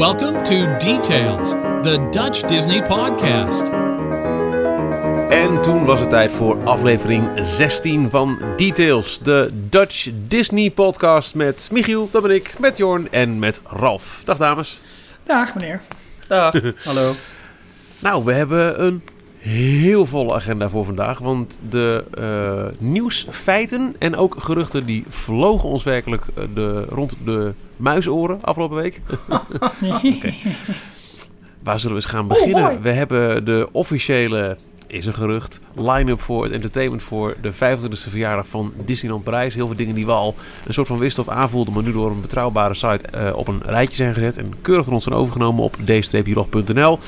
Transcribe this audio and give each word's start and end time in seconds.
Welcome 0.00 0.42
to 0.42 0.76
Details, 0.78 1.50
the 1.82 2.08
Dutch 2.10 2.40
Disney 2.40 2.82
podcast. 2.82 3.62
En 5.30 5.62
toen 5.62 5.84
was 5.84 6.00
het 6.00 6.10
tijd 6.10 6.32
voor 6.32 6.64
aflevering 6.64 7.30
16 7.36 8.10
van 8.10 8.42
Details, 8.56 9.18
de 9.18 9.50
Dutch 9.52 10.08
Disney 10.28 10.70
podcast 10.70 11.34
met 11.34 11.68
Michiel, 11.72 12.08
dat 12.10 12.22
ben 12.22 12.30
ik, 12.30 12.58
met 12.58 12.76
Jorn 12.76 13.12
en 13.12 13.38
met 13.38 13.62
Ralf. 13.66 14.22
Dag 14.24 14.36
dames. 14.36 14.80
Dag 15.22 15.54
meneer. 15.54 15.80
Dag, 16.26 16.54
hallo. 16.84 17.14
Nou, 17.98 18.24
we 18.24 18.32
hebben 18.32 18.84
een 18.84 19.02
heel 19.40 20.06
volle 20.06 20.34
agenda 20.34 20.68
voor 20.68 20.84
vandaag, 20.84 21.18
want 21.18 21.60
de 21.68 22.04
uh, 22.18 22.78
nieuwsfeiten 22.78 23.96
en 23.98 24.16
ook 24.16 24.34
geruchten 24.38 24.86
die 24.86 25.04
vlogen 25.08 25.68
ons 25.68 25.82
werkelijk 25.82 26.24
uh, 26.38 26.44
de, 26.54 26.84
rond 26.84 27.16
de 27.24 27.52
muisoren 27.76 28.38
afgelopen 28.42 28.76
week. 28.76 29.00
okay. 29.82 30.34
Waar 31.62 31.78
zullen 31.78 31.96
we 31.96 32.02
eens 32.02 32.12
gaan 32.12 32.28
beginnen? 32.28 32.70
Oh, 32.70 32.82
we 32.82 32.90
hebben 32.90 33.44
de 33.44 33.68
officiële 33.72 34.56
is 34.90 35.06
een 35.06 35.12
gerucht. 35.12 35.60
Line-up 35.74 36.20
voor 36.20 36.42
het 36.42 36.52
entertainment 36.52 37.02
voor 37.02 37.36
de 37.40 37.52
25e 37.52 38.08
verjaardag 38.08 38.46
van 38.46 38.72
Disneyland 38.84 39.24
Parijs. 39.24 39.54
Heel 39.54 39.66
veel 39.66 39.76
dingen 39.76 39.94
die 39.94 40.06
we 40.06 40.12
al 40.12 40.34
een 40.66 40.74
soort 40.74 40.86
van 40.86 40.98
wisten 40.98 41.22
of 41.22 41.28
aanvoelden, 41.28 41.74
maar 41.74 41.82
nu 41.82 41.92
door 41.92 42.10
een 42.10 42.20
betrouwbare 42.20 42.74
site 42.74 43.04
uh, 43.14 43.36
op 43.36 43.48
een 43.48 43.62
rijtje 43.64 43.94
zijn 43.94 44.14
gezet. 44.14 44.36
En 44.38 44.52
keurig 44.62 44.84
van 44.84 44.94
ons 44.94 45.04
zijn 45.04 45.16
overgenomen 45.16 45.64
op 45.64 45.76
d-log.nl. 45.84 46.98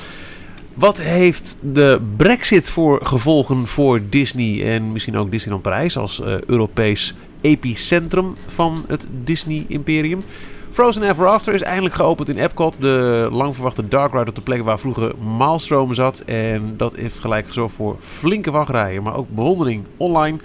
Wat 0.73 1.01
heeft 1.01 1.57
de 1.61 2.01
Brexit 2.17 2.69
voor 2.69 2.99
gevolgen 3.05 3.67
voor 3.67 4.01
Disney 4.09 4.73
en 4.73 4.91
misschien 4.91 5.17
ook 5.17 5.31
Disneyland 5.31 5.63
Parijs 5.63 5.97
als 5.97 6.19
uh, 6.19 6.41
Europees 6.41 7.13
epicentrum 7.41 8.35
van 8.47 8.85
het 8.87 9.07
Disney-imperium? 9.23 10.23
Frozen 10.71 11.09
Ever 11.09 11.27
After 11.27 11.53
is 11.53 11.61
eindelijk 11.61 11.95
geopend 11.95 12.29
in 12.29 12.37
Epcot. 12.37 12.75
De 12.79 13.27
lang 13.31 13.53
verwachte 13.55 13.87
dark 13.87 14.13
ride 14.13 14.29
op 14.29 14.35
de 14.35 14.41
plek 14.41 14.63
waar 14.63 14.79
vroeger 14.79 15.15
Maelstrom 15.37 15.93
zat. 15.93 16.19
En 16.19 16.73
dat 16.77 16.95
heeft 16.95 17.19
gelijk 17.19 17.47
gezorgd 17.47 17.75
voor 17.75 17.95
flinke 17.99 18.51
wachtrijen, 18.51 19.03
maar 19.03 19.15
ook 19.15 19.29
bewondering 19.29 19.83
online. 19.97 20.37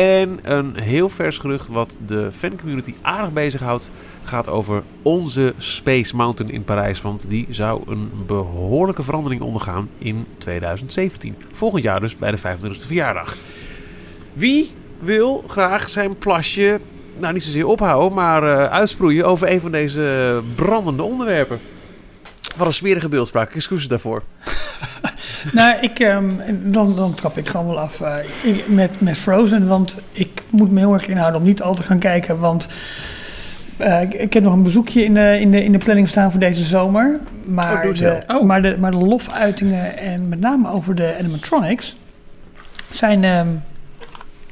En 0.00 0.38
een 0.42 0.76
heel 0.76 1.08
vers 1.08 1.38
gerucht 1.38 1.68
wat 1.68 1.96
de 2.06 2.28
fancommunity 2.32 2.94
aardig 3.02 3.32
bezighoudt 3.32 3.90
gaat 4.24 4.48
over 4.48 4.82
onze 5.02 5.54
Space 5.58 6.16
Mountain 6.16 6.52
in 6.52 6.64
Parijs. 6.64 7.02
Want 7.02 7.28
die 7.28 7.46
zou 7.50 7.82
een 7.86 8.10
behoorlijke 8.26 9.02
verandering 9.02 9.40
ondergaan 9.40 9.90
in 9.98 10.26
2017. 10.38 11.36
Volgend 11.52 11.82
jaar 11.82 12.00
dus 12.00 12.16
bij 12.16 12.30
de 12.30 12.38
25e 12.38 12.86
verjaardag. 12.86 13.36
Wie 14.32 14.70
wil 14.98 15.44
graag 15.46 15.88
zijn 15.88 16.18
plasje, 16.18 16.80
nou 17.18 17.32
niet 17.32 17.42
zozeer 17.42 17.66
ophouden, 17.66 18.12
maar 18.12 18.42
uh, 18.42 18.64
uitsproeien 18.64 19.26
over 19.26 19.50
een 19.50 19.60
van 19.60 19.70
deze 19.70 20.40
brandende 20.54 21.02
onderwerpen? 21.02 21.60
Wat 22.56 22.66
een 22.66 22.72
smerige 22.72 23.08
beeldspraak, 23.08 23.54
excuses 23.54 23.88
daarvoor. 23.88 24.22
nou, 25.52 25.78
ik, 25.80 25.98
um, 25.98 26.40
dan, 26.72 26.96
dan 26.96 27.14
trap 27.14 27.38
ik 27.38 27.48
gewoon 27.48 27.66
wel 27.66 27.80
af 27.80 28.00
uh, 28.00 28.14
met, 28.66 29.00
met 29.00 29.18
Frozen. 29.18 29.68
Want 29.68 29.96
ik 30.12 30.42
moet 30.50 30.70
me 30.70 30.78
heel 30.78 30.92
erg 30.92 31.06
inhouden 31.06 31.40
om 31.40 31.46
niet 31.46 31.62
al 31.62 31.74
te 31.74 31.82
gaan 31.82 31.98
kijken. 31.98 32.38
Want 32.38 32.68
uh, 33.80 34.02
ik, 34.02 34.14
ik, 34.14 34.32
heb 34.32 34.42
nog 34.42 34.52
een 34.52 34.62
bezoekje 34.62 35.04
in 35.04 35.14
de, 35.14 35.40
in, 35.40 35.50
de, 35.50 35.64
in 35.64 35.72
de 35.72 35.78
planning 35.78 36.08
staan 36.08 36.30
voor 36.30 36.40
deze 36.40 36.64
zomer. 36.64 37.20
Maar, 37.44 37.88
oh, 37.88 37.94
de, 37.94 38.22
oh. 38.26 38.42
maar, 38.42 38.62
de, 38.62 38.76
maar 38.78 38.90
de 38.90 38.96
lofuitingen 38.96 39.98
en 39.98 40.28
met 40.28 40.40
name 40.40 40.70
over 40.70 40.94
de 40.94 41.16
animatronics 41.18 41.96
zijn, 42.90 43.24
um, 43.24 43.62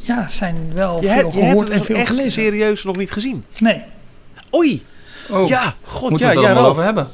ja, 0.00 0.26
zijn 0.26 0.56
wel 0.74 1.00
je 1.00 1.06
veel 1.06 1.16
hebt, 1.16 1.34
gehoord 1.34 1.68
je 1.68 1.74
en 1.74 1.84
veel 1.84 1.96
echt 1.96 2.06
gelezen. 2.06 2.32
serieus 2.32 2.84
nog 2.84 2.96
niet 2.96 3.10
gezien? 3.10 3.44
Nee. 3.58 3.82
Oei! 4.54 4.84
Oh. 5.30 5.48
Ja, 5.48 5.74
god, 5.82 6.10
Moeten 6.10 6.28
ja, 6.28 6.34
we 6.34 6.40
het 6.40 6.48
er 6.48 6.54
ja, 6.54 6.56
allemaal 6.56 6.70
over 6.70 6.84
hebben? 6.84 7.08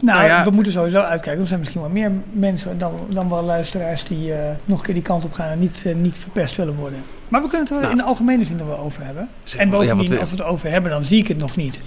Nou, 0.00 0.18
Nou 0.18 0.30
ja. 0.30 0.44
we 0.44 0.50
moeten 0.50 0.72
sowieso 0.72 0.98
uitkijken. 1.00 1.42
Er 1.42 1.48
zijn 1.48 1.58
misschien 1.60 1.80
wel 1.80 1.90
meer 1.90 2.12
mensen 2.32 2.78
dan, 2.78 2.92
dan 3.08 3.28
wel 3.28 3.42
luisteraars 3.42 4.04
die 4.04 4.28
uh, 4.28 4.34
nog 4.64 4.78
een 4.78 4.84
keer 4.84 4.94
die 4.94 5.02
kant 5.02 5.24
op 5.24 5.32
gaan 5.32 5.48
en 5.50 5.58
niet, 5.58 5.84
uh, 5.86 5.94
niet 5.94 6.16
verpest 6.16 6.56
willen 6.56 6.74
worden. 6.74 6.98
Maar 7.28 7.42
we 7.42 7.48
kunnen 7.48 7.66
het 7.66 7.74
er 7.76 7.80
Nou. 7.80 7.90
in 7.92 7.98
de 7.98 8.04
algemene 8.04 8.44
zin 8.44 8.58
er 8.58 8.66
wel 8.66 8.78
over 8.80 9.04
hebben. 9.04 9.28
Zeg 9.44 9.60
en 9.60 9.66
ja, 9.70 9.72
bovendien, 9.78 10.08
we- 10.08 10.20
als 10.20 10.30
we 10.30 10.36
het 10.36 10.44
over 10.44 10.70
hebben, 10.70 10.90
dan 10.90 11.04
zie 11.04 11.18
ik 11.18 11.28
het 11.28 11.38
nog 11.38 11.56
niet. 11.56 11.80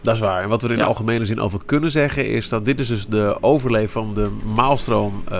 Dat 0.00 0.14
is 0.14 0.20
waar. 0.20 0.42
En 0.42 0.48
wat 0.48 0.60
we 0.62 0.66
er 0.66 0.72
in 0.72 0.78
Ja. 0.78 0.84
de 0.84 0.90
algemene 0.90 1.24
zin 1.26 1.40
over 1.40 1.60
kunnen 1.66 1.90
zeggen 1.90 2.28
is 2.28 2.48
dat 2.48 2.64
dit 2.64 2.80
is 2.80 2.88
dus 2.88 3.06
de 3.06 3.36
overleef 3.40 3.92
van 3.92 4.14
de 4.14 4.30
Maalstroom 4.54 5.24
uh, 5.32 5.38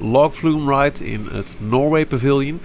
Log 0.00 0.34
Flume 0.34 0.76
Ride 0.82 1.04
in 1.10 1.28
het 1.32 1.54
Norway 1.58 2.06
Pavilion. 2.06 2.60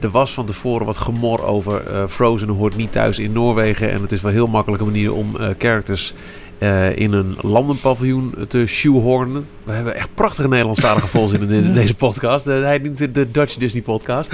Er 0.00 0.10
was 0.10 0.34
van 0.34 0.46
tevoren 0.46 0.86
wat 0.86 0.96
gemor 0.96 1.42
over 1.44 1.82
uh, 1.92 2.06
Frozen 2.06 2.48
hoort 2.48 2.76
niet 2.76 2.92
thuis 2.92 3.18
in 3.18 3.32
Noorwegen. 3.32 3.90
En 3.90 4.02
het 4.02 4.12
is 4.12 4.20
wel 4.20 4.30
een 4.30 4.36
heel 4.36 4.46
makkelijke 4.46 4.84
manier 4.84 5.12
om 5.14 5.36
uh, 5.40 5.46
characters 5.58 6.14
uh, 6.60 6.96
in 6.96 7.12
een 7.12 7.36
landenpaviljoen 7.40 8.34
te 8.48 8.66
shoehornen. 8.66 9.46
We 9.64 9.72
hebben 9.72 9.94
echt 9.94 10.14
prachtige 10.14 10.48
Nederlandstalige 10.48 11.06
volzinnen 11.06 11.50
in, 11.50 11.72
deze 11.72 11.94
podcast. 11.94 12.48
Uh, 12.48 12.62
hij 12.62 12.78
niet 12.78 12.98
de, 12.98 13.12
de 13.12 13.30
Dutch 13.30 13.54
Disney 13.54 13.82
podcast. 13.82 14.32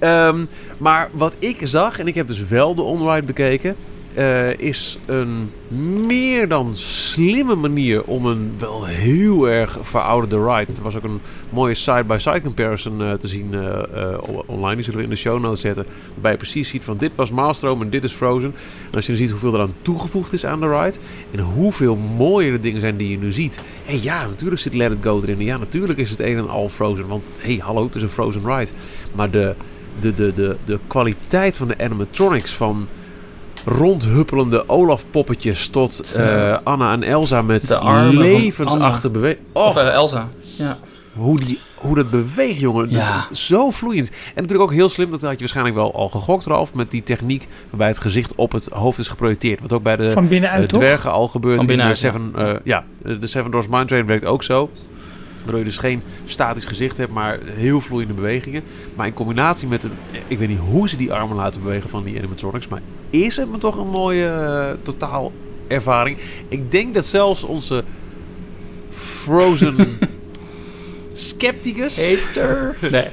Um, 0.00 0.48
maar 0.78 1.08
wat 1.12 1.34
ik 1.38 1.60
zag, 1.62 1.98
en 1.98 2.06
ik 2.06 2.14
heb 2.14 2.26
dus 2.26 2.48
wel 2.48 2.74
de 2.74 2.82
onride 2.82 3.26
bekeken... 3.26 3.76
Uh, 4.18 4.58
is 4.58 4.98
een 5.06 5.50
meer 6.06 6.48
dan 6.48 6.76
slimme 6.76 7.54
manier 7.54 8.02
om 8.04 8.26
een 8.26 8.54
wel 8.58 8.84
heel 8.84 9.48
erg 9.48 9.78
verouderde 9.82 10.36
ride. 10.36 10.72
Er 10.76 10.82
was 10.82 10.96
ook 10.96 11.02
een 11.02 11.20
mooie 11.50 11.74
side-by-side 11.74 12.40
comparison 12.40 13.00
uh, 13.00 13.12
te 13.12 13.28
zien 13.28 13.52
uh, 13.52 14.18
online. 14.46 14.74
Die 14.74 14.84
zullen 14.84 14.98
we 14.98 15.04
in 15.04 15.10
de 15.10 15.16
show 15.16 15.40
notes 15.40 15.60
zetten. 15.60 15.86
Waarbij 16.12 16.30
je 16.30 16.36
precies 16.36 16.68
ziet 16.68 16.84
van 16.84 16.96
dit 16.96 17.14
was 17.14 17.30
Maelstrom 17.30 17.82
en 17.82 17.90
dit 17.90 18.04
is 18.04 18.12
Frozen. 18.12 18.54
En 18.90 18.94
als 18.94 19.06
je 19.06 19.12
dan 19.12 19.20
ziet 19.20 19.30
hoeveel 19.30 19.54
er 19.54 19.60
aan 19.60 19.74
toegevoegd 19.82 20.32
is 20.32 20.46
aan 20.46 20.60
de 20.60 20.80
ride. 20.80 20.96
En 21.30 21.40
hoeveel 21.40 21.96
mooier 21.96 22.52
de 22.52 22.60
dingen 22.60 22.80
zijn 22.80 22.96
die 22.96 23.10
je 23.10 23.18
nu 23.18 23.32
ziet. 23.32 23.60
En 23.86 24.02
ja, 24.02 24.26
natuurlijk 24.26 24.60
zit 24.60 24.74
Let 24.74 24.92
It 24.92 24.98
Go 25.02 25.22
erin. 25.22 25.40
Ja, 25.40 25.56
natuurlijk 25.56 25.98
is 25.98 26.10
het 26.10 26.20
een 26.20 26.36
en 26.36 26.48
al 26.48 26.68
Frozen. 26.68 27.06
Want 27.06 27.24
hé, 27.38 27.52
hey, 27.52 27.60
hallo, 27.62 27.84
het 27.84 27.94
is 27.94 28.02
een 28.02 28.08
Frozen 28.08 28.42
ride. 28.44 28.70
Maar 29.14 29.30
de, 29.30 29.54
de, 30.00 30.14
de, 30.14 30.32
de, 30.34 30.56
de 30.64 30.78
kwaliteit 30.86 31.56
van 31.56 31.68
de 31.68 31.78
animatronics 31.78 32.52
van 32.52 32.88
rondhuppelende 33.68 34.68
Olaf-poppetjes 34.68 35.68
tot 35.68 36.04
uh, 36.16 36.56
Anna 36.62 36.92
en 36.92 37.02
Elsa 37.02 37.42
met 37.42 37.68
De 37.68 37.78
armen 37.78 38.12
van 38.12 38.22
levensachtige 38.22 39.10
beweging. 39.10 39.44
Of 39.52 39.76
uh, 39.76 39.92
Elsa, 39.92 40.28
ja. 40.56 40.78
Hoe, 41.12 41.38
die, 41.44 41.58
hoe 41.74 41.94
dat 41.94 42.10
beweegt, 42.10 42.58
jongen. 42.58 42.90
Ja. 42.90 43.26
Zo 43.32 43.70
vloeiend. 43.70 44.08
En 44.08 44.14
natuurlijk 44.34 44.70
ook 44.70 44.72
heel 44.72 44.88
slim, 44.88 45.10
dat 45.10 45.22
had 45.22 45.32
je 45.32 45.38
waarschijnlijk 45.38 45.76
wel 45.76 45.94
al 45.94 46.08
gegokt, 46.08 46.46
Ralf, 46.46 46.74
met 46.74 46.90
die 46.90 47.02
techniek 47.02 47.46
waarbij 47.70 47.88
het 47.88 47.98
gezicht 47.98 48.34
op 48.34 48.52
het 48.52 48.66
hoofd 48.66 48.98
is 48.98 49.08
geprojecteerd. 49.08 49.60
Wat 49.60 49.72
ook 49.72 49.82
bij 49.82 49.96
de 49.96 50.10
Van 50.10 50.28
binnenuit, 50.28 50.62
uh, 50.62 50.68
toch? 50.68 50.80
dwergen 50.80 51.12
al 51.12 51.28
gebeurt. 51.28 51.54
Van 51.54 51.64
in 51.64 51.68
de 51.70 51.76
binnenuit, 51.76 51.98
Seven, 51.98 52.32
uh, 52.38 52.52
ja, 52.64 52.84
de 53.02 53.26
Seven 53.26 53.50
Doors 53.50 53.68
Mine 53.68 53.84
Train 53.84 54.06
werkt 54.06 54.24
ook 54.24 54.42
zo. 54.42 54.70
Waardoor 55.38 55.58
je 55.58 55.64
dus 55.64 55.78
geen 55.78 56.02
statisch 56.26 56.64
gezicht 56.64 56.96
hebt, 56.96 57.12
maar 57.12 57.38
heel 57.44 57.80
vloeiende 57.80 58.14
bewegingen. 58.14 58.62
Maar 58.94 59.06
in 59.06 59.14
combinatie 59.14 59.68
met, 59.68 59.84
een, 59.84 59.92
ik 60.26 60.38
weet 60.38 60.48
niet 60.48 60.58
hoe 60.58 60.88
ze 60.88 60.96
die 60.96 61.12
armen 61.12 61.36
laten 61.36 61.62
bewegen 61.62 61.90
van 61.90 62.04
die 62.04 62.18
animatronics, 62.18 62.68
maar 62.68 62.80
is 63.10 63.36
het 63.36 63.50
me 63.50 63.58
toch 63.58 63.76
een 63.76 63.88
mooie 63.88 64.26
uh, 64.26 64.82
totaal 64.82 65.32
ervaring. 65.66 66.18
Ik 66.48 66.70
denk 66.70 66.94
dat 66.94 67.04
zelfs 67.04 67.42
onze 67.42 67.84
Frozen 68.90 69.76
scepticus... 71.18 71.96
Hater. 72.08 72.76
Nee. 72.90 73.08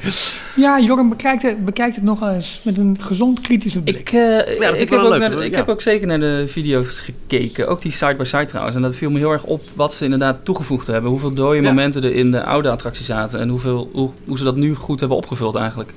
Ja, 0.56 0.80
Jorgen 0.80 1.10
bekijkt 1.10 1.42
het, 1.42 1.66
bekijkt 1.66 1.96
het 1.96 2.04
nog 2.04 2.22
eens 2.22 2.62
met 2.64 2.78
een 2.78 2.98
gezond 3.00 3.42
kritische 3.42 3.82
blik. 3.82 4.00
Ik, 4.00 4.12
uh, 4.12 4.20
ja, 4.20 4.70
ik, 4.70 4.80
ik 4.80 4.90
heb, 4.90 5.00
ook, 5.00 5.10
leuk, 5.10 5.20
naar 5.20 5.30
de, 5.30 5.46
ik 5.46 5.52
ja. 5.52 5.58
heb 5.58 5.70
ook 5.70 5.82
zeker 5.82 6.08
naar 6.08 6.20
de 6.20 6.44
video's 6.48 7.00
gekeken. 7.00 7.68
Ook 7.68 7.82
die 7.82 7.92
side-by-side 7.92 8.38
-side 8.38 8.46
trouwens. 8.46 8.76
En 8.76 8.82
dat 8.82 8.96
viel 8.96 9.12
me 9.12 9.18
heel 9.18 9.32
erg 9.32 9.44
op 9.44 9.62
wat 9.74 9.94
ze 9.94 10.04
inderdaad 10.04 10.46
toegevoegd 10.46 10.88
hebben. 10.88 11.12
Hoeveel 11.12 11.34
dode 11.34 11.56
ja. 11.56 11.62
momenten 11.62 12.04
er 12.04 12.16
in 12.16 12.32
de 12.32 12.44
oude 12.44 12.70
attractie 12.70 13.06
zaten. 13.06 13.40
En 13.40 13.50
hoeveel, 13.50 13.90
hoe, 13.94 14.10
hoe 14.26 14.38
ze 14.38 14.44
dat 14.44 14.56
nu 14.56 14.76
goed 14.76 15.00
hebben 15.00 15.18
opgevuld 15.18 15.56
eigenlijk. 15.56 15.90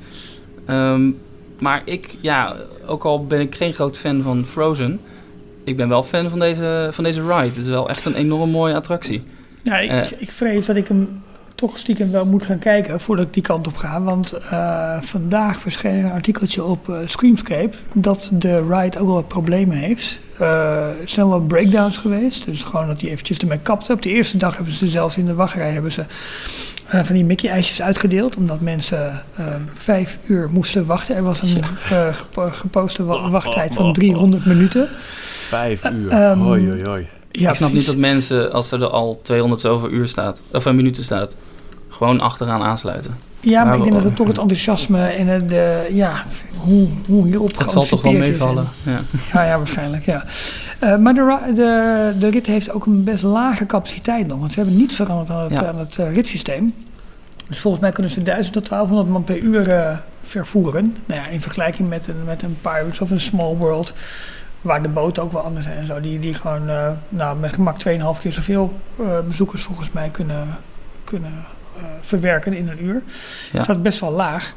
Um, 0.70 1.18
maar 1.58 1.82
ik, 1.84 2.16
ja, 2.20 2.56
ook 2.86 3.04
al 3.04 3.26
ben 3.26 3.40
ik 3.40 3.54
geen 3.54 3.72
groot 3.72 3.96
fan 3.96 4.22
van 4.22 4.44
Frozen... 4.46 5.00
Ik 5.64 5.76
ben 5.76 5.88
wel 5.88 6.02
fan 6.02 6.30
van 6.30 6.38
deze, 6.38 6.88
van 6.92 7.04
deze 7.04 7.22
ride. 7.22 7.34
Het 7.34 7.56
is 7.56 7.66
wel 7.66 7.88
echt 7.88 8.04
een 8.04 8.14
enorm 8.14 8.50
mooie 8.50 8.74
attractie. 8.74 9.22
Ja, 9.62 9.78
ik, 9.78 9.90
uh, 9.90 10.20
ik 10.20 10.30
vrees 10.30 10.66
dat 10.66 10.76
ik 10.76 10.88
hem 10.88 11.22
toch 11.54 11.78
stiekem 11.78 12.10
wel 12.10 12.26
moet 12.26 12.44
gaan 12.44 12.58
kijken 12.58 13.00
voordat 13.00 13.26
ik 13.26 13.34
die 13.34 13.42
kant 13.42 13.66
op 13.66 13.76
ga. 13.76 14.02
Want 14.02 14.34
uh, 14.52 15.00
vandaag 15.00 15.60
verscheen 15.60 16.04
een 16.04 16.10
artikeltje 16.10 16.64
op 16.64 16.88
uh, 16.88 16.98
Screamscape 17.04 17.76
dat 17.92 18.30
de 18.32 18.66
ride 18.68 18.98
ook 18.98 19.06
wel 19.06 19.14
wat 19.14 19.28
problemen 19.28 19.76
heeft. 19.76 20.20
Uh, 20.40 21.00
er 21.00 21.08
zijn 21.08 21.28
wel 21.28 21.40
breakdowns 21.40 21.96
geweest, 21.96 22.44
dus 22.44 22.62
gewoon 22.62 22.86
dat 22.86 23.00
hij 23.00 23.10
eventjes 23.10 23.38
ermee 23.38 23.58
kapte. 23.58 23.92
Op 23.92 24.02
de 24.02 24.10
eerste 24.10 24.36
dag 24.36 24.56
hebben 24.56 24.74
ze 24.74 24.86
zelfs 24.86 25.16
in 25.16 25.26
de 25.26 25.34
wachtrij 25.34 25.70
hebben 25.70 25.92
ze 25.92 26.04
uh, 26.94 27.04
van 27.04 27.14
die 27.14 27.24
Mickey-ijsjes 27.24 27.82
uitgedeeld, 27.82 28.36
omdat 28.36 28.60
mensen 28.60 29.22
uh, 29.40 29.46
vijf 29.72 30.18
uur 30.26 30.50
moesten 30.50 30.86
wachten. 30.86 31.16
Er 31.16 31.22
was 31.22 31.42
een 31.42 31.64
uh, 31.92 32.14
gepo 32.14 32.48
geposte 32.52 33.04
wa 33.04 33.30
wachttijd 33.30 33.74
van 33.74 33.92
300 33.92 34.44
minuten. 34.46 34.88
Vijf 35.48 35.90
uur, 35.90 36.12
Um, 36.12 36.40
hoi 36.40 36.68
hoi 36.68 36.84
hoi. 36.84 37.08
Ja, 37.30 37.48
ik 37.48 37.56
snap 37.56 37.70
precies. 37.70 37.72
niet 37.72 37.86
dat 37.86 37.96
mensen, 38.10 38.52
als 38.52 38.70
er 38.72 38.86
al 38.86 39.20
200 39.22 39.60
zoveel 39.60 39.90
uur 39.90 40.08
staat, 40.08 40.42
of 40.52 40.64
minuten 40.64 41.02
staat, 41.02 41.36
gewoon 41.88 42.20
achteraan 42.20 42.62
aansluiten. 42.62 43.27
Ja, 43.40 43.64
maar 43.64 43.76
ik 43.76 43.82
denk 43.82 43.94
dat 43.94 44.04
het 44.04 44.16
toch 44.16 44.26
het 44.26 44.38
enthousiasme 44.38 45.06
en 45.06 45.26
het, 45.26 45.48
de, 45.48 45.88
ja, 45.92 46.24
hoe, 46.56 46.88
hoe 47.06 47.26
hierop 47.26 47.58
Het 47.58 47.70
zal 47.70 47.84
toch 47.84 48.02
wel 48.02 48.12
meevallen. 48.12 48.68
Ja. 48.82 49.00
Ja, 49.32 49.44
ja, 49.44 49.56
waarschijnlijk, 49.56 50.04
ja. 50.04 50.24
Eh, 50.78 50.96
maar 50.96 51.14
de, 51.14 51.38
de, 51.54 52.14
de 52.18 52.28
rit 52.30 52.46
heeft 52.46 52.70
ook 52.70 52.86
een 52.86 53.04
best 53.04 53.22
lage 53.22 53.66
capaciteit 53.66 54.26
nog. 54.26 54.38
Want 54.38 54.52
ze 54.52 54.58
hebben 54.60 54.78
niets 54.78 54.94
veranderd 54.94 55.30
aan 55.30 55.42
het, 55.42 55.52
Ja. 55.52 55.66
aan 55.66 55.78
het 55.78 55.98
eh, 55.98 56.14
ritssysteem. 56.14 56.74
Dus 57.48 57.58
volgens 57.60 57.82
mij 57.82 57.92
kunnen 57.92 58.12
ze 58.12 58.22
1000 58.22 58.54
tot 58.54 58.68
1200 58.68 59.12
man 59.12 59.24
per 59.24 59.38
uur 59.38 59.70
eh, 59.70 59.96
vervoeren. 60.22 60.96
Nou 61.06 61.20
ja, 61.20 61.26
in 61.26 61.40
vergelijking 61.40 61.88
met 61.88 62.06
een, 62.08 62.24
met 62.24 62.42
een 62.42 62.56
Pirates 62.60 63.00
of 63.00 63.10
een 63.10 63.20
Small 63.20 63.54
World... 63.54 63.94
waar 64.60 64.82
de 64.82 64.88
boten 64.88 65.22
ook 65.22 65.32
wel 65.32 65.42
anders 65.42 65.66
zijn 65.66 65.78
en 65.78 65.86
zo. 65.86 66.00
Die, 66.00 66.18
die 66.18 66.34
gewoon 66.34 66.68
eh, 66.68 66.88
nou, 67.08 67.38
met 67.38 67.52
gemak 67.52 67.76
2,5 67.88 68.20
keer 68.20 68.32
zoveel 68.32 68.72
eh, 68.98 69.20
bezoekers 69.28 69.62
volgens 69.62 69.92
mij 69.92 70.08
kunnen, 70.08 70.58
kunnen 71.04 71.30
eh, 71.30 71.44
verwerken 72.00 72.52
in 72.52 72.68
een 72.68 72.84
uur. 72.84 73.02
Ja. 73.04 73.52
Dat 73.52 73.62
staat 73.62 73.82
best 73.82 74.00
wel 74.00 74.12
laag. 74.12 74.54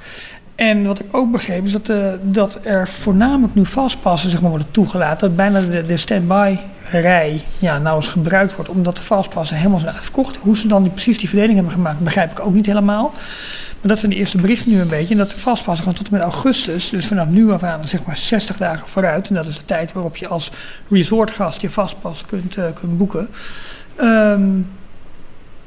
En 0.55 0.85
wat 0.85 0.99
ik 0.99 1.05
ook 1.11 1.31
begreep 1.31 1.65
is 1.65 1.71
dat, 1.71 1.89
eh, 1.89 2.13
dat 2.21 2.59
er 2.63 2.87
voornamelijk 2.87 3.55
nu 3.55 3.65
vastpassen 3.65 4.29
zeg 4.29 4.41
maar, 4.41 4.49
worden 4.49 4.71
toegelaten. 4.71 5.27
Dat 5.27 5.35
bijna 5.35 5.61
de, 5.61 5.85
de 5.85 5.97
stand-by 5.97 6.57
rij 6.91 7.41
ja, 7.59 7.77
nauwelijks 7.77 8.13
gebruikt 8.13 8.55
wordt 8.55 8.69
omdat 8.69 8.97
de 8.97 9.03
vastpassen 9.03 9.57
helemaal 9.57 9.79
zijn 9.79 9.93
uitverkocht. 9.93 10.37
Hoe 10.37 10.57
ze 10.57 10.67
dan 10.67 10.83
die, 10.83 10.91
precies 10.91 11.17
die 11.17 11.27
verdeling 11.27 11.55
hebben 11.55 11.73
gemaakt 11.73 11.99
begrijp 11.99 12.31
ik 12.31 12.39
ook 12.39 12.53
niet 12.53 12.65
helemaal. 12.65 13.13
Maar 13.81 13.89
dat 13.89 13.99
zijn 13.99 14.11
de 14.11 14.17
eerste 14.17 14.37
berichten 14.37 14.71
nu 14.71 14.79
een 14.79 14.87
beetje. 14.87 15.13
En 15.13 15.17
dat 15.17 15.31
de 15.31 15.39
vastpassen 15.39 15.83
gewoon 15.83 16.03
tot 16.03 16.11
en 16.11 16.13
met 16.13 16.23
augustus, 16.23 16.89
dus 16.89 17.05
vanaf 17.05 17.27
nu 17.27 17.51
af 17.51 17.63
aan 17.63 17.87
zeg 17.87 18.05
maar 18.05 18.17
60 18.17 18.57
dagen 18.57 18.87
vooruit. 18.87 19.29
En 19.29 19.35
dat 19.35 19.45
is 19.45 19.57
de 19.57 19.65
tijd 19.65 19.93
waarop 19.93 20.15
je 20.15 20.27
als 20.27 20.51
resortgast 20.89 21.61
je 21.61 21.69
vastpas 21.69 22.25
kunt, 22.25 22.57
eh, 22.57 22.63
kunt 22.73 22.97
boeken. 22.97 23.27
Ehm, 23.95 24.41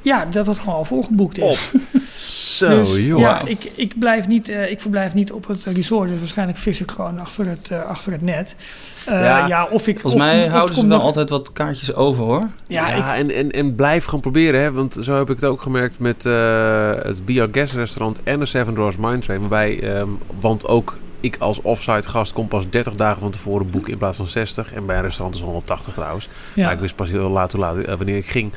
ja, 0.05 0.25
dat 0.25 0.47
het 0.47 0.59
gewoon 0.59 0.75
al 0.75 0.85
volgeboekt 0.85 1.39
is. 1.39 1.71
Zo, 2.56 2.69
Dus, 2.69 2.97
joh. 2.99 3.19
Ja, 3.21 3.47
ik, 3.47 3.71
ik, 3.75 3.99
blijf 3.99 4.27
niet, 4.27 4.49
eh, 4.49 4.71
ik 4.71 4.81
verblijf 4.81 5.15
niet 5.15 5.33
op 5.33 5.47
het 5.47 5.65
resort. 5.65 6.09
Dus 6.09 6.19
waarschijnlijk 6.19 6.59
vis 6.59 6.81
ik 6.81 6.91
gewoon 6.91 7.19
achter 7.21 7.47
het, 7.47 7.71
eh, 7.71 7.83
achter 7.87 8.12
het 8.12 8.23
net. 8.23 8.56
Eh, 9.05 9.21
Ja, 9.21 9.47
ja, 9.47 9.65
of 9.71 9.87
ik, 9.89 10.01
Volgens 10.01 10.23
of, 10.23 10.29
mij 10.29 10.45
of 10.45 10.51
houden 10.51 10.75
ze 10.75 10.81
wel 10.87 10.97
nog- 10.97 11.06
altijd 11.06 11.31
wat 11.31 11.53
kaartjes 11.53 11.95
over 11.95 12.25
hoor. 12.25 12.43
Ja, 12.67 12.89
Ja, 12.89 13.15
ik, 13.15 13.19
en, 13.21 13.35
en, 13.35 13.51
en 13.51 13.75
blijf 13.75 14.05
gewoon 14.05 14.21
proberen, 14.21 14.61
hè? 14.61 14.73
want 14.73 14.97
zo 15.01 15.15
heb 15.17 15.31
ik 15.31 15.37
het 15.41 15.45
ook 15.45 15.62
gemerkt 15.62 15.99
met 15.99 16.27
eh, 16.27 16.91
het 17.03 17.25
BR 17.25 17.43
Guest 17.53 17.75
restaurant 17.75 18.19
en 18.23 18.39
de 18.39 18.47
Seven 18.47 18.75
Dwarfs 18.75 18.97
Mine 18.97 19.19
Train. 19.19 19.41
Waarbij, 19.41 19.81
ehm, 19.83 20.09
want 20.41 20.67
ook 20.67 20.97
ik 21.21 21.37
als 21.39 21.62
offsite 21.62 22.09
gast 22.09 22.33
kom 22.33 22.49
pas 22.49 22.71
30 22.71 22.95
dagen 22.95 23.21
van 23.21 23.31
tevoren 23.31 23.71
boeken 23.71 23.93
in 23.93 23.99
plaats 23.99 24.17
van 24.17 24.27
60. 24.27 24.73
En 24.73 24.87
bij 24.87 24.97
een 24.97 25.03
restaurant 25.03 25.35
is 25.35 25.41
het 25.41 25.51
180 25.51 25.95
trouwens. 25.95 26.29
ja. 26.55 26.65
Maar 26.65 26.73
ik 26.73 26.79
wist 26.81 26.97
pas 26.97 27.11
heel 27.11 27.31
laat 27.31 27.53
hoe 27.53 27.61
laat, 27.61 27.97
wanneer 27.97 28.17
ik 28.17 28.27
ging. 28.27 28.53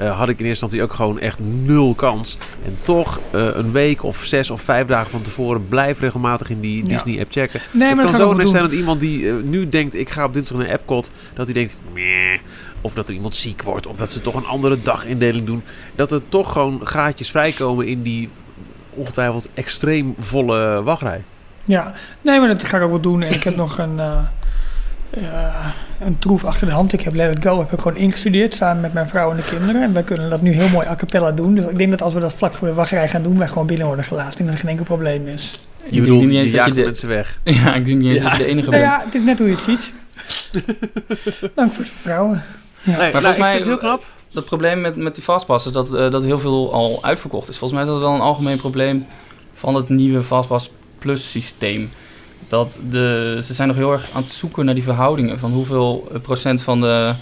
Eh, 0.00 0.18
had 0.18 0.28
ik 0.28 0.38
in 0.38 0.46
eerste 0.46 0.64
instantie 0.64 0.82
ook 0.82 0.92
gewoon 0.92 1.18
echt 1.20 1.38
nul 1.40 1.94
kans. 1.94 2.38
En 2.64 2.76
toch 2.82 3.20
eh, 3.30 3.46
een 3.52 3.72
week 3.72 4.02
of 4.02 4.24
zes 4.24 4.50
of 4.50 4.60
vijf 4.62 4.86
dagen 4.86 5.10
van 5.10 5.22
tevoren 5.22 5.68
blijf 5.68 6.00
regelmatig 6.00 6.50
in 6.50 6.60
die 6.60 6.82
Ja. 6.82 6.88
Disney-app 6.88 7.32
checken. 7.32 7.60
nee, 7.70 7.88
het 7.88 8.00
kan 8.00 8.16
zo 8.16 8.32
net 8.32 8.48
zijn 8.48 8.62
dat 8.62 8.72
iemand 8.72 9.00
die 9.00 9.28
eh, 9.28 9.34
nu 9.42 9.68
denkt, 9.68 9.94
ik 9.94 10.10
ga 10.10 10.24
op 10.24 10.34
dinsdag 10.34 10.58
naar 10.58 10.66
Epcot, 10.66 11.10
dat 11.34 11.44
hij 11.44 11.54
denkt, 11.54 11.76
meh, 11.92 12.38
of 12.80 12.94
dat 12.94 13.08
er 13.08 13.14
iemand 13.14 13.34
ziek 13.34 13.62
wordt, 13.62 13.86
of 13.86 13.96
dat 13.96 14.12
ze 14.12 14.20
toch 14.20 14.34
een 14.34 14.46
andere 14.46 14.82
dagindeling 14.82 15.46
doen. 15.46 15.62
Dat 15.94 16.12
er 16.12 16.20
toch 16.28 16.52
gewoon 16.52 16.86
gaatjes 16.86 17.30
vrijkomen 17.30 17.86
in 17.86 18.02
die 18.02 18.28
ongetwijfeld 18.90 19.48
extreem 19.54 20.14
volle 20.18 20.82
wachtrij. 20.82 21.22
Ja, 21.64 21.92
nee, 22.20 22.38
maar 22.38 22.48
dat 22.48 22.64
ga 22.64 22.76
ik 22.76 22.82
ook 22.82 22.90
wel 22.90 23.00
doen. 23.00 23.22
En 23.22 23.32
ik 23.32 23.42
heb 23.42 23.56
nog 23.64 23.78
een, 23.78 24.00
een 26.00 26.18
troef 26.18 26.44
achter 26.44 26.66
de 26.66 26.72
hand. 26.72 26.92
Ik 26.92 27.00
heb 27.00 27.14
Let 27.14 27.36
It 27.36 27.44
Go 27.44 27.58
heb 27.58 27.72
ik 27.72 27.80
gewoon 27.80 27.96
ingestudeerd 27.96 28.54
samen 28.54 28.80
met 28.80 28.92
mijn 28.92 29.08
vrouw 29.08 29.30
en 29.30 29.36
de 29.36 29.42
kinderen. 29.42 29.82
En 29.82 29.92
wij 29.92 30.02
kunnen 30.02 30.30
dat 30.30 30.42
nu 30.42 30.52
heel 30.52 30.68
mooi 30.68 30.86
a 30.86 30.94
cappella 30.96 31.32
doen. 31.32 31.54
Dus 31.54 31.64
ik 31.66 31.78
denk 31.78 31.90
dat 31.90 32.02
als 32.02 32.14
we 32.14 32.20
dat 32.20 32.32
vlak 32.32 32.52
voor 32.52 32.68
de 32.68 32.74
wachtrij 32.74 33.08
gaan 33.08 33.22
doen, 33.22 33.38
wij 33.38 33.48
gewoon 33.48 33.66
binnen 33.66 33.86
worden 33.86 34.04
gelaten. 34.04 34.38
En 34.38 34.44
dat 34.44 34.54
er 34.54 34.60
geen 34.60 34.70
enkel 34.70 34.84
probleem 34.84 35.26
is. 35.26 35.60
Je 35.90 36.00
bedoelt, 36.00 36.22
niet 36.24 36.30
eens 36.38 36.50
dat 36.50 36.66
je 36.66 36.72
de- 36.72 36.82
mensen 36.84 37.08
weg. 37.08 37.38
Ja, 37.44 37.74
ik 37.74 37.86
denk 37.86 37.98
niet 37.98 38.08
eens 38.10 38.18
Ja. 38.22 38.28
dat 38.28 38.36
je 38.38 38.42
de 38.44 38.48
enige 38.48 38.70
Nou 38.70 38.82
bent. 38.82 38.92
ja, 38.92 39.02
het 39.04 39.14
is 39.14 39.22
net 39.22 39.38
hoe 39.38 39.48
je 39.48 39.54
het 39.54 39.62
ziet. 39.62 39.92
Dank 41.54 41.72
voor 41.72 41.82
het 41.84 41.92
vertrouwen. 41.92 42.42
Nee, 42.82 42.96
nou, 42.96 43.10
volgens 43.12 43.32
ik 43.32 43.38
mij- 43.38 43.50
vind 43.52 43.64
het 43.64 43.80
heel 43.80 43.88
knap. 43.88 44.04
Dat 44.32 44.44
probleem 44.44 44.80
met, 44.80 44.96
met 44.96 45.14
die 45.14 45.24
fastpass 45.24 45.66
is 45.66 45.72
dat, 45.72 45.94
eh, 45.94 46.10
dat 46.10 46.22
heel 46.22 46.38
veel 46.38 46.72
al 46.72 46.98
uitverkocht 47.02 47.48
is. 47.48 47.58
Volgens 47.58 47.80
mij 47.80 47.88
is 47.88 47.94
dat 47.94 48.08
wel 48.08 48.14
een 48.14 48.20
algemeen 48.20 48.56
probleem 48.56 49.04
van 49.54 49.74
het 49.74 49.88
nieuwe 49.88 50.22
Fastpass 50.22 50.70
Plus 50.98 51.30
systeem. 51.30 51.90
Dat 52.50 52.78
de, 52.90 53.40
ze 53.44 53.54
zijn 53.54 53.68
nog 53.68 53.76
heel 53.76 53.92
erg 53.92 54.08
aan 54.14 54.22
het 54.22 54.30
zoeken 54.30 54.64
naar 54.64 54.74
die 54.74 54.82
verhoudingen 54.82 55.38
van 55.38 55.52
hoeveel 55.52 56.08
eh, 56.12 56.20
procent 56.20 56.62
van 56.62 56.80
de, 56.80 57.12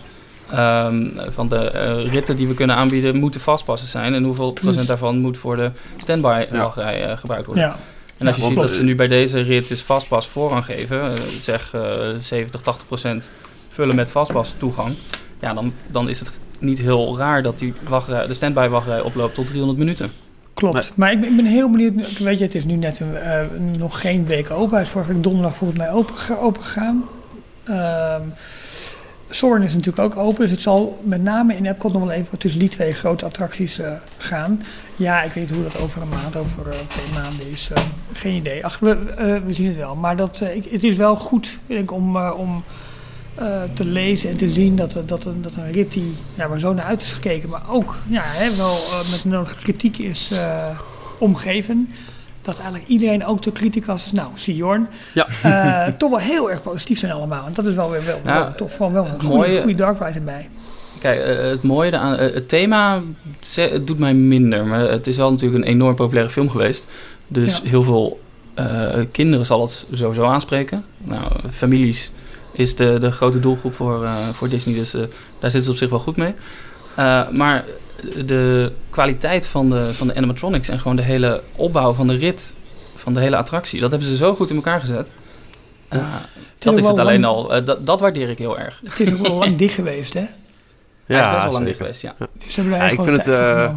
ehm, 0.51 1.07
van 1.31 1.49
de 1.49 1.57
eh, 1.71 2.11
ritten 2.13 2.37
die 2.37 2.47
we 2.49 2.55
kunnen 2.55 2.77
aanbieden 2.77 3.17
moeten 3.17 3.41
vastpassen 3.41 3.89
zijn. 3.89 4.15
En 4.15 4.25
hoeveel 4.25 4.53
procent 4.53 4.87
daarvan 4.87 5.19
moet 5.19 5.39
voor 5.39 5.57
de 5.57 5.71
standby 5.97 6.47
Ja. 6.53 6.59
wachtrij 6.63 7.05
eh, 7.05 7.17
gebruikt 7.19 7.47
worden. 7.47 7.65
Ja, 7.65 7.77
En 8.19 8.27
als 8.27 8.37
je 8.37 8.43
Ja, 8.43 8.49
ziet 8.49 8.59
dat 8.59 8.71
ze 8.71 8.83
nu 8.83 8.95
bij 8.95 9.07
deze 9.09 9.41
rit 9.41 9.69
dus 9.69 9.81
vastpas 9.83 10.29
voorrang 10.29 10.65
geven, 10.65 11.01
zeg 11.41 11.71
eh 11.75 11.81
70, 12.21 12.61
80 12.61 12.87
procent 12.87 13.29
vullen 13.69 13.95
met 13.97 14.11
vastpas 14.11 14.55
toegang, 14.59 14.95
ja, 15.41 15.55
dan, 15.55 15.73
dan 15.91 16.09
is 16.09 16.19
het 16.21 16.31
niet 16.59 16.79
heel 16.79 17.17
raar 17.19 17.43
dat 17.43 17.59
die 17.59 17.75
wachtrij, 17.89 18.27
de 18.27 18.35
standby 18.35 18.69
wachtrij 18.69 19.01
oploopt 19.01 19.35
tot 19.35 19.47
300 19.47 19.79
minuten. 19.79 20.11
Klopt. 20.59 20.93
Maar 20.95 21.13
ik 21.13 21.21
ben, 21.21 21.31
ik 21.31 21.37
ben 21.37 21.45
heel 21.45 21.71
benieuwd. 21.71 22.19
Weet 22.19 22.39
je, 22.39 22.45
het 22.45 22.55
is 22.55 22.65
nu 22.65 22.75
net 22.75 23.01
een, 23.01 23.17
eh, 23.17 23.41
nog 23.77 24.01
geen 24.01 24.27
week 24.27 24.51
open. 24.51 24.75
Hij 24.75 24.83
is 24.83 24.89
vorige 24.89 25.13
week 25.13 25.23
donderdag 25.23 25.57
volgens 25.57 25.79
mij 25.79 25.91
open, 25.91 26.41
open 26.41 26.63
gegaan. 26.63 27.05
Ehm 27.65 28.23
Soren 29.31 29.63
is 29.63 29.75
natuurlijk 29.75 29.99
ook 29.99 30.25
open, 30.25 30.41
dus 30.41 30.51
het 30.51 30.61
zal 30.61 31.01
met 31.03 31.23
name 31.23 31.57
in 31.57 31.67
Epcot 31.67 31.93
nog 31.93 32.03
wel 32.03 32.11
even 32.11 32.39
tussen 32.39 32.61
die 32.61 32.69
twee 32.69 32.93
grote 32.93 33.25
attracties 33.25 33.79
eh, 33.79 33.93
gaan. 34.19 34.63
Ja, 34.97 35.23
ik 35.23 35.33
weet 35.33 35.45
niet 35.45 35.55
hoe 35.55 35.63
dat 35.63 35.81
over 35.81 36.03
een 36.03 36.09
maand, 36.09 36.37
over 36.37 36.69
eh, 36.69 36.79
twee 36.79 37.23
maanden 37.23 37.51
is. 37.51 37.71
eh, 37.75 37.83
geen 38.13 38.35
idee. 38.35 38.65
Ach, 38.65 38.79
we, 38.79 38.97
we 39.47 39.55
zien 39.55 39.67
het 39.67 39.77
wel. 39.77 39.95
Maar 39.95 40.17
dat, 40.17 40.41
ik, 40.41 40.65
het 40.71 40.85
is 40.85 40.97
wel 40.97 41.17
goed 41.17 41.59
ik, 41.67 41.93
om, 41.93 42.17
om 42.17 42.65
te 43.73 43.85
lezen 43.85 44.31
en 44.31 44.37
te 44.37 44.49
zien 44.49 44.77
dat, 44.77 44.97
dat, 45.07 45.25
een- 45.25 45.43
dat 45.43 45.57
een 45.57 45.73
rit 45.73 45.93
die 45.93 46.15
ja, 46.35 46.49
waar 46.49 46.59
zo 46.59 46.73
naar 46.73 46.85
uit 46.85 47.03
is 47.03 47.13
gekeken, 47.13 47.49
maar 47.49 47.63
ook 47.71 47.95
ja, 48.09 48.23
hè, 48.25 48.57
wel 48.57 48.75
eh, 48.77 49.11
met 49.11 49.25
nodige 49.25 49.57
kritiek 49.57 49.99
is 49.99 50.31
eh, 50.31 50.79
omgeven. 51.19 51.91
Dat 52.43 52.59
eigenlijk 52.59 52.89
iedereen, 52.89 53.27
ook 53.27 53.43
de 53.43 53.53
criticas, 53.53 54.05
is, 54.07 54.13
nou, 54.13 54.29
Siorn, 54.35 54.89
Ja. 55.15 55.27
eh, 55.43 55.93
toch 55.93 56.11
wel 56.11 56.19
heel 56.19 56.51
erg 56.51 56.63
positief 56.63 56.99
zijn 56.99 57.13
allemaal. 57.13 57.47
En 57.47 57.53
dat 57.53 57.67
is 57.67 57.75
wel 57.75 57.91
weer 57.91 58.05
wel, 58.05 58.21
Ja, 58.25 58.39
wel 58.43 58.55
tof. 58.55 58.77
Gewoon 58.77 58.93
wel 58.93 59.05
een 59.05 59.11
goede, 59.21 59.35
mooie- 59.35 59.59
goede 59.61 59.75
dark 59.77 59.99
ride 60.01 60.19
erbij. 60.19 60.49
Kijk, 60.99 61.21
eh, 61.21 61.51
het 61.51 61.63
mooie 61.63 61.99
aan 61.99 62.19
het 62.19 62.49
thema 62.49 63.03
het 63.55 63.87
doet 63.87 63.99
mij 63.99 64.15
minder, 64.15 64.67
maar 64.67 64.81
het 64.81 65.07
is 65.07 65.17
wel 65.17 65.31
natuurlijk 65.31 65.65
een 65.65 65.71
enorm 65.71 65.95
populaire 65.95 66.33
film 66.33 66.51
geweest. 66.51 66.87
Dus 67.29 67.61
Ja. 67.63 67.69
heel 67.71 67.83
veel 67.83 68.21
eh, 68.55 68.99
kinderen 69.13 69.47
zal 69.47 69.61
het 69.61 69.87
sowieso 69.93 70.25
aanspreken. 70.25 70.85
Nou, 70.99 71.23
families 71.51 72.11
is 72.59 72.77
de, 72.77 72.97
de 72.99 73.11
grote 73.11 73.39
doelgroep 73.39 73.75
voor, 73.75 74.05
eh, 74.05 74.29
voor 74.33 74.49
Disney, 74.49 74.75
dus 74.75 74.95
eh, 74.95 75.01
daar 75.39 75.51
zitten 75.51 75.63
ze 75.63 75.71
op 75.71 75.77
zich 75.77 75.91
wel 75.91 75.99
goed 75.99 76.17
mee. 76.17 76.35
Eh, 76.95 77.29
maar 77.29 77.65
de 78.27 78.73
kwaliteit 78.91 79.47
van 79.47 79.71
de, 79.71 79.95
van 79.95 80.07
de 80.07 80.15
animatronics 80.15 80.69
en 80.69 80.79
gewoon 80.79 80.97
de 80.97 81.03
hele 81.03 81.43
opbouw 81.57 81.93
van 81.93 82.07
de 82.07 82.17
rit, 82.17 82.55
van 82.95 83.15
de 83.15 83.21
hele 83.21 83.37
attractie, 83.37 83.81
dat 83.81 83.91
hebben 83.91 84.09
ze 84.09 84.17
zo 84.17 84.35
goed 84.35 84.51
in 84.51 84.57
elkaar 84.57 84.81
gezet. 84.81 85.09
Dat 86.59 86.77
is 86.79 86.87
het 86.87 86.99
alleen 86.99 87.21
lang- 87.21 87.51
al. 87.51 87.65
Dat, 87.65 87.87
dat 87.87 88.01
waardeer 88.01 88.31
ik 88.31 88.39
heel 88.39 88.59
erg. 88.59 88.81
Het 88.85 89.01
is 89.01 89.13
ook 89.13 89.27
wel 89.27 89.37
lang 89.37 89.57
dicht 89.63 89.75
geweest, 89.75 90.15
hè? 90.15 90.25
Hij 91.17 91.21
is 91.21 91.31
best 91.33 91.43
wel 91.43 91.53
lang 91.53 91.77
geweest, 91.77 92.03
ja. 92.03 92.15
Dus 92.45 92.55
Ja, 92.55 92.63
daar 92.63 92.93
ik 92.93 93.03
vind 93.03 93.17
het, 93.17 93.29
eh, 93.29 93.73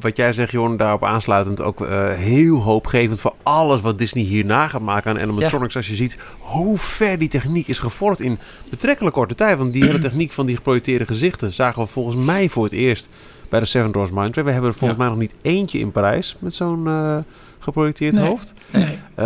wat 0.00 0.16
jij 0.16 0.32
zegt, 0.32 0.50
Jorn, 0.50 0.76
daarop 0.76 1.04
aansluitend 1.04 1.60
ook 1.60 1.80
eh, 1.80 2.08
heel 2.08 2.62
hoopgevend 2.62 3.20
voor 3.20 3.34
alles 3.42 3.80
wat 3.80 3.98
Disney 3.98 4.24
hierna 4.24 4.68
gaat 4.68 4.80
maken 4.80 5.10
aan 5.10 5.20
animatronics. 5.20 5.76
Als 5.76 5.88
je 5.88 5.94
ziet 5.94 6.18
hoe 6.38 6.78
ver 6.78 7.18
die 7.18 7.28
techniek 7.28 7.68
is 7.68 7.78
gevorderd 7.78 8.20
in 8.20 8.38
betrekkelijk 8.70 9.14
korte 9.14 9.34
tijd. 9.34 9.58
Want 9.58 9.72
die 9.72 9.84
hele 9.84 9.98
techniek 10.08 10.32
van 10.32 10.46
die 10.46 10.56
geprojecteerde 10.56 11.06
gezichten 11.06 11.52
zagen 11.52 11.82
we 11.82 11.88
volgens 11.88 12.16
mij 12.16 12.48
voor 12.48 12.64
het 12.64 12.72
eerst 12.72 13.08
bij 13.48 13.60
de 13.60 13.66
Seven 13.66 13.92
Dwarfs 13.92 14.12
Mine 14.12 14.30
Train. 14.30 14.46
We 14.46 14.52
hebben 14.52 14.70
er 14.70 14.76
volgens 14.76 14.98
mij 14.98 15.08
nog 15.08 15.18
niet 15.18 15.34
eentje 15.42 15.78
in 15.78 15.92
Parijs 15.92 16.36
met 16.38 16.54
zo'n 16.54 16.86
eh, 16.86 17.16
geprojecteerd 17.62 18.14
Nee. 18.14 18.26
hoofd. 18.28 18.54
Nee. 18.72 18.98
Eh, 19.14 19.24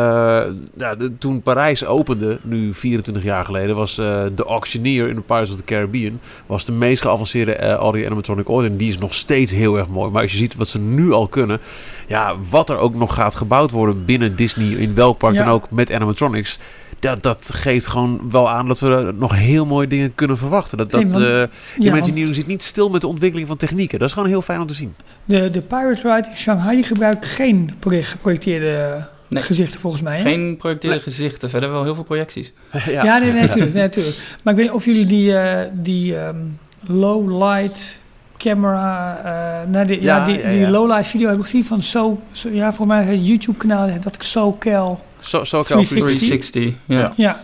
ja, 0.76 0.94
de- 0.94 1.18
toen 1.18 1.42
Parijs 1.42 1.84
opende, 1.84 2.38
nu 2.42 2.74
24 2.74 3.22
jaar 3.24 3.44
geleden, 3.44 3.76
was 3.76 3.98
eh, 3.98 4.22
de 4.34 4.44
Auctioneer 4.44 5.08
in 5.08 5.14
de 5.14 5.20
Pirates 5.20 5.50
of 5.50 5.56
the 5.56 5.64
Caribbean 5.64 6.20
was 6.46 6.64
de 6.64 6.72
meest 6.72 7.02
geavanceerde 7.02 7.54
eh 7.54 7.72
audio 7.72 8.06
animatronic 8.06 8.48
ooit. 8.50 8.70
En 8.70 8.76
die 8.76 8.88
is 8.88 8.98
nog 8.98 9.14
steeds 9.14 9.52
heel 9.52 9.76
erg 9.76 9.88
mooi. 9.88 10.10
Maar 10.10 10.22
als 10.22 10.32
je 10.32 10.38
ziet 10.38 10.54
wat 10.56 10.68
ze 10.68 10.78
nu 10.78 11.12
al 11.12 11.26
kunnen, 11.28 11.60
ja, 12.06 12.34
wat 12.50 12.70
er 12.70 12.78
ook 12.78 12.94
nog 12.94 13.14
gaat 13.14 13.34
gebouwd 13.34 13.70
worden 13.70 14.04
binnen 14.04 14.36
Disney, 14.36 14.66
in 14.68 14.94
welk 14.94 15.18
park 15.18 15.34
Ja. 15.34 15.44
dan 15.44 15.52
ook, 15.52 15.70
met 15.70 15.92
animatronics. 15.92 16.58
Dat, 16.98 17.22
dat 17.22 17.50
geeft 17.54 17.86
gewoon 17.86 18.20
wel 18.30 18.50
aan 18.50 18.68
dat 18.68 18.80
we 18.80 19.14
nog 19.18 19.34
heel 19.36 19.66
mooie 19.66 19.86
dingen 19.86 20.14
kunnen 20.14 20.38
verwachten. 20.38 20.78
Dat, 20.78 20.90
dat, 20.90 21.12
want- 21.12 21.24
Ja, 21.24 21.48
Imagineering 21.78 22.34
zit 22.34 22.46
niet 22.46 22.62
stil 22.62 22.88
met 22.88 23.00
de 23.00 23.06
ontwikkeling 23.06 23.48
van 23.48 23.56
technieken. 23.56 23.98
Dat 23.98 24.08
is 24.08 24.14
gewoon 24.14 24.28
heel 24.28 24.42
fijn 24.42 24.60
om 24.60 24.66
te 24.66 24.74
zien. 24.74 24.94
de, 25.24 25.50
de 25.50 25.60
Pirate 25.62 26.14
Ride 26.14 26.28
in 26.30 26.36
Shanghai 26.36 26.74
die 26.74 26.84
gebruikt 26.84 27.26
geen 27.26 27.70
proje- 27.78 28.02
geprojecteerde 28.02 29.06
Nee. 29.28 29.42
gezichten 29.42 29.80
volgens 29.80 30.02
mij. 30.02 30.16
Hè? 30.16 30.22
Geen 30.22 30.56
projecteerde 30.56 30.96
Nee. 30.96 31.04
gezichten, 31.04 31.50
verder 31.50 31.70
wel 31.70 31.82
heel 31.84 31.94
veel 31.94 32.04
projecties. 32.04 32.52
Ja, 32.86 33.18
nee, 33.18 33.32
nee, 33.32 33.40
natuurlijk, 33.40 33.72
nee, 33.74 33.82
natuurlijk. 33.82 34.16
Maar 34.42 34.52
ik 34.52 34.58
weet 34.58 34.68
niet 34.68 34.76
of 34.78 34.84
jullie 34.84 35.06
die, 35.06 35.36
eh, 35.38 35.70
die 35.72 36.16
ehm, 36.18 36.36
low 36.80 37.42
light 37.42 37.98
camera. 38.36 39.18
eh 39.24 39.70
nou, 39.70 39.86
die, 39.86 40.02
ja, 40.02 40.16
Ja, 40.16 40.24
die, 40.24 40.38
ja, 40.42 40.48
die 40.48 40.58
ja. 40.58 40.70
lowlight 40.70 41.06
video 41.06 41.28
heb 41.28 41.36
ik 41.38 41.42
gezien 41.44 41.64
van 41.64 41.82
zo, 41.82 42.20
zo 42.30 42.48
ja, 42.48 42.72
voor 42.72 42.86
mij 42.86 43.04
het 43.04 43.26
YouTube 43.26 43.58
kanaal 43.58 43.88
dat 44.02 44.14
ik 44.14 44.22
SoCal. 44.22 45.04
Zo, 45.28 45.44
zo 45.44 45.62
360. 45.62 46.62
360, 46.62 46.72
ja. 46.84 47.12
Ja. 47.16 47.40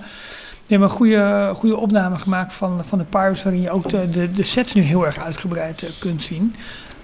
Die 0.67 0.81
hebben 0.81 0.89
een 0.89 0.95
goede, 0.97 1.53
goede 1.55 1.77
opname 1.77 2.19
gemaakt 2.19 2.55
van, 2.55 2.81
van 2.85 2.99
de 2.99 3.05
Pirates, 3.05 3.43
waarin 3.43 3.63
je 3.63 3.71
ook 3.71 3.89
de, 3.89 4.11
de, 4.11 4.33
de 4.33 4.45
sets 4.45 4.75
nu 4.75 4.83
heel 4.83 5.07
erg 5.07 5.19
uitgebreid 5.19 5.83
eh, 5.83 5.91
kunt 5.99 6.23
zien. 6.23 6.55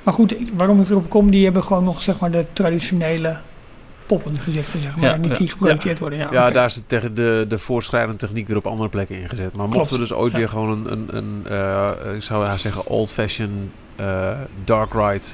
Maar 0.02 0.14
goed, 0.14 0.35
waarom 0.54 0.80
ik 0.80 0.88
erop 0.88 1.11
kom, 1.11 1.30
die 1.30 1.44
hebben 1.44 1.64
gewoon 1.64 1.85
nog 1.85 2.02
zeg 2.02 2.18
maar 2.18 2.30
de 2.30 2.47
traditionele 2.52 3.37
poppengezichten, 4.06 4.80
zeg 4.80 4.97
maar, 4.97 5.11
Ja, 5.11 5.16
niet 5.16 5.30
ja. 5.30 5.37
die 5.37 5.49
geprojecteerd 5.49 5.99
worden. 5.99 6.18
Ja, 6.18 6.50
daar 6.50 6.64
is 6.64 6.75
de, 6.75 6.82
tegen 6.87 7.14
de, 7.14 7.47
de 7.49 7.58
voorschrijdende 7.58 8.16
techniek 8.16 8.47
weer 8.49 8.56
op 8.56 8.66
andere 8.66 8.88
plekken 8.88 9.20
ingezet. 9.20 9.54
Maar 9.54 9.68
mochten 9.68 9.92
we 9.92 9.99
dus 9.99 10.12
ooit 10.12 10.32
Ja. 10.32 10.38
weer 10.38 10.49
gewoon 10.49 10.70
een, 10.70 10.92
een, 10.92 11.16
een 11.16 11.47
eh, 11.47 12.14
ik 12.14 12.23
zou 12.23 12.58
zeggen, 12.58 12.87
old-fashioned 12.87 13.70
eh, 13.97 14.30
dark 14.64 14.92
ride 14.92 15.26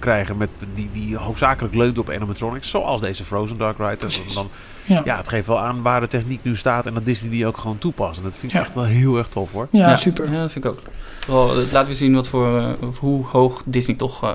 krijgen 0.00 0.36
met 0.36 0.48
die, 0.74 0.88
die 0.92 1.16
hoofdzakelijk 1.16 1.74
leunt 1.74 1.98
op 1.98 2.10
animatronics, 2.10 2.70
zoals 2.70 3.00
deze 3.00 3.24
Frozen 3.24 3.58
Dark 3.58 3.78
Ride. 3.78 3.96
Precies. 3.96 4.34
Dan, 4.34 4.48
ja. 4.84 5.02
ja, 5.04 5.16
het 5.16 5.28
geeft 5.28 5.46
wel 5.46 5.58
aan 5.58 5.82
waar 5.82 6.00
de 6.00 6.08
techniek 6.08 6.42
nu 6.44 6.56
staat 6.56 6.86
en 6.86 6.94
dat 6.94 7.04
Disney 7.04 7.30
die 7.30 7.46
ook 7.46 7.56
gewoon 7.58 7.78
toepast. 7.78 8.18
En 8.18 8.24
dat 8.24 8.36
vind 8.36 8.52
ik 8.52 8.58
Ja. 8.58 8.64
echt 8.64 8.74
wel 8.74 8.84
heel 8.84 9.16
erg 9.18 9.28
tof 9.28 9.52
hoor. 9.52 9.68
Ja, 9.70 9.96
super. 9.96 10.32
Ja, 10.32 10.40
dat 10.40 10.52
vind 10.52 10.64
ik 10.64 10.70
ook. 10.70 10.78
Vooral, 11.20 11.56
het 11.56 11.72
laat 11.72 11.86
weer 11.86 11.94
zien 11.94 12.14
wat 12.14 12.28
voor, 12.28 12.58
eh, 12.58 12.88
of 12.88 12.98
hoe 12.98 13.24
hoog 13.26 13.62
Disney 13.64 13.96
toch 13.96 14.22
eh, 14.22 14.34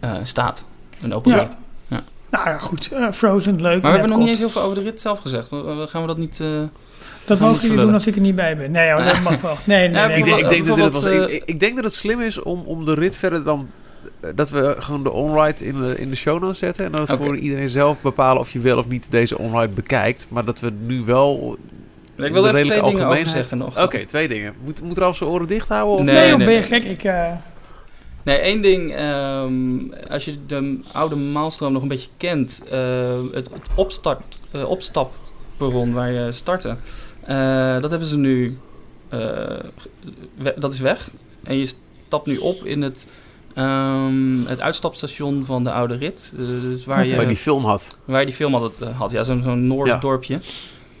eh, 0.00 0.10
staat. 0.22 0.64
Een 1.00 1.14
open 1.14 1.32
Ja. 1.32 1.38
ride. 1.38 1.54
Nou 2.30 2.48
ja, 2.48 2.58
goed. 2.58 2.92
eh, 2.92 3.10
Frozen, 3.12 3.60
leuk. 3.60 3.82
Maar 3.82 3.92
we 3.92 3.98
hebben 3.98 4.08
nog 4.08 4.18
niet 4.18 4.28
eens 4.28 4.38
heel 4.38 4.50
veel 4.50 4.62
over 4.62 4.74
de 4.74 4.82
rit 4.82 5.00
zelf 5.00 5.18
gezegd. 5.20 5.48
Eh, 5.52 5.86
Gaan 5.86 6.00
we 6.00 6.06
dat 6.06 6.18
niet... 6.18 6.40
eh, 6.40 6.48
Dat 7.24 7.38
we 7.38 7.44
mogen 7.44 7.52
niet 7.52 7.60
jullie 7.70 7.84
doen 7.84 7.94
als 7.94 8.06
ik 8.06 8.14
er 8.14 8.20
niet 8.20 8.34
bij 8.34 8.56
ben. 8.56 8.70
Nee, 8.70 8.90
hoor, 8.92 9.02
dat 9.04 9.20
mag 9.30 9.40
wel. 9.40 9.56
Nee, 9.64 9.88
nee, 9.88 10.00
Ja, 10.00 10.06
nee. 10.06 10.16
Ik, 10.18 10.24
denk- 10.24 10.38
ik, 10.40 10.48
denk 10.48 10.66
dat 10.66 10.78
het 10.78 10.92
was, 10.92 11.04
ik, 11.04 11.42
ik 11.46 11.60
denk 11.60 11.74
dat 11.74 11.84
het 11.84 11.94
slim 11.94 12.20
is 12.20 12.42
om, 12.42 12.62
om 12.64 12.84
de 12.84 12.94
rit 12.94 13.16
verder 13.16 13.44
dan. 13.44 13.68
Dat 14.34 14.50
we 14.50 14.74
gewoon 14.78 15.02
de 15.02 15.10
onride 15.12 15.64
in 15.64 15.80
de, 15.80 15.94
in 15.98 16.10
de 16.10 16.16
show 16.16 16.40
notes 16.42 16.58
zetten. 16.58 16.84
En 16.84 16.92
dan 16.92 17.06
voor 17.06 17.36
iedereen 17.36 17.68
zelf 17.68 18.00
bepalen 18.00 18.40
of 18.40 18.50
je 18.50 18.58
wel 18.60 18.78
of 18.78 18.88
niet 18.88 19.10
deze 19.10 19.38
onride 19.38 19.74
bekijkt. 19.74 20.26
Maar 20.28 20.44
dat 20.44 20.60
we 20.60 20.72
nu 20.86 21.00
wel. 21.04 21.56
ik 22.16 22.32
wil 22.32 22.46
er 22.46 22.54
even 22.54 22.66
twee 22.66 22.82
dingen 22.82 23.06
over 23.06 23.26
zeggen 23.26 23.58
nog. 23.58 23.82
Oké, 23.82 24.06
twee 24.06 24.28
dingen. 24.28 24.54
Moet, 24.64 24.82
moet 24.82 24.96
er 24.96 25.04
al 25.04 25.14
zijn 25.14 25.30
oren 25.30 25.46
dicht 25.46 25.68
houden? 25.68 25.94
Of? 25.98 26.04
Nee. 26.04 26.36
Nee, 26.36 26.46
ben 26.46 26.54
je 26.54 26.62
gek? 26.62 26.84
Ik, 26.84 27.04
eh, 27.04 27.32
Nee, 28.22 28.38
één 28.38 28.62
ding. 28.62 28.94
ehm, 28.94 29.78
als 30.10 30.24
je 30.24 30.46
de 30.46 30.80
oude 30.92 31.16
maalstroom 31.16 31.72
nog 31.72 31.82
een 31.82 31.88
beetje 31.88 32.08
kent. 32.16 32.62
eh, 32.70 33.20
het, 33.32 33.50
het 33.52 33.68
opstart, 33.74 34.40
opstapperron 34.66 35.92
waar 35.92 36.10
je 36.12 36.32
startte. 36.32 36.76
eh, 37.24 37.80
dat 37.80 37.90
hebben 37.90 38.08
ze 38.08 38.16
nu... 38.18 38.58
eh, 39.08 39.18
we- 40.36 40.54
dat 40.58 40.72
is 40.72 40.80
weg. 40.80 41.10
En 41.44 41.58
je 41.58 41.72
stapt 42.06 42.26
nu 42.26 42.36
op 42.36 42.64
in 42.64 42.82
het... 42.82 43.06
ehm, 43.56 44.44
het 44.46 44.60
uitstapstation 44.60 45.44
van 45.44 45.64
de 45.64 45.72
oude 45.72 45.96
rit. 45.96 46.32
Eh, 46.38 46.44
dus 46.60 46.84
waar, 46.84 47.06
je, 47.06 47.16
Waar 47.16 47.28
die 47.28 47.36
film 47.36 47.64
had. 47.64 47.86
waar 48.04 48.20
je 48.20 48.26
die 48.26 48.34
film 48.34 48.54
altijd 48.54 48.80
eh, 48.80 48.98
had. 48.98 49.10
Ja, 49.10 49.22
zo'n 49.22 49.42
zo'n 49.42 49.66
Noors 49.66 49.90
Ja. 49.90 49.96
dorpje. 49.96 50.34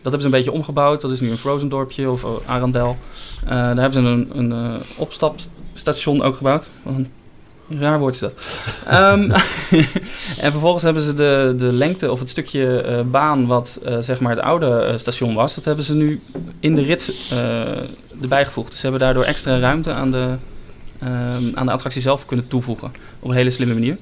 Dat 0.02 0.12
hebben 0.14 0.20
ze 0.20 0.26
een 0.26 0.42
beetje 0.44 0.52
omgebouwd. 0.52 1.00
Dat 1.00 1.10
is 1.10 1.20
nu 1.20 1.30
een 1.30 1.38
Frozen 1.38 1.68
dorpje 1.68 2.10
of 2.10 2.22
uh, 2.22 2.30
Arendel. 2.46 2.96
Eh, 3.44 3.50
daar 3.50 3.76
hebben 3.80 3.92
ze 3.92 3.98
een, 3.98 4.52
een 4.52 4.80
opstapstation 4.96 6.22
ook 6.22 6.36
gebouwd. 6.36 6.68
Een 6.86 7.08
raar 7.68 7.98
woord 7.98 8.14
is 8.14 8.20
dat. 8.20 8.32
Ehm, 8.86 9.30
en 10.44 10.50
vervolgens 10.50 10.82
hebben 10.82 11.02
ze 11.02 11.14
de, 11.14 11.54
de 11.56 11.72
lengte 11.72 12.10
of 12.10 12.18
het 12.20 12.28
stukje 12.30 13.04
baan 13.10 13.46
wat 13.46 13.80
zeg 14.00 14.20
maar 14.20 14.30
het 14.36 14.44
oude 14.44 14.92
station 14.98 15.34
was, 15.34 15.54
dat 15.54 15.64
hebben 15.64 15.84
ze 15.84 15.94
nu 15.94 16.20
in 16.60 16.74
de 16.74 16.82
rit 16.82 17.12
erbij 18.22 18.44
gevoegd. 18.46 18.68
Dus 18.70 18.76
ze 18.80 18.82
hebben 18.86 19.00
daardoor 19.04 19.24
extra 19.24 19.58
ruimte 19.58 19.92
aan 19.92 20.10
de, 20.10 20.34
aan 21.54 21.66
de 21.66 21.72
attractie 21.72 22.02
zelf 22.02 22.24
kunnen 22.26 22.48
toevoegen. 22.48 22.92
Op 23.20 23.28
een 23.30 23.36
hele 23.36 23.50
slimme 23.50 23.74
manier. 23.74 23.96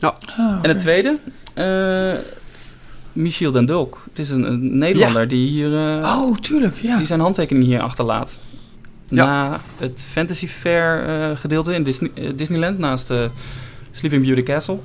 ah, 0.00 0.58
En 0.62 0.68
het 0.68 0.78
tweede, 0.78 1.18
eh 1.54 2.12
Michiel 3.12 3.50
den 3.52 3.66
Dulk. 3.66 4.02
Het 4.08 4.18
is 4.18 4.30
een, 4.30 4.42
een 4.42 4.78
Nederlander 4.78 5.28
die 5.28 5.48
hier 5.48 5.74
eh, 5.98 6.16
Oh, 6.22 6.36
tuurlijk, 6.36 6.74
ja. 6.76 6.96
die 6.96 7.06
zijn 7.06 7.20
handtekening 7.20 7.64
hier 7.66 7.80
achterlaat. 7.80 8.38
Ja. 9.08 9.24
Na 9.24 9.60
het 9.78 10.06
Fantasy 10.10 10.46
Fair 10.48 11.06
eh, 11.06 11.36
gedeelte 11.36 11.74
in 11.74 11.82
Disney, 11.82 12.10
Disneyland, 12.36 12.78
naast 12.78 13.08
de 13.08 13.30
Sleeping 13.90 14.22
Beauty 14.24 14.42
Castle, 14.42 14.78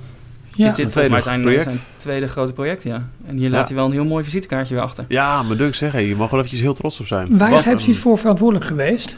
ja. 0.51 0.65
is 0.65 0.73
dit 0.75 0.91
volgens 0.91 1.25
mij 1.25 1.37
tweede 1.41 1.63
zijn, 1.63 1.79
tweede 1.97 2.27
grote 2.27 2.53
project, 2.53 2.83
ja. 2.83 3.09
En 3.25 3.35
hier 3.35 3.49
Ja. 3.49 3.55
laat 3.55 3.67
hij 3.67 3.75
wel 3.77 3.85
een 3.85 3.91
heel 3.91 4.05
mooi 4.05 4.23
visitekaartje 4.23 4.73
weer 4.73 4.83
achter. 4.83 5.05
Ja, 5.07 5.41
maar 5.43 5.57
Dunk 5.57 5.75
zeg, 5.75 5.93
je 5.93 6.15
mag 6.15 6.29
wel 6.29 6.39
eventjes 6.39 6.61
heel 6.61 6.73
trots 6.73 6.99
op 6.99 7.07
zijn. 7.07 7.37
Waar 7.37 7.49
Wat 7.49 7.59
is 7.59 7.65
hij 7.65 7.73
precies 7.73 7.97
voor 7.97 8.17
verantwoordelijk 8.17 8.65
geweest? 8.67 9.17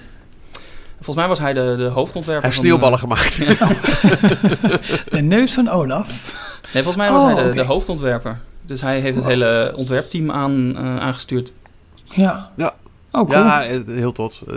Volgens 1.05 1.15
mij 1.15 1.27
was 1.27 1.39
hij 1.39 1.53
de, 1.53 1.75
de 1.77 1.83
hoofdontwerper 1.87 2.49
Hij 2.49 2.51
heeft 2.51 2.55
van, 2.55 2.65
sneeuwballen 2.65 2.99
eh, 2.99 3.03
gemaakt. 3.03 3.37
De 5.15 5.21
neus 5.21 5.53
van 5.53 5.69
Olaf. 5.69 6.07
nee, 6.73 6.83
volgens 6.83 6.95
mij 6.95 7.11
was 7.11 7.21
Oh, 7.21 7.27
hij 7.33 7.35
de, 7.43 7.49
oké. 7.49 7.55
de 7.55 7.63
hoofdontwerper. 7.63 8.37
Dus 8.65 8.81
hij 8.81 8.99
heeft 8.99 9.15
het 9.15 9.23
Wow. 9.23 9.33
hele 9.33 9.73
ontwerpteam 9.75 10.31
aan, 10.31 10.77
eh, 10.77 10.97
aangestuurd. 10.97 11.51
Ja. 12.03 12.49
Ja. 12.57 12.73
Oh, 13.11 13.29
cool. 13.29 13.43
Ja, 13.43 13.65
eh, 13.65 13.79
heel 13.85 14.11
trots. 14.11 14.43
Eh, 14.49 14.55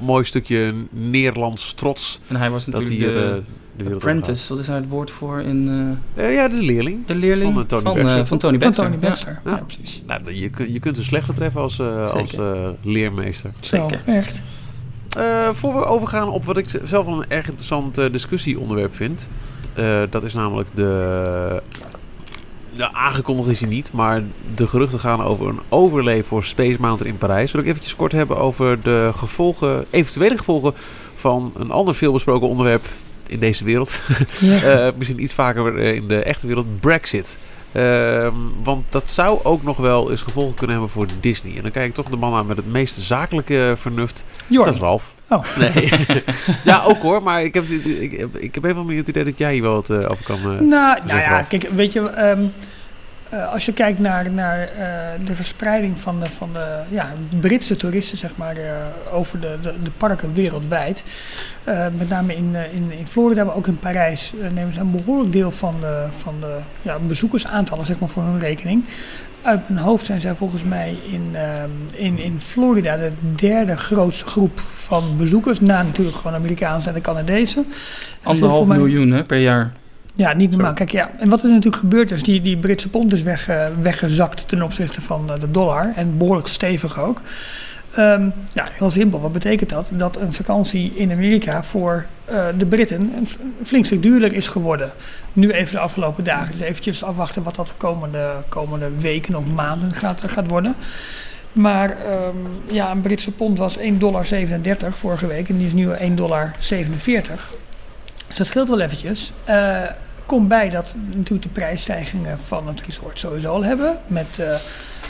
mooi 0.00 0.24
stukje 0.24 0.74
Nederlands 0.90 1.72
trots 1.74 2.20
En 2.28 2.36
hij 2.36 2.50
was 2.50 2.66
natuurlijk 2.66 3.00
hij 3.02 3.12
de 3.12 3.42
de 3.84 3.94
apprentice. 3.94 4.48
Wat 4.48 4.58
is 4.58 4.66
daar 4.66 4.76
het 4.76 4.88
woord 4.88 5.10
voor 5.10 5.40
in... 5.40 5.98
eh. 6.16 6.24
Eh, 6.26 6.34
ja, 6.34 6.48
de 6.48 6.54
leerling. 6.62 7.06
De 7.06 7.14
leerling 7.14 7.54
Van, 7.54 7.66
Tony 7.66 7.82
van, 7.82 7.94
Baxter. 8.02 8.26
van 8.26 8.38
Tony 8.38 8.58
van. 8.58 8.70
Tony 8.70 8.90
ja. 8.92 8.96
Baxter. 8.96 9.40
Ja, 9.44 9.50
Ja. 9.50 9.56
precies. 9.66 10.02
Nou, 10.06 10.32
je, 10.34 10.48
kunt- 10.50 10.72
je 10.72 10.78
kunt 10.78 10.96
een 10.96 11.04
slechte 11.04 11.32
treffen 11.32 11.60
als, 11.60 11.78
eh, 11.78 12.00
als 12.00 12.10
Zeker. 12.30 12.54
eh, 12.56 12.68
leermeester. 12.82 13.50
Zo, 13.60 13.88
Zeker. 13.88 14.02
echt. 14.14 14.42
Eh, 15.16 15.48
voor 15.52 15.74
we 15.74 15.84
overgaan 15.84 16.28
op 16.28 16.44
wat 16.44 16.56
ik 16.56 16.68
zelf 16.84 17.06
wel 17.06 17.16
een 17.16 17.30
erg 17.30 17.46
interessant 17.46 17.98
eh, 17.98 18.12
discussieonderwerp 18.12 18.94
vind. 18.94 19.26
Eh, 19.74 20.02
dat 20.10 20.22
is 20.22 20.34
namelijk 20.34 20.68
de... 20.74 21.62
Aangekondigd 22.92 23.48
is 23.48 23.60
hij 23.60 23.68
niet, 23.68 23.92
maar 23.92 24.22
de 24.54 24.66
geruchten 24.66 25.00
gaan 25.00 25.22
over 25.22 25.48
een 25.48 25.60
overlay 25.68 26.22
voor 26.22 26.44
Space 26.44 26.76
Mountain 26.80 27.12
in 27.12 27.18
Parijs. 27.18 27.52
Wil 27.52 27.60
ik 27.60 27.66
eventjes 27.66 27.96
kort 27.96 28.12
hebben 28.12 28.36
over 28.36 28.82
de 28.82 29.10
gevolgen, 29.14 29.84
eventuele 29.90 30.38
gevolgen 30.38 30.72
van 31.14 31.52
een 31.56 31.70
ander 31.70 31.94
veelbesproken 31.94 32.48
onderwerp 32.48 32.84
in 33.26 33.38
deze 33.38 33.64
wereld. 33.64 34.00
Ja. 34.40 34.92
Misschien 34.98 35.22
iets 35.22 35.34
vaker 35.34 35.78
in 35.78 36.08
de 36.08 36.22
echte 36.22 36.46
wereld, 36.46 36.80
Brexit. 36.80 37.38
Ehm, 37.76 38.34
want 38.62 38.84
dat 38.88 39.10
zou 39.10 39.38
ook 39.42 39.62
nog 39.62 39.76
wel 39.76 40.10
eens 40.10 40.22
gevolgen 40.22 40.54
kunnen 40.54 40.76
hebben 40.76 40.92
voor 40.94 41.06
Disney. 41.20 41.56
En 41.56 41.62
dan 41.62 41.70
kijk 41.70 41.88
ik 41.88 41.94
toch 41.94 42.08
de 42.08 42.16
man 42.16 42.34
aan 42.34 42.46
met 42.46 42.56
het 42.56 42.72
meest 42.72 42.96
zakelijke 43.00 43.74
vernuft. 43.76 44.24
Jorn. 44.46 44.66
Dat 44.66 44.74
is 44.74 44.80
Ralf. 44.80 45.14
Oh. 45.28 45.44
Nee. 45.58 45.90
ja, 46.64 46.82
ook 46.84 47.02
hoor. 47.02 47.22
Maar 47.22 47.42
ik 47.42 47.54
heb, 47.54 47.64
ik, 47.64 48.18
heb- 48.18 48.36
ik 48.36 48.54
heb 48.54 48.64
even 48.64 48.86
meer 48.86 48.96
het 48.96 49.08
idee 49.08 49.24
dat 49.24 49.38
jij 49.38 49.52
hier 49.52 49.62
wel 49.62 49.72
wat 49.74 49.90
eh, 49.90 50.10
over 50.10 50.24
kan... 50.24 50.36
eh, 50.36 50.44
Nou, 50.44 50.98
nou 51.06 51.20
ja, 51.20 51.28
Ralf. 51.28 51.48
kijk, 51.48 51.68
weet 51.74 51.92
je, 51.92 52.00
ehm, 52.10 52.40
eh, 53.28 53.52
als 53.52 53.64
je 53.64 53.72
kijkt 53.72 53.98
naar, 53.98 54.30
naar 54.30 54.60
eh, 54.60 54.88
de 55.24 55.34
verspreiding 55.34 55.98
van 55.98 56.20
de, 56.20 56.30
van 56.30 56.48
de 56.52 56.80
ja, 56.88 57.12
Britse 57.40 57.76
toeristen, 57.76 58.18
zeg 58.18 58.36
maar, 58.36 58.56
eh, 58.56 58.72
over 59.12 59.40
de, 59.40 59.58
de, 59.62 59.74
de 59.82 59.90
parken 59.96 60.34
wereldwijd. 60.34 61.04
met 61.98 62.08
name 62.08 62.36
in, 62.36 62.56
in, 62.72 62.92
in 62.98 63.06
Florida, 63.06 63.44
maar 63.44 63.56
ook 63.56 63.66
in 63.66 63.78
Parijs, 63.78 64.32
nemen 64.54 64.74
ze 64.74 64.80
een 64.80 64.90
behoorlijk 64.90 65.32
deel 65.32 65.50
van 65.50 65.74
de, 65.80 66.06
van 66.10 66.34
de 66.40 66.56
ja, 66.82 66.98
bezoekersaantallen, 66.98 67.86
zeg 67.86 67.98
maar, 67.98 68.08
voor 68.08 68.22
hun 68.22 68.38
rekening. 68.38 68.84
Uit 69.42 69.68
mijn 69.68 69.84
hoofd 69.84 70.06
zijn 70.06 70.20
zij 70.20 70.34
volgens 70.34 70.62
mij 70.62 70.96
in, 71.10 71.30
ehm, 71.32 71.70
in, 71.94 72.18
in 72.18 72.40
Florida 72.40 72.96
de 72.96 73.12
derde 73.34 73.76
grootste 73.76 74.24
groep 74.24 74.60
van 74.60 75.16
bezoekers. 75.16 75.60
Na 75.60 75.82
natuurlijk 75.82 76.16
gewoon 76.16 76.34
Amerikaanse 76.34 76.88
en 76.88 76.94
de 76.94 77.00
Canadezen. 77.00 77.66
Zit 77.68 78.16
Anderhalf 78.22 78.66
miljoen 78.66 79.10
hè, 79.10 79.24
per 79.24 79.38
jaar. 79.38 79.72
Ja, 80.16 80.32
niet 80.32 80.50
normaal. 80.50 80.68
Zo. 80.68 80.74
Kijk, 80.74 80.90
ja. 80.90 81.10
En 81.18 81.28
wat 81.28 81.42
er 81.42 81.48
natuurlijk 81.48 81.76
gebeurd 81.76 82.10
is, 82.10 82.22
die, 82.22 82.42
die 82.42 82.56
Britse 82.56 82.88
pond 82.88 83.12
is 83.12 83.22
weg, 83.22 83.48
eh, 83.48 83.66
weggezakt 83.82 84.48
ten 84.48 84.62
opzichte 84.62 85.02
van 85.02 85.30
eh, 85.32 85.40
de 85.40 85.50
dollar. 85.50 85.92
En 85.94 86.18
behoorlijk 86.18 86.48
stevig 86.48 87.00
ook. 87.00 87.20
Ehm, 87.94 88.28
ja, 88.52 88.68
heel 88.72 88.90
simpel. 88.90 89.20
Wat 89.20 89.32
betekent 89.32 89.70
dat? 89.70 89.88
Dat 89.92 90.16
een 90.16 90.32
vakantie 90.32 90.92
in 90.94 91.12
Amerika 91.12 91.62
voor 91.62 92.06
eh, 92.24 92.46
de 92.58 92.66
Britten 92.66 93.12
een, 93.16 93.28
flink 93.64 93.84
stuk 93.84 94.02
duurder 94.02 94.32
is 94.32 94.48
geworden. 94.48 94.90
Nu 95.32 95.50
even 95.50 95.74
de 95.74 95.80
afgelopen 95.80 96.24
dagen. 96.24 96.50
Dus 96.50 96.60
eventjes 96.60 97.04
afwachten 97.04 97.42
wat 97.42 97.54
dat 97.54 97.66
de 97.66 97.72
komende, 97.76 98.30
komende 98.48 98.90
weken 98.98 99.34
of 99.36 99.44
maanden 99.54 99.92
gaat, 99.92 100.22
gaat 100.26 100.46
worden. 100.46 100.74
Maar 101.52 101.90
ehm, 101.90 102.36
ja, 102.70 102.90
een 102.90 103.00
Britse 103.00 103.30
pond 103.32 103.58
was 103.58 103.78
1,37 103.78 103.98
dollar 103.98 104.26
vorige 104.90 105.26
week 105.26 105.48
en 105.48 105.56
die 105.56 105.66
is 105.66 105.72
nu 105.72 105.88
1,47 105.88 106.14
dollar. 106.14 106.54
Dus 106.58 108.36
dat 108.36 108.46
scheelt 108.46 108.68
wel 108.68 108.80
eventjes. 108.80 109.32
Eh 109.44 109.82
komt 110.26 110.48
bij 110.48 110.68
dat 110.68 110.94
natuurlijk 111.14 111.42
de 111.42 111.48
prijsstijgingen 111.48 112.38
van 112.38 112.68
het 112.68 112.82
resort 112.82 113.18
sowieso 113.18 113.52
al 113.52 113.64
hebben. 113.64 113.98
Met 114.06 114.38
eh, 114.38 114.54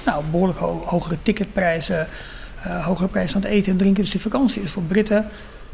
nou, 0.06 0.24
behoorlijk 0.30 0.58
ho- 0.58 0.82
hogere 0.86 1.16
ticketprijzen, 1.22 2.08
eh, 2.62 2.86
hogere 2.86 3.08
prijzen 3.08 3.32
van 3.32 3.42
het 3.42 3.50
eten 3.50 3.72
en 3.72 3.78
drinken. 3.78 4.02
Dus 4.02 4.12
de 4.12 4.20
vakantie 4.20 4.62
is 4.62 4.70
voor 4.70 4.82
Britten 4.82 5.26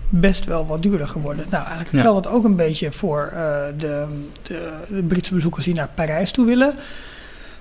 best 0.09 0.45
wel 0.45 0.67
wat 0.67 0.83
duurder 0.83 1.09
geworden. 1.09 1.47
Nou, 1.51 1.63
eigenlijk 1.67 1.95
Ja. 1.97 2.01
geldt 2.01 2.25
dat 2.25 2.33
ook 2.33 2.45
een 2.45 2.57
beetje 2.57 2.93
voor 2.93 3.31
eh, 3.35 3.39
de, 3.79 4.07
de, 4.43 4.73
de 4.89 5.03
Britse 5.03 5.35
bezoekers 5.35 5.65
die 5.65 5.75
naar 5.75 5.89
Parijs 5.95 6.31
toe 6.31 6.47
willen. 6.47 6.75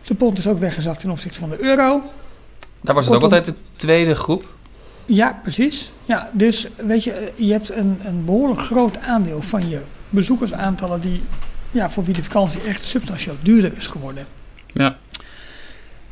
De 0.08 0.16
pond 0.16 0.38
is 0.38 0.48
ook 0.48 0.60
weggezakt 0.60 1.00
ten 1.00 1.10
opzichte 1.10 1.40
van 1.40 1.50
de 1.50 1.64
euro. 1.64 2.02
Daar 2.82 2.96
was 2.96 3.06
het 3.06 3.16
ook 3.16 3.22
altijd 3.24 3.46
de 3.46 3.54
tweede 3.76 4.16
groep. 4.16 4.46
Ja, 5.06 5.40
precies. 5.42 5.92
Ja, 6.06 6.30
dus 6.34 6.68
weet 6.86 7.04
je, 7.04 7.32
je 7.36 7.52
hebt 7.52 7.72
een, 7.76 8.00
een 8.04 8.26
behoorlijk 8.26 8.62
groot 8.62 8.98
aandeel 8.98 9.42
van 9.42 9.70
je 9.70 9.82
bezoekersaantallen 10.10 11.02
die, 11.02 11.24
ja, 11.72 11.90
voor 11.90 12.04
wie 12.04 12.14
de 12.14 12.24
vakantie 12.24 12.62
echt 12.62 12.86
substantieel 12.86 13.36
duurder 13.42 13.78
is 13.78 13.88
geworden. 13.88 14.26
Ja. 14.74 14.98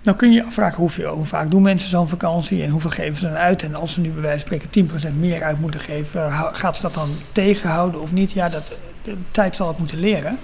Dan 0.01 0.15
kun 0.15 0.29
je 0.29 0.35
je 0.35 0.43
afvragen 0.43 0.77
hoeveel, 0.77 1.13
hoe 1.13 1.25
vaak 1.25 1.51
doen 1.51 1.61
mensen 1.61 1.89
zo'n 1.89 2.07
vakantie 2.07 2.63
en 2.63 2.69
hoeveel 2.69 2.89
geven 2.89 3.17
ze 3.17 3.25
dan 3.25 3.35
uit. 3.35 3.63
En 3.63 3.75
als 3.75 3.93
ze 3.93 4.01
nu 4.01 4.09
bij 4.09 4.21
wijze 4.21 4.47
van 4.47 4.59
spreken 4.59 5.11
10% 5.13 5.19
meer 5.19 5.43
uit 5.43 5.59
moeten 5.59 5.79
geven, 5.79 6.31
gaat 6.53 6.75
ze 6.75 6.81
dat 6.81 6.93
dan 6.93 7.15
tegenhouden 7.31 8.01
of 8.01 8.11
niet? 8.11 8.31
Ja, 8.31 8.49
dat, 8.49 8.73
de 9.03 9.15
tijd 9.31 9.55
zal 9.55 9.67
het 9.67 9.77
moeten 9.77 9.99
leren. 9.99 10.37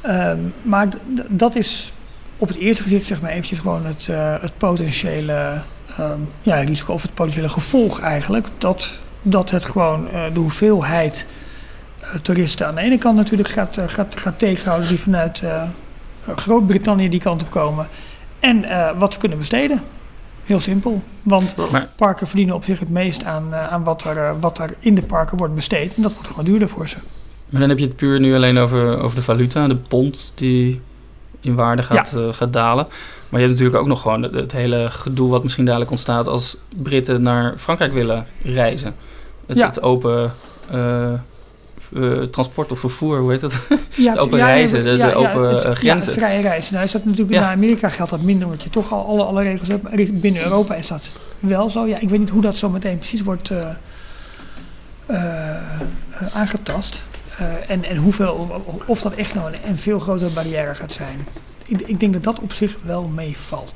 Ehm, 0.00 0.38
maar 0.62 0.88
dat 1.28 1.54
is 1.54 1.92
op 2.36 2.48
het 2.48 2.56
eerste 2.56 2.82
gezicht 2.82 3.04
zeg 3.04 3.20
maar 3.20 3.30
eventjes 3.30 3.58
gewoon 3.58 3.86
het, 3.86 4.08
eh, 4.08 4.34
het 4.40 4.56
potentiële 4.56 5.62
ehm, 5.96 6.20
ja, 6.42 6.56
risico 6.56 6.92
of 6.92 7.02
het 7.02 7.14
potentiële 7.14 7.48
gevolg 7.48 8.00
eigenlijk. 8.00 8.46
Dat, 8.58 8.98
dat 9.22 9.50
het 9.50 9.64
gewoon 9.64 10.10
eh, 10.10 10.22
de 10.32 10.38
hoeveelheid 10.38 11.26
toeristen 12.22 12.66
aan 12.66 12.74
de 12.74 12.80
ene 12.80 12.98
kant 12.98 13.16
natuurlijk 13.16 13.48
gaat, 13.48 13.76
eh, 13.76 13.88
gaat, 13.88 14.20
gaat 14.20 14.38
tegenhouden 14.38 14.88
die 14.88 15.00
vanuit 15.00 15.40
eh, 15.42 15.62
Groot-Brittannië 16.36 17.08
die 17.08 17.20
kant 17.20 17.42
op 17.42 17.50
komen. 17.50 17.86
En 18.40 18.64
eh, 18.64 18.98
wat 18.98 19.12
ze 19.12 19.18
kunnen 19.18 19.38
besteden. 19.38 19.82
Heel 20.44 20.60
simpel. 20.60 21.02
Want 21.22 21.56
Maar- 21.70 21.88
parken 21.96 22.26
verdienen 22.26 22.54
op 22.54 22.64
zich 22.64 22.78
het 22.80 22.90
meest 22.90 23.24
aan, 23.24 23.54
eh, 23.54 23.68
aan 23.72 23.84
wat, 23.84 24.04
er, 24.04 24.16
eh, 24.16 24.30
wat 24.40 24.58
er 24.58 24.74
in 24.78 24.94
de 24.94 25.02
parken 25.02 25.36
wordt 25.36 25.54
besteed. 25.54 25.94
En 25.94 26.02
dat 26.02 26.12
wordt 26.12 26.28
gewoon 26.28 26.44
duurder 26.44 26.68
voor 26.68 26.88
ze. 26.88 26.96
Maar 27.48 27.60
dan 27.60 27.68
heb 27.70 27.78
je 27.78 27.84
het 27.86 27.96
puur 27.96 28.20
nu 28.20 28.34
alleen 28.34 28.58
over, 28.58 28.98
over 29.02 29.16
de 29.16 29.22
valuta, 29.22 29.68
de 29.68 29.76
pond 29.76 30.32
die 30.34 30.80
in 31.40 31.54
waarde 31.54 31.82
gaat, 31.82 32.14
eh, 32.16 32.32
gaat 32.32 32.52
dalen. 32.52 32.86
Maar 33.28 33.40
je 33.40 33.46
hebt 33.46 33.58
natuurlijk 33.58 33.76
ook 33.82 33.86
nog 33.88 34.00
gewoon 34.00 34.22
het, 34.22 34.34
het 34.34 34.52
hele 34.52 34.88
gedoe 34.90 35.28
wat 35.30 35.42
misschien 35.42 35.64
dadelijk 35.64 35.90
ontstaat 35.90 36.26
als 36.26 36.56
Britten 36.82 37.22
naar 37.22 37.54
Frankrijk 37.56 37.92
willen 37.92 38.26
reizen. 38.42 38.94
Het, 39.46 39.58
Ja. 39.58 39.66
het 39.66 39.82
open 39.82 40.34
eh, 40.70 41.12
eh, 41.96 42.22
transport 42.22 42.72
of 42.72 42.78
vervoer, 42.80 43.18
hoe 43.18 43.30
heet 43.30 43.40
dat? 43.40 43.56
Ja, 43.96 44.10
Het 44.10 44.20
open 44.20 44.38
reizen, 44.38 44.84
de- 44.84 44.96
de 44.96 45.14
open, 45.14 45.64
eh, 45.64 45.74
grenzen. 45.74 46.12
Ja, 46.12 46.18
vrije 46.18 46.40
reizen. 46.40 46.72
Nou 46.74 46.84
is 46.86 46.92
dat 46.92 47.04
natuurlijk, 47.04 47.30
Ja. 47.34 47.40
naar 47.40 47.52
Amerika 47.52 47.88
geldt 47.88 48.10
dat 48.10 48.22
minder, 48.22 48.46
omdat 48.46 48.62
je 48.62 48.70
toch 48.70 48.92
al 48.92 49.06
alle, 49.06 49.22
alle 49.24 49.42
regels 49.42 49.68
hebt. 49.68 50.20
Binnen 50.20 50.42
Europa 50.42 50.74
is 50.74 50.86
dat 50.86 51.10
wel 51.38 51.70
zo. 51.70 51.86
Ja, 51.86 51.98
ik 51.98 52.08
weet 52.08 52.18
niet 52.18 52.30
hoe 52.30 52.42
dat 52.42 52.56
zo 52.56 52.68
meteen 52.68 52.96
precies 52.98 53.22
wordt 53.22 53.50
eh, 53.50 53.66
aangetast. 56.32 57.02
En, 57.68 57.84
en 57.84 57.96
hoeveel, 57.96 58.62
of 58.86 59.00
dat 59.00 59.12
echt 59.12 59.34
nou 59.34 59.52
een, 59.52 59.58
een 59.68 59.78
veel 59.78 59.98
grotere 59.98 60.30
barrière 60.30 60.74
gaat 60.74 60.92
zijn. 60.92 61.26
Ik, 61.66 61.80
ik 61.80 62.00
denk 62.00 62.12
dat 62.12 62.22
dat 62.24 62.40
op 62.40 62.52
zich 62.52 62.76
wel 62.84 63.06
meevalt. 63.08 63.74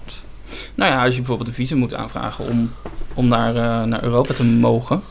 Nou 0.74 0.92
ja, 0.92 1.02
als 1.04 1.10
je 1.12 1.18
bijvoorbeeld 1.18 1.48
een 1.48 1.54
visum 1.54 1.78
moet 1.78 1.94
aanvragen 1.94 2.48
om, 2.48 2.70
om 3.14 3.28
naar, 3.28 3.86
naar 3.88 4.02
Europa 4.02 4.34
te 4.34 4.44
mogen, 4.46 5.02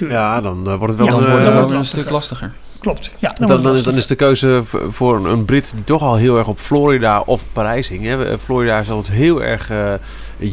Tuurlijk. 0.00 0.20
Ja, 0.20 0.40
dan 0.40 0.70
eh, 0.70 0.76
wordt 0.76 0.96
het 0.96 0.96
wel 0.96 1.06
Ja, 1.06 1.12
dan 1.12 1.22
een, 1.22 1.42
wordt 1.42 1.46
eh, 1.46 1.62
het 1.62 1.70
een 1.70 1.84
stuk 1.84 2.10
lastiger. 2.10 2.52
Klopt. 2.80 3.12
Ja, 3.18 3.34
Dan, 3.38 3.48
dan, 3.48 3.72
is, 3.72 3.76
het 3.76 3.84
dan 3.84 3.96
is 3.96 4.06
de 4.06 4.14
keuze 4.14 4.60
voor 4.88 5.16
een, 5.16 5.24
een 5.24 5.44
Brit 5.44 5.72
die 5.74 5.84
toch 5.84 6.02
al 6.02 6.16
heel 6.16 6.38
erg 6.38 6.46
op 6.46 6.58
Florida 6.58 7.20
of 7.20 7.52
Parijs 7.52 7.88
hing. 7.88 8.04
Hè. 8.04 8.24
Eh, 8.26 8.38
Florida 8.38 8.78
is 8.78 8.90
altijd 8.90 9.16
heel 9.16 9.42
erg 9.42 9.70
eh, 9.70 9.94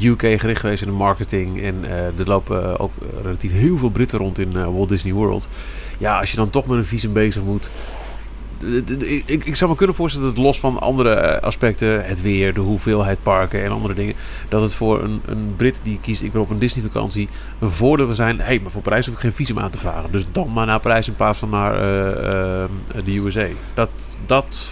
UK 0.03 0.21
gericht 0.21 0.59
geweest 0.59 0.81
in 0.81 0.87
de 0.87 0.93
marketing. 0.93 1.61
En 1.61 1.75
eh, 1.83 2.05
er 2.19 2.25
lopen 2.25 2.63
eh, 2.63 2.73
ook 2.77 2.91
relatief 3.23 3.51
heel 3.51 3.77
veel 3.77 3.89
Britten 3.89 4.19
rond 4.19 4.39
in 4.39 4.55
eh, 4.55 4.63
Walt 4.63 4.89
Disney 4.89 5.13
World. 5.13 5.47
Ja, 5.97 6.19
als 6.19 6.31
je 6.31 6.37
dan 6.37 6.49
toch 6.49 6.65
met 6.65 6.77
een 6.77 6.85
visum 6.85 7.13
bezig 7.13 7.43
moet. 7.43 7.69
Ik, 9.25 9.45
ik, 9.45 9.55
zou 9.55 9.71
me 9.71 9.77
kunnen 9.77 9.95
voorstellen 9.95 10.27
dat 10.27 10.35
het 10.35 10.45
los 10.45 10.59
van 10.59 10.79
andere 10.79 11.09
eh, 11.09 11.41
aspecten, 11.41 12.05
het 12.05 12.21
weer, 12.21 12.53
de 12.53 12.59
hoeveelheid 12.59 13.23
parken 13.23 13.63
en 13.63 13.71
andere 13.71 13.93
dingen, 13.93 14.15
dat 14.49 14.61
het 14.61 14.73
voor 14.73 15.03
een, 15.03 15.21
een 15.25 15.53
Brit 15.57 15.79
die 15.83 15.99
kiest, 16.01 16.21
ik 16.21 16.31
wil 16.33 16.41
op 16.41 16.49
een 16.49 16.59
Disney 16.59 16.83
vakantie, 16.83 17.29
een 17.59 17.71
voordeel 17.71 18.15
zijn. 18.15 18.37
Hé, 18.37 18.43
hey, 18.43 18.59
maar 18.59 18.71
voor 18.71 18.81
Parijs 18.81 19.05
hoef 19.05 19.15
ik 19.15 19.21
geen 19.21 19.33
visum 19.33 19.59
aan 19.59 19.69
te 19.69 19.77
vragen. 19.77 20.11
Dus 20.11 20.25
dan 20.31 20.53
maar 20.53 20.65
naar 20.65 20.79
Parijs 20.79 21.07
in 21.07 21.15
plaats 21.15 21.39
van 21.39 21.49
naar 21.49 21.79
eh, 21.79 22.63
eh, 22.63 22.69
de 23.05 23.17
USA. 23.17 23.45
Dat, 23.73 23.89
dat 24.25 24.69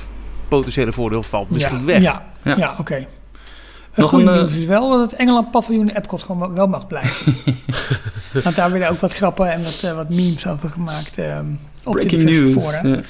potentiële 0.48 0.92
voordeel 0.92 1.24
valt 1.24 1.50
misschien 1.50 1.80
ja, 1.80 1.86
weg. 1.86 2.02
Ja, 2.02 2.26
Ja. 2.44 2.56
ja. 2.58 2.76
oké. 2.80 2.96
Het 2.96 4.04
Nog 4.04 4.10
goede 4.10 4.32
een, 4.32 4.38
nieuws 4.38 4.56
is 4.56 4.66
wel 4.66 4.90
dat 4.90 5.12
het 5.12 5.20
Engeland 5.20 5.52
paviljoen 5.52 5.90
Epcot 5.90 6.24
gewoon 6.24 6.56
wel 6.56 6.68
mag 6.68 6.88
blijven. 6.88 7.36
Want 8.44 8.56
daar 8.56 8.72
werden 8.72 8.90
ook 8.90 9.00
wat 9.00 9.14
grappen 9.14 9.52
en 9.52 9.64
wat, 9.64 9.82
wat 9.96 10.10
memes 10.10 10.48
over 10.48 10.70
gemaakt. 10.70 11.18
ehm, 11.18 11.46
op 11.84 11.94
Breaking 11.94 12.24
news. 12.24 12.64
fora. 12.64 13.02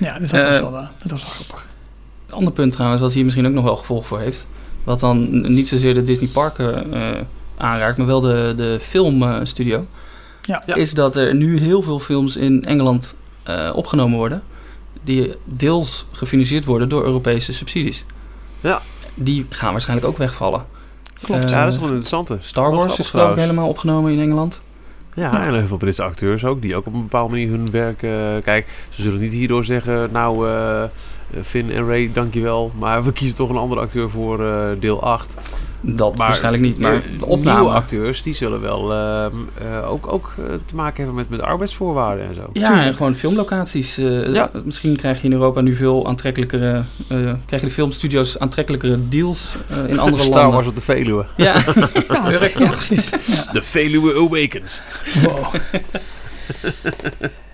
Ja. 0.00 0.18
Dus 0.18 0.30
dat, 0.30 0.42
was 0.42 0.54
Eh, 0.54 0.60
wel, 0.60 0.76
eh, 0.76 0.88
dat 1.02 1.10
was 1.10 1.22
wel 1.22 1.30
grappig. 1.32 1.68
Een 2.26 2.34
ander 2.34 2.52
punt 2.52 2.72
trouwens, 2.72 3.00
wat 3.00 3.12
hier 3.12 3.24
misschien 3.24 3.46
ook 3.46 3.52
nog 3.52 3.64
wel 3.64 3.76
gevolg 3.76 4.06
voor 4.06 4.18
heeft. 4.18 4.46
Wat 4.84 5.00
dan 5.00 5.52
niet 5.54 5.68
zozeer 5.68 5.94
de 5.94 6.04
Disney 6.04 6.28
parken 6.28 6.92
eh, 6.92 7.20
aanraakt, 7.56 7.96
maar 7.98 8.06
wel 8.06 8.20
de, 8.20 8.52
de 8.56 8.78
filmstudio. 8.80 9.86
Ja. 10.42 10.62
Ja. 10.66 10.74
Is 10.74 10.94
dat 10.94 11.16
er 11.16 11.34
nu 11.34 11.58
heel 11.58 11.82
veel 11.82 11.98
films 11.98 12.36
in 12.36 12.64
Engeland 12.64 13.16
eh, 13.42 13.70
opgenomen 13.74 14.18
worden. 14.18 14.42
Die 15.04 15.34
deels 15.44 16.06
gefinancierd 16.12 16.64
worden 16.64 16.88
door 16.88 17.04
Europese 17.04 17.52
subsidies. 17.52 18.04
Ja. 18.60 18.80
Die 19.14 19.46
gaan 19.48 19.72
waarschijnlijk 19.72 20.08
ook 20.08 20.18
wegvallen. 20.18 20.64
Klopt. 21.22 21.50
Ja, 21.50 21.64
dat 21.64 21.72
is 21.72 21.78
wel 21.78 21.88
een 21.88 21.94
interessante. 21.94 22.36
Star 22.40 22.70
Wars 22.74 22.98
is 22.98 23.10
geloof 23.10 23.30
ik 23.30 23.36
helemaal 23.36 23.68
opgenomen 23.68 24.12
in 24.12 24.20
Engeland. 24.20 24.60
Ja, 25.14 25.46
en 25.46 25.54
heel 25.54 25.66
veel 25.66 25.76
Britse 25.76 26.02
acteurs 26.02 26.44
ook, 26.44 26.62
die 26.62 26.76
ook 26.76 26.86
op 26.86 26.94
een 26.94 27.00
bepaalde 27.02 27.30
manier 27.30 27.48
hun 27.48 27.70
werk... 27.70 28.02
eh, 28.02 28.10
kijk, 28.44 28.66
ze 28.88 29.02
zullen 29.02 29.20
niet 29.20 29.32
hierdoor 29.32 29.64
zeggen, 29.64 30.08
nou, 30.12 30.48
eh, 30.48 30.82
Finn 31.44 31.70
en 31.72 31.86
Ray, 31.86 32.10
dankjewel. 32.12 32.72
Maar 32.78 33.04
we 33.04 33.12
kiezen 33.12 33.36
toch 33.36 33.48
een 33.48 33.56
andere 33.56 33.80
acteur 33.80 34.10
voor 34.10 34.44
eh, 34.46 34.64
deel 34.80 35.02
8. 35.02 35.34
Dat 35.82 36.16
Maar- 36.16 36.26
waarschijnlijk 36.26 36.62
niet, 36.62 36.78
maar 36.78 36.92
Eh, 36.94 36.98
de 37.18 37.26
opname. 37.26 37.58
Nieuwe 37.60 37.74
acteurs, 37.74 38.22
die 38.22 38.34
zullen 38.34 38.60
wel 38.60 38.92
ehm, 38.92 39.32
eh, 39.58 39.90
ook, 39.90 40.12
ook 40.12 40.32
eh, 40.38 40.44
te 40.66 40.74
maken 40.74 40.96
hebben 40.96 41.14
met, 41.14 41.28
met 41.30 41.40
arbeidsvoorwaarden 41.42 42.26
en 42.28 42.34
zo. 42.34 42.42
Ja, 42.52 42.82
en 42.84 42.94
gewoon 42.94 43.14
filmlocaties. 43.14 43.98
eh, 43.98 44.32
Ja. 44.32 44.50
Misschien 44.64 44.96
krijg 44.96 45.20
je 45.20 45.26
in 45.26 45.32
Europa 45.32 45.60
nu 45.60 45.74
veel 45.74 46.06
aantrekkelijkere... 46.06 46.84
eh 47.08 47.16
krijg 47.46 47.62
je 47.62 47.68
de 47.68 47.70
filmstudio's 47.70 48.38
aantrekkelijkere 48.38 49.08
deals 49.08 49.54
eh, 49.68 49.88
in 49.88 49.98
andere 50.04 50.22
Star 50.22 50.34
landen. 50.36 50.52
Wars 50.54 50.66
op 50.66 50.74
de 50.74 50.80
Veluwe. 50.80 51.26
Ja, 51.36 51.54
Ja, 52.08 52.30
ja, 52.30 52.68
precies. 52.70 53.10
Ja. 53.26 53.52
De 53.52 53.62
Veluwe 53.62 54.14
Awakens. 54.14 54.82
Wow. 55.22 55.54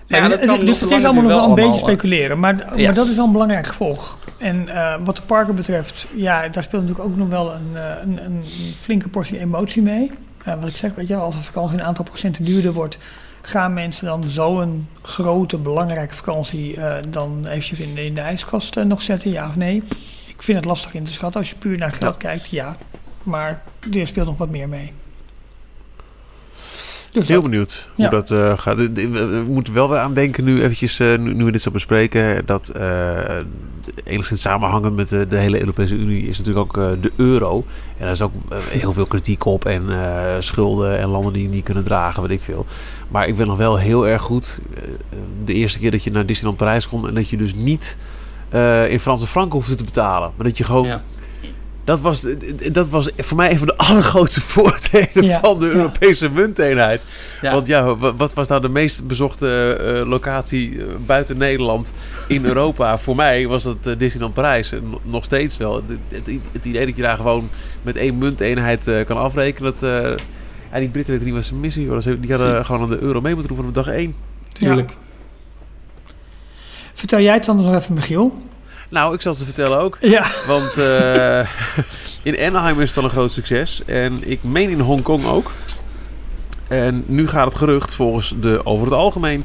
Ja, 0.09 0.17
Ja, 0.17 0.27
dat 0.27 0.39
het- 0.41 0.49
kan 0.49 0.65
dus 0.65 0.79
het 0.81 0.91
is 0.91 1.03
allemaal 1.03 1.23
nog 1.23 1.31
wel 1.31 1.43
een 1.49 1.55
beetje 1.55 1.61
allemaal, 1.71 1.79
speculeren, 1.89 2.39
maar, 2.39 2.77
Ja. 2.77 2.85
maar 2.85 2.93
dat 2.93 3.07
is 3.07 3.15
wel 3.15 3.25
een 3.25 3.31
belangrijk 3.31 3.67
gevolg. 3.67 4.17
En 4.37 4.69
eh, 4.69 4.95
wat 5.03 5.15
de 5.15 5.21
parken 5.21 5.55
betreft, 5.55 6.07
ja, 6.15 6.47
daar 6.47 6.63
speelt 6.63 6.81
natuurlijk 6.81 7.09
ook 7.09 7.15
nog 7.17 7.27
wel 7.29 7.53
een, 7.53 7.69
eh, 7.77 7.83
een, 8.03 8.25
een 8.25 8.43
flinke 8.75 9.09
portie 9.09 9.39
emotie 9.39 9.81
mee. 9.81 10.11
Eh, 10.43 10.53
wat 10.59 10.69
ik 10.69 10.75
zeg, 10.75 10.95
weet 10.95 11.07
je, 11.07 11.15
als 11.15 11.35
een 11.35 11.41
vakantie 11.43 11.79
een 11.79 11.85
aantal 11.85 12.03
procenten 12.05 12.45
duurder 12.45 12.73
wordt, 12.73 12.97
gaan 13.41 13.73
mensen 13.73 14.05
dan 14.05 14.23
zo'n 14.27 14.87
grote, 15.01 15.57
belangrijke 15.57 16.15
vakantie 16.15 16.75
eh, 16.81 16.95
dan 17.09 17.45
eventjes 17.47 17.79
in 17.79 17.95
de, 17.95 18.05
in 18.05 18.13
de 18.13 18.21
ijskast 18.21 18.75
nog 18.75 19.01
zetten, 19.01 19.31
ja 19.31 19.47
of 19.47 19.55
nee? 19.55 19.83
Ik 20.27 20.43
vind 20.43 20.57
het 20.57 20.65
lastig 20.65 20.93
in 20.93 21.03
te 21.03 21.11
schatten. 21.11 21.39
Als 21.39 21.49
je 21.49 21.55
puur 21.55 21.77
naar 21.77 21.93
geld 21.93 22.17
kijkt, 22.17 22.47
ja. 22.47 22.77
Maar 23.23 23.61
er 23.93 24.07
speelt 24.07 24.27
nog 24.27 24.37
wat 24.37 24.49
meer 24.49 24.69
mee. 24.69 24.91
Dus 27.17 27.27
Heel 27.27 27.41
dat- 27.41 27.49
benieuwd 27.49 27.89
hoe 27.95 28.03
Ja. 28.05 28.09
dat 28.11 28.31
eh, 28.31 28.57
gaat. 28.57 28.75
We, 28.77 29.43
moeten 29.47 29.73
wel 29.73 29.89
weer 29.89 29.99
aan 29.99 30.13
denken 30.13 30.43
nu 30.43 30.61
eventjes, 30.63 30.99
eh, 30.99 31.17
nu, 31.17 31.33
nu 31.33 31.43
we 31.45 31.51
dit 31.51 31.61
zo 31.61 31.71
bespreken, 31.71 32.45
dat 32.45 32.69
eh, 32.69 33.17
enigszins 34.03 34.41
samenhangend 34.41 34.95
met 34.95 35.09
de, 35.09 35.27
de 35.27 35.37
hele 35.37 35.59
Europese 35.59 35.95
Unie 35.95 36.27
is 36.29 36.37
natuurlijk 36.37 36.65
ook 36.77 36.83
eh, 36.83 36.89
de 37.01 37.11
euro. 37.15 37.65
En 37.97 38.03
daar 38.03 38.11
is 38.11 38.21
ook 38.21 38.31
heel 38.69 38.93
veel 38.93 39.05
kritiek 39.05 39.45
op 39.45 39.65
en 39.65 39.89
eh, 39.89 40.35
schulden 40.39 40.99
en 40.99 41.07
landen 41.07 41.33
die 41.33 41.47
niet 41.47 41.63
kunnen 41.63 41.83
dragen, 41.83 42.21
weet 42.21 42.31
ik 42.31 42.41
veel. 42.41 42.65
Maar 43.09 43.27
ik 43.27 43.35
weet 43.35 43.47
nog 43.47 43.57
wel 43.57 43.77
heel 43.77 44.07
erg 44.07 44.21
goed, 44.21 44.59
eh, 44.75 44.81
de 45.45 45.53
eerste 45.53 45.79
keer 45.79 45.91
dat 45.91 46.03
je 46.03 46.11
naar 46.11 46.25
Disneyland 46.25 46.57
Parijs 46.57 46.87
komt 46.89 47.07
en 47.07 47.13
dat 47.13 47.29
je 47.29 47.37
dus 47.37 47.53
niet 47.55 47.97
eh, 48.49 48.91
in 48.91 48.99
Franse 48.99 49.27
franken 49.27 49.53
hoefde 49.53 49.75
te 49.75 49.83
betalen. 49.83 50.31
Maar 50.35 50.45
dat 50.47 50.57
je 50.57 50.63
gewoon 50.63 50.87
Ja. 50.87 51.01
Dat 51.87 51.99
was, 51.99 52.25
dat 52.71 52.87
was 52.89 53.09
voor 53.17 53.37
mij 53.37 53.51
een 53.51 53.57
van 53.57 53.67
de 53.67 53.77
allergrootste 53.87 54.41
voordelen 54.41 55.23
Ja, 55.25 55.39
van 55.39 55.59
de 55.59 55.65
ja. 55.65 55.71
Europese 55.71 56.29
munteenheid. 56.29 57.03
Ja. 57.41 57.51
Want 57.53 57.67
ja, 57.67 57.95
wa- 57.95 58.13
wat 58.15 58.33
was 58.33 58.47
nou 58.47 58.61
de 58.61 58.69
meest 58.69 59.07
bezochte 59.07 59.73
eh, 59.73 60.07
locatie 60.09 60.77
eh, 60.79 60.85
buiten 61.05 61.37
Nederland 61.37 61.93
in 62.27 62.45
Europa? 62.51 62.97
voor 62.97 63.15
mij 63.15 63.47
was 63.47 63.63
dat 63.63 63.87
eh, 63.87 63.93
Disneyland 63.97 64.33
Parijs. 64.33 64.71
En 64.71 64.89
no- 64.89 65.01
nog 65.03 65.23
steeds 65.23 65.57
wel. 65.57 65.75
Het, 65.75 65.83
het, 66.09 66.29
het 66.51 66.65
idee 66.65 66.85
dat 66.85 66.95
je 66.95 67.01
daar 67.01 67.17
gewoon 67.17 67.49
met 67.81 67.95
één 67.95 68.17
munteenheid 68.17 68.87
eh, 68.87 69.05
kan 69.05 69.17
afrekenen. 69.17 69.73
Dat, 69.73 69.83
eh, 69.83 70.11
ja, 70.73 70.79
die 70.79 70.89
Britten 70.89 71.13
weten 71.13 71.25
niet 71.27 71.35
wat 71.35 71.45
ze 71.45 71.55
missen. 71.55 71.81
Joh. 71.81 71.99
Die 72.21 72.31
hadden 72.31 72.55
Zie. 72.55 72.63
gewoon 72.63 72.81
aan 72.81 72.89
de 72.89 72.99
euro 72.99 73.21
mee 73.21 73.33
moeten 73.35 73.55
doen 73.55 73.65
vanaf 73.65 73.85
dag 73.85 73.93
één. 73.95 74.15
Tuurlijk. 74.53 74.91
Vertel 76.93 77.19
jij 77.19 77.33
het 77.33 77.45
dan 77.45 77.55
nog 77.55 77.75
even, 77.75 77.93
Michiel? 77.93 78.41
Nou, 78.89 79.13
ik 79.13 79.21
zal 79.21 79.33
ze 79.33 79.45
vertellen 79.45 79.79
ook. 79.79 79.97
Ja. 80.01 80.25
Want 80.47 80.77
eh, 80.77 81.39
in 82.29 82.39
Anaheim 82.39 82.81
is 82.81 82.89
het 82.89 82.97
al 82.97 83.03
een 83.03 83.09
groot 83.09 83.31
succes. 83.31 83.85
En 83.85 84.29
ik 84.29 84.43
meen 84.43 84.69
in 84.69 84.79
Hongkong 84.79 85.25
ook. 85.25 85.51
En 86.67 87.03
nu 87.05 87.27
gaat 87.27 87.45
het 87.45 87.55
gerucht 87.55 87.95
volgens 87.95 88.33
de 88.39 88.65
over 88.65 88.85
het 88.85 88.95
algemeen 88.95 89.43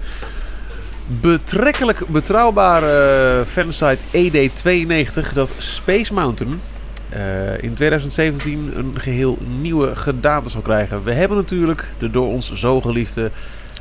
betrekkelijk 1.07 2.07
betrouwbare 2.07 3.45
fansite 3.47 3.99
ED92 4.13 5.33
dat 5.35 5.51
Space 5.59 6.15
Mountain 6.15 6.61
eh, 7.09 7.63
in 7.63 7.75
2017 7.75 8.73
een 8.77 8.95
geheel 9.01 9.39
nieuwe 9.61 9.97
gedaante 9.97 10.51
zal 10.51 10.61
krijgen. 10.61 11.05
We 11.05 11.13
hebben 11.13 11.37
natuurlijk 11.37 11.93
de 11.99 12.11
door 12.11 12.27
ons 12.27 12.53
zo 12.53 12.81
geliefde 12.81 13.31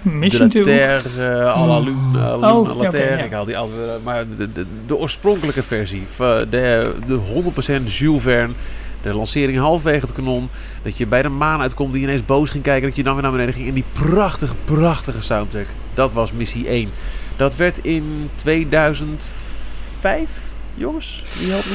Mission 0.02 0.48
de 0.50 0.62
2. 0.62 0.80
La 0.80 0.98
Terre, 1.02 1.04
uh, 1.18 1.22
à 1.62 1.66
la, 1.66 1.78
Oh, 1.78 1.84
Lune, 1.86 2.18
à 2.18 2.38
la 2.38 2.48
ja, 2.84 3.18
ja. 3.18 3.24
Ik 3.24 3.32
haal 3.32 3.46
die 3.46 3.58
andere, 3.58 4.00
maar 4.04 4.26
de, 4.38 4.52
de, 4.52 4.66
de 4.88 4.98
oorspronkelijke 4.98 5.62
versie, 5.64 6.04
van 6.16 6.46
de, 6.50 6.94
de 7.08 7.20
100% 7.82 7.84
Jules 7.86 8.22
Verne, 8.22 8.54
de 9.02 9.14
lancering 9.14 9.58
halfwege 9.58 10.06
het 10.06 10.14
kanon, 10.16 10.50
dat 10.84 10.98
je 10.98 11.06
bij 11.08 11.22
de 11.22 11.30
maan 11.30 11.62
uitkomt, 11.62 11.94
die 11.94 12.02
ineens 12.02 12.26
boos 12.26 12.50
ging 12.50 12.64
kijken, 12.64 12.88
dat 12.88 12.96
je 12.98 13.04
dan 13.04 13.14
weer 13.14 13.22
naar 13.24 13.32
beneden 13.32 13.54
ging 13.54 13.68
en 13.68 13.74
die 13.74 13.84
prachtige, 13.94 14.54
prachtige 14.66 15.22
soundtrack. 15.22 15.66
Dat 15.94 16.12
was 16.14 16.32
missie 16.32 16.68
1. 16.68 16.90
Dat 17.36 17.56
werd 17.56 17.78
in 17.78 18.30
2005, 18.36 20.30
jongens, 20.76 21.22
wie 21.40 21.50
helpt 21.52 21.66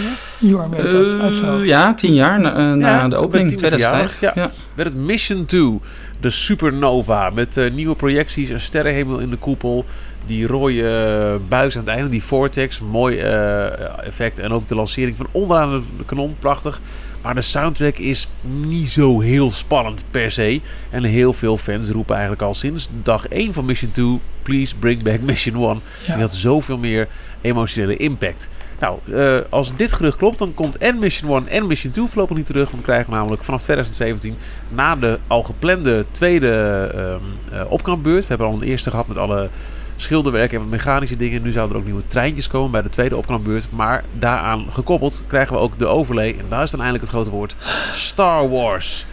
me 0.71 0.77
Eh, 0.77 1.49
hoofd. 1.51 1.67
ja, 1.67 1.95
tien 1.95 2.15
jaar 2.15 2.41
na, 2.41 2.51
eh, 2.57 2.73
na 2.73 2.89
Ja, 2.89 3.09
de 3.09 3.17
op 3.19 3.25
opening, 3.25 3.51
het 3.51 3.59
tiende 3.59 3.77
2005. 3.77 4.13
verjaardag, 4.19 4.45
Ja. 4.45 4.51
werd 4.75 4.89
het 4.89 4.99
Mission 4.99 5.45
2, 5.45 5.81
de 6.27 6.33
Supernova, 6.33 7.31
met 7.31 7.57
eh, 7.57 7.71
nieuwe 7.73 7.95
projecties, 7.95 8.49
een 8.49 8.61
sterrenhemel 8.61 9.19
in 9.19 9.31
de 9.31 9.37
koepel, 9.37 9.85
die 10.27 10.47
rode 10.47 10.89
eh, 10.89 11.49
buis 11.49 11.75
aan 11.77 11.81
het 11.81 11.91
einde, 11.91 12.09
die 12.09 12.23
vortex, 12.23 12.81
mooi 12.81 13.19
eh, 13.19 14.07
effect 14.07 14.39
en 14.39 14.53
ook 14.53 14.69
de 14.69 14.75
lancering 14.75 15.17
van 15.17 15.29
onderaan 15.33 15.85
de 15.99 16.05
kanon, 16.05 16.37
prachtig. 16.39 16.81
Maar 17.23 17.35
de 17.35 17.41
soundtrack 17.41 17.97
is 17.97 18.29
niet 18.43 18.91
zo 18.91 19.21
heel 19.21 19.51
spannend 19.51 20.05
per 20.11 20.33
se. 20.33 20.61
En 20.91 21.05
heel 21.05 21.33
veel 21.33 21.57
fans 21.57 21.91
roepen 21.91 22.15
eigenlijk 22.15 22.43
al 22.43 22.55
sinds 22.55 22.89
dag 23.03 23.29
1 23.29 23.55
van 23.55 23.65
Mission 23.65 23.91
2, 23.91 24.19
please 24.43 24.75
bring 24.75 25.03
back 25.03 25.21
Mission 25.31 25.55
1. 25.55 25.81
Ja. 26.07 26.13
Die 26.13 26.23
had 26.23 26.35
zoveel 26.35 26.79
meer 26.79 27.09
emotionele 27.41 27.97
impact. 27.97 28.49
Nou, 28.79 28.99
eh, 29.13 29.39
als 29.51 29.77
dit 29.77 29.93
gerucht 29.93 30.17
klopt, 30.17 30.39
dan 30.39 30.55
komt 30.55 30.79
en 30.79 30.99
Mission 30.99 31.31
1 31.31 31.49
en 31.49 31.67
Mission 31.67 31.93
2 31.93 32.07
voorlopig 32.07 32.37
niet 32.37 32.47
terug. 32.47 32.71
Want 32.71 32.87
we 32.87 32.93
krijgen 32.93 33.13
namelijk 33.13 33.45
vanaf 33.45 33.63
2017, 33.63 34.37
na 34.69 34.97
de 34.97 35.19
al 35.27 35.43
geplande 35.43 36.05
tweede 36.11 36.91
ehm 36.95 37.55
eh, 37.61 37.71
opknapbeurt. 37.71 38.23
We 38.23 38.29
hebben 38.29 38.47
al 38.47 38.53
een 38.53 38.63
eerste 38.63 38.91
gehad 38.91 39.07
met 39.07 39.17
alle 39.17 39.49
schilderwerk 39.97 40.53
en 40.53 40.69
mechanische 40.69 41.17
dingen. 41.17 41.43
Nu 41.43 41.53
zouden 41.53 41.75
er 41.77 41.81
ook 41.83 41.89
nieuwe 41.89 42.07
treintjes 42.09 42.49
komen 42.49 42.71
bij 42.71 42.83
de 42.83 42.89
tweede 42.89 43.17
opknapbeurt. 43.17 43.67
Maar 43.71 44.05
daaraan 44.13 44.67
gekoppeld 44.71 45.23
krijgen 45.27 45.55
we 45.55 45.61
ook 45.61 45.79
de 45.79 45.87
overlay. 45.87 46.37
En 46.39 46.45
daar 46.49 46.63
is 46.63 46.71
dan 46.71 46.81
eindelijk 46.81 47.11
het 47.11 47.15
grote 47.15 47.37
woord. 47.37 47.57
Star 47.95 48.49
Wars. 48.49 49.07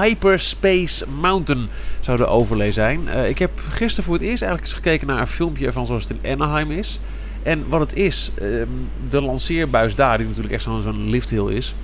Hyperspace 0.00 1.04
Mountain 1.20 1.68
zou 2.00 2.16
de 2.16 2.26
overlay 2.26 2.72
zijn. 2.72 3.08
Eh, 3.08 3.28
ik 3.28 3.38
heb 3.38 3.50
gisteren 3.68 4.04
voor 4.04 4.14
het 4.14 4.22
eerst 4.22 4.42
eigenlijk 4.42 4.72
eens 4.72 4.82
gekeken 4.82 5.06
naar 5.06 5.20
een 5.20 5.26
filmpje 5.26 5.66
ervan 5.66 5.86
zoals 5.86 6.08
het 6.08 6.16
in 6.20 6.32
Anaheim 6.32 6.70
is. 6.70 7.00
En 7.44 7.64
wat 7.68 7.80
het 7.80 7.94
is, 7.94 8.30
ehm, 8.34 8.66
de 9.10 9.20
lanceerbuis 9.20 9.94
daar, 9.94 10.18
die 10.18 10.26
natuurlijk 10.26 10.54
echt 10.54 10.62
zo'n 10.62 10.82
zo'n 10.82 11.10
lifthill 11.10 11.46
is. 11.46 11.74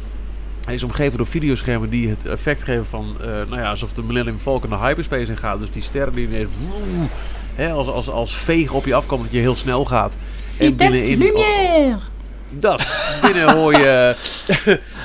Hij 0.65 0.75
is 0.75 0.83
omgeven 0.83 1.17
door 1.17 1.27
videoschermen 1.27 1.91
die 1.91 2.09
het 2.09 2.27
effect 2.27 2.63
geven 2.63 2.87
van, 2.87 3.17
eh, 3.21 3.27
nou 3.27 3.57
ja, 3.57 3.71
alsof 3.71 3.93
de 3.93 4.03
Millennium 4.03 4.39
Falcon 4.39 4.71
de 4.71 4.77
hyperspace 4.77 5.31
in 5.31 5.37
gaat. 5.37 5.59
Dus 5.59 5.71
die 5.71 5.83
sterren 5.83 6.15
die 6.15 6.27
ineens, 6.27 6.55
vroom, 6.55 7.09
hè, 7.55 7.71
als, 7.71 7.87
als, 7.87 8.11
als 8.11 8.37
vegen 8.37 8.77
op 8.77 8.85
je 8.85 8.95
afkomen, 8.95 9.25
dat 9.25 9.35
je 9.35 9.41
heel 9.41 9.57
snel 9.57 9.85
gaat. 9.85 10.19
En 10.59 10.77
binnenin, 10.77 11.33
dat. 12.51 13.19
Binnen 13.23 13.51
hoor 13.57 13.73
je 13.73 14.17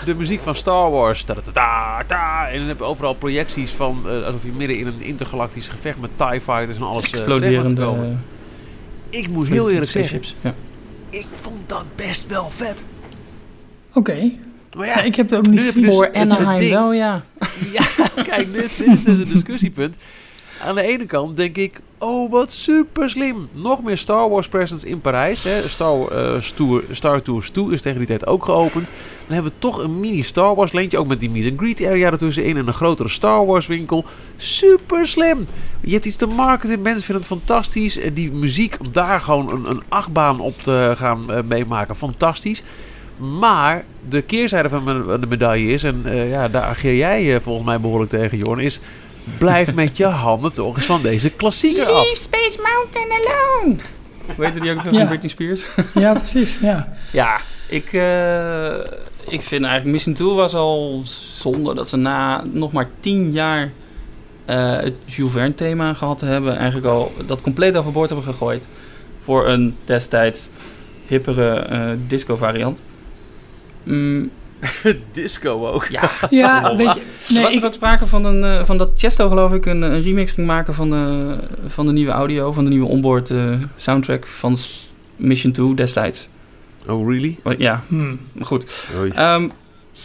de 0.06 0.16
muziek 0.16 0.42
van 0.42 0.56
Star 0.56 0.92
Wars. 0.92 1.24
Ta 1.24 1.34
-ta 1.34 1.42
-ta 1.52 2.04
-ta, 2.08 2.48
en 2.50 2.60
dan 2.60 2.68
heb 2.68 2.78
je 2.78 2.84
overal 2.84 3.14
projecties 3.14 3.72
van 3.72 4.04
eh, 4.08 4.26
alsof 4.26 4.44
je 4.44 4.52
midden 4.52 4.78
in 4.78 4.88
een 4.88 5.02
intergalactisch 5.02 5.68
gevecht 5.68 6.00
met 6.00 6.10
TIE 6.16 6.42
fighters 6.42 6.78
en 6.78 6.84
alles 6.84 7.06
eh, 7.06 7.10
Exploderende 7.10 7.82
gekomen. 7.82 8.24
Ik 9.10 9.30
moet 9.30 9.48
heel 9.48 9.70
eerlijk 9.70 9.92
zeggen. 9.92 10.22
Ja. 10.42 10.54
ik 11.10 11.26
vond 11.34 11.70
dat 11.70 11.86
best 11.96 12.28
wel 12.28 12.50
vet. 12.52 12.84
Oké. 13.94 14.32
Maar 14.76 14.88
Ja, 14.88 14.98
ja, 14.98 15.02
ik 15.04 15.16
heb 15.16 15.30
het 15.30 15.38
ook 15.40 15.48
niet 15.48 15.74
dus 15.74 15.86
Voor 15.86 16.04
het- 16.06 16.16
het 16.16 16.30
Anaheim 16.30 16.70
wel, 16.70 16.94
ja. 16.94 17.24
Ja, 17.74 17.86
kijk, 18.24 18.54
dit, 18.54 18.78
dit 18.78 18.88
is 18.88 19.04
dus 19.04 19.18
een 19.18 19.34
discussiepunt. 19.34 19.96
Aan 20.62 20.76
de 20.76 20.82
ene 20.82 21.06
kant 21.06 21.38
denk 21.38 21.56
ik, 21.58 21.80
oh 21.98 22.32
wat 22.32 22.52
super 22.52 23.10
slim. 23.10 23.48
Nog 23.54 23.84
meer 23.84 23.98
Star 23.98 24.30
Wars 24.30 24.48
presence 24.48 24.88
in 24.88 25.00
Parijs. 25.00 25.44
Hè. 25.44 25.62
Star, 25.68 26.08
eh, 26.08 26.42
Star 26.92 27.22
Tours 27.22 27.50
2 27.50 27.72
is 27.72 27.82
tegen 27.82 27.98
die 27.98 28.08
tijd 28.08 28.28
ook 28.28 28.46
geopend. 28.46 28.86
Dan 29.26 29.34
hebben 29.34 29.52
we 29.52 29.60
toch 29.60 29.78
een 29.78 30.00
mini 30.00 30.22
Star 30.22 30.56
Wars 30.56 30.72
leentje. 30.72 30.98
Ook 30.98 31.08
met 31.08 31.20
die 31.20 31.30
meet 31.30 31.50
and 31.50 31.60
greet 31.60 31.86
area 31.86 32.12
ertussenin. 32.12 32.58
En 32.58 32.68
een 32.68 32.74
grotere 32.74 33.10
Star 33.10 33.46
Wars 33.46 33.68
winkel. 33.68 34.06
Super 34.38 35.08
slim. 35.08 35.48
Je 35.82 35.94
hebt 35.94 36.06
iets 36.06 36.16
te 36.16 36.26
marketen. 36.28 36.82
Mensen 36.82 37.04
vinden 37.04 37.24
het 37.24 37.40
fantastisch. 37.40 37.98
En 37.98 38.14
die 38.14 38.32
muziek, 38.32 38.78
om 38.80 38.88
daar 38.92 39.22
gewoon 39.22 39.52
een, 39.52 39.70
een 39.70 39.84
achtbaan 39.90 40.40
op 40.40 40.58
te 40.62 40.94
gaan 40.96 41.32
eh, 41.32 41.44
meemaken. 41.44 41.96
Fantastisch. 41.96 42.64
Maar 43.18 43.86
de 44.10 44.22
keerzijde 44.22 44.70
van 44.70 44.86
de 45.22 45.28
medaille 45.28 45.72
is, 45.72 45.84
en 45.84 46.02
eh, 46.06 46.30
ja, 46.30 46.48
daar 46.48 46.64
ageer 46.64 46.96
jij 46.96 47.36
eh, 47.36 47.42
volgens 47.42 47.66
mij 47.66 47.80
behoorlijk 47.80 48.12
tegen, 48.12 48.38
Jorn, 48.38 48.60
is 48.60 48.80
blijf 49.38 49.74
met 49.74 49.98
je 49.98 50.06
handen 50.06 50.54
toch 50.54 50.76
eens 50.78 50.86
van 50.86 51.02
deze 51.02 51.30
klassieker 51.30 51.86
af. 51.86 52.06
Space 52.14 52.60
Mountain 52.62 53.12
alone. 53.12 53.76
Weet 54.38 54.54
je 54.54 54.60
die 54.60 54.70
ook 54.72 54.76
nog 54.84 54.86
Ja. 54.94 54.98
van 55.00 55.08
Britney 55.08 55.30
Spears? 55.30 55.66
Ja, 56.04 56.14
precies. 56.14 56.58
Ja. 56.62 56.94
Ja, 57.12 57.40
ik, 57.68 57.94
eh, 57.94 58.76
ik 59.28 59.42
vind 59.42 59.64
eigenlijk 59.66 59.86
Mission 59.86 60.14
2 60.14 60.28
was 60.28 60.54
al 60.56 61.02
zonde 61.04 61.74
dat 61.74 61.90
ze 61.90 61.98
na 61.98 62.44
nog 62.52 62.72
maar 62.72 62.88
tien 63.00 63.32
jaar 63.32 63.72
eh, 64.46 64.76
het 64.76 64.94
Jules 65.06 65.32
Verne 65.32 65.54
thema 65.56 65.94
gehad 65.94 66.18
te 66.20 66.26
hebben. 66.26 66.58
Eigenlijk 66.58 66.88
al 66.88 67.12
dat 67.26 67.42
compleet 67.42 67.76
overboord 67.76 68.10
hebben 68.10 68.28
gegooid. 68.28 68.68
Voor 69.20 69.48
een 69.48 69.76
destijds 69.86 70.50
hippere 71.08 71.56
eh, 71.56 71.90
disco 72.08 72.36
variant. 72.36 72.82
Mm, 73.84 74.30
Disco 75.12 75.68
ook. 75.68 75.86
ja, 75.86 76.10
Ja, 76.30 76.70
Oh, 76.72 76.78
weet 76.78 76.94
je. 76.94 77.02
Nee, 77.34 77.44
was 77.44 77.54
ik, 77.54 77.60
er 77.62 77.66
ook 77.68 77.74
sprake 77.74 78.06
van, 78.08 78.26
een, 78.26 78.44
eh, 78.44 78.66
van 78.66 78.78
dat 78.78 78.90
Chesto 78.96 79.30
geloof 79.30 79.54
ik 79.54 79.66
een, 79.66 79.82
een 79.82 80.02
remix 80.02 80.32
ging 80.32 80.48
maken 80.48 80.74
van 80.74 80.90
de, 80.90 81.36
van 81.68 81.86
de 81.86 81.92
nieuwe 81.92 82.12
audio, 82.12 82.52
van 82.52 82.64
de 82.64 82.70
nieuwe 82.70 82.88
onboard 82.88 83.30
eh, 83.30 83.54
soundtrack 83.76 84.28
van 84.28 84.58
Mission 85.16 85.52
2 85.52 85.74
destijds. 85.74 86.30
Oh, 86.88 87.10
really? 87.10 87.40
Ja, 87.58 87.84
Hmm. 87.88 88.20
maar 88.32 88.46
goed. 88.46 88.88
Ehm, 89.16 89.48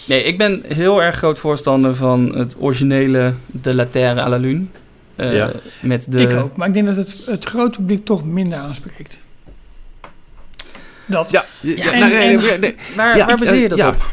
nee, 0.04 0.22
ik 0.22 0.38
ben 0.38 0.62
heel 0.68 1.02
erg 1.02 1.16
groot 1.16 1.38
voorstander 1.38 1.94
van 1.94 2.34
het 2.36 2.56
originele 2.58 3.34
De 3.46 3.74
La 3.74 3.86
Terre 3.90 4.20
à 4.20 4.28
la 4.28 4.36
Lune. 4.36 4.64
Eh, 5.16 5.34
Ja. 5.36 5.50
Met 5.80 6.12
de... 6.12 6.18
ik 6.20 6.32
ook. 6.32 6.56
Maar 6.56 6.66
ik 6.68 6.72
denk 6.74 6.86
dat 6.86 6.96
het, 6.96 7.16
het 7.26 7.44
grote 7.44 7.78
publiek 7.78 8.04
toch 8.04 8.24
minder 8.24 8.58
aanspreekt. 8.58 9.18
Dat. 11.06 11.30
Ja, 11.30 11.44
ja, 11.60 11.92
en- 11.92 12.00
nee, 12.00 12.10
nee, 12.12 12.36
en- 12.36 12.42
nee, 12.42 12.58
nee. 12.58 12.74
Waar, 12.96 13.16
Ja, 13.16 13.26
waar 13.26 13.36
baseer 13.38 13.54
je 13.60 13.68
dat 13.68 13.84
op? 13.84 14.06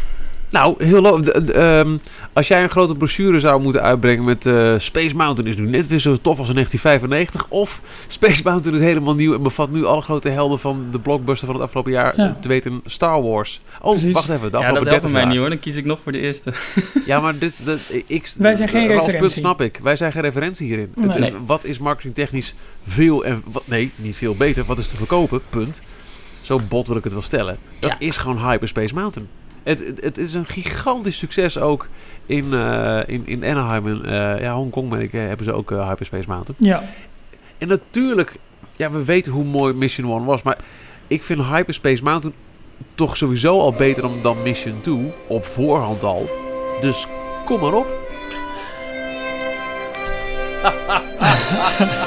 Nou, 0.49 0.83
heel 0.85 1.19
ehm, 1.53 1.97
Als 2.33 2.47
jij 2.47 2.63
een 2.63 2.69
grote 2.69 2.95
brochure 2.95 3.39
zou 3.39 3.61
moeten 3.61 3.81
uitbrengen 3.81 4.23
met 4.23 4.45
eh, 4.45 4.73
Space 4.77 5.15
Mountain 5.15 5.51
is 5.51 5.57
nu 5.57 5.67
net 5.69 5.87
weer 5.87 5.99
zo 5.99 6.15
tof 6.21 6.37
als 6.39 6.47
in 6.47 6.53
1995. 6.53 7.45
Of 7.49 7.81
Space 8.07 8.41
Mountain 8.43 8.77
is 8.79 8.83
helemaal 8.85 9.15
nieuw 9.15 9.33
en 9.33 9.43
bevat 9.43 9.71
nu 9.71 9.85
alle 9.85 10.01
grote 10.01 10.29
helden 10.29 10.59
van 10.59 10.85
de 10.91 10.99
blockbuster 10.99 11.45
van 11.45 11.55
het 11.55 11.63
afgelopen 11.65 11.91
jaar. 11.91 12.13
Ja. 12.17 12.27
eh, 12.27 12.31
Te 12.41 12.47
weten 12.47 12.81
Star 12.85 13.21
Wars. 13.21 13.61
Oh, 13.81 13.89
Precies. 13.89 14.11
wacht 14.13 14.29
even. 14.29 14.39
De 14.39 14.45
Ja, 14.45 14.51
dat 14.51 14.61
afgelopen 14.61 14.87
helpt 14.87 15.01
30 15.01 15.11
mij 15.11 15.21
jaar. 15.21 15.29
niet 15.29 15.39
hoor. 15.39 15.49
Dan 15.49 15.59
kies 15.59 15.75
ik 15.75 15.85
nog 15.85 15.99
voor 16.03 16.11
de 16.11 16.19
eerste. 16.19 16.53
Ja, 17.05 17.19
maar 17.19 17.37
dit, 17.37 17.53
dit, 17.65 18.03
ik, 18.07 18.31
Wij 18.37 18.55
zijn 18.55 18.69
geen 18.69 18.81
Ralfs 18.87 18.95
punt 18.99 19.05
referentie. 19.11 19.39
snap 19.39 19.61
ik. 19.61 19.79
Wij 19.83 19.95
zijn 19.95 20.11
geen 20.11 20.21
referentie 20.21 20.67
hierin. 20.67 20.91
Nee. 20.95 21.09
Het- 21.09 21.19
Nee. 21.19 21.33
Wat 21.45 21.63
is 21.63 21.77
marketingtechnisch 21.79 22.55
veel 22.87 23.25
en 23.25 23.43
wat, 23.51 23.63
nee, 23.65 23.91
niet 23.95 24.15
veel 24.15 24.35
beter. 24.35 24.63
Wat 24.65 24.77
is 24.77 24.87
te 24.87 24.95
verkopen? 24.95 25.41
Punt. 25.49 25.81
Zo 26.41 26.59
bot 26.69 26.87
wil 26.87 26.97
ik 26.97 27.03
het 27.03 27.13
wel 27.13 27.21
stellen. 27.21 27.57
Dat 27.79 27.89
Ja. 27.89 27.95
is 27.99 28.17
gewoon 28.17 28.49
Hyperspace 28.49 28.93
Mountain. 28.93 29.27
Het, 29.67 29.79
het, 29.79 30.03
het 30.03 30.17
is 30.17 30.33
een 30.33 30.45
gigantisch 30.45 31.17
succes 31.17 31.57
ook 31.57 31.87
in, 32.25 32.53
eh, 32.53 32.99
in, 33.05 33.27
in 33.27 33.43
Anaheim. 33.43 33.87
En, 33.87 34.05
eh, 34.05 34.41
ja, 34.41 34.53
Hongkong 34.53 34.89
ben 34.89 34.99
ik, 34.99 35.13
eh, 35.13 35.21
hebben 35.21 35.45
ze 35.45 35.53
ook 35.53 35.69
Hyperspace 35.69 36.27
Mountain. 36.27 36.55
Ja. 36.59 36.83
En 37.57 37.67
natuurlijk, 37.67 38.35
ja, 38.75 38.91
we 38.91 39.03
weten 39.03 39.31
hoe 39.31 39.43
mooi 39.43 39.73
Mission 39.73 40.11
1 40.11 40.25
was. 40.25 40.41
Maar 40.41 40.57
ik 41.07 41.23
vind 41.23 41.45
Hyperspace 41.45 42.03
Mountain 42.03 42.35
toch 42.95 43.17
sowieso 43.17 43.59
al 43.59 43.71
beter 43.71 44.01
dan, 44.01 44.11
dan 44.21 44.37
Mission 44.43 44.81
2. 44.81 45.11
Op 45.27 45.45
voorhand 45.45 46.03
al. 46.03 46.29
Dus 46.81 47.07
kom 47.45 47.59
maar 47.59 47.73
op. 47.73 47.95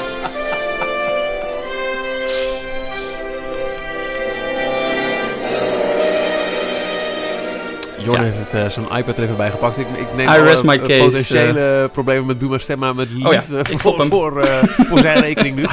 Jorn 8.03 8.25
Ja. 8.25 8.31
heeft 8.31 8.53
eh, 8.53 8.67
zijn 8.69 8.85
iPad 8.97 9.17
er 9.17 9.23
even 9.23 9.37
bij 9.37 9.51
gepakt. 9.51 9.77
Ik, 9.77 9.87
ik 9.87 10.07
neem 10.15 10.27
I 10.29 10.31
rest 10.37 10.63
my 10.63 10.73
eh, 10.75 10.81
case, 10.87 10.99
potentiële 11.03 11.89
problemen 11.93 12.25
met 12.25 12.39
Buma 12.39 12.57
Stemma 12.57 12.93
met 12.93 13.07
ja, 13.15 13.29
liefde 13.29 13.59
ik 13.69 13.79
voor, 13.79 14.41
eh, 14.41 14.63
voor 14.63 14.99
zijn 14.99 15.19
rekening 15.29 15.55
nu. 15.55 15.65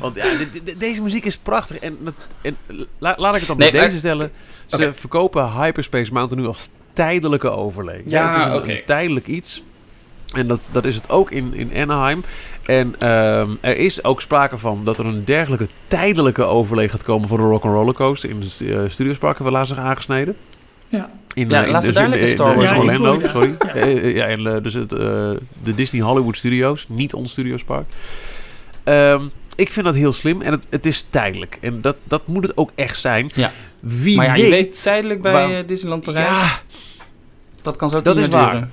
Want 0.00 0.16
ja, 0.16 0.22
de- 0.52 0.62
de- 0.64 0.76
deze 0.76 1.02
muziek 1.02 1.24
is 1.24 1.36
prachtig. 1.36 1.78
En, 1.78 1.96
dat- 2.00 2.14
en 2.42 2.56
la- 2.98 3.14
laat 3.18 3.34
ik 3.34 3.40
het 3.40 3.50
op 3.50 3.58
Nee, 3.58 3.70
deze 3.72 3.88
maar- 3.88 3.98
stellen. 3.98 4.30
Ze 4.66 4.92
verkopen 4.94 5.52
Hyperspace 5.52 6.12
Mountain 6.12 6.42
nu 6.42 6.48
als 6.48 6.68
tijdelijke 6.92 7.50
overlay. 7.50 8.02
Ja, 8.06 8.28
het 8.52 8.62
is 8.62 8.68
een, 8.68 8.76
een 8.76 8.82
tijdelijk 8.86 9.26
iets. 9.26 9.62
En 10.34 10.46
dat, 10.46 10.68
dat 10.72 10.84
is 10.84 10.94
het 10.94 11.10
ook 11.10 11.30
in, 11.30 11.54
in 11.54 11.70
Anaheim. 11.90 12.22
En 12.62 12.94
ehm, 12.98 13.50
er 13.60 13.76
is 13.76 14.04
ook 14.04 14.20
sprake 14.20 14.58
van 14.58 14.80
dat 14.84 14.98
er 14.98 15.06
een 15.06 15.24
dergelijke 15.24 15.66
tijdelijke 15.88 16.42
overlay 16.42 16.88
gaat 16.88 17.02
komen 17.02 17.28
voor 17.28 17.38
de 17.38 17.44
Rock'n'Roller 17.44 17.94
Coaster 17.94 18.30
in 18.30 18.40
de 18.40 18.72
eh, 18.74 18.80
Studiospark 18.88 19.34
hebben 19.38 19.52
we 19.52 19.58
laatst 19.58 19.76
aangesneden. 19.76 20.36
Ja. 20.88 21.10
In, 21.36 21.48
Ja, 21.48 21.60
eh, 21.60 21.66
in 21.66 21.72
laat 21.72 21.80
ze 21.82 21.86
dus 21.88 21.96
daar 21.96 22.12
in- 22.14 22.20
in- 22.20 22.28
Star 22.28 22.50
in 22.50 22.56
Wars. 22.56 22.70
Orlando, 22.78 23.14
Ja, 23.18 23.22
in 23.24 23.28
sorry. 23.30 23.54
Florida. 23.58 23.74
Eh, 23.74 23.96
eh, 24.04 24.14
ja, 24.14 24.24
en, 24.24 24.46
eh, 24.46 24.62
dus 24.62 24.74
het, 24.74 24.92
eh, 24.92 24.98
de 25.62 25.74
Disney 25.74 26.02
Hollywood 26.02 26.36
Studios, 26.36 26.86
niet 26.88 27.14
ons 27.14 27.30
Studiospark. 27.30 27.86
Ehm 28.84 29.22
ik 29.56 29.72
vind 29.72 29.86
dat 29.86 29.94
heel 29.94 30.12
slim 30.12 30.42
en 30.42 30.52
het, 30.52 30.64
het 30.70 30.86
is 30.86 31.02
tijdelijk. 31.02 31.58
En 31.60 31.80
dat, 31.80 31.96
dat 32.04 32.26
moet 32.26 32.42
het 32.42 32.56
ook 32.56 32.70
echt 32.74 33.00
zijn. 33.00 33.30
Ja. 33.34 33.52
Wie 33.80 34.16
maar 34.16 34.26
ja, 34.26 34.32
weet, 34.32 34.44
je 34.44 34.50
weet 34.50 34.82
tijdelijk 34.82 35.22
bij 35.22 35.32
waar- 35.32 35.50
eh, 35.58 35.66
Disneyland 35.66 36.02
Parijs. 36.04 36.26
Ja, 36.28 36.60
dat 37.62 37.76
kan 37.76 37.90
zo 37.90 38.02
Dat 38.02 38.14
tien 38.14 38.24
is 38.24 38.30
jaar 38.30 38.40
waar. 38.42 38.52
duren. 38.52 38.72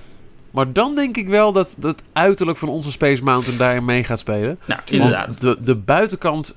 Maar 0.53 0.73
dan 0.73 0.95
denk 0.95 1.17
ik 1.17 1.27
wel 1.27 1.51
dat 1.51 1.77
het 1.81 2.03
uiterlijk 2.13 2.57
van 2.57 2.69
onze 2.69 2.91
Space 2.91 3.23
Mountain 3.23 3.57
daarin 3.57 3.85
mee 3.85 4.03
gaat 4.03 4.19
spelen. 4.19 4.59
Nou, 4.65 4.79
inderdaad. 4.85 5.25
Want 5.25 5.41
de, 5.41 5.57
de 5.63 5.75
buitenkant 5.75 6.55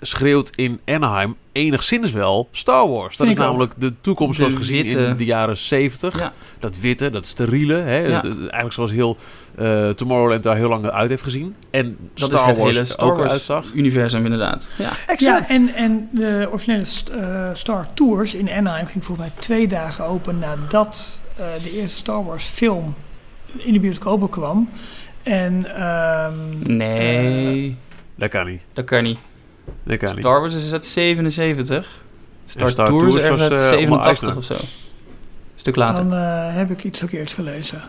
schreeuwt 0.00 0.50
in 0.54 0.80
Anaheim 0.86 1.36
enigszins 1.52 2.12
wel 2.12 2.48
Star 2.50 2.88
Wars. 2.88 3.16
Dat 3.16 3.26
Vind 3.26 3.38
is 3.38 3.44
ook. 3.44 3.50
namelijk 3.50 3.72
de 3.78 3.92
toekomst 4.00 4.38
De 4.38 4.44
zoals 4.44 4.58
gezien 4.58 4.82
witte- 4.82 5.04
in 5.04 5.16
de 5.16 5.24
jaren 5.24 5.56
70. 5.56 6.18
Ja. 6.18 6.32
Dat 6.58 6.78
witte, 6.78 7.10
dat 7.10 7.26
steriele. 7.26 7.74
Hè? 7.74 7.98
Ja. 7.98 8.22
Eigenlijk 8.22 8.72
zoals 8.72 8.90
heel 8.92 9.16
eh, 9.54 9.88
Tomorrowland 9.88 10.42
daar 10.42 10.56
heel 10.56 10.68
lang 10.68 10.86
uit 10.90 11.08
heeft 11.08 11.22
gezien. 11.22 11.54
En 11.70 11.96
dat 12.14 12.28
Star 12.28 12.40
is 12.40 12.46
het 12.46 12.58
Wars 12.58 12.72
hele 12.72 12.84
Star 12.84 13.10
ook 13.10 13.16
Wars 13.16 13.30
uitzag. 13.32 13.64
universum 13.74 14.24
inderdaad. 14.24 14.70
Ja. 14.78 14.90
Ja, 15.16 15.48
en, 15.48 15.74
en 15.74 16.08
de 16.12 16.48
originele 16.50 16.84
st- 16.84 17.08
eh, 17.08 17.50
Star 17.52 17.86
Tours 17.94 18.34
in 18.34 18.50
Anaheim 18.50 18.86
ging 18.86 19.04
volgens 19.04 19.28
mij 19.28 19.36
twee 19.42 19.66
dagen 19.68 20.04
open 20.04 20.38
nadat 20.38 21.20
eh, 21.36 21.44
de 21.62 21.72
eerste 21.80 21.96
Star 21.98 22.24
Wars 22.24 22.44
film 22.44 22.94
in 23.56 23.72
de 23.72 23.80
bioscopen 23.80 24.28
kwam. 24.28 24.68
En 25.22 25.76
ehm, 25.76 26.32
Nee, 26.76 27.76
Dat 28.14 28.30
kan 28.30 28.46
niet. 28.46 28.62
dat 28.72 28.84
kan 28.84 29.02
niet. 29.02 29.18
Dat 29.82 29.98
kan 29.98 30.08
niet. 30.10 30.18
Star 30.24 30.40
Wars 30.40 30.54
is 30.54 30.72
uit 30.72 30.86
77. 30.86 32.02
Star, 32.44 32.70
Star 32.70 32.86
Tours, 32.86 33.12
Tours 33.14 33.28
was, 33.28 33.40
uit 33.40 33.52
eh, 33.52 33.56
onder 33.56 33.68
87 33.68 34.06
Eisner. 34.06 34.36
of 34.36 34.44
zo. 34.44 34.54
Een 34.54 35.60
stuk 35.60 35.76
later. 35.76 36.04
dan 36.06 36.18
eh, 36.18 36.54
heb 36.54 36.70
ik 36.70 36.84
iets 36.84 36.98
verkeerds 36.98 37.34
gelezen. 37.34 37.82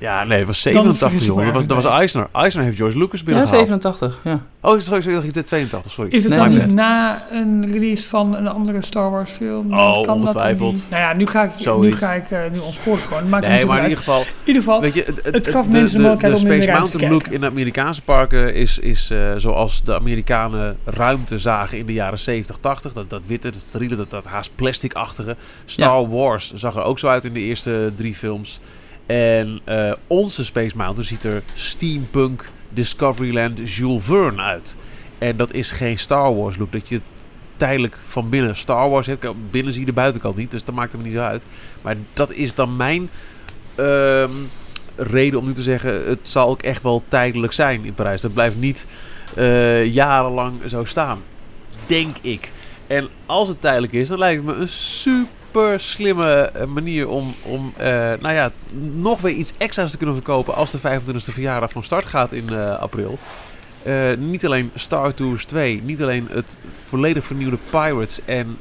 Ja, 0.00 0.24
nee, 0.24 0.38
het 0.38 0.46
was 0.46 0.62
Dan 0.62 0.72
87, 0.72 0.98
vergis 1.08 1.20
ik 1.28 1.34
me 1.34 1.40
jongen. 1.42 1.44
Dat 1.44 1.54
was, 1.54 1.66
dat 1.66 1.82
was 1.82 1.98
Eisner. 2.00 2.28
Eisner 2.32 2.64
heeft 2.64 2.76
George 2.76 2.98
Lucas 2.98 3.18
ja, 3.18 3.24
binnengehaald. 3.24 3.68
87. 3.68 4.18
Ja. 4.24 4.40
Oh, 4.60 4.70
sorry, 4.80 5.00
sorry, 5.00 5.16
sorry, 5.22 5.42
82, 5.44 5.92
sorry. 5.92 6.10
Is 6.10 6.24
het 6.24 6.32
Nee, 6.32 6.42
dan 6.42 6.48
niet 6.58 6.74
na 6.74 7.24
een 7.32 7.72
release 7.72 8.08
van 8.08 8.36
een 8.36 8.48
andere 8.48 8.82
Star 8.82 9.10
Wars 9.10 9.30
film? 9.30 9.72
Oh, 9.74 9.92
Kan 9.94 10.02
dat 10.04 10.08
ongetwijfeld. 10.16 10.72
niet? 10.72 10.84
Nou 10.90 11.02
ja, 11.02 11.12
nu 11.14 11.26
ga 11.26 11.42
ik, 11.42 11.50
nu 11.80 11.92
ga 11.92 12.12
ik 12.12 12.30
uh, 12.30 12.38
nu 12.52 12.58
gewoon. 12.82 13.28
Maakt 13.28 13.46
Nee, 13.46 13.58
niet 13.58 13.66
maar 13.66 13.76
in 13.76 13.82
uit. 13.82 13.90
ieder 13.90 14.04
geval... 14.04 14.20
In 14.20 14.26
ieder 14.44 14.62
geval, 14.62 14.80
Weet 14.80 14.94
je, 14.94 15.02
het, 15.06 15.24
het, 15.24 15.34
Het 15.34 15.48
gaf 15.48 15.64
de- 15.64 15.70
mensen 15.70 15.96
de 15.98 16.02
de, 16.04 16.08
mogelijkheid 16.08 16.40
de 16.40 16.46
om 16.46 16.52
in 16.52 16.58
de 16.58 16.64
Space 16.66 16.78
Mountain 16.78 17.12
look 17.12 17.26
in 17.26 17.40
de 17.40 17.46
Amerikaanse 17.46 18.02
parken 18.02 18.54
is, 18.54 18.78
is 18.78 19.10
eh, 19.10 19.18
zoals 19.36 19.84
de 19.84 19.94
Amerikanen 19.94 20.76
ruimte 20.84 21.38
zagen 21.38 21.78
in 21.78 21.86
de 21.86 21.92
jaren 21.92 22.18
70, 22.18 22.56
80. 22.60 22.92
Dat, 22.92 23.10
dat 23.10 23.20
witte, 23.26 23.50
dat 23.50 23.60
steriele, 23.66 23.96
dat, 23.96 24.10
dat 24.10 24.24
haast 24.26 24.50
plasticachtige. 24.54 25.36
Star 25.64 26.08
Wars 26.08 26.52
zag 26.54 26.76
er 26.76 26.82
ook 26.82 26.98
zo 26.98 27.06
uit 27.06 27.24
in 27.24 27.32
de 27.32 27.40
eerste 27.40 27.92
drie 27.96 28.14
films. 28.14 28.60
En 29.08 29.60
eh, 29.64 29.92
onze 30.06 30.44
Space 30.44 30.76
Mountain 30.76 31.04
ziet 31.08 31.24
er 31.24 31.42
steampunk, 31.54 32.48
Discoveryland, 32.68 33.74
Jules 33.74 34.04
Verne 34.04 34.42
uit. 34.42 34.76
En 35.18 35.36
dat 35.36 35.52
is 35.52 35.70
geen 35.70 35.98
Star 35.98 36.36
Wars 36.36 36.56
look. 36.56 36.72
Dat 36.72 36.88
je 36.88 36.94
het 36.94 37.12
tijdelijk 37.56 37.98
van 38.06 38.28
binnen 38.28 38.56
Star 38.56 38.90
Wars 38.90 39.06
hebt. 39.06 39.26
Binnen 39.50 39.72
zie 39.72 39.80
je 39.80 39.86
de 39.86 39.92
buitenkant 39.92 40.36
niet, 40.36 40.50
dus 40.50 40.64
dat 40.64 40.74
maakt 40.74 40.92
hem 40.92 41.02
niet 41.02 41.12
zo 41.12 41.20
uit. 41.20 41.44
Maar 41.82 41.96
dat 42.12 42.32
is 42.32 42.54
dan 42.54 42.76
mijn 42.76 43.10
ehm, 43.74 44.32
reden 44.96 45.38
om 45.38 45.46
nu 45.46 45.52
te 45.52 45.62
zeggen... 45.62 46.06
het 46.06 46.28
zal 46.28 46.48
ook 46.48 46.62
echt 46.62 46.82
wel 46.82 47.02
tijdelijk 47.08 47.52
zijn 47.52 47.84
in 47.84 47.94
Parijs. 47.94 48.20
Dat 48.20 48.32
blijft 48.32 48.56
niet 48.56 48.86
eh, 49.34 49.84
jarenlang 49.84 50.60
zo 50.66 50.84
staan. 50.84 51.22
Denk 51.86 52.16
ik. 52.20 52.50
En 52.86 53.08
als 53.26 53.48
het 53.48 53.60
tijdelijk 53.60 53.92
is, 53.92 54.08
dan 54.08 54.18
lijkt 54.18 54.46
het 54.46 54.56
me 54.56 54.60
een 54.60 54.68
super 54.68 55.37
slimme 55.76 56.32
eh, 56.40 56.66
manier 56.66 57.08
om, 57.08 57.34
om 57.42 57.72
eh, 57.76 57.86
nou 58.20 58.34
ja, 58.34 58.52
nog 58.94 59.20
weer 59.20 59.32
iets 59.32 59.52
extra's 59.58 59.90
te 59.90 59.96
kunnen 59.96 60.14
verkopen 60.14 60.54
als 60.54 60.70
de 60.70 60.78
25e 60.78 61.14
verjaardag 61.16 61.72
van 61.72 61.84
start 61.84 62.06
gaat 62.06 62.32
in 62.32 62.48
eh, 62.54 62.78
april. 62.78 63.18
Niet 64.18 64.46
alleen 64.46 64.70
Star 64.74 65.14
Tours 65.14 65.44
2, 65.44 65.82
niet 65.84 66.02
alleen 66.02 66.28
het 66.30 66.56
volledig 66.84 67.26
vernieuwde 67.26 67.56
Pirates 67.70 68.20
en 68.24 68.56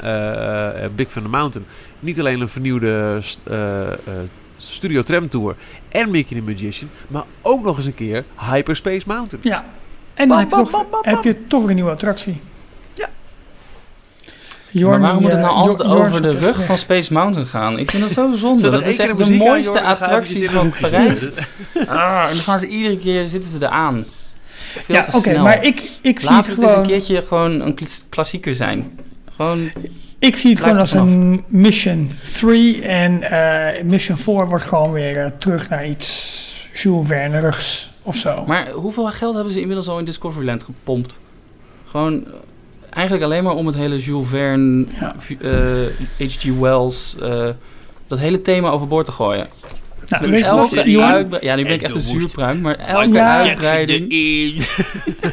Big 0.96 1.08
Thunder 1.08 1.32
Mountain. 1.32 1.68
Niet 2.00 2.20
alleen 2.20 2.42
een 2.42 2.50
vernieuwde 2.50 3.18
st- 3.22 3.40
Studio 4.58 5.02
Tram 5.02 5.30
Tour 5.30 5.56
en 5.90 6.12
Mickey 6.12 6.38
the 6.40 6.44
Magician, 6.44 6.90
maar 7.08 7.24
ook 7.42 7.64
nog 7.64 7.78
eens 7.78 7.86
een 7.86 7.94
keer 7.96 8.24
Hyperspace 8.52 9.04
Mountain. 9.08 9.50
ja. 9.50 9.66
En 10.14 10.28
dan 10.28 10.38
Bam, 10.50 10.60
heb 10.60 10.66
je, 10.68 10.72
toch, 10.72 10.90
bam, 10.90 11.00
heb 11.02 11.24
je 11.24 11.48
toch 11.48 11.60
weer 11.62 11.70
een 11.70 11.76
nieuwe 11.76 11.92
attractie. 11.92 12.42
Maar 14.86 15.00
waarom 15.00 15.22
moet 15.22 15.32
het 15.32 15.40
nou 15.42 15.54
eh, 15.54 15.62
altijd 15.62 15.90
Jorn 15.90 16.06
over 16.08 16.22
de 16.22 16.30
rug 16.30 16.64
van 16.66 16.78
Space 16.78 17.14
Mountain 17.14 17.48
gaan? 17.48 17.78
Ik 17.80 17.90
vind 17.90 18.02
dat 18.04 18.12
zo 18.12 18.36
zonde. 18.36 18.70
Dat 18.70 18.88
is 18.88 18.98
echt 19.00 19.18
de 19.18 19.36
mooiste 19.36 19.82
attractie 19.82 20.50
van 20.50 20.74
Parijs. 20.82 21.30
Ah, 21.88 22.26
en 22.30 22.34
dan 22.36 22.44
gaan 22.44 22.60
ze 22.60 22.68
iedere 22.68 22.98
keer 22.98 23.26
zitten 23.28 23.52
ze 23.52 23.58
eraan. 23.66 24.06
Veel 24.48 24.96
Ja, 24.96 25.08
oké, 25.14 25.42
maar 25.42 25.64
ik, 25.64 25.84
ik 26.02 26.20
zie 26.20 26.30
Laat 26.30 26.46
het 26.46 26.56
het 26.56 26.58
eens 26.58 26.66
een 26.68 26.70
gewoon, 26.74 26.88
keertje 26.88 27.24
gewoon 27.28 27.62
een 27.62 27.74
klas- 27.74 28.04
klassieker 28.10 28.56
zijn. 28.56 29.00
Gewoon, 29.36 29.72
ik 30.20 30.38
zie 30.38 30.50
het 30.50 30.60
gewoon 30.60 30.78
als 30.78 30.92
een 30.94 31.44
Mission 31.48 32.12
3 32.34 32.82
en 32.82 33.22
eh, 33.24 33.84
Mission 33.84 34.18
4 34.18 34.48
wordt 34.48 34.66
gewoon 34.66 34.92
weer 34.92 35.18
eh, 35.18 35.26
terug 35.38 35.70
naar 35.70 35.88
iets 35.88 36.70
Jules 36.74 37.08
Vernerigs 37.08 37.92
of 38.02 38.16
zo. 38.16 38.44
maar 38.48 38.70
hoeveel 38.72 39.06
geld 39.06 39.34
hebben 39.36 39.54
ze 39.54 39.60
inmiddels 39.60 39.88
al 39.88 40.00
in 40.00 40.06
Discoveryland 40.06 40.64
gepompt? 40.64 41.18
Gewoon 41.88 42.24
eigenlijk 42.90 43.26
alleen 43.26 43.44
maar 43.44 43.56
om 43.56 43.66
het 43.66 43.76
hele 43.76 44.00
Jules 44.00 44.28
Verne, 44.30 44.86
Ja. 45.00 45.16
eh, 45.42 46.28
H.G. 46.28 46.44
Wells, 46.60 47.16
eh, 47.22 47.48
dat 48.08 48.20
hele 48.20 48.42
thema 48.42 48.70
overboord 48.70 49.06
te 49.06 49.12
gooien. 49.12 49.48
nou, 50.10 50.22
Met 50.22 50.32
weet 50.32 50.40
je 50.40 50.52
wat, 50.56 50.74
elke 50.74 50.90
Jorn? 50.90 51.06
uitbre- 51.12 51.40
ja, 51.42 51.56
nu 51.56 51.64
ben 51.64 51.74
ik 51.74 51.82
echt 51.82 51.96
een 51.96 52.02
zuurpruim, 52.02 52.62
maar 52.62 52.76
elke 52.76 53.14
Ja. 53.14 53.40
uitbreiding... 53.42 54.08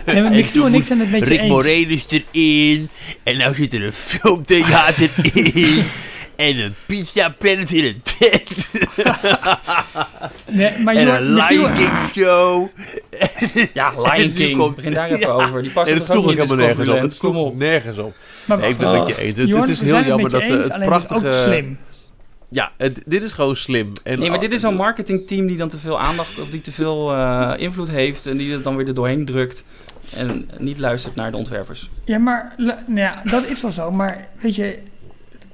Nee, 0.06 0.22
maar 0.22 0.30
Michiel 0.30 0.66
en 0.66 0.74
ik 0.74 0.84
zijn 0.84 1.00
het 1.00 1.22
Rick 1.28 1.38
eens. 1.40 1.48
Moranis 1.48 2.06
erin. 2.08 2.88
En 3.22 3.36
nou 3.36 3.54
zit 3.54 3.72
er 3.72 3.84
een 3.84 3.92
filmtheater 3.92 5.10
in. 5.54 5.82
En 6.36 6.58
een 6.58 6.74
pizza 6.86 7.28
planet 7.38 7.70
in 7.70 7.84
een 7.84 8.02
tent. 8.18 8.70
Nee, 10.48 10.78
maar 10.78 10.94
En 10.94 11.08
een 11.14 11.22
Lion 11.34 11.74
King 11.74 11.90
show. 12.12 12.68
Ja, 13.74 13.92
Lion 14.02 14.32
King, 14.32 14.58
komt- 14.58 14.76
begin 14.76 14.92
daar 14.92 15.06
even 15.10 15.18
Ja. 15.26 15.32
over. 15.32 15.62
Die 15.62 15.70
past 15.72 15.86
En 15.88 15.92
er 15.94 15.98
het 16.00 16.10
sloeg 16.10 16.24
ook 16.24 16.30
helemaal 16.30 16.56
nergens 16.56 16.88
op. 16.88 16.94
Het 16.94 17.02
Discoveryland? 17.10 17.18
Kom 17.18 17.32
sloeg 17.32 17.46
op. 17.46 17.56
nergens 17.56 17.98
op. 17.98 18.14
maar 18.44 18.58
Nee, 18.58 18.70
ik 18.70 18.76
ben 18.76 18.88
het 18.88 19.06
met 19.06 19.16
je 19.16 19.22
eens. 19.22 19.38
Het, 19.38 19.48
Jorn, 19.48 19.60
het 19.60 19.70
is 19.70 19.80
heel 19.80 20.02
jammer 20.02 20.30
dat 20.30 20.40
je 20.40 20.46
ze 20.46 20.52
het 20.52 20.72
het 20.72 20.80
is 20.80 20.86
prachtige... 20.86 21.26
ook 21.26 21.32
slim. 21.32 21.78
Ja, 22.48 22.72
het, 22.76 23.02
dit 23.06 23.22
is 23.22 23.32
gewoon 23.32 23.56
slim. 23.56 23.92
En 24.02 24.18
Nee, 24.18 24.30
maar 24.30 24.38
dit 24.38 24.52
is 24.52 24.60
zo'n 24.60 24.74
marketingteam 24.74 25.46
die 25.46 25.56
dan 25.56 25.68
te 25.68 25.78
veel 25.78 26.00
aandacht 26.00 26.38
of 26.40 26.50
die 26.50 26.60
te 26.60 26.72
veel 26.72 27.12
eh, 27.12 27.52
invloed 27.56 27.90
heeft 27.90 28.26
en 28.26 28.36
die 28.36 28.52
het 28.52 28.64
dan 28.64 28.76
weer 28.76 28.86
er 28.88 28.94
doorheen 28.94 29.24
drukt 29.24 29.64
en 30.16 30.50
niet 30.58 30.78
luistert 30.78 31.14
naar 31.14 31.30
de 31.30 31.36
ontwerpers. 31.36 31.90
Ja, 32.04 32.18
maar 32.18 32.54
nou 32.56 32.76
ja, 32.94 33.20
dat 33.24 33.44
is 33.46 33.60
wel 33.60 33.70
zo. 33.70 33.90
Maar 33.90 34.28
weet 34.40 34.54
je, 34.54 34.78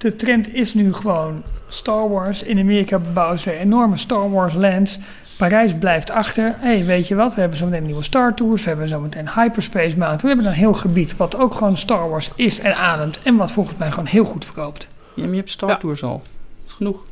de 0.00 0.16
trend 0.16 0.54
is 0.54 0.74
nu 0.74 0.92
gewoon 0.92 1.42
Star 1.68 2.08
Wars. 2.08 2.42
In 2.42 2.58
Amerika 2.58 2.98
bouwen 3.12 3.38
ze 3.38 3.52
enorme 3.58 3.96
Star 3.96 4.30
Wars 4.30 4.54
lands. 4.54 4.98
Parijs 5.36 5.74
blijft 5.78 6.10
achter. 6.10 6.54
Hé, 6.58 6.74
hey, 6.76 6.84
weet 6.84 7.08
je 7.08 7.14
wat? 7.14 7.34
We 7.34 7.40
hebben 7.40 7.58
zo 7.58 7.66
meteen 7.66 7.86
nieuwe 7.86 8.02
Star 8.02 8.34
Tours. 8.34 8.62
We 8.62 8.68
hebben 8.68 8.88
zo 8.88 9.00
meteen 9.00 9.28
Hyperspace 9.34 9.96
Mountain. 9.98 10.20
We 10.20 10.26
hebben 10.28 10.46
een 10.46 10.52
heel 10.52 10.74
gebied 10.74 11.16
wat 11.16 11.36
ook 11.36 11.54
gewoon 11.54 11.76
Star 11.76 12.08
Wars 12.10 12.30
is 12.36 12.58
en 12.60 12.76
ademt. 12.76 13.18
En 13.22 13.36
wat 13.36 13.52
volgens 13.52 13.76
mij 13.78 13.90
gewoon 13.90 14.06
heel 14.06 14.24
goed 14.24 14.44
verkoopt. 14.44 14.88
Ja, 15.14 15.22
maar 15.22 15.30
je 15.30 15.36
hebt 15.36 15.50
Star 15.50 15.68
Ja. 15.68 15.76
Tours 15.76 16.02
al. 16.02 16.22
Dat 16.22 16.66
is 16.66 16.72
genoeg. 16.72 17.04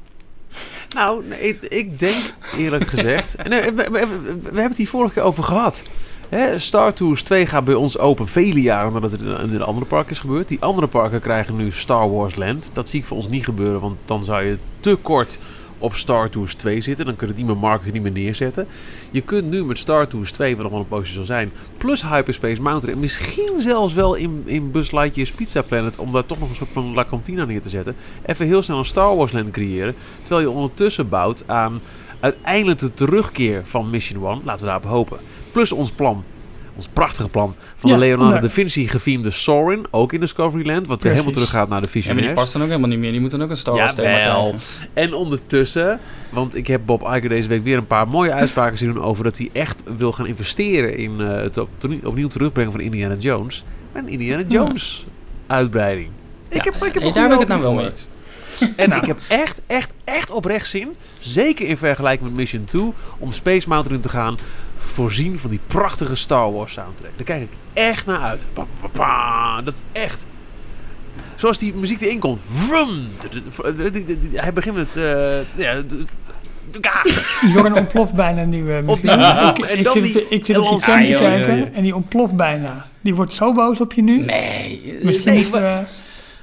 Nou, 0.95 1.25
nee, 1.27 1.39
ik, 1.41 1.63
ik 1.63 1.99
denk 1.99 2.17
eerlijk 2.57 2.87
gezegd... 2.87 3.37
nee, 3.49 3.63
we, 3.63 3.71
we- 3.73 3.91
we- 3.91 4.07
we 4.23 4.41
hebben 4.43 4.63
het 4.63 4.77
hier 4.77 4.89
vorige 4.89 5.13
keer 5.15 5.23
over 5.23 5.45
gehad. 5.45 5.83
Star 6.57 6.93
Tours 6.93 7.23
2 7.23 7.47
gaat 7.47 7.65
bij 7.65 7.75
ons 7.75 7.99
open 7.99 8.29
vele 8.29 8.61
jaren 8.61 8.93
nadat 8.93 9.11
het 9.11 9.21
in 9.21 9.51
de 9.51 9.65
andere 9.65 9.87
parken 9.87 10.11
is 10.11 10.19
gebeurd. 10.19 10.49
Die 10.49 10.61
andere 10.61 10.87
parken 10.87 11.21
krijgen 11.21 11.57
nu 11.57 11.71
Star 11.71 12.11
Wars 12.11 12.37
Land. 12.37 12.71
Dat 12.73 12.89
zie 12.89 13.01
ik 13.01 13.07
voor 13.07 13.17
ons 13.17 13.29
niet 13.29 13.45
gebeuren, 13.45 13.81
want 13.81 13.97
dan 14.05 14.25
zou 14.25 14.45
je 14.45 14.59
te 14.81 14.97
kort 15.03 15.39
op 15.79 15.95
Star 15.95 16.31
Tours 16.31 16.55
2 16.55 16.81
zitten. 16.81 17.05
Dan 17.05 17.17
kun 17.17 17.27
je 17.27 17.33
het 17.33 17.43
niet 17.43 17.53
meer 17.53 17.61
marketen, 17.61 17.93
niet 17.93 18.03
meer 18.03 18.13
neerzetten. 18.13 18.67
Je 19.11 19.21
kunt 19.21 19.51
nu 19.51 19.65
met 19.65 19.79
Star 19.79 20.07
Tours 20.07 20.33
2, 20.33 20.55
wat 20.55 20.63
nog 20.63 20.73
wel 20.73 20.81
een 20.81 20.89
poosje 20.89 21.13
zal 21.13 21.25
zijn, 21.25 21.53
plus 21.79 22.03
Hyperspace 22.03 22.63
Mountain 22.63 22.95
en 22.95 23.01
misschien 23.01 23.61
zelfs 23.61 23.95
wel 23.95 24.15
in, 24.15 24.43
in 24.45 24.71
Buzz 24.71 24.91
Lightyear's 24.91 25.33
Pizza 25.33 25.63
Planet, 25.63 25.99
om 25.99 26.13
daar 26.13 26.27
toch 26.27 26.39
nog 26.39 26.49
een 26.49 26.57
soort 26.57 26.71
van 26.73 26.95
La 26.95 27.05
Cantina 27.05 27.45
neer 27.45 27.63
te 27.63 27.69
zetten, 27.69 27.97
even 28.27 28.47
heel 28.47 28.63
snel 28.63 28.79
een 28.79 28.85
Star 28.85 29.17
Wars 29.17 29.33
Land 29.33 29.51
creëren. 29.51 29.95
Terwijl 30.21 30.49
je 30.49 30.55
ondertussen 30.55 31.09
bouwt 31.09 31.45
aan 31.47 31.81
uiteindelijk 32.21 32.79
de 32.79 32.95
terugkeer 32.95 33.63
van 33.65 33.91
Mission 33.91 34.27
1. 34.27 34.41
Laten 34.45 34.61
we 34.61 34.67
daarop 34.67 34.85
hopen. 34.85 35.19
Plus 35.59 35.73
ons 35.73 35.91
plan. 35.91 36.25
Ons 36.77 36.89
prachtige 36.93 37.29
plan 37.29 37.55
van 37.77 37.91
Ja, 37.91 37.97
de 37.97 38.03
Leonardo 38.03 38.35
ja. 38.35 38.41
da 38.41 38.49
Vinci 38.49 38.89
gefilmde 38.89 39.31
Sorin, 39.31 39.87
ook 39.91 40.13
in 40.13 40.21
Discoveryland, 40.21 40.87
wat 40.87 41.03
weer 41.03 41.13
helemaal 41.13 41.33
teruggaat 41.33 41.69
naar 41.69 41.83
de 41.83 41.89
Ja, 41.93 42.13
maar 42.13 42.23
die 42.23 42.33
past 42.33 42.53
dan 42.53 42.63
ook 42.63 42.69
helemaal 42.69 42.89
niet 42.89 42.99
meer. 42.99 43.11
Die 43.11 43.21
moeten 43.21 43.43
ook 43.43 43.51
een 43.51 43.57
Star 43.57 43.75
Wars 43.75 43.95
thema 43.95 44.09
Jawel. 44.19 44.49
krijgen. 44.49 44.89
En 44.93 45.15
ondertussen, 45.15 46.01
want 46.31 46.57
ik 46.57 46.67
heb 46.67 46.81
Bob 46.85 47.03
Iger 47.03 47.29
deze 47.29 47.49
week 47.49 47.65
weer 47.65 47.77
een 47.77 47.87
paar 47.87 48.09
mooie 48.09 48.33
uitspraken 48.33 48.79
zien 48.79 48.93
doen 48.93 49.03
over 49.03 49.25
dat 49.25 49.39
hij 49.39 49.51
echt 49.53 49.83
wil 49.97 50.13
gaan 50.13 50.27
investeren 50.27 50.97
in 50.97 51.21
eh, 51.21 51.29
het 51.43 51.59
op- 51.59 51.69
opnieuw 52.05 52.29
terugbrengen 52.29 52.73
van 52.73 52.81
Indiana 52.81 53.15
Jones. 53.15 53.65
Een 53.93 54.09
Indiana 54.09 54.43
Jones 54.49 55.07
uitbreiding. 55.47 56.09
Ik 56.49 56.65
Ja, 56.65 56.73
heb, 56.73 56.85
ik 56.85 56.95
heb 56.95 57.03
daar 57.15 57.29
ben 57.29 57.33
ik 57.33 57.39
het 57.39 57.49
nou 57.49 57.61
wel 57.63 57.73
mee. 57.75 57.91
En 58.77 58.93
ik 58.93 59.05
heb 59.05 59.19
echt, 59.29 59.61
echt, 59.67 59.91
echt 60.05 60.31
oprecht 60.31 60.69
zin, 60.69 60.89
zeker 61.19 61.67
in 61.67 61.77
vergelijking 61.77 62.29
met 62.29 62.39
Mission 62.39 62.65
2, 62.65 62.93
om 63.19 63.33
Space 63.33 63.69
Mountain 63.69 63.97
in 63.97 64.03
te 64.03 64.09
gaan 64.09 64.37
voorzien 64.79 65.39
van 65.39 65.51
die 65.51 65.61
prachtige 65.67 66.15
Star 66.15 66.53
Wars 66.53 66.73
soundtrack. 66.73 67.11
Daar 67.17 67.25
kijk 67.25 67.43
ik 67.43 67.49
echt 67.73 68.07
naar 68.07 68.21
uit. 68.21 68.47
Pa, 68.53 68.65
pa, 68.81 68.89
pa. 68.89 69.63
Dat 69.63 69.75
echt. 69.93 70.25
Zoals 71.35 71.59
die 71.59 71.75
muziek 71.75 72.01
erin 72.01 72.19
komt. 72.19 72.41
Vroom. 72.53 73.09
Hij 74.33 74.53
begint 74.53 74.77
met... 74.77 74.97
eh, 74.97 75.39
ja, 75.57 75.83
ah. 76.81 77.53
Jorn 77.55 77.75
ontploft 77.75 78.13
bijna 78.13 78.45
nu. 78.45 78.59
eh, 78.73 78.83
muziek. 78.83 78.89
Ontploft. 79.11 79.59
ik, 79.59 79.65
En 79.65 79.79
ik, 79.79 79.85
dan 79.85 79.93
zit, 79.93 80.03
die 80.03 80.25
op- 80.25 80.31
ik 80.31 80.45
zit 80.45 80.59
op 80.59 80.69
die 80.69 80.81
cam 80.81 81.05
te 81.07 81.13
kijken 81.13 81.75
en 81.75 81.83
die 81.83 81.95
ontploft 81.95 82.37
bijna. 82.37 82.87
Die 83.01 83.15
wordt 83.15 83.33
zo 83.35 83.53
boos 83.53 83.81
op 83.81 83.93
je 83.93 84.03
nu. 84.03 84.19
Nee. 84.25 84.99
Misschien 85.03 85.33
Nee, 85.33 85.43
moeten 85.43 85.61
we... 85.63 85.81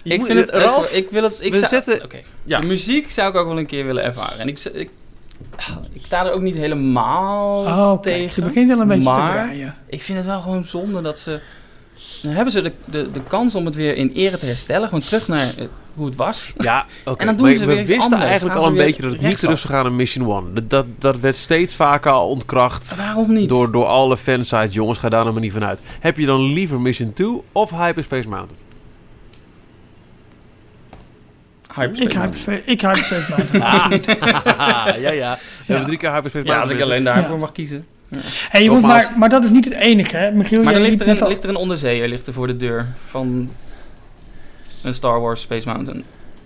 Je 0.03 0.13
Ik 0.13 0.25
vind 0.25 0.39
het... 0.39 0.49
Ralf, 0.49 0.91
ik 0.91 1.07
wil 1.09 1.23
het... 1.23 1.37
Ik 1.41 1.51
we 1.51 1.57
zou- 1.57 1.69
zetten- 1.69 2.03
Oké. 2.03 2.17
Ja. 2.43 2.59
De 2.59 2.67
muziek 2.67 3.11
zou 3.11 3.29
ik 3.29 3.35
ook 3.35 3.47
wel 3.47 3.57
een 3.57 3.65
keer 3.65 3.85
willen 3.85 4.03
ervaren. 4.03 4.39
En 4.39 4.47
ik... 4.47 4.63
ik 4.63 4.89
ik 5.93 6.05
sta 6.05 6.25
er 6.25 6.31
ook 6.31 6.41
niet 6.41 6.55
helemaal 6.55 7.59
Oh, 7.65 8.01
kijk, 8.01 8.01
tegen. 8.01 8.33
je 8.43 8.49
begint 8.49 8.71
al 8.71 8.79
een 8.79 8.87
beetje 8.87 9.03
te 9.03 9.09
maar- 9.09 9.31
draaien. 9.31 9.75
Ik 9.87 10.01
vind 10.01 10.17
het 10.17 10.27
wel 10.27 10.41
gewoon 10.41 10.65
zonde 10.65 11.01
dat 11.01 11.19
ze... 11.19 11.39
Dan 12.21 12.33
hebben 12.33 12.53
ze 12.53 12.61
de, 12.61 12.71
de, 12.85 13.11
de 13.11 13.21
kans 13.27 13.55
om 13.55 13.65
het 13.65 13.75
weer 13.75 13.97
in 13.97 14.11
ere 14.13 14.37
te 14.37 14.45
herstellen. 14.45 14.87
Gewoon 14.87 15.03
terug 15.03 15.27
naar 15.27 15.53
eh, 15.57 15.65
hoe 15.93 16.05
het 16.05 16.15
was. 16.15 16.53
Ja, 16.57 16.85
oké. 17.05 17.19
En 17.19 17.25
dan 17.25 17.35
doen 17.35 17.45
Maar 17.45 17.55
ze 17.55 17.59
we 17.59 17.65
weer 17.65 17.79
iets 17.79 17.89
wisten 17.89 18.05
anders. 18.05 18.23
eigenlijk 18.23 18.55
Gaan 18.55 18.63
al 18.65 18.71
een 18.71 18.77
beetje 18.85 19.01
dat 19.01 19.11
het 19.11 19.21
niet 19.21 19.39
terug 19.39 19.59
zou 19.59 19.73
gaan 19.73 19.83
naar 19.83 19.91
Mission 19.91 20.31
1. 20.45 20.53
Dat, 20.53 20.69
dat, 20.69 20.85
dat 20.99 21.19
werd 21.19 21.35
steeds 21.35 21.75
vaker 21.75 22.11
al 22.11 22.29
ontkracht 22.29 22.95
Waarom 22.97 23.33
niet? 23.33 23.49
door, 23.49 23.71
door 23.71 23.85
alle 23.85 24.17
fansites. 24.17 24.73
Jongens, 24.73 24.99
ga 24.99 25.09
daar 25.09 25.21
nou 25.21 25.33
maar 25.33 25.41
niet 25.41 25.53
vanuit. 25.53 25.79
Heb 25.99 26.17
je 26.17 26.25
dan 26.25 26.41
liever 26.53 26.81
Mission 26.81 27.13
2 27.13 27.41
of 27.51 27.69
Hyperspace 27.71 28.27
Mountain? 28.29 28.63
Hyperspace 31.75 32.09
Ik 32.09 32.17
Mountain. 32.17 32.21
hyperspace, 32.21 32.61
ik 32.71 32.81
hyperspace 32.81 33.57
Mountain. 33.59 35.01
ja, 35.05 35.11
ja. 35.11 35.37
We 35.57 35.63
hebben 35.65 35.85
drie 35.85 35.97
keer 35.97 36.13
Hyperspace 36.13 36.45
Ja, 36.45 36.59
als 36.59 36.69
Mountain. 36.69 36.77
ik 36.79 36.83
alleen 36.83 37.03
daarvoor 37.03 37.35
Ja. 37.35 37.41
mag 37.41 37.51
kiezen. 37.51 37.85
Hey, 38.49 38.63
je 38.63 38.69
moet 38.69 38.81
Nogmaals. 38.81 39.03
maar, 39.09 39.17
maar 39.19 39.29
dat 39.29 39.43
is 39.43 39.49
niet 39.49 39.65
het 39.65 39.73
enige, 39.73 40.17
hè? 40.17 40.31
Michiel, 40.31 40.63
Maar 40.63 40.73
dan 40.73 40.81
ligt 40.81 41.01
er, 41.01 41.07
een, 41.07 41.21
al- 41.21 41.27
ligt 41.27 41.43
er 41.43 41.49
een 41.49 41.55
onderzeeër 41.55 42.07
ligt 42.07 42.27
er 42.27 42.33
voor 42.33 42.47
de 42.47 42.57
deur 42.57 42.85
van 43.07 43.49
een 44.83 44.93
Star 44.93 45.21
Wars 45.21 45.41
Space 45.41 45.67
Mountain. 45.67 46.03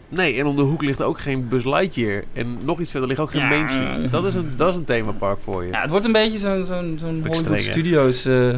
Nee, 0.10 0.40
en 0.40 0.46
om 0.46 0.56
de 0.56 0.62
hoek 0.62 0.82
ligt 0.84 1.02
ook 1.02 1.20
geen 1.20 1.48
Buzz 1.48 1.66
Lightyear. 1.66 2.24
En 2.34 2.58
nog 2.62 2.80
iets 2.80 2.92
verder 2.92 3.10
ligt 3.10 3.20
ook 3.22 3.32
geen 3.32 3.42
Ja. 3.42 3.48
Main 3.48 3.70
Street. 3.70 4.12
Dat 4.12 4.26
is 4.26 4.36
een, 4.36 4.54
dat 4.56 4.70
is 4.74 4.76
een 4.80 4.86
themapark 4.86 5.40
voor 5.44 5.64
je. 5.64 5.72
Ja, 5.72 5.82
het 5.82 5.90
wordt 5.90 6.06
een 6.06 6.12
beetje 6.12 6.38
zo'n 6.38 6.66
zo'n 6.66 6.98
zo'n 7.00 7.24
Hollywood? 7.28 7.62
Studios 7.62 8.26
eh, 8.26 8.56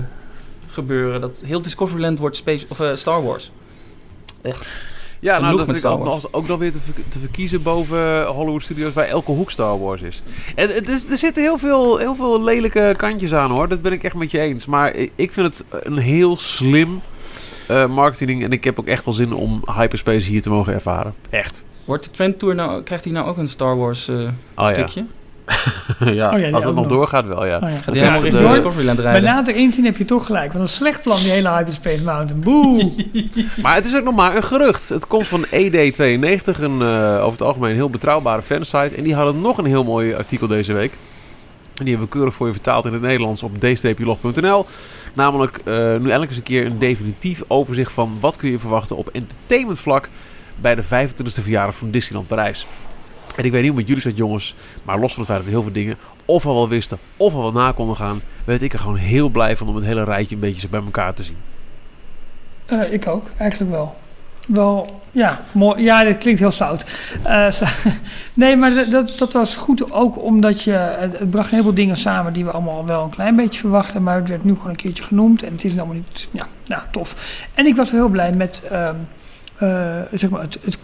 gebeuren. 0.68 1.22
Dat 1.22 1.44
heel 1.46 1.62
Discoveryland 1.62 2.20
wordt 2.20 2.36
Space, 2.36 2.66
of, 2.70 2.80
eh, 2.80 2.90
Star 2.96 3.24
Wars. 3.24 3.52
Ja, 5.22 5.40
nou, 5.40 5.44
dat 5.44 5.56
met 5.56 5.66
vind 5.66 5.78
ik 5.78 5.84
Star 5.84 5.92
ook, 5.92 6.06
Wars. 6.06 6.24
nog- 6.24 6.34
ook 6.34 6.48
dan 6.48 6.60
weer 6.60 6.72
te, 6.72 6.78
te 7.10 7.20
verkiezen 7.20 7.62
boven 7.64 8.26
Hollywood 8.26 8.64
Studios, 8.64 8.94
waar 8.94 9.06
elke 9.08 9.32
hoek 9.32 9.52
Star 9.52 9.80
Wars 9.80 10.02
is. 10.02 10.24
En 10.56 10.70
het 10.70 10.90
is, 10.90 11.10
er 11.10 11.18
zitten 11.18 11.44
heel 11.44 11.58
veel, 11.58 11.98
heel 11.98 12.16
veel 12.16 12.44
lelijke 12.44 12.94
kantjes 12.98 13.34
aan 13.34 13.52
hoor, 13.52 13.68
dat 13.68 13.82
ben 13.82 13.92
ik 13.92 14.04
echt 14.04 14.16
met 14.16 14.32
je 14.32 14.40
eens. 14.40 14.66
Maar 14.66 14.96
ik 15.16 15.32
vind 15.32 15.48
het 15.48 15.66
een 15.84 15.98
heel 15.98 16.38
slim 16.38 17.02
eh, 17.68 17.86
marketing 17.88 18.44
en 18.44 18.52
ik 18.52 18.64
heb 18.64 18.80
ook 18.80 18.88
echt 18.88 19.06
wel 19.06 19.14
zin 19.14 19.34
om 19.34 19.62
Hyperspace 19.78 20.30
hier 20.30 20.42
te 20.42 20.50
mogen 20.50 20.74
ervaren. 20.74 21.14
Echt. 21.30 21.64
Wordt 21.86 22.04
de 22.04 22.12
Trend 22.12 22.40
Tour 22.40 22.56
nou, 22.56 22.84
krijgt 22.84 23.04
hij 23.04 23.14
nou 23.14 23.28
ook 23.30 23.38
een 23.38 23.50
Star 23.50 23.78
Wars 23.78 24.08
eh, 24.08 24.16
Oh 24.56 24.68
stukje? 24.68 25.00
ja. 25.00 25.06
ja, 26.00 26.34
Oh 26.34 26.40
ja, 26.40 26.50
als 26.50 26.64
het 26.64 26.64
nog 26.64 26.76
nog. 26.76 26.88
doorgaat 26.88 27.26
wel, 27.26 27.46
ja. 27.46 27.56
Oh, 27.64 27.70
ja. 27.70 27.76
Gaat 27.76 27.86
hij 27.96 28.04
Ja, 28.04 28.20
de- 28.20 28.62
Bij 28.76 28.96
rijden? 28.96 29.24
later 29.24 29.56
inzien 29.56 29.86
heb 29.86 29.98
je 29.98 30.06
toch 30.06 30.26
gelijk. 30.26 30.52
Want 30.54 30.64
een 30.64 30.70
slecht 30.70 31.02
plan, 31.02 31.18
die 31.20 31.30
hele 31.32 31.50
Hyperspace 31.50 32.04
Mountain. 32.04 32.42
Boe! 32.42 32.92
Maar 33.62 33.76
het 33.76 33.86
is 33.86 33.96
ook 33.96 34.04
nog 34.04 34.16
maar 34.16 34.36
een 34.36 34.44
gerucht. 34.44 34.90
Het 34.90 35.08
komt 35.08 35.28
van 35.28 35.46
ED92, 35.46 36.60
een 36.62 36.82
eh, 36.82 37.16
over 37.20 37.32
het 37.32 37.42
algemeen 37.42 37.74
heel 37.76 37.90
betrouwbare 37.90 38.42
fansite. 38.42 38.96
En 38.96 39.04
die 39.04 39.16
hadden 39.16 39.42
nog 39.42 39.58
een 39.58 39.66
heel 39.66 39.84
mooi 39.84 40.14
artikel 40.16 40.48
deze 40.48 40.74
week. 40.74 40.92
En 41.76 41.88
die 41.88 41.90
hebben 41.90 42.06
we 42.06 42.18
keurig 42.18 42.34
voor 42.34 42.48
je 42.48 42.54
vertaald 42.54 42.86
in 42.86 42.94
het 42.94 43.02
Nederlands 43.02 43.44
op 43.44 43.60
d-log.nl. 43.60 44.66
Namelijk 45.14 45.58
eh, 45.58 45.74
nu 45.76 45.82
eindelijk 45.94 46.28
eens 46.28 46.38
een 46.38 46.44
keer 46.44 46.66
een 46.66 46.80
definitief 46.80 47.42
overzicht 47.48 47.92
van 47.92 48.18
wat 48.20 48.38
kun 48.38 48.52
je 48.52 48.60
verwachten 48.60 48.96
op 48.98 49.10
entertainmentvlak 49.10 50.10
bij 50.56 50.76
de 50.76 50.84
25e 50.84 51.42
verjaardag 51.42 51.76
van 51.76 51.92
Disneyland 51.92 52.28
Parijs. 52.28 52.68
En 53.36 53.46
ik 53.46 53.52
weet 53.52 53.62
niet 53.62 53.70
hoe 53.70 53.80
met 53.80 53.88
jullie 53.88 54.02
zat 54.04 54.18
jongens, 54.18 54.56
maar 54.84 55.00
los 55.00 55.14
van 55.14 55.24
het 55.24 55.32
feit 55.32 55.38
dat 55.38 55.48
we 55.48 55.54
heel 55.56 55.64
veel 55.64 55.74
dingen 55.74 55.98
of 56.26 56.46
al 56.46 56.54
wel 56.54 56.70
wisten 56.70 56.98
of 57.18 57.34
al 57.34 57.42
wel 57.42 57.52
na 57.52 57.72
konden 57.72 57.96
gaan, 57.96 58.22
werd 58.44 58.62
ik 58.62 58.74
er 58.74 58.80
gewoon 58.80 58.96
heel 58.96 59.30
blij 59.30 59.58
van 59.58 59.68
om 59.68 59.76
het 59.76 59.86
hele 59.86 60.04
rijtje 60.04 60.36
een 60.36 60.42
beetje 60.42 60.70
bij 60.70 60.82
elkaar 60.84 61.14
te 61.14 61.24
zien. 61.24 61.38
Eh, 62.66 62.94
ik 62.94 63.08
ook, 63.08 63.26
eigenlijk 63.38 63.72
wel. 63.72 63.96
Wel, 64.48 65.02
ja, 65.12 65.44
mooi. 65.52 65.84
Ja, 65.84 66.04
dit 66.04 66.18
klinkt 66.18 66.40
heel 66.40 66.52
stout. 66.52 66.86
Eh, 67.24 67.48
nee, 68.34 68.56
maar 68.56 68.90
dat- 68.90 69.18
dat, 69.18 69.34
was 69.34 69.56
goed 69.56 69.92
ook 69.92 70.22
omdat 70.24 70.62
je... 70.62 70.72
Het, 70.72 71.30
bracht 71.30 71.46
een 71.46 71.52
heleboel 71.52 71.74
dingen 71.74 71.98
samen 71.98 72.34
die 72.34 72.46
we 72.46 72.52
allemaal 72.52 72.86
wel 72.86 73.04
een 73.04 73.10
klein 73.10 73.36
beetje 73.36 73.60
verwachten. 73.60 74.04
Maar 74.04 74.16
het 74.16 74.30
werd 74.30 74.44
nu 74.44 74.56
gewoon 74.56 74.70
een 74.70 74.76
keertje 74.76 75.04
genoemd. 75.04 75.44
En 75.44 75.52
het 75.52 75.64
is 75.64 75.78
allemaal 75.78 75.96
niet... 75.96 76.28
Ja, 76.32 76.48
nou, 76.66 76.82
tof. 76.92 77.16
En 77.54 77.66
ik 77.66 77.76
was 77.76 77.92
wel 77.92 78.00
heel 78.02 78.10
blij 78.10 78.32
met 78.38 78.62
ehm, 78.70 78.96
eh, 79.58 79.96
zeg 80.12 80.30
maar 80.30 80.42
het, 80.42 80.58
het 80.62 80.82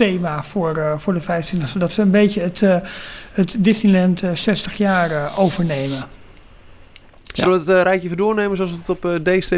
kleurenthema 0.00 0.42
voor, 0.42 0.76
eh, 0.76 0.98
voor 0.98 1.14
de 1.14 1.20
25e. 1.20 1.78
Dat 1.78 1.92
ze 1.92 2.02
een 2.02 2.10
beetje 2.10 2.40
het, 2.40 2.62
eh, 2.62 2.76
het 3.32 3.56
Disneyland 3.58 4.22
eh, 4.22 4.30
60 4.34 4.76
jaar 4.76 5.10
eh, 5.10 5.38
overnemen. 5.38 6.04
Zullen 7.32 7.64
we 7.64 7.72
het 7.72 7.82
rijtje 7.82 8.04
even 8.04 8.16
doornemen 8.16 8.56
zoals 8.56 8.70
we 8.70 8.76
het 8.78 8.88
op 8.88 9.00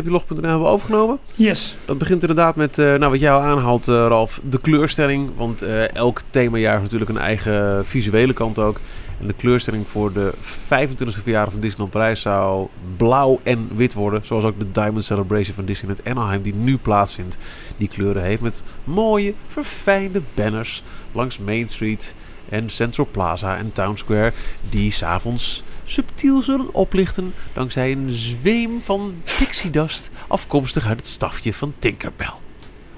d-log.nl 0.05 0.49
hebben 0.49 0.69
overgenomen? 0.69 1.19
Yes. 1.35 1.77
Dat 1.85 1.99
begint 1.99 2.21
inderdaad 2.21 2.57
met, 2.57 2.77
nou 2.77 3.09
wat 3.09 3.21
jij 3.21 3.33
al 3.33 3.41
aanhaalt 3.41 3.87
Ralf, 3.87 4.41
de 4.49 4.61
kleurstelling. 4.61 5.31
Want 5.37 5.63
elk 5.93 6.21
themajaar 6.31 6.71
heeft 6.71 6.83
natuurlijk 6.83 7.11
een 7.11 7.25
eigen 7.25 7.87
visuele 7.87 8.33
kant 8.33 8.59
ook. 8.59 8.81
En 9.23 9.29
de 9.29 9.35
kleurstelling 9.35 9.89
voor 9.89 10.13
de 10.13 10.33
25e 10.35 11.23
verjaardag 11.23 11.53
van 11.53 11.61
Disneyland 11.61 11.91
Parijs 11.91 12.21
zou 12.21 12.69
blauw 12.97 13.41
en 13.43 13.69
wit 13.77 13.95
worden. 13.95 14.27
Zoals 14.27 14.45
ook 14.45 14.59
de 14.59 14.71
Diamond 14.71 15.05
Celebration 15.05 15.55
van 15.55 15.65
Disneyland 15.65 16.05
Anaheim 16.05 16.43
die 16.43 16.55
nu 16.55 16.79
plaatsvindt. 16.79 17.39
Die 17.77 17.89
kleuren 17.89 18.23
heeft 18.23 18.43
met 18.43 18.63
mooie, 18.85 19.35
verfijnde 19.49 20.23
banners 20.35 20.83
langs 21.13 21.39
Main 21.39 21.69
Street 21.69 22.15
en 22.49 22.71
Central 22.71 23.09
Plaza 23.11 23.57
en 23.57 23.73
Town 23.73 23.97
Square. 23.97 24.33
Die 24.71 24.91
s'avonds 24.91 25.63
subtiel 25.85 26.43
zullen 26.43 26.75
oplichten 26.75 27.33
dankzij 27.53 27.93
een 27.93 28.11
zweem 28.11 28.81
van 28.81 29.15
pixie 29.39 29.71
dust 29.71 30.11
afkomstig 30.27 30.87
uit 30.87 30.99
het 30.99 31.09
stafje 31.09 31.55
van 31.55 31.75
Tinkerbell. 31.79 32.33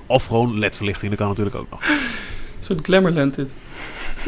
Of 0.07 0.27
gewoon 0.27 0.59
ledverlichting, 0.59 1.11
dat 1.11 1.21
kan 1.21 1.29
natuurlijk 1.29 1.57
ook 1.57 1.71
nog. 1.71 1.81
Soort 2.61 2.85
Glamourland 2.87 3.35
dit. 3.35 3.53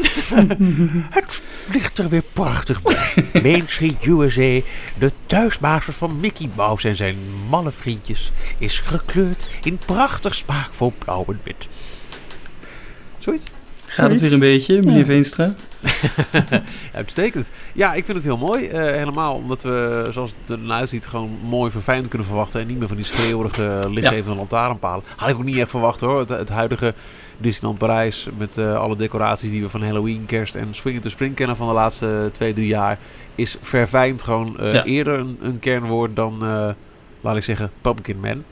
Het 1.09 1.43
ligt 1.71 1.97
er 1.97 2.09
weer 2.09 2.23
prachtig 2.33 2.81
bij. 2.81 3.13
Main 3.43 3.63
Street 3.67 4.05
USA, 4.05 4.65
de 4.97 5.11
thuisbasis 5.25 5.95
van 5.95 6.19
Mickey 6.19 6.49
Mouse 6.55 6.87
en 6.89 6.95
zijn 6.95 7.15
malle 7.49 7.71
vriendjes, 7.71 8.31
is 8.57 8.79
gekleurd 8.79 9.45
in 9.63 9.79
prachtig 9.85 10.35
smaakvol 10.35 10.93
blauw 10.97 11.25
en 11.27 11.39
wit. 11.43 11.67
Zoiets? 13.19 13.43
Gaat 13.85 14.11
het 14.11 14.19
weer 14.19 14.33
een 14.33 14.39
beetje, 14.39 14.81
meneer 14.81 14.97
Ja. 14.97 15.05
Veenstra? 15.05 15.53
Uitstekend. 16.93 17.49
Ja, 17.73 17.93
ik 17.93 18.05
vind 18.05 18.17
het 18.17 18.25
heel 18.25 18.37
mooi. 18.37 18.67
eh, 18.67 18.95
helemaal 18.95 19.35
omdat 19.35 19.63
we, 19.63 20.07
zoals 20.11 20.33
het 20.45 20.59
eruit 20.59 20.89
ziet, 20.89 21.05
gewoon 21.07 21.37
mooi 21.43 21.71
verfijnd 21.71 22.07
kunnen 22.07 22.27
verwachten. 22.27 22.61
En 22.61 22.67
niet 22.67 22.77
meer 22.79 22.87
van 22.87 22.95
die 22.97 23.05
schreeuwerige 23.05 23.79
lichtgevende 23.89 24.35
lantaarnpalen. 24.37 25.03
Had 25.15 25.29
ik 25.29 25.35
ook 25.35 25.43
niet 25.43 25.57
echt 25.57 25.69
verwacht 25.69 26.01
hoor. 26.01 26.19
Het, 26.19 26.29
het 26.29 26.49
huidige 26.49 26.93
Disneyland 27.37 27.77
Parijs 27.79 28.27
met 28.37 28.57
eh, 28.57 28.75
alle 28.79 28.95
decoraties 28.95 29.49
die 29.49 29.61
we 29.61 29.69
van 29.69 29.83
Halloween, 29.83 30.23
kerst 30.25 30.55
en 30.55 30.67
Swing 30.71 31.01
to 31.01 31.09
Spring 31.09 31.35
kennen 31.35 31.55
van 31.55 31.67
de 31.67 31.73
laatste 31.73 32.29
twee, 32.33 32.53
drie 32.53 32.67
jaar. 32.67 32.97
Is 33.35 33.57
verfijnd 33.61 34.23
gewoon 34.23 34.59
eh, 34.59 34.73
Ja. 34.73 34.83
eerder 34.83 35.19
een, 35.19 35.37
een 35.41 35.59
kernwoord 35.59 36.15
dan, 36.15 36.37
eh, 36.45 36.69
laat 37.21 37.35
ik 37.35 37.43
zeggen, 37.43 37.71
Pumpkin 37.81 38.19
Man. 38.19 38.43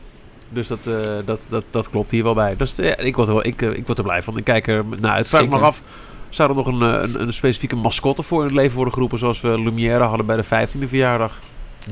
Dus 0.50 0.68
dat, 0.68 0.80
eh, 0.88 0.94
dat, 1.26 1.46
dat, 1.50 1.64
dat 1.70 1.90
klopt 1.90 2.12
hier 2.12 2.24
wel 2.24 2.34
bij. 2.34 2.56
Dus 2.56 2.76
ja, 2.76 2.98
ik, 2.98 3.16
word 3.16 3.28
er, 3.28 3.34
wel- 3.34 3.46
ik, 3.46 3.62
ik 3.62 3.86
word 3.86 3.98
er 3.98 4.04
blij 4.04 4.24
van. 4.24 4.38
Ik 4.38 4.44
kijk 4.44 4.68
er 4.68 4.84
naar 5.00 5.12
uit. 5.12 5.28
Vraag 5.28 5.42
ik 5.44 5.50
me 5.50 5.58
af, 5.58 5.82
zou 6.30 6.50
er 6.50 6.56
nog 6.56 6.68
een, 6.68 6.82
een, 6.82 7.22
een 7.22 7.34
specifieke 7.34 7.76
mascotte 7.76 8.24
voor 8.24 8.40
in 8.40 8.46
het 8.48 8.56
leven 8.56 8.76
worden 8.76 8.94
geroepen... 8.94 9.20
zoals 9.20 9.42
we 9.42 9.60
Lumière 9.62 10.04
hadden 10.04 10.26
bij 10.26 10.36
de 10.36 10.46
15e 10.46 10.88
verjaardag? 10.88 11.40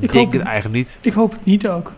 denk 0.00 0.12
hoop 0.12 0.32
het. 0.32 0.42
eigenlijk 0.42 0.74
niet. 0.76 0.98
Ik 1.00 1.12
hoop 1.12 1.32
het 1.32 1.44
niet 1.44 1.68
ook. 1.68 1.92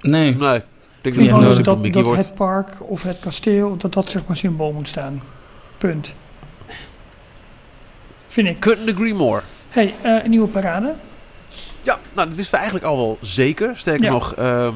Nee. 0.00 0.34
Nee, 0.36 0.62
ik 1.00 1.14
vind 1.14 1.28
gewoon 1.28 1.62
dat, 1.62 1.92
dat, 1.92 2.16
het 2.16 2.34
park 2.34 2.68
of 2.78 3.02
het 3.02 3.18
kasteel, 3.20 3.76
dat 3.76 3.92
dat 3.92 4.08
zeg 4.08 4.26
maar 4.26 4.36
symbool 4.36 4.72
moet 4.72 4.88
staan. 4.88 5.22
Punt. 5.78 6.12
Vind 8.26 8.48
ik. 8.48 8.60
Couldn't 8.60 8.90
agree 8.90 9.14
more. 9.14 9.42
hey, 9.68 9.94
eh, 10.02 10.24
een 10.24 10.30
nieuwe 10.30 10.48
parade. 10.48 10.92
Ja, 11.82 11.98
nou, 12.14 12.28
dat 12.28 12.36
wisten 12.36 12.54
we 12.54 12.60
eigenlijk 12.60 12.86
al 12.86 12.96
wel 12.96 13.18
zeker. 13.20 13.76
Sterker 13.76 14.04
Ja. 14.04 14.10
nog, 14.10 14.34
ehm, 14.34 14.74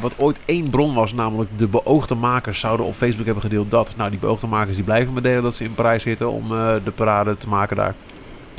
wat 0.00 0.12
ooit 0.16 0.38
één 0.44 0.70
bron 0.70 0.94
was, 0.94 1.12
namelijk 1.12 1.50
de 1.58 1.66
beoogde 1.66 2.14
makers 2.14 2.60
zouden 2.60 2.86
op 2.86 2.94
Facebook 2.94 3.24
hebben 3.24 3.42
gedeeld 3.42 3.70
dat. 3.70 3.94
Nou, 3.96 4.10
die 4.10 4.18
beoogde 4.18 4.46
makers 4.46 4.76
die 4.76 4.84
blijven 4.84 5.12
mededelen 5.12 5.42
dat 5.42 5.54
ze 5.54 5.64
in 5.64 5.74
Parijs 5.74 6.02
zitten 6.02 6.30
om 6.30 6.52
eh, 6.52 6.74
de 6.84 6.90
parade 6.90 7.36
te 7.36 7.48
maken 7.48 7.76
daar. 7.76 7.94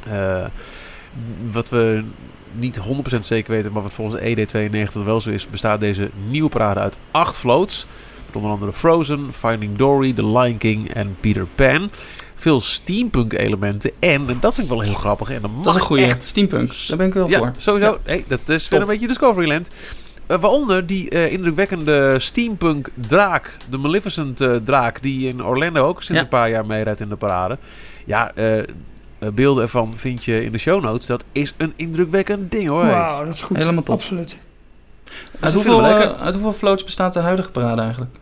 Eh, 0.08 0.46
wat 1.52 1.70
we 1.70 2.04
niet 2.60 2.80
100% 3.16 3.20
zeker 3.20 3.52
weten, 3.52 3.72
maar 3.72 3.82
wat 3.84 3.94
volgens 3.94 4.22
de 4.22 4.48
ED92 4.48 5.04
wel 5.06 5.22
zo 5.22 5.30
is, 5.30 5.48
bestaat 5.50 5.80
deze 5.80 6.10
nieuwe 6.30 6.50
parade 6.50 6.80
uit 6.80 6.98
acht 7.12 7.38
floats. 7.38 7.86
met 8.26 8.36
onder 8.36 8.52
andere 8.52 8.74
Frozen, 8.74 9.28
Finding 9.34 9.78
Dory, 9.78 10.14
The 10.14 10.26
Lion 10.28 10.58
King 10.58 10.94
en 10.94 11.16
Peter 11.20 11.46
Pan. 11.56 11.90
Veel 12.36 12.62
steampunk 12.62 13.34
elementen 13.34 13.92
en, 14.00 14.30
en 14.30 14.38
dat 14.42 14.54
vind 14.54 14.68
ik 14.68 14.74
wel 14.74 14.82
heel 14.84 14.94
grappig. 14.94 15.30
En 15.30 15.42
dat, 15.42 15.52
Dat 15.64 15.74
is 15.74 15.80
een 15.80 15.86
goede 15.86 16.04
echt 16.04 16.24
steampunk. 16.24 16.74
Daar 16.88 16.98
ben 16.98 17.08
ik 17.08 17.14
wel 17.14 17.30
ja, 17.30 17.38
voor. 17.38 17.52
sowieso. 17.58 17.90
Ja. 17.92 17.98
Hey, 18.04 18.24
dat 18.28 18.50
is 18.50 18.62
Top. 18.62 18.72
weer 18.72 18.82
een 18.82 18.88
beetje 18.88 19.08
Discoveryland. 19.08 19.70
Eh, 20.28 20.38
waaronder 20.40 20.88
die 20.88 21.10
eh, 21.10 21.32
indrukwekkende 21.32 22.20
steampunk 22.20 22.90
draak. 22.96 23.58
De 23.70 23.78
Maleficent 23.78 24.42
eh, 24.42 24.56
draak. 24.64 25.02
Die 25.02 25.28
in 25.28 25.44
Orlando 25.44 25.84
ook 25.88 26.04
sinds 26.04 26.20
Ja. 26.20 26.24
een 26.24 26.30
paar 26.40 26.50
jaar 26.50 26.66
meerijdt 26.66 27.02
in 27.02 27.10
de 27.10 27.16
parade. 27.16 27.58
Ja, 28.06 28.32
beelden 29.34 29.64
ervan 29.64 29.98
vind 29.98 30.26
je 30.26 30.44
in 30.44 30.52
de 30.52 30.58
show 30.58 30.84
notes. 30.84 31.06
Dat 31.06 31.24
is 31.32 31.54
een 31.58 31.74
indrukwekkend 31.76 32.52
ding 32.52 32.68
hoor. 32.68 32.86
Wauw, 32.86 33.26
dat 33.26 33.34
is 33.34 33.44
goed. 33.44 33.58
Helemaal 33.58 33.84
top. 33.84 33.96
Absoluut. 33.96 34.38
Uit 35.40 35.54
hoeveel, 35.54 35.86
eh, 35.86 36.22
uit 36.22 36.34
hoeveel 36.34 36.54
floats 36.54 36.84
bestaat 36.84 37.14
de 37.14 37.20
huidige 37.20 37.52
parade 37.52 37.82
eigenlijk? 37.82 38.16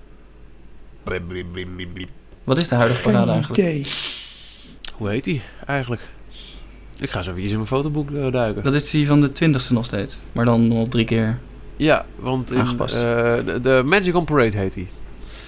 Wat 2.43 2.58
is 2.58 2.68
de 2.68 2.76
huidige 2.76 3.01
parade 3.01 3.32
eigenlijk? 3.32 3.60
idee. 3.60 3.86
Hoe 4.93 5.10
heet 5.10 5.24
die 5.24 5.41
eigenlijk? 5.66 6.01
Ik 6.99 7.10
ga 7.10 7.18
eens 7.18 7.28
even 7.28 7.43
in 7.43 7.56
mijn 7.56 7.68
fotoboek 7.68 8.12
eh, 8.12 8.32
duiken. 8.32 8.64
Dat 8.64 8.74
is 8.74 8.89
die 8.89 9.08
van 9.08 9.22
de 9.22 9.32
twintigste 9.32 9.74
nog 9.74 9.86
steeds. 9.86 10.20
Maar 10.32 10.45
dan 10.45 10.68
nog 10.68 10.88
drie 10.88 11.06
keer. 11.06 11.39
Ja, 11.76 12.06
want 12.16 12.51
in, 12.51 12.60
eh, 12.60 12.86
de, 12.86 13.60
de 13.62 13.82
Magic 13.86 14.16
on 14.16 14.26
Parade 14.26 14.58
heet 14.58 14.74
die. 14.74 14.88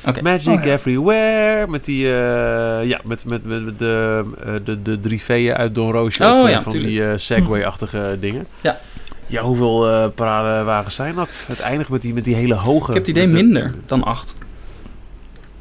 Oké. 0.06 0.22
Magic 0.22 0.48
Oh, 0.58 0.64
ja. 0.64 0.72
Everywhere. 0.72 1.68
Met 1.68 1.86
die, 1.86 2.06
eh, 2.06 2.86
ja, 2.88 3.00
met, 3.04 3.26
met, 3.26 3.46
met, 3.46 3.66
met 3.66 3.80
de, 3.80 4.24
eh, 4.46 4.54
de, 4.64 4.82
de 4.82 5.00
drie 5.00 5.22
V'en 5.22 5.56
uit 5.58 5.76
Don 5.76 5.92
Roosje. 5.92 6.24
Oh, 6.24 6.40
op, 6.40 6.46
eh, 6.46 6.52
ja, 6.52 6.62
van 6.62 6.72
tuurlijk. 6.72 6.92
die 6.92 7.06
eh, 7.08 7.18
Segway-achtige 7.18 8.18
dingen. 8.20 8.46
Ja. 8.62 8.80
Ja, 9.28 9.42
hoeveel 9.42 9.88
eh 9.90 10.08
paradewagens 10.16 10.96
zijn 10.96 11.16
dat? 11.16 11.44
Het 11.48 11.60
eindigt 11.60 11.90
met 11.90 12.02
die, 12.02 12.14
met 12.14 12.24
die 12.24 12.36
hele 12.36 12.54
hoge... 12.54 12.88
Ik 12.88 12.94
heb 12.94 12.98
het 12.98 13.08
idee 13.08 13.28
de- 13.28 13.34
minder 13.34 13.74
dan 13.86 14.04
acht. 14.04 14.36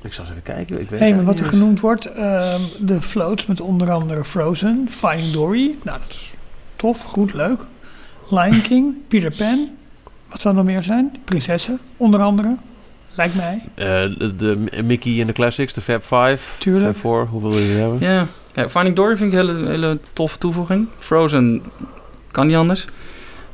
Ik 0.03 0.13
zal 0.13 0.25
eens 0.25 0.33
even 0.33 0.43
kijken. 0.43 0.81
Ik 0.81 0.91
weet 0.91 1.01
Hé, 1.01 1.15
maar 1.15 1.25
wat 1.25 1.39
er 1.39 1.45
genoemd 1.47 1.81
wordt, 1.81 2.07
ehm, 2.13 2.61
de 2.81 3.01
floats 3.03 3.47
met 3.47 3.61
onder 3.61 3.91
andere 3.91 4.25
Frozen, 4.25 4.87
Finding 4.91 5.33
Dory. 5.33 5.75
Nou, 5.83 5.99
dat 5.99 6.09
is 6.11 6.35
tof, 6.77 7.03
goed, 7.03 7.35
leuk. 7.35 7.65
Lion 8.29 8.61
King, 8.63 8.95
Peter 9.09 9.31
Pan. 9.37 9.69
Wat 10.29 10.41
zou 10.41 10.57
er 10.57 10.65
nog 10.65 10.73
meer 10.73 10.83
zijn? 10.83 11.17
Prinsessen, 11.25 11.79
onder 11.97 12.21
andere. 12.21 12.57
Lijkt 13.17 13.35
mij. 13.35 13.63
Eh, 13.75 13.85
de, 14.19 14.37
de 14.37 14.83
Mickey 14.85 15.21
en 15.21 15.27
de 15.27 15.33
Classics, 15.33 15.73
de 15.73 15.81
Fab 15.81 16.03
Five. 16.03 16.59
Tuurlijk. 16.59 16.85
Fab 16.93 16.97
Four, 16.97 17.27
hoeveel 17.27 17.51
wil 17.51 17.59
je 17.61 17.73
hebben? 17.75 17.99
Ja. 18.01 18.27
ja. 18.55 18.69
Finding 18.69 18.97
Dory 18.97 19.17
vind 19.17 19.33
ik 19.33 19.39
een 19.39 19.47
hele, 19.49 19.69
hele 19.69 19.99
toffe 20.13 20.39
toevoeging. 20.39 20.87
Frozen 20.99 21.63
kan 22.31 22.47
niet 22.47 22.57
anders. 22.57 22.85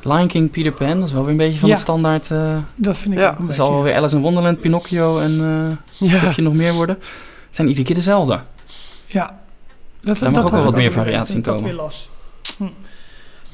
Lion 0.03 0.27
King, 0.27 0.51
Peter 0.51 0.71
Pan, 0.71 0.99
dat 0.99 1.07
is 1.07 1.13
wel 1.13 1.21
weer 1.21 1.31
een 1.31 1.37
beetje 1.37 1.59
van 1.59 1.69
Ja. 1.69 1.75
de 1.75 1.81
standaard. 1.81 2.31
eh 2.31 2.55
Dat 2.75 2.97
vind 2.97 3.13
ik 3.13 3.19
Ja, 3.19 3.29
ook 3.29 3.39
een 3.39 3.45
dat 3.45 3.55
zal 3.55 3.65
wel 3.65 3.75
beetje. 3.77 3.91
weer 3.91 3.99
Alice 4.01 4.15
in 4.15 4.21
Wonderland, 4.21 4.59
Pinocchio 4.61 5.19
en 5.19 5.31
eh 5.99 6.09
Ja. 6.09 6.17
heb 6.17 6.31
je 6.33 6.41
nog 6.41 6.53
meer 6.53 6.73
worden. 6.73 6.95
Het 7.47 7.55
zijn 7.55 7.67
iedere 7.67 7.85
keer 7.85 7.95
dezelfde. 7.95 8.39
Ja. 9.05 9.39
Dat, 10.01 10.19
Daar 10.19 10.31
mag 10.31 10.43
ook 10.43 10.49
wel 10.51 10.63
wat 10.63 10.75
meer 10.75 10.91
variatie 10.91 11.35
in 11.35 11.41
dat 11.41 11.55
komen. 11.55 11.75
Hm. 12.57 12.63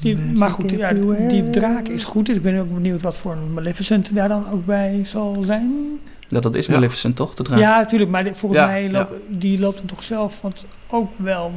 Die, 0.00 0.16
maar 0.16 0.50
goed, 0.50 0.70
ja, 0.70 0.92
die 1.28 1.50
draak 1.50 1.88
is 1.88 2.04
goed. 2.04 2.26
Dus 2.26 2.36
ik 2.36 2.42
ben 2.42 2.58
ook 2.60 2.74
benieuwd 2.74 3.02
wat 3.02 3.18
voor 3.18 3.32
een 3.32 3.52
Maleficent 3.52 4.14
daar 4.14 4.28
dan 4.28 4.50
ook 4.50 4.66
bij 4.66 5.00
zal 5.04 5.36
zijn. 5.46 5.98
Dat, 6.28 6.42
dat 6.42 6.54
is 6.54 6.66
Ja. 6.66 6.72
Maleficent 6.72 7.16
toch? 7.16 7.34
De 7.34 7.42
draak? 7.42 7.58
Ja, 7.58 7.76
natuurlijk. 7.78 8.10
Maar 8.10 8.24
volgens 8.34 8.60
Ja, 8.60 8.66
mij 8.66 8.82
ja. 8.82 8.90
loopt, 8.90 9.12
die 9.28 9.58
loopt 9.58 9.78
hem 9.78 9.88
toch 9.88 10.02
zelf. 10.02 10.40
Want 10.40 10.64
ook 10.88 11.10
wel. 11.16 11.52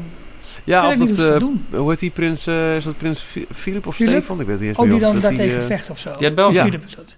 Ja, 0.64 0.88
of 0.88 0.98
niet 0.98 1.18
dat... 1.18 1.34
eh, 1.34 1.40
doen. 1.40 1.66
hoe 1.72 1.90
heet 1.90 2.00
die 2.00 2.10
prins? 2.10 2.48
eh, 2.48 2.76
is 2.76 2.84
dat 2.84 2.98
prins 2.98 3.26
Philip 3.54 3.88
of 3.88 3.96
Philip? 3.96 4.14
Stefan? 4.14 4.40
Ik 4.40 4.46
weet 4.46 4.56
het 4.56 4.60
niet 4.68 4.70
eens 4.70 4.78
Oh, 4.86 4.92
die 4.92 5.00
dan 5.00 5.14
dat 5.14 5.22
daartegen 5.22 5.60
eh, 5.60 5.66
vecht 5.66 5.90
of 5.90 6.00
zo. 6.00 6.12
Die 6.18 6.34
België. 6.34 6.56
Ja. 6.56 6.64
Philip 6.64 6.86
is 6.86 6.96
dat. 6.96 7.16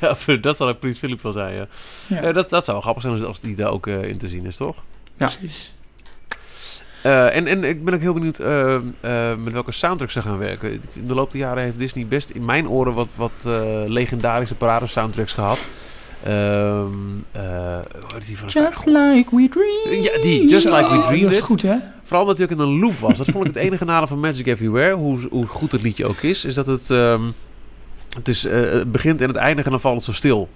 ja, 0.00 0.36
dat 0.40 0.56
zal 0.56 0.68
ook 0.68 0.78
Prins 0.78 0.98
Philip 0.98 1.22
wel 1.22 1.32
zijn, 1.32 1.54
ja. 1.54 1.66
Ja, 2.06 2.20
Eh, 2.22 2.34
dat, 2.34 2.50
dat 2.50 2.64
zou 2.64 2.72
wel 2.76 2.80
grappig 2.80 3.02
zijn 3.02 3.14
als- 3.14 3.22
als 3.24 3.40
die 3.40 3.54
daar 3.56 3.70
ook 3.70 3.86
eh, 3.86 4.02
in 4.02 4.18
te 4.18 4.28
zien 4.28 4.46
is, 4.46 4.56
toch? 4.56 4.76
Ja. 5.16 5.26
precies. 5.26 5.74
Eh, 7.02 7.36
en, 7.36 7.46
en 7.46 7.64
ik 7.64 7.84
ben 7.84 7.94
ook 7.94 8.00
heel 8.00 8.12
benieuwd 8.12 8.38
eh, 8.38 8.74
eh, 8.74 8.82
met 9.38 9.52
welke 9.52 9.72
soundtrack 9.72 10.10
ze 10.10 10.22
gaan 10.22 10.38
werken. 10.38 10.72
In 10.72 11.06
de 11.06 11.14
loop 11.14 11.30
der 11.32 11.40
jaren 11.40 11.62
heeft 11.62 11.78
Disney 11.78 12.06
best 12.06 12.30
in 12.30 12.44
mijn 12.44 12.68
oren 12.68 12.94
wat, 12.94 13.08
wat 13.16 13.32
eh, 13.46 13.52
legendarische 13.86 14.54
parade 14.54 14.86
soundtracks 14.86 15.32
gehad. 15.32 15.68
Ehm 16.24 16.86
eh, 17.32 17.42
hoe 17.42 18.14
heet 18.14 18.26
die 18.26 18.38
van 18.38 18.48
Just 18.48 18.86
like 18.86 19.36
we 19.36 19.48
dream. 19.48 20.02
Ja, 20.02 20.20
die, 20.22 20.48
Just 20.48 20.64
Like 20.68 20.82
We 20.88 20.94
Zo, 20.94 21.00
Dreamed 21.06 21.22
Dat 21.22 21.32
is 21.32 21.40
goed, 21.40 21.62
hè? 21.62 21.74
Vooral 22.02 22.20
omdat 22.22 22.38
hij 22.38 22.46
ook 22.46 22.52
in 22.52 22.58
een 22.58 22.78
loop 22.78 22.98
was. 22.98 23.18
Dat 23.18 23.26
vond 23.30 23.46
ik 23.46 23.54
het 23.54 23.62
enige 23.62 23.84
nadeel 23.84 24.06
van 24.06 24.20
Magic 24.20 24.46
Everywhere. 24.46 24.94
Hoe, 24.94 25.18
hoe 25.30 25.46
goed 25.46 25.72
het 25.72 25.82
liedje 25.82 26.06
ook 26.06 26.22
is. 26.22 26.44
Is 26.44 26.54
dat 26.54 26.66
het... 26.66 26.90
ehm, 26.90 27.22
het, 28.16 28.28
is, 28.28 28.44
eh, 28.44 28.60
het 28.60 28.92
begint 28.92 29.20
en 29.20 29.28
het 29.28 29.36
eindigt 29.36 29.64
en 29.64 29.70
dan 29.70 29.80
valt 29.80 29.94
het 29.96 30.04
zo 30.04 30.12
stil. 30.12 30.48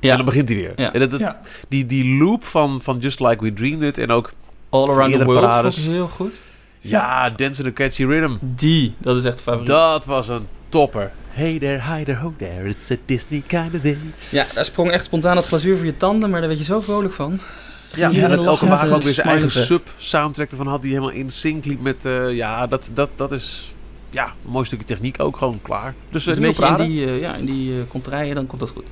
En 0.00 0.16
dan 0.16 0.24
begint 0.24 0.48
hij 0.48 0.58
weer. 0.58 0.72
Ja. 0.76 0.92
En 0.92 1.00
dat, 1.00 1.10
dat- 1.10 1.20
Ja. 1.20 1.40
die, 1.68 1.86
die 1.86 2.16
loop 2.18 2.44
van, 2.44 2.82
van 2.82 2.98
Just 2.98 3.20
Like 3.20 3.44
We 3.44 3.52
Dreamed 3.52 3.82
It. 3.82 3.98
En 3.98 4.10
ook, 4.10 4.30
All 4.72 4.88
Around 4.88 5.12
the 5.18 5.24
World 5.24 5.40
parades. 5.40 5.74
vond 5.74 5.86
ik 5.86 5.92
heel 5.92 6.08
goed. 6.08 6.40
ja, 6.80 7.30
Dance 7.30 7.62
in 7.62 7.68
a 7.68 7.72
Catchy 7.72 8.04
Rhythm. 8.04 8.36
Die, 8.40 8.94
dat 8.98 9.16
is 9.16 9.24
echt 9.24 9.36
de 9.36 9.42
favoriet. 9.42 9.66
Dat 9.66 10.04
was 10.06 10.28
een 10.28 10.46
topper. 10.68 11.12
Hey 11.28 11.58
there, 11.58 11.80
hi 11.94 12.04
there, 12.04 12.18
ho 12.18 12.34
there. 12.38 12.68
It's 12.68 12.90
a 12.90 12.96
Disney 13.04 13.42
kind 13.46 13.74
of 13.74 13.80
day. 13.80 13.98
Ja, 14.28 14.46
daar 14.54 14.64
sprong 14.64 14.90
echt 14.90 15.04
spontaan 15.04 15.36
het 15.36 15.46
glazuur 15.46 15.76
voor 15.76 15.86
je 15.86 15.96
tanden, 15.96 16.30
maar 16.30 16.38
daar 16.38 16.48
werd 16.48 16.60
je 16.60 16.66
zo 16.66 16.80
vrolijk 16.80 17.12
van. 17.12 17.40
Ja, 17.96 18.08
Ja, 18.08 18.22
en 18.22 18.30
dat 18.30 18.44
elke 18.44 18.66
wagen 18.68 18.92
ook 18.92 19.02
weer 19.02 19.12
zijn 19.14 19.28
eigen 19.28 19.50
sub-soundtrack 19.50 20.50
ervan 20.50 20.66
had. 20.66 20.82
Die 20.82 20.90
helemaal 20.90 21.14
in 21.14 21.30
sync 21.30 21.64
liep 21.64 21.80
met... 21.80 22.04
eh, 22.04 22.30
ja, 22.36 22.66
dat, 22.66 22.90
dat, 22.94 23.08
dat 23.16 23.32
is... 23.32 23.74
Ja, 24.10 24.24
een 24.26 24.50
mooi 24.50 24.64
stukje 24.64 24.84
techniek 24.86 25.20
ook 25.22 25.36
gewoon 25.36 25.58
klaar. 25.62 25.94
Dus, 26.10 26.24
Dus 26.24 26.36
eh, 26.36 26.42
een 26.42 26.48
beetje 26.48 26.66
in 26.84 26.90
die, 26.90 27.06
eh, 27.06 27.20
ja, 27.20 27.34
in 27.34 27.44
die 27.44 27.86
contraien, 27.88 28.34
dan 28.34 28.46
komt 28.46 28.60
dat 28.60 28.70
goed. 28.70 28.84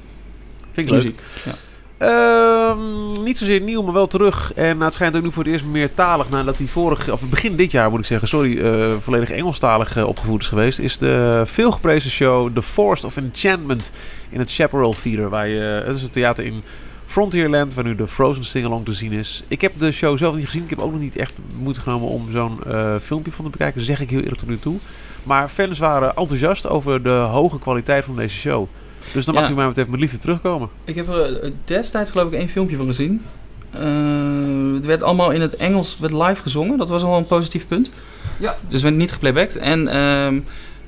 Vind 0.73 0.87
ik 0.87 0.93
leuk. 0.93 1.03
Muziek. 1.03 1.21
Ja. 1.45 1.53
Ehm, 2.01 3.23
niet 3.23 3.39
zozeer 3.39 3.61
nieuw, 3.61 3.83
maar 3.83 3.93
wel 3.93 4.07
terug. 4.07 4.53
En 4.55 4.73
nou, 4.73 4.85
het 4.85 4.95
schijnt 4.95 5.17
ook 5.17 5.23
nu 5.23 5.33
voor 5.33 5.45
het 5.45 5.53
eerst 5.53 5.65
meertalig 5.65 6.31
nadat 6.31 6.59
hij 6.59 6.67
vorig, 6.67 7.11
of 7.11 7.29
begin 7.29 7.57
dit 7.57 7.71
jaar 7.71 7.91
moet 7.91 7.99
ik 7.99 8.05
zeggen, 8.05 8.29
sorry, 8.29 8.59
eh, 8.59 8.93
volledig 9.01 9.31
Engelstalig 9.31 9.97
eh, 9.97 10.07
opgevoerd 10.07 10.43
is 10.43 10.49
geweest. 10.49 10.79
Is 10.79 10.99
de 10.99 11.43
veelgeprezen 11.47 12.11
show 12.11 12.55
The 12.55 12.63
Forest 12.63 13.05
of 13.05 13.17
Enchantment 13.17 13.91
in 14.31 14.39
het 14.39 14.53
Chaparral 14.53 14.95
Theater. 15.03 15.47
Je, 15.47 15.61
het 15.61 15.97
is 15.97 16.03
een 16.03 16.11
theater 16.11 16.45
in 16.45 16.63
Frontierland, 17.07 17.75
waar 17.75 17.85
nu 17.85 17.95
de 17.95 18.07
Frozen 18.07 18.45
Sing-Along 18.45 18.85
te 18.85 18.93
zien 18.93 19.13
is. 19.13 19.43
Ik 19.49 19.61
heb 19.61 19.73
de 19.79 19.93
show 19.93 20.19
zelf 20.19 20.35
niet 20.35 20.45
gezien. 20.45 20.63
Ik 20.63 20.71
heb 20.71 20.79
ook 20.79 20.93
nog 20.93 21.01
niet 21.01 21.17
echt 21.17 21.39
moeite 21.59 21.81
genomen 21.81 22.09
om 22.09 22.31
zo'n 22.31 22.65
eh, 22.67 22.95
filmpje 23.03 23.33
van 23.33 23.45
te 23.45 23.51
bekijken. 23.51 23.81
Zeg 23.81 24.01
ik 24.01 24.11
heel 24.11 24.21
eerlijk 24.21 24.39
tot 24.39 24.49
nu 24.49 24.59
toe. 24.59 24.79
Maar 25.23 25.49
fans 25.49 25.79
waren 25.79 26.17
enthousiast 26.17 26.69
over 26.69 27.03
de 27.03 27.11
hoge 27.11 27.59
kwaliteit 27.59 28.05
van 28.05 28.17
deze 28.17 28.37
show. 28.37 28.69
Dus 29.13 29.25
dan 29.25 29.35
mag 29.35 29.45
Ja. 29.47 29.51
u 29.51 29.55
mij 29.55 29.67
wat 29.67 29.77
even 29.77 29.91
met 29.91 30.01
liefde 30.01 30.19
terugkomen. 30.19 30.69
Ik 30.85 30.95
heb 30.95 31.09
er 31.09 31.41
eh, 31.43 31.51
destijds 31.65 32.11
geloof 32.11 32.33
ik 32.33 32.39
één 32.39 32.49
filmpje 32.49 32.77
van 32.77 32.87
gezien. 32.87 33.23
Eh, 33.71 34.75
het 34.75 34.87
werd 34.87 35.03
allemaal 35.03 35.31
in 35.31 35.41
het 35.41 35.57
Engels 35.57 35.99
werd 35.99 36.13
live 36.13 36.43
gezongen. 36.43 36.79
Dat 36.79 36.89
was 36.89 37.03
al 37.03 37.17
een 37.17 37.27
positief 37.27 37.67
punt. 37.69 37.91
Ja. 38.39 38.57
Dus 38.69 38.83
werd 38.83 38.95
niet 38.95 39.13
geplaybacked. 39.13 39.57
En 39.57 39.89
ehm, 39.89 40.41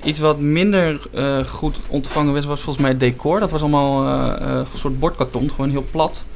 iets 0.05 0.19
wat 0.21 0.39
minder 0.41 1.01
eh, 1.15 1.39
goed 1.45 1.77
ontvangen 1.87 2.33
was, 2.35 2.45
was 2.45 2.61
volgens 2.61 2.79
mij 2.85 2.91
het 2.91 3.01
decor. 3.01 3.41
Dat 3.41 3.51
was 3.51 3.61
allemaal 3.61 4.07
eh, 4.07 4.43
eh, 4.51 4.57
een 4.57 4.79
soort 4.79 4.99
bordkarton, 4.99 5.51
gewoon 5.51 5.71
heel 5.71 5.85
plat. 5.91 6.27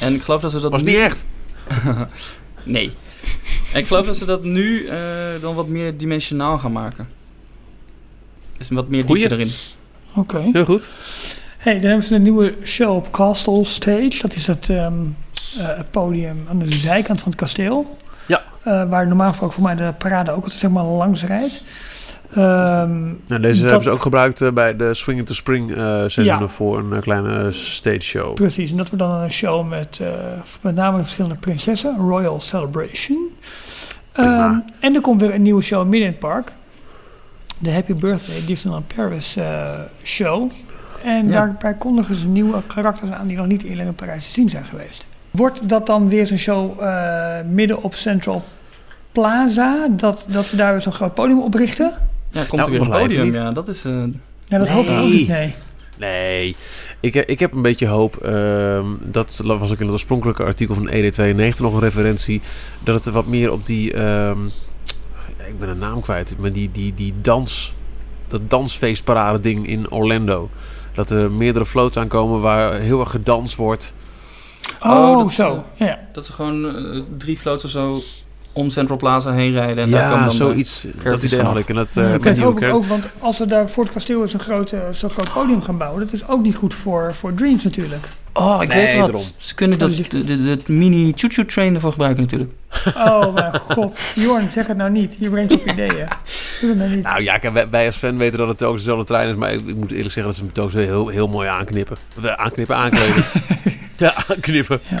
En 0.00 0.14
ik 0.14 0.22
geloof 0.22 0.40
dat 0.40 0.50
ze 0.50 0.60
dat 0.60 0.70
was 0.70 0.82
niet 0.82 0.96
echt. 0.96 1.24
nee. 2.64 2.90
En 3.72 3.78
ik 3.80 3.86
geloof 3.86 4.06
dat 4.06 4.16
ze 4.16 4.24
dat 4.24 4.44
nu 4.44 4.86
eh, 4.86 4.96
dan 5.40 5.54
wat 5.54 5.68
meer 5.68 5.96
dimensionaal 5.96 6.58
gaan 6.58 6.72
maken. 6.72 7.08
Dus 8.58 8.68
wat 8.68 8.88
meer 8.88 9.04
Goeie. 9.04 9.28
diepte 9.28 9.36
erin. 9.38 9.52
Oké. 10.14 10.48
Heel 10.52 10.64
goed. 10.64 10.88
Hey, 11.58 11.74
dan 11.80 11.88
hebben 11.88 12.06
ze 12.06 12.14
een 12.14 12.22
nieuwe 12.22 12.54
show 12.64 12.96
op 12.96 13.10
Castle 13.10 13.64
Stage. 13.64 14.18
Dat 14.22 14.34
is 14.34 14.46
het, 14.46 14.68
ehm, 14.70 14.92
eh, 15.58 15.66
het 15.66 15.90
podium 15.90 16.36
aan 16.50 16.58
de 16.58 16.72
zijkant 16.74 17.20
van 17.20 17.30
het 17.30 17.40
kasteel. 17.40 17.96
Ja. 18.26 18.42
Eh, 18.62 18.88
waar 18.88 19.06
normaal 19.06 19.28
gesproken 19.28 19.54
voor 19.54 19.64
mij 19.64 19.74
de 19.74 19.92
parade 19.98 20.30
ook 20.30 20.42
altijd 20.42 20.60
zeg 20.60 20.70
maar 20.70 20.84
langs 20.84 21.24
rijdt. 21.24 21.62
Ehm, 22.34 23.02
Nou, 23.26 23.40
deze 23.40 23.60
Dat- 23.60 23.70
hebben 23.70 23.82
ze 23.82 23.90
ook 23.90 24.02
gebruikt 24.02 24.40
eh, 24.40 24.50
bij 24.50 24.76
de 24.76 24.94
Swing 24.94 25.18
into 25.18 25.34
Spring 25.34 25.70
eh 25.70 25.76
seizoenen 26.06 26.38
Ja. 26.40 26.48
voor 26.48 26.78
een 26.78 27.00
kleine 27.00 27.52
stage 27.52 28.00
show. 28.00 28.34
precies, 28.34 28.70
en 28.70 28.76
dat 28.76 28.88
wordt 28.90 29.04
dan 29.04 29.14
een 29.20 29.30
show 29.30 29.68
met 29.68 29.98
eh, 30.02 30.08
met 30.60 30.74
name 30.74 31.00
verschillende 31.02 31.36
prinsessen. 31.36 31.96
Royal 31.98 32.40
Celebration. 32.40 33.18
Ehm, 34.12 34.54
en 34.80 34.94
er 34.94 35.00
komt 35.00 35.20
weer 35.20 35.34
een 35.34 35.42
nieuwe 35.42 35.62
show 35.62 35.82
midden 35.82 36.00
in 36.00 36.06
het 36.06 36.18
park. 36.18 36.52
De 37.62 37.70
Happy 37.72 37.94
Birthday 37.94 38.44
Disneyland 38.46 38.92
Paris 38.94 39.36
eh, 39.36 39.78
show. 40.02 40.50
En 41.04 41.26
Ja. 41.26 41.32
daarbij 41.32 41.74
kondigen 41.74 42.14
ze 42.14 42.28
nieuwe 42.28 42.62
karakters 42.66 43.10
aan 43.10 43.26
die 43.26 43.36
nog 43.36 43.46
niet 43.46 43.62
eerder 43.62 43.84
in 43.86 43.94
Parijs 43.94 44.24
te 44.26 44.30
zien 44.32 44.48
zijn 44.48 44.64
geweest. 44.64 45.06
Wordt 45.30 45.68
dat 45.68 45.86
dan 45.86 46.08
weer 46.08 46.26
zo'n 46.26 46.36
show 46.38 46.80
eh, 46.82 47.34
midden 47.50 47.82
op 47.82 47.94
Central 47.94 48.44
Plaza? 49.12 49.88
Dat, 49.90 50.24
dat 50.28 50.50
we 50.50 50.56
daar 50.56 50.72
weer 50.72 50.82
zo'n 50.82 50.92
groot 50.92 51.14
podium 51.14 51.40
oprichten? 51.42 51.92
Ja, 52.30 52.40
komt 52.44 52.52
Nou, 52.62 52.64
er 52.64 52.70
weer 52.70 52.80
een 52.94 53.00
podium. 53.02 53.24
niet. 53.24 53.34
Ja, 53.34 53.50
dat 53.50 53.68
is... 53.68 53.84
eh, 53.84 54.02
Ja, 54.48 54.58
dat 54.58 54.68
hoop 54.68 54.84
ik 54.84 54.90
ook 54.90 54.96
Nee. 55.08 55.10
niet, 55.12 55.28
nee. 55.28 55.54
Nee, 55.98 56.56
ik, 57.00 57.14
ik 57.14 57.38
heb 57.38 57.52
een 57.52 57.62
beetje 57.62 57.86
hoop. 57.86 58.16
ehm, 58.16 58.86
dat 59.00 59.40
was 59.44 59.70
ook 59.72 59.78
in 59.78 59.84
het 59.84 59.92
oorspronkelijke 59.92 60.44
artikel 60.44 60.74
van 60.74 60.88
ED92 60.90 61.56
nog 61.60 61.72
een 61.74 61.80
referentie. 61.80 62.40
Dat 62.84 63.04
het 63.04 63.14
wat 63.14 63.26
meer 63.26 63.52
op 63.52 63.66
die. 63.66 63.92
ehm, 63.94 64.38
ik 65.46 65.58
ben 65.58 65.68
een 65.68 65.78
naam 65.78 66.00
kwijt. 66.00 66.34
Maar 66.38 66.52
die, 66.52 66.70
die, 66.72 66.94
die 66.94 67.14
dans. 67.20 67.72
Dat 68.28 68.50
dansfeestparade 68.50 69.40
ding 69.40 69.66
in 69.66 69.90
Orlando. 69.90 70.50
Dat 70.94 71.10
er 71.10 71.30
meerdere 71.30 71.64
floats 71.64 71.96
aankomen 71.96 72.40
waar 72.40 72.74
heel 72.74 73.00
erg 73.00 73.10
gedanst 73.10 73.56
wordt. 73.56 73.92
Oh, 74.82 74.90
Oh, 74.90 75.18
dat 75.18 75.28
is, 75.28 75.34
zo. 75.34 75.64
Ja. 75.74 75.98
Dat 76.12 76.26
ze 76.26 76.32
gewoon 76.32 76.76
eh, 76.76 77.02
drie 77.16 77.36
floats 77.36 77.64
of 77.64 77.70
zo 77.70 78.02
om 78.52 78.70
Central 78.70 78.96
Plaza 78.98 79.32
heen 79.32 79.52
rijden. 79.52 79.84
En 79.84 79.90
daar 79.90 80.00
ja, 80.00 80.08
komen 80.10 80.24
dan 80.26 80.34
zoiets. 80.34 80.86
Dat 81.02 81.22
idee 81.22 81.38
had 81.38 81.46
vanaf. 81.48 81.58
ik. 81.58 81.68
En 81.68 81.74
dat, 81.74 81.88
Ja, 81.94 82.12
eh, 82.12 82.20
met 82.20 82.42
ook, 82.42 82.62
ook, 82.62 82.84
want 82.84 83.10
als 83.18 83.38
we 83.38 83.46
daar 83.46 83.68
voor 83.70 83.84
het 83.84 83.92
kasteel 83.92 84.28
zo'n 84.28 84.40
groot, 84.40 84.74
zo'n 84.92 85.10
groot 85.10 85.32
podium 85.32 85.62
gaan 85.62 85.78
bouwen, 85.78 86.00
dat 86.04 86.12
is 86.12 86.28
ook 86.28 86.42
niet 86.42 86.54
goed 86.56 86.74
voor, 86.74 87.14
voor 87.14 87.34
Dreams 87.34 87.64
natuurlijk. 87.64 88.08
Oh, 88.34 88.58
ik 88.62 88.68
Nee, 88.68 88.86
weet 88.86 88.96
wat. 88.96 89.06
daarom. 89.06 89.22
Ze 89.38 89.54
kunnen 89.54 89.78
dat, 89.78 89.90
Dat 89.96 90.66
de 90.66 90.72
mini 90.72 91.12
choo-choo 91.16 91.44
train 91.46 91.74
ervoor 91.74 91.90
gebruiken 91.92 92.22
natuurlijk. 92.22 92.50
Oh 92.96 93.34
mijn 93.34 93.58
god. 93.74 93.98
Jorn, 94.14 94.50
zeg 94.50 94.66
het 94.66 94.76
nou 94.76 94.90
niet. 94.90 95.16
Je 95.18 95.30
brengt 95.30 95.52
op 95.52 95.66
ideeën. 95.66 96.08
Doe 96.60 96.68
het 96.70 96.78
nou 96.78 96.90
niet. 96.90 97.02
Nou 97.02 97.22
ja, 97.22 97.38
kijk, 97.38 97.66
wij, 97.70 97.86
als 97.86 97.96
fan 97.96 98.16
weten 98.18 98.38
dat 98.38 98.48
het 98.48 98.62
ook 98.62 98.76
dezelfde 98.76 99.04
trein 99.04 99.28
is. 99.28 99.34
Maar 99.36 99.52
ik, 99.52 99.66
ik 99.66 99.76
moet 99.76 99.90
eerlijk 99.90 100.12
zeggen 100.12 100.24
dat 100.24 100.34
ze 100.34 100.40
hem 100.44 100.52
telkens 100.52 100.74
weer 100.76 100.86
heel, 100.86 101.08
heel 101.08 101.26
mooi 101.28 101.48
aanknippen. 101.48 101.96
Eh, 102.22 102.32
Aanknippen, 102.32 102.76
aankleden. 102.76 103.24
ja, 103.96 104.14
aanknippen. 104.28 104.80
Ja. 104.90 105.00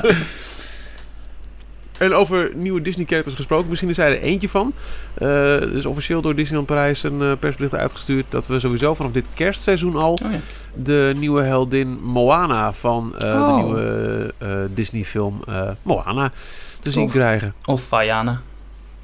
En 2.02 2.14
over 2.14 2.50
nieuwe 2.54 2.82
Disney-characters 2.82 3.36
gesproken, 3.36 3.68
misschien 3.68 3.88
is 3.90 3.96
hij 3.96 4.10
er 4.16 4.20
eentje 4.22 4.48
van. 4.48 4.72
Eh, 5.14 5.54
er 5.62 5.74
is 5.76 5.86
officieel 5.86 6.20
door 6.20 6.34
Disneyland 6.34 6.66
Parijs 6.66 7.02
een 7.02 7.22
eh, 7.22 7.32
persbericht 7.38 7.74
uitgestuurd 7.74 8.24
dat 8.28 8.46
we 8.46 8.58
sowieso 8.58 8.94
vanaf 8.94 9.12
dit 9.12 9.26
kerstseizoen 9.34 9.96
al 9.96 10.12
Oh 10.12 10.30
ja. 10.32 10.38
de 10.74 11.12
nieuwe 11.16 11.42
heldin 11.42 11.98
Moana 12.02 12.72
van 12.72 13.14
eh, 13.18 13.40
Oh. 13.42 13.56
de 13.56 13.62
nieuwe 13.62 14.34
eh, 14.38 14.48
Disney-film 14.74 15.40
Moana 15.82 16.32
te 16.80 16.90
zien 16.90 17.08
krijgen. 17.08 17.54
Of 17.64 17.82
Vajana. 17.82 18.40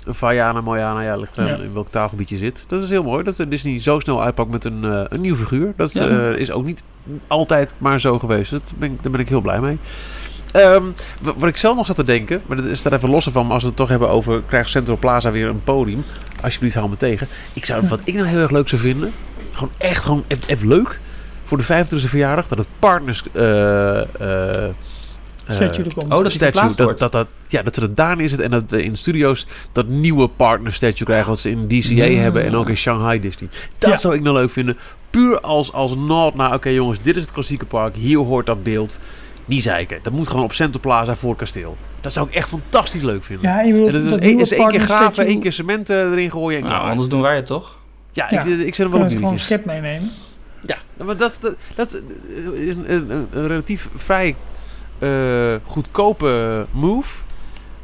Vajana, 0.06 0.60
Moana, 0.60 1.00
ja, 1.02 1.16
ligt 1.16 1.36
eraan 1.38 1.48
Ja. 1.48 1.56
in 1.64 1.72
welk 1.72 1.90
taalgebied 1.90 2.28
je 2.28 2.36
zit. 2.36 2.64
Dat 2.68 2.82
is 2.82 2.88
heel 2.90 3.02
mooi 3.02 3.24
dat 3.24 3.38
eh, 3.40 3.46
Disney 3.48 3.80
zo 3.80 3.98
snel 4.00 4.22
uitpakt 4.22 4.50
met 4.50 4.64
een, 4.64 4.82
een 5.14 5.20
nieuw 5.20 5.34
figuur. 5.36 5.72
Dat 5.76 5.92
Ja. 5.92 6.30
is 6.30 6.50
ook 6.50 6.64
niet 6.64 6.82
altijd 7.26 7.72
maar 7.78 8.00
zo 8.00 8.18
geweest. 8.18 8.50
Dat 8.50 8.72
ben 8.78 8.92
ik, 8.92 9.02
daar 9.02 9.12
ben 9.12 9.20
ik 9.20 9.28
heel 9.28 9.40
blij 9.40 9.60
mee. 9.60 9.78
Ehm, 10.52 10.82
wa- 11.22 11.34
wat 11.36 11.48
ik 11.48 11.56
zelf 11.56 11.76
nog 11.76 11.86
zat 11.86 11.96
te 11.96 12.04
denken, 12.04 12.40
maar 12.46 12.56
dat 12.56 12.66
is 12.66 12.82
daar 12.82 12.92
even 12.92 13.10
los 13.10 13.24
van, 13.32 13.44
maar 13.44 13.52
als 13.54 13.62
we 13.62 13.68
het 13.68 13.76
toch 13.78 13.88
hebben 13.88 14.08
over 14.08 14.42
krijgt 14.46 14.70
Central 14.70 14.96
Plaza 14.96 15.30
weer 15.30 15.48
een 15.48 15.64
podium. 15.64 16.04
Alsjeblieft, 16.42 16.74
hou 16.74 16.88
me 16.88 16.96
tegen. 16.96 17.26
Ik 17.52 17.64
zou, 17.64 17.86
wat 17.88 18.00
ik 18.04 18.14
nou 18.14 18.26
heel 18.26 18.40
erg 18.40 18.50
leuk 18.50 18.68
zou 18.68 18.80
vinden, 18.80 19.12
gewoon 19.52 19.70
echt 19.78 20.04
gewoon 20.04 20.24
even, 20.26 20.44
even 20.48 20.68
leuk, 20.68 20.98
voor 21.44 21.58
de 21.58 21.64
25e 21.64 22.08
verjaardag, 22.08 22.48
dat 22.48 22.58
het 22.58 22.66
partners... 22.78 23.22
eh, 23.32 24.00
eh, 24.00 24.64
eh, 24.64 24.70
Statue 25.50 25.84
er 25.84 25.94
komt. 25.94 26.12
Oh, 26.12 26.22
dat 26.22 26.32
statue, 26.32 26.74
dat, 26.74 26.98
dat, 26.98 27.12
dat, 27.12 27.26
ja, 27.48 27.62
dat 27.62 27.74
ze 27.74 27.80
dat 27.80 27.96
daar 27.96 28.16
neerzetten 28.16 28.44
en 28.44 28.50
dat 28.50 28.70
we 28.70 28.82
in 28.82 28.96
studio's 28.96 29.46
dat 29.72 29.86
nieuwe 29.86 30.28
partner 30.28 30.72
statue 30.72 31.06
krijgen 31.06 31.28
wat 31.28 31.38
ze 31.38 31.50
in 31.50 31.68
DCA 31.68 32.20
hebben 32.20 32.44
en 32.44 32.54
ook 32.56 32.68
in 32.68 32.76
Shanghai 32.76 33.20
Disney. 33.20 33.48
Dat 33.78 33.90
Ja. 33.90 33.96
zou 33.96 34.14
ik 34.14 34.22
nou 34.22 34.36
leuk 34.36 34.50
vinden. 34.50 34.76
Puur 35.18 35.40
als, 35.40 35.72
als 35.72 35.94
nod 35.96 36.34
naar, 36.34 36.54
oké 36.54 36.68
jongens, 36.68 36.98
dit 37.02 37.16
is 37.16 37.22
het 37.22 37.32
klassieke 37.32 37.64
park, 37.66 37.96
hier 37.96 38.18
hoort 38.18 38.46
dat 38.46 38.62
beeld. 38.62 39.00
Niet 39.44 39.62
zeiken. 39.62 39.98
Dat 40.02 40.12
moet 40.12 40.28
gewoon 40.28 40.44
op 40.44 40.52
Central 40.52 40.80
Plaza 40.80 41.16
voor 41.16 41.28
het 41.30 41.38
kasteel. 41.38 41.76
Dat 42.00 42.12
zou 42.12 42.28
ik 42.28 42.34
echt 42.34 42.48
fantastisch 42.48 43.02
leuk 43.02 43.24
vinden. 43.24 43.50
Ja, 43.50 43.60
je 43.60 43.72
bedoelt 43.72 43.86
en 43.88 43.92
dat 43.94 44.02
is, 44.04 44.10
dat 44.10 44.18
één- 44.18 44.26
nieuwe 44.28 44.42
is 44.42 44.52
één 44.52 44.68
keer 44.68 44.80
graven, 44.80 45.12
statue- 45.12 45.30
één 45.32 45.40
keer 45.40 45.52
cement 45.52 45.90
eh, 45.90 45.96
erin 45.96 46.30
gooien 46.30 46.58
en 46.60 46.64
Nou, 46.66 46.78
klaar. 46.78 46.90
anders 46.90 47.08
doen 47.08 47.20
wij 47.20 47.36
het 47.36 47.46
toch? 47.46 47.76
Ja, 48.12 48.26
Ja. 48.30 48.40
ik, 48.42 48.46
ik 48.60 48.74
zet 48.74 48.90
hem 48.90 49.00
wel 49.00 49.08
op 49.10 49.16
gewoon 49.16 49.32
een 49.32 49.38
schep 49.38 49.64
meenemen? 49.64 50.10
Ja, 50.66 50.76
maar 51.04 51.16
dat, 51.16 51.32
dat, 51.40 51.54
dat 51.74 51.92
is 52.54 52.68
een, 52.74 52.92
een, 52.92 53.10
een- 53.10 53.28
een 53.32 53.46
relatief 53.46 53.88
vrij 53.96 54.34
eh, 54.98 55.08
goedkope 55.64 56.66
move. 56.70 57.18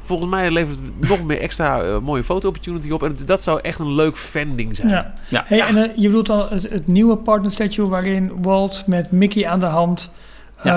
Volgens 0.04 0.30
mij 0.30 0.50
levert 0.50 0.78
het 0.98 1.08
nog 1.08 1.24
meer 1.24 1.40
extra 1.40 1.82
eh, 1.82 1.98
mooie 1.98 2.24
foto-opportunity 2.24 2.90
op. 2.90 3.02
En 3.02 3.16
dat 3.26 3.42
zou 3.42 3.60
echt 3.62 3.78
een 3.78 3.94
leuk 3.94 4.16
vending 4.16 4.76
zijn. 4.76 4.88
Ja. 4.88 5.14
Ja. 5.28 5.42
Hey, 5.46 5.60
En 5.60 5.76
eh, 5.76 5.90
je 5.96 6.06
bedoelt 6.06 6.26
dan 6.26 6.46
het, 6.50 6.70
het 6.70 6.86
nieuwe 6.86 7.16
partner 7.16 7.50
statue 7.52 7.88
waarin 7.88 8.32
Walt 8.42 8.82
met 8.86 9.10
Mickey 9.12 9.46
aan 9.46 9.60
de 9.60 9.66
hand 9.66 10.12
eh, 10.62 10.72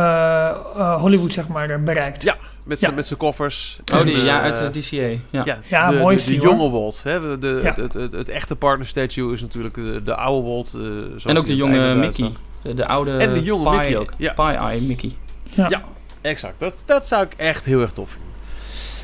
eh, 0.49 0.99
Hollywood 1.01 1.33
zeg 1.33 1.47
maar 1.47 1.83
bereikt. 1.83 2.23
Ja, 2.23 2.35
Met 2.63 2.79
zijn 2.79 2.93
met 2.93 3.05
zijn 3.05 3.19
koffers. 3.19 3.79
Oh, 3.93 4.01
die, 4.01 4.23
ja, 4.25 4.41
uit 4.41 4.55
de 4.73 4.79
DCA. 4.79 4.95
Ja. 4.97 5.17
Ja, 5.45 5.57
Ja, 5.69 5.89
de, 5.91 5.97
mooi 5.97 6.17
de, 6.17 6.23
de 6.25 6.35
jonge 6.35 6.57
hoor. 6.59 6.71
Walt. 6.71 7.03
Hè? 7.03 7.19
De, 7.29 7.37
de, 7.39 7.59
Ja. 7.63 7.67
het, 7.69 7.77
het, 7.77 7.93
het, 7.93 8.11
het 8.11 8.29
echte 8.29 8.55
partner 8.55 8.87
statue 8.87 9.33
is 9.33 9.41
natuurlijk 9.41 9.73
de, 9.73 10.01
de 10.03 10.15
oude 10.15 10.47
Walt. 10.47 10.67
eh, 10.67 10.81
zoals 10.81 11.25
En 11.25 11.37
ook 11.37 11.45
de 11.45 11.55
jonge 11.55 11.95
Mickey. 11.95 12.31
De, 12.61 12.73
de 12.73 12.87
oude 12.87 13.17
En 13.17 13.33
de 13.33 13.43
jonge 13.43 13.69
pie, 13.69 13.79
Mickey 13.79 13.97
ook, 13.97 14.13
ja. 14.17 14.33
Pie-eye 14.33 14.81
Mickey. 14.81 15.13
Ja. 15.43 15.81
Exact. 16.21 16.59
Dat, 16.59 16.83
dat 16.85 17.07
zou 17.07 17.23
ik 17.23 17.33
echt 17.37 17.65
heel 17.65 17.81
erg 17.81 17.91
tof 17.91 18.09
vinden. 18.09 18.26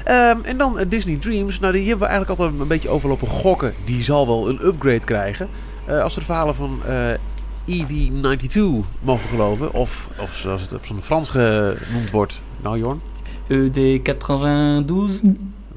Ehm, 0.04 0.38
en 0.44 0.58
dan 0.58 0.80
eh, 0.80 0.86
Disney 0.90 1.18
Dreams. 1.22 1.60
Nou, 1.60 1.74
die 1.74 1.82
hebben 1.82 2.08
we 2.08 2.14
eigenlijk 2.14 2.40
altijd 2.40 2.60
een 2.62 2.68
beetje 2.68 2.90
overlopen 2.90 3.28
gokken. 3.28 3.74
Die 3.86 4.04
zal 4.04 4.28
wel 4.28 4.50
een 4.50 4.66
upgrade 4.66 5.00
krijgen. 5.06 5.48
Eh, 5.86 6.02
als 6.02 6.14
we 6.14 6.20
de 6.20 6.26
verhalen 6.26 6.56
van 6.56 6.80
eh 6.88 7.14
EV92 7.68 8.60
mogen 9.02 9.30
geloven. 9.30 9.74
Of, 9.74 10.10
of 10.20 10.34
zoals 10.36 10.62
het 10.62 10.74
op 10.74 10.86
zo'n 10.86 11.02
Frans 11.02 11.30
genoemd 11.30 12.12
wordt. 12.12 12.42
Nou, 12.62 12.78
Jorn? 12.80 13.02
ED92. 13.48 15.22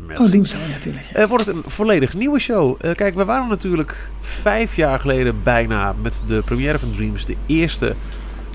Met- 0.06 0.18
Oh, 0.18 0.26
zo 0.26 0.56
natuurlijk. 0.70 1.04
Eh, 1.12 1.26
wordt 1.26 1.46
het 1.46 1.56
een 1.56 1.62
volledig 1.66 2.14
nieuwe 2.14 2.38
show. 2.38 2.76
Eh, 2.80 2.94
kijk, 2.94 3.14
we 3.14 3.24
waren 3.24 3.48
natuurlijk 3.48 4.08
vijf 4.20 4.76
jaar 4.76 5.00
geleden 5.00 5.42
bijna 5.42 5.94
met 6.02 6.22
de 6.26 6.42
première 6.44 6.78
van 6.78 6.92
Dreams 6.92 7.24
de 7.26 7.36
eerste, 7.46 7.94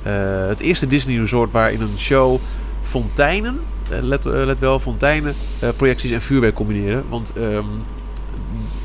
eh, 0.03 0.13
het 0.47 0.59
eerste 0.59 0.87
Disney 0.87 1.17
Resort 1.17 1.51
waar 1.51 1.71
in 1.71 1.81
een 1.81 1.97
show 1.97 2.39
fonteinen, 2.81 3.59
let, 4.01 4.25
eh, 4.25 4.31
let 4.45 4.59
wel, 4.59 4.79
fonteinen, 4.79 5.33
eh, 5.61 5.69
projecties 5.77 6.11
en 6.11 6.21
vuurwerk 6.21 6.55
combineren. 6.55 7.03
Want 7.09 7.33
ehm, 7.37 7.63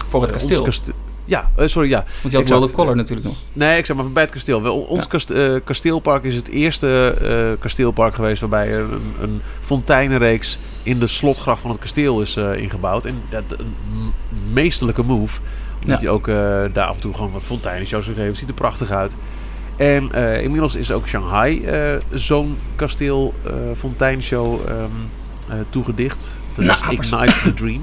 Voor 0.09 0.21
het 0.23 0.31
eh, 0.31 0.37
kasteel. 0.37 0.63
kaste- 0.63 0.93
ja, 1.25 1.51
eh, 1.57 1.67
sorry, 1.67 1.89
ja. 1.89 2.05
Want 2.23 2.33
je 2.35 2.39
had 2.41 2.49
wel 2.49 2.61
de 2.61 2.71
color 2.73 2.97
natuurlijk 2.97 3.27
nog. 3.27 3.37
Nee, 3.53 3.79
ik 3.79 3.87
zeg 3.87 3.97
maar 3.97 4.11
bij 4.13 4.23
het 4.23 4.33
kasteel. 4.33 4.63
Wel, 4.63 4.77
ons 4.79 5.07
Ja. 5.11 5.35
eh, 5.35 5.61
kasteelpark 5.65 6.25
is 6.25 6.35
het 6.35 6.49
eerste 6.49 7.15
eh, 7.21 7.61
kasteelpark 7.61 8.15
geweest 8.15 8.41
waarbij 8.41 8.75
een, 8.79 9.03
een 9.21 9.41
fonteinenreeks 9.61 10.59
in 10.83 10.99
de 10.99 11.07
slotgracht 11.07 11.61
van 11.61 11.71
het 11.71 11.81
kasteel 11.81 12.21
is 12.21 12.37
eh, 12.37 12.55
ingebouwd. 12.57 13.05
En 13.07 13.21
dat 13.31 13.43
een 13.59 13.75
m- 13.93 14.53
meesterlijke 14.53 15.03
move. 15.03 15.41
Omdat 15.83 16.01
Ja. 16.01 16.07
je 16.09 16.15
ook 16.15 16.29
eh, 16.29 16.35
daar 16.73 16.87
af 16.87 16.95
en 16.95 17.01
toe 17.01 17.15
gewoon 17.15 17.33
wat 17.33 17.43
fonteinenshows 17.43 18.05
gegeven. 18.05 18.37
Ziet 18.37 18.49
er 18.49 18.55
prachtig 18.55 18.91
uit. 18.91 19.17
En 19.77 20.13
eh, 20.13 20.43
inmiddels 20.43 20.75
is 20.75 20.93
ook 20.93 21.09
Shanghai 21.09 21.65
eh, 21.65 21.95
zo'n 22.13 22.57
kasteel 22.77 23.35
eh 23.47 23.53
fonteinshow 23.77 24.61
ehm, 24.69 24.75
eh, 25.49 25.55
toegedicht. 25.71 26.39
Dat 26.57 26.65
Nou, 26.65 26.79
is 26.81 26.99
Ignite 26.99 27.35
the 27.43 27.55
Dream. 27.63 27.83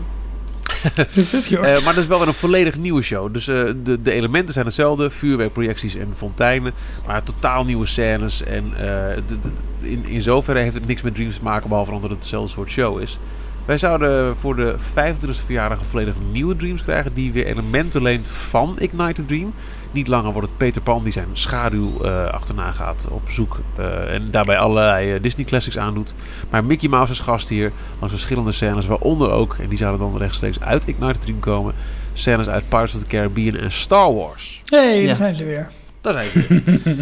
Maar 1.84 1.94
dat 1.94 1.98
is 1.98 2.08
wel 2.08 2.20
weer 2.20 2.28
een 2.28 2.34
volledig 2.34 2.78
nieuwe 2.78 3.02
show. 3.02 3.34
Dus 3.34 3.48
eh, 3.48 3.64
de, 3.84 4.02
de 4.02 4.12
elementen 4.12 4.54
zijn 4.54 4.66
hetzelfde. 4.66 5.10
Vuurwerkprojecties 5.10 5.96
en 5.96 6.08
fonteinen. 6.16 6.74
Maar 7.08 7.24
totaal 7.24 7.66
nieuwe 7.66 7.86
scènes. 7.86 8.44
En 8.44 8.64
eh, 8.78 8.82
de- 9.28 9.40
de- 9.42 9.90
in, 9.90 10.06
in 10.06 10.22
zoverre 10.22 10.60
heeft 10.60 10.74
het 10.74 10.88
niks 10.88 11.02
met 11.02 11.16
Dreams 11.16 11.36
te 11.38 11.44
maken. 11.44 11.70
Behalve 11.70 11.92
omdat 11.92 12.10
het 12.10 12.20
hetzelfde 12.20 12.52
soort 12.52 12.70
show 12.70 13.02
is. 13.02 13.20
Wij 13.66 13.78
zouden 13.78 14.38
voor 14.38 14.56
de 14.56 14.76
25e 14.80 15.30
verjaardag 15.46 15.80
een 15.80 15.86
volledig 15.86 16.14
nieuwe 16.32 16.56
Dreams 16.56 16.84
krijgen. 16.84 17.14
Die 17.14 17.32
weer 17.32 17.46
elementen 17.46 18.02
leent 18.02 18.28
van 18.28 18.76
Ignite 18.80 19.14
the 19.14 19.26
Dream. 19.26 19.54
Niet 19.92 20.08
langer 20.08 20.32
wordt 20.32 20.48
het 20.48 20.58
Peter 20.58 20.82
Pan 20.82 21.04
die 21.04 21.14
zijn 21.14 21.28
schaduw 21.34 22.02
eh, 22.04 22.26
achterna 22.26 22.72
gaat 22.72 23.08
op 23.10 23.30
zoek. 23.30 23.60
eh, 23.78 24.14
en 24.14 24.32
daarbij 24.32 24.58
allerlei 24.58 25.14
eh, 25.14 25.22
Disney 25.22 25.46
classics 25.46 25.78
aandoet. 25.78 26.14
Maar 26.50 26.64
Mickey 26.64 26.90
Mouse 26.90 27.12
is 27.12 27.20
gast 27.20 27.50
hier. 27.50 27.72
Langs 28.00 28.14
verschillende 28.14 28.52
scènes. 28.52 28.86
Waaronder 28.86 29.32
ook, 29.32 29.56
en 29.60 29.68
die 29.68 29.78
zouden 29.78 30.00
dan 30.00 30.18
rechtstreeks 30.18 30.60
uit 30.60 30.88
Ignite 30.88 31.14
the 31.14 31.20
Dream 31.20 31.40
komen. 31.40 31.74
Scènes 32.14 32.48
uit 32.48 32.70
Pirates 32.70 32.94
of 32.96 33.02
the 33.02 33.08
Caribbean 33.08 33.56
en 33.56 33.72
Star 33.72 34.14
Wars. 34.14 34.62
hey, 34.66 35.00
Ja. 35.02 35.08
daar 35.08 35.16
zijn 35.16 35.36
ze 35.36 35.44
weer. 35.46 35.70
Daar 36.02 36.14
zijn 36.14 36.30
ze 36.32 36.40
weer. 36.84 36.96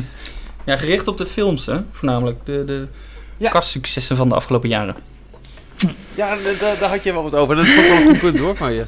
Ja, 0.63 0.77
gericht 0.77 1.07
op 1.07 1.17
de 1.17 1.25
films, 1.25 1.65
hè? 1.65 1.77
Voornamelijk 1.91 2.45
de, 2.45 2.63
de 2.65 2.87
Ja. 3.37 3.49
kastsuccessen 3.49 4.17
van 4.17 4.29
de 4.29 4.35
afgelopen 4.35 4.69
jaren. 4.69 4.95
Ja, 6.15 6.35
da- 6.35 6.41
da- 6.59 6.75
daar 6.79 6.89
had 6.89 7.03
je 7.03 7.13
wel 7.13 7.23
wat 7.23 7.35
over. 7.35 7.55
Dat 7.55 7.65
ik 7.65 7.75
wel 7.75 7.97
een 7.97 8.05
goed 8.07 8.19
punt 8.19 8.39
hoor 8.39 8.55
van 8.55 8.73
je. 8.73 8.85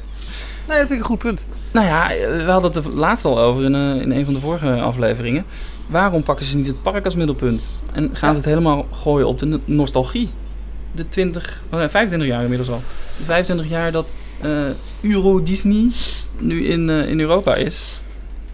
Nee, 0.68 0.78
dat 0.78 0.86
vind 0.86 0.90
ik 0.90 0.98
een 0.98 1.04
goed 1.04 1.18
punt. 1.18 1.44
Nou 1.70 1.86
ja, 1.86 2.08
we 2.44 2.50
hadden 2.50 2.72
het 2.72 2.84
er 2.84 2.90
laatst 2.92 3.24
al 3.24 3.38
over 3.38 3.64
in, 3.64 3.74
eh, 3.74 4.00
in 4.00 4.10
een 4.10 4.24
van 4.24 4.34
de 4.34 4.40
vorige 4.40 4.80
afleveringen. 4.80 5.44
Waarom 5.86 6.22
pakken 6.22 6.46
ze 6.46 6.56
niet 6.56 6.66
het 6.66 6.82
park 6.82 7.04
als 7.04 7.14
middelpunt? 7.16 7.70
En 7.92 8.10
gaan 8.12 8.30
ze 8.34 8.40
het 8.40 8.48
helemaal 8.48 8.86
gooien 8.92 9.26
op 9.26 9.38
de 9.38 9.46
no- 9.46 9.60
nostalgie? 9.64 10.30
De 10.92 11.08
20, 11.08 11.62
oh 11.70 11.78
nee, 11.78 11.88
25 11.88 12.28
jaar 12.28 12.42
inmiddels 12.42 12.70
al. 12.70 12.82
De 13.16 13.24
25 13.24 13.68
jaar 13.68 13.92
dat 13.92 14.06
eh, 14.40 14.50
Euro 15.00 15.42
Disney 15.42 15.90
nu 16.38 16.66
in, 16.66 16.90
eh, 16.90 17.08
in 17.08 17.20
Europa 17.20 17.54
is. 17.54 17.84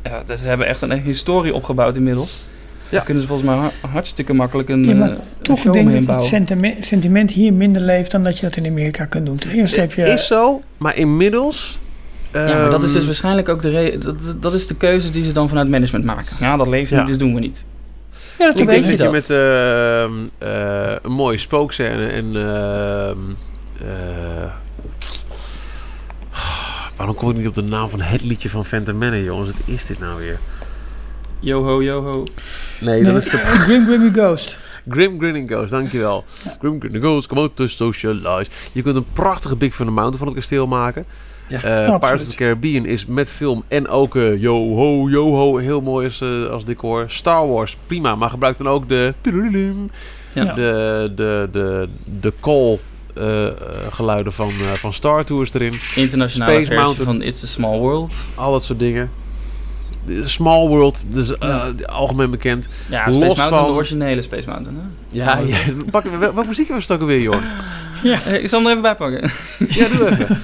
Ja, 0.05 0.37
ze 0.37 0.49
hebben 0.49 0.66
echt 0.66 0.81
een 0.83 1.01
historie 1.03 1.55
opgebouwd 1.55 1.97
inmiddels. 1.97 2.39
Ja. 2.91 2.97
Daar 2.97 3.05
kunnen 3.05 3.22
ze 3.22 3.28
volgens 3.28 3.49
mij 3.49 3.59
ha- 3.59 3.88
hartstikke 3.88 4.32
makkelijk 4.32 4.68
een, 4.68 4.84
Ja, 4.84 4.95
maar 4.95 5.09
eh, 5.09 5.14
een 5.14 5.20
Toch 5.43 5.59
show 5.59 5.72
denk 5.72 5.91
ik 5.93 6.07
dat 6.07 6.14
het 6.16 6.24
sentiment, 6.24 6.84
sentiment 6.84 7.30
hier 7.30 7.53
minder 7.53 7.82
leeft 7.82 8.11
dan 8.11 8.22
dat 8.24 8.36
je 8.38 8.43
dat 8.47 8.57
in 8.57 8.66
Amerika 8.66 9.05
kunt 9.05 9.26
doen. 9.26 9.36
Ten 9.36 9.51
eerste 9.51 9.80
heb 9.80 9.93
je... 9.93 10.03
Is 10.03 10.26
zo, 10.26 10.61
maar 10.76 10.97
inmiddels... 10.97 11.78
Ja, 12.32 12.45
maar 12.47 12.70
dat 12.70 12.82
is 12.82 12.88
dus 12.88 12.97
ehm, 12.97 13.07
waarschijnlijk 13.07 13.49
ook 13.49 13.62
de 13.62 13.70
re- 13.70 13.99
dat, 13.99 14.36
dat 14.41 14.55
is 14.55 14.66
de 14.66 14.74
keuze 14.76 15.11
die 15.11 15.24
ze 15.24 15.32
dan 15.32 15.49
vanuit 15.49 15.68
management 15.68 16.05
maken. 16.05 16.36
Ja, 16.41 16.57
dat 16.57 16.66
leeft 16.66 16.91
Ja. 16.91 16.99
niet, 16.99 17.07
dus 17.09 17.18
doen 17.18 17.34
we 17.34 17.41
niet. 17.41 17.64
ja, 18.38 18.47
dat 18.47 18.61
Ik 18.61 18.66
weet 18.68 18.84
denk 18.86 18.99
dat 18.99 19.07
je 19.07 19.12
met 19.12 19.30
ehm, 19.30 20.12
eh, 20.53 20.97
een 21.03 21.12
mooie 21.12 21.38
spookscène 21.38 22.07
en... 22.07 22.36
ehm, 22.36 23.16
eh, 23.80 24.51
waarom 26.97 27.14
kom 27.14 27.30
ik 27.30 27.36
niet 27.36 27.47
op 27.47 27.55
de 27.55 27.62
naam 27.62 27.88
van 27.88 28.01
het 28.01 28.22
liedje 28.22 28.49
van 28.51 28.64
Phantom 28.64 28.99
Manor, 28.99 29.22
jongens? 29.22 29.51
Wat 29.51 29.66
is 29.76 29.86
dit 29.86 29.99
nou 30.01 30.18
weer? 30.18 30.38
Yo-ho, 31.41 31.82
yo-ho. 31.82 32.24
Nee, 32.80 33.03
Nee, 33.03 33.12
dat 33.12 33.22
is 33.24 33.30
de 33.30 33.36
Grim 33.66 33.84
Grimmy 33.86 34.11
Ghost. 34.12 34.59
Grim 34.88 35.18
Grinning 35.18 35.51
Ghost, 35.51 35.70
dankjewel. 35.70 36.24
Grim 36.59 36.80
Grinning 36.80 37.05
Ghost, 37.05 37.28
come 37.28 37.41
out 37.41 37.57
to 37.57 37.66
socialize. 37.66 38.51
Je 38.72 38.82
kunt 38.82 38.97
een 38.97 39.05
prachtige 39.12 39.57
Big 39.57 39.74
Thunder 39.76 39.95
Mountain 39.95 40.18
van 40.18 40.26
het 40.28 40.36
kasteel 40.36 40.66
maken. 40.66 41.05
Ja, 41.49 41.62
Eh, 41.62 41.84
Pirates 41.99 42.20
of 42.22 42.28
the 42.28 42.36
Caribbean 42.36 42.86
is 42.86 43.07
met 43.07 43.28
film 43.30 43.62
en 43.68 43.88
ook 43.88 44.16
eh, 44.16 44.41
yo 44.41 44.74
ho 44.74 45.09
yo 45.09 45.30
ho 45.34 45.57
heel 45.57 45.80
mooi 45.80 46.05
als, 46.07 46.20
eh, 46.20 46.47
als 46.51 46.64
decor. 46.64 47.05
Star 47.11 47.49
Wars 47.49 47.76
prima, 47.86 48.14
maar 48.14 48.28
gebruik 48.30 48.57
dan 48.57 48.68
ook 48.68 48.88
de 48.88 49.14
Ja. 49.22 50.45
Ja. 50.45 50.53
de 50.53 51.12
de 51.14 51.49
de 51.53 51.88
de 52.20 52.32
call 52.41 52.78
geluiden 53.91 54.32
van, 54.32 54.49
eh, 54.49 54.72
van 54.72 54.93
Star 54.93 55.24
Tours 55.24 55.55
erin. 55.55 55.74
Internationale 55.95 56.53
Space 56.53 56.66
versie 56.66 56.84
Mountain. 56.84 57.07
van 57.18 57.22
It's 57.22 57.45
a 57.45 57.47
Small 57.47 57.78
World. 57.78 58.12
Al 58.34 58.53
dat 58.53 58.64
soort 58.64 58.78
dingen. 58.78 59.11
Small 60.22 60.68
World, 60.68 61.05
dus 61.09 61.38
eh, 61.38 61.64
algemeen 61.86 62.30
bekend. 62.30 62.68
Ja, 62.90 63.05
Los 63.07 63.14
Space 63.14 63.18
Mountain, 63.26 63.51
van- 63.55 63.64
de 63.66 63.72
originele 63.72 64.22
Space 64.22 64.48
Mountain. 64.48 64.78
Hè? 64.78 65.16
Ja, 65.18 65.38
ja. 65.38 65.57
Pak, 65.90 66.05
wel- 66.05 66.18
welke 66.18 66.44
muziek 66.48 66.68
was 66.68 66.82
het 66.82 66.90
ook 66.92 67.01
alweer, 67.01 67.20
joh? 67.20 67.42
Eh, 68.03 68.42
Ik 68.42 68.48
zal 68.48 68.59
hem 68.59 68.66
er 68.66 68.70
even 68.70 68.82
bij 68.82 68.94
pakken. 68.94 69.30
Ja, 69.78 69.88
doe 69.88 70.09
even. 70.11 70.38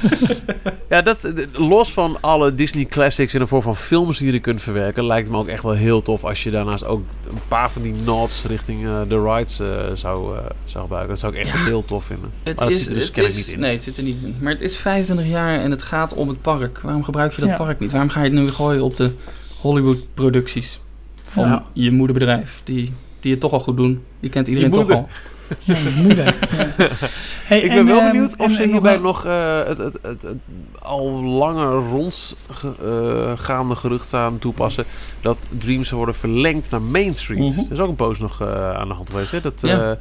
ja, 0.88 1.02
dat, 1.02 1.32
los 1.52 1.92
van 1.92 2.18
alle 2.20 2.54
Disney 2.54 2.84
classics 2.84 3.34
in 3.34 3.40
de 3.40 3.46
vorm 3.46 3.62
van 3.62 3.76
films 3.76 4.18
die 4.18 4.32
je 4.32 4.38
kunt 4.40 4.62
verwerken, 4.62 5.06
lijkt 5.06 5.26
het 5.26 5.32
me 5.36 5.40
ook 5.42 5.46
echt 5.48 5.62
wel 5.62 5.72
heel 5.72 6.02
tof 6.02 6.24
als 6.24 6.42
je 6.42 6.50
daarnaast 6.50 6.84
ook 6.86 7.02
een 7.30 7.38
paar 7.48 7.70
van 7.70 7.82
die 7.82 7.94
nods 8.04 8.44
richting 8.48 8.84
eh, 8.84 9.00
de 9.08 9.22
rides 9.22 9.60
eh, 9.60 9.66
zou, 9.94 10.36
zou 10.64 10.82
gebruiken. 10.82 11.08
Dat 11.10 11.18
zou 11.18 11.32
ik 11.34 11.38
echt 11.40 11.52
Ja. 11.58 11.64
heel 11.64 11.84
tof 11.84 12.04
vinden. 12.04 12.30
Het 12.42 12.58
Maar 12.58 12.68
dat 12.68 12.76
is, 12.76 12.82
zit 12.82 12.92
er 12.92 12.98
dus 12.98 13.10
kennelijk 13.10 13.40
is, 13.40 13.46
niet 13.46 13.54
in. 13.54 13.60
Nee, 13.60 13.72
het 13.74 13.82
zit 13.84 13.96
er 13.96 14.02
niet 14.02 14.22
in. 14.22 14.36
Maar 14.40 14.52
het 14.52 14.60
is 14.62 14.76
25 14.76 15.26
jaar 15.26 15.60
en 15.60 15.70
het 15.70 15.82
gaat 15.82 16.14
om 16.14 16.28
het 16.28 16.42
park. 16.42 16.80
Waarom 16.82 17.04
gebruik 17.04 17.32
je 17.32 17.40
dat 17.40 17.50
Ja. 17.50 17.56
park 17.56 17.80
niet? 17.80 17.90
Waarom 17.90 18.10
ga 18.10 18.18
je 18.22 18.30
het 18.30 18.38
nu 18.38 18.50
gooien 18.50 18.82
op 18.82 18.96
de 18.96 19.10
Hollywood-producties 19.66 20.80
van 21.22 21.48
Ja. 21.48 21.64
je 21.72 21.90
moederbedrijf? 21.92 22.60
Die, 22.64 22.92
die 23.20 23.30
het 23.30 23.40
toch 23.40 23.52
al 23.52 23.60
goed 23.60 23.76
doen. 23.76 24.02
Die 24.20 24.30
kent 24.30 24.48
iedereen 24.48 24.70
toch 24.70 24.90
al. 24.90 25.08
Ja, 25.64 25.76
moeder. 25.96 26.24
Ja. 26.78 26.88
Hey, 27.44 27.60
Ik 27.60 27.70
en, 27.70 27.74
ben 27.76 27.86
wel 27.86 27.98
ehm, 28.00 28.10
benieuwd 28.12 28.36
of 28.36 28.46
en- 28.50 28.54
ze 28.54 28.62
hierbij 28.62 28.96
nog 28.96 29.24
eh, 29.24 29.64
het, 29.64 29.78
het, 29.78 29.98
het, 30.02 30.22
het 30.22 30.36
al 30.78 31.22
langer 31.24 31.88
rondgaande 31.88 33.74
gerucht 33.76 34.14
aan 34.14 34.38
toepassen. 34.38 34.84
Dat 35.20 35.38
Dreams 35.58 35.86
zou 35.86 35.96
worden 35.96 36.14
verlengd 36.20 36.70
naar 36.70 36.82
Main 36.82 37.14
Street. 37.14 37.38
Mhm. 37.38 37.58
Er 37.60 37.72
is 37.72 37.78
ook 37.80 37.88
een 37.88 37.96
post 37.96 38.20
nog 38.20 38.40
eh, 38.40 38.70
aan 38.76 38.88
de 38.88 38.94
hand 38.94 39.10
geweest. 39.10 39.30
Hè? 39.30 39.40
Dat 39.40 39.60
Ja. 39.60 39.98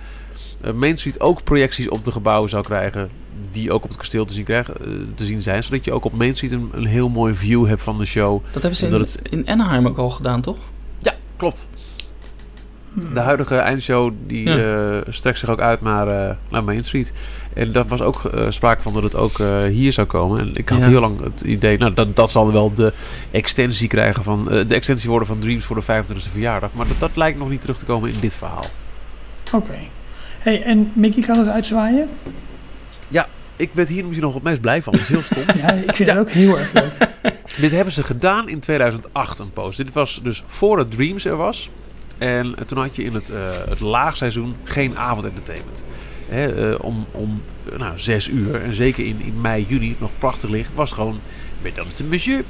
Eh, 0.65 0.73
Main 0.73 0.97
Street 0.97 1.19
ook 1.19 1.43
projecties 1.43 1.89
op 1.89 2.03
de 2.03 2.11
gebouwen 2.11 2.49
zou 2.49 2.63
krijgen. 2.63 3.09
Die 3.51 3.71
ook 3.71 3.83
op 3.83 3.89
het 3.89 3.97
kasteel 3.97 4.25
te 4.25 4.33
zien, 4.33 4.43
krijgen, 4.43 4.75
eh, 4.81 4.87
te 5.15 5.25
zien 5.25 5.41
zijn. 5.41 5.63
Zodat 5.63 5.85
je 5.85 5.91
ook 5.93 6.05
op 6.05 6.13
Main 6.13 6.33
Street 6.35 6.51
een, 6.51 6.69
een 6.73 6.85
heel 6.85 7.09
mooi 7.09 7.33
view 7.33 7.67
hebt 7.67 7.81
van 7.83 7.97
de 7.97 8.05
show. 8.05 8.41
Dat 8.51 8.61
hebben 8.61 8.75
ze 8.79 8.85
in, 8.87 8.93
het- 8.93 9.19
in 9.29 9.47
Anaheim 9.49 9.87
ook 9.87 9.97
al 9.97 10.09
gedaan, 10.09 10.41
toch? 10.41 10.57
Klopt. 11.37 11.67
De 13.13 13.19
huidige 13.19 13.55
eindshow 13.55 14.13
die 14.27 14.63
eh, 14.63 14.97
strekt 15.09 15.39
zich 15.39 15.49
ook 15.49 15.59
uit 15.59 15.81
naar, 15.81 16.37
naar 16.49 16.63
Main 16.63 16.83
Street. 16.83 17.13
En 17.53 17.71
daar 17.71 17.85
was 17.87 18.01
ook 18.01 18.21
sprake 18.49 18.81
van 18.81 18.93
dat 18.93 19.03
het 19.03 19.15
ook 19.15 19.37
hier 19.69 19.93
zou 19.93 20.07
komen. 20.07 20.39
En 20.39 20.51
ik 20.55 20.69
had 20.69 20.79
Ja. 20.79 20.87
heel 20.87 20.99
lang 21.01 21.19
het 21.23 21.41
idee, 21.41 21.77
nou 21.77 21.93
dat, 21.93 22.15
dat 22.15 22.31
zal 22.31 22.51
wel 22.51 22.73
de 22.73 22.93
extensie 23.31 23.87
krijgen 23.87 24.23
van, 24.23 24.45
de 24.45 24.65
extensie 24.75 25.09
worden 25.09 25.27
van 25.27 25.39
Dreams 25.39 25.65
voor 25.65 25.75
de 25.75 25.81
25e 25.81 26.31
verjaardag. 26.31 26.73
Maar 26.73 26.87
dat, 26.87 26.99
dat 26.99 27.15
lijkt 27.15 27.37
nog 27.37 27.49
niet 27.49 27.61
terug 27.61 27.77
te 27.77 27.85
komen 27.85 28.09
in 28.09 28.19
dit 28.19 28.35
verhaal. 28.35 28.65
Oké. 29.53 29.77
Hey, 30.45 30.63
en 30.63 30.91
Mickey 30.93 31.23
kan 31.23 31.37
het 31.37 31.47
uitzwaaien? 31.47 32.09
Ik 33.55 33.69
werd 33.73 33.89
hier 33.89 34.03
misschien 34.03 34.23
nog 34.23 34.33
het 34.33 34.43
meest 34.43 34.61
blij 34.61 34.81
van. 34.81 34.93
Dat 34.93 35.01
is 35.01 35.07
heel 35.07 35.21
stom. 35.21 35.43
Ja, 35.61 35.71
ik 35.71 35.95
vind 35.95 36.09
het 36.09 36.17
ook 36.17 36.29
heel 36.29 36.59
erg 36.59 36.73
leuk. 36.73 36.93
Dit 37.57 37.71
hebben 37.71 37.93
ze 37.93 38.03
gedaan 38.03 38.49
in 38.49 38.59
2008 38.59 39.39
een 39.39 39.51
post. 39.53 39.77
Dit 39.77 39.93
was 39.93 40.19
dus 40.23 40.43
voor 40.47 40.77
het 40.77 40.91
Dreams 40.91 41.25
er 41.25 41.35
was. 41.35 41.69
En 42.17 42.55
toen 42.67 42.77
had 42.77 42.95
je 42.95 43.03
in 43.03 43.13
het, 43.13 43.29
eh, 43.29 43.37
het 43.69 43.79
laagseizoen 43.79 44.55
geen 44.63 44.97
avondentertainment. 44.97 45.83
Hè, 46.29 46.71
eh, 46.73 46.83
om 46.83 47.05
om 47.11 47.41
eh, 47.71 47.79
nou, 47.79 47.99
zes 47.99 48.27
uur, 48.27 48.55
en 48.55 48.73
zeker 48.73 49.05
in, 49.05 49.21
in 49.21 49.41
mei, 49.41 49.65
juni, 49.67 49.95
nog 49.99 50.11
prachtig 50.17 50.49
licht, 50.49 50.69
was 50.73 50.91
gewoon... 50.91 51.19
Mesdames 51.61 51.99
en 51.99 52.09
monsieur, 52.09 52.43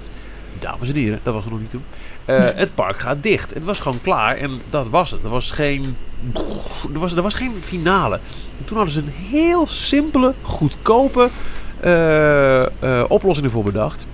dames 0.60 0.90
en 0.90 0.96
heren, 0.96 1.20
dat 1.24 1.34
was 1.34 1.46
er 1.46 1.52
nog 1.52 1.60
niet 1.60 1.70
toen. 1.70 1.84
Eh, 2.26 2.38
Nee. 2.38 2.54
Het 2.54 2.76
park 2.76 3.00
gaat 3.00 3.24
dicht. 3.24 3.54
Het 3.54 3.64
was 3.64 3.80
gewoon 3.80 4.02
klaar 4.02 4.38
en 4.38 4.62
dat 4.70 4.90
was 4.90 5.12
het. 5.12 5.24
Er 5.24 5.30
was 5.30 5.52
geen, 5.52 5.98
er 6.94 7.00
was, 7.00 7.16
er 7.16 7.22
was 7.22 7.34
geen 7.34 7.54
finale. 7.64 8.20
En 8.60 8.66
toen 8.66 8.78
hadden 8.78 8.94
ze 8.94 9.00
een 9.00 9.30
heel 9.30 9.68
simpele, 9.68 10.34
goedkope 10.42 11.30
eh, 11.80 12.62
eh, 12.62 12.70
oplossing 13.08 13.48
ervoor 13.48 13.64
bedacht 13.64 14.06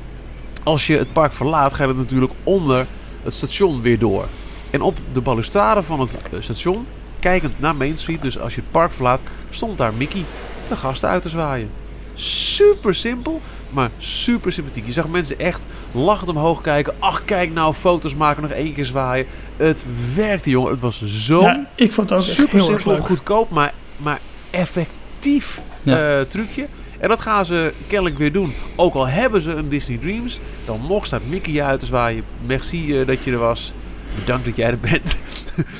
als 0.63 0.87
je 0.87 0.97
het 0.97 1.13
park 1.13 1.33
verlaat, 1.33 1.73
gaat 1.73 1.87
het 1.87 1.97
natuurlijk 1.97 2.33
onder 2.43 2.85
het 3.23 3.33
station 3.33 3.81
weer 3.81 3.99
door. 3.99 4.25
En 4.69 4.81
op 4.81 4.97
de 5.13 5.21
balustrade 5.21 5.83
van 5.83 5.99
het 5.99 6.15
station, 6.39 6.87
kijkend 7.19 7.59
naar 7.59 7.75
Main 7.75 7.97
Street, 7.97 8.21
dus 8.21 8.39
als 8.39 8.55
je 8.55 8.61
het 8.61 8.71
park 8.71 8.91
verlaat, 8.91 9.21
stond 9.49 9.77
daar 9.77 9.93
Mickey 9.93 10.23
de 10.69 10.75
gasten 10.75 11.09
uit 11.09 11.21
te 11.21 11.29
zwaaien. 11.29 11.69
Super 12.13 12.95
simpel, 12.95 13.41
maar 13.73 13.89
super 13.97 14.53
sympathiek. 14.53 14.85
Je 14.85 14.91
zag 14.91 15.07
mensen 15.07 15.39
echt 15.39 15.61
lachend 15.91 16.29
omhoog 16.29 16.61
kijken. 16.61 16.93
Ach, 16.99 17.25
kijk 17.25 17.53
nou, 17.53 17.73
foto's 17.73 18.15
maken, 18.15 18.41
nog 18.41 18.51
één 18.51 18.73
keer 18.73 18.85
zwaaien. 18.85 19.25
Het 19.57 19.83
werkte, 20.15 20.49
jongen. 20.49 20.71
Het 20.71 20.79
was 20.79 21.03
zo 21.05 21.41
Ja, 21.41 21.67
ik 21.75 21.93
vond 21.93 22.09
het 22.09 22.19
ook 22.19 22.25
super 22.25 22.55
heel 22.57 22.65
simpel, 22.65 22.91
leuk. 22.91 23.01
goedkoop, 23.03 23.49
maar, 23.49 23.73
maar 23.97 24.19
effectief 24.49 25.61
Ja. 25.83 26.17
eh, 26.19 26.25
trucje. 26.25 26.67
En 26.99 27.07
dat 27.09 27.19
gaan 27.19 27.45
ze 27.45 27.73
kennelijk 27.87 28.17
weer 28.17 28.31
doen. 28.31 28.53
Ook 28.75 28.93
al 28.93 29.07
hebben 29.07 29.41
ze 29.41 29.51
een 29.51 29.69
Disney 29.69 29.97
Dreams, 29.97 30.39
dan 30.65 30.81
nog 30.87 31.05
staat 31.05 31.21
Mickey 31.29 31.53
je 31.53 31.63
uit 31.63 31.79
te 31.79 31.85
zwaaien. 31.85 32.23
Merci 32.45 32.99
eh, 32.99 33.07
dat 33.07 33.23
je 33.23 33.31
er 33.31 33.37
was. 33.37 33.73
Bedankt 34.19 34.45
dat 34.45 34.55
jij 34.55 34.69
er 34.69 34.79
bent. 34.79 35.17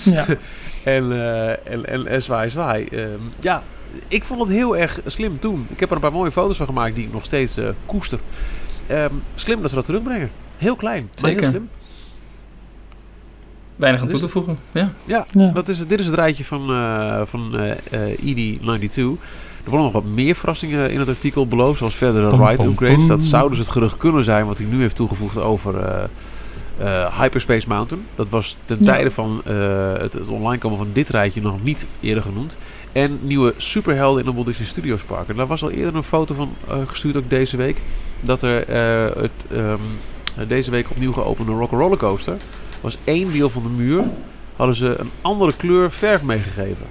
Ja. 0.04 0.26
en, 0.84 1.12
eh, 1.12 1.50
en, 1.50 1.86
en, 1.86 2.08
en 2.08 2.24
zwaai, 2.24 2.50
zwaai. 2.50 2.86
Ehm, 2.86 3.08
ja, 3.40 3.64
ik 4.08 4.24
vond 4.24 4.40
het 4.42 4.50
heel 4.50 4.78
erg 4.78 5.00
slim 5.06 5.40
toen. 5.40 5.66
Ik 5.70 5.80
heb 5.80 5.90
er 5.90 5.96
een 5.96 6.02
paar 6.02 6.12
mooie 6.12 6.32
foto's 6.32 6.58
van 6.58 6.66
gemaakt 6.66 6.96
die 6.96 7.06
ik 7.06 7.14
nog 7.14 7.26
steeds 7.26 7.58
eh, 7.58 7.68
koester. 7.86 8.20
Ehm, 8.88 9.14
slim 9.36 9.62
dat 9.62 9.70
ze 9.70 9.76
dat 9.76 9.86
terugbrengen. 9.86 10.32
Heel 10.58 10.76
klein, 10.76 11.04
maar 11.04 11.30
Zeker. 11.30 11.42
heel 11.42 11.50
slim. 11.50 11.70
Weinig 13.76 14.02
aan 14.02 14.08
toe 14.08 14.20
Dus- 14.20 14.28
te 14.28 14.34
voegen. 14.34 14.58
Ja. 14.72 14.92
Ja, 15.06 15.26
Ja. 15.34 15.52
dat 15.52 15.70
is, 15.70 15.88
dit 15.88 16.00
is 16.00 16.06
het 16.06 16.16
rijtje 16.16 16.44
van, 16.46 16.70
eh 16.72 17.22
van 17.26 17.58
eh 17.58 17.72
eh, 18.10 18.18
ED92. 18.20 19.18
Er 19.64 19.70
worden 19.70 19.84
nog 19.92 19.92
wat 19.92 20.06
meer 20.06 20.36
verrassingen 20.36 20.92
in 20.92 21.00
het 21.00 21.08
artikel 21.08 21.48
beloofd, 21.48 21.78
zoals 21.78 21.96
verdere 21.96 22.46
ride 22.46 22.66
upgrades. 22.66 23.08
Dat 23.08 23.24
zou 23.24 23.50
dus 23.50 23.58
het 23.58 23.70
gerucht 23.70 23.98
kunnen 23.98 24.24
zijn 24.24 24.46
wat 24.46 24.58
hij 24.58 24.68
nu 24.68 24.82
heeft 24.82 24.96
toegevoegd 24.96 25.38
over 25.38 25.78
eh, 25.80 26.04
eh, 26.78 27.20
Hyperspace 27.20 27.68
Mountain. 27.68 28.06
Dat 28.16 28.30
was 28.30 28.58
ten 28.66 28.78
Ja. 28.80 28.86
tijde 28.86 29.12
van 29.12 29.42
eh, 29.46 29.94
het, 29.98 30.14
het 30.14 30.28
online 30.28 30.58
komen 30.58 30.78
van 30.78 30.88
dit 30.94 31.10
rijtje 31.10 31.42
nog 31.42 31.64
niet 31.64 31.86
eerder 32.00 32.24
genoemd. 32.24 32.58
En 32.92 33.20
nieuwe 33.22 33.54
superhelden 33.58 34.20
in 34.20 34.30
de 34.30 34.34
Walt 34.36 34.46
Disney 34.48 34.68
Studios 34.68 35.02
Park. 35.04 35.30
En 35.30 35.36
daar 35.36 35.48
was 35.48 35.64
al 35.64 35.72
eerder 35.72 35.96
een 35.96 36.04
foto 36.04 36.36
van 36.36 36.54
eh, 36.68 36.78
gestuurd, 36.88 37.16
ook 37.16 37.30
deze 37.30 37.58
week. 37.58 37.78
Dat 38.22 38.42
er 38.42 38.68
eh, 38.68 39.22
het, 39.22 39.32
ehm, 39.52 40.48
deze 40.48 40.72
week 40.72 40.90
opnieuw 40.90 41.12
geopende 41.14 41.52
Rock'n'Roller 41.52 41.98
Coaster 41.98 42.38
was 42.82 42.98
één 43.04 43.32
deel 43.32 43.50
van 43.50 43.64
de 43.64 43.70
muur 43.70 44.04
hadden 44.56 44.76
ze 44.76 44.96
een 45.00 45.10
andere 45.22 45.54
kleur 45.58 45.92
verf 45.92 46.24
meegegeven. 46.24 46.86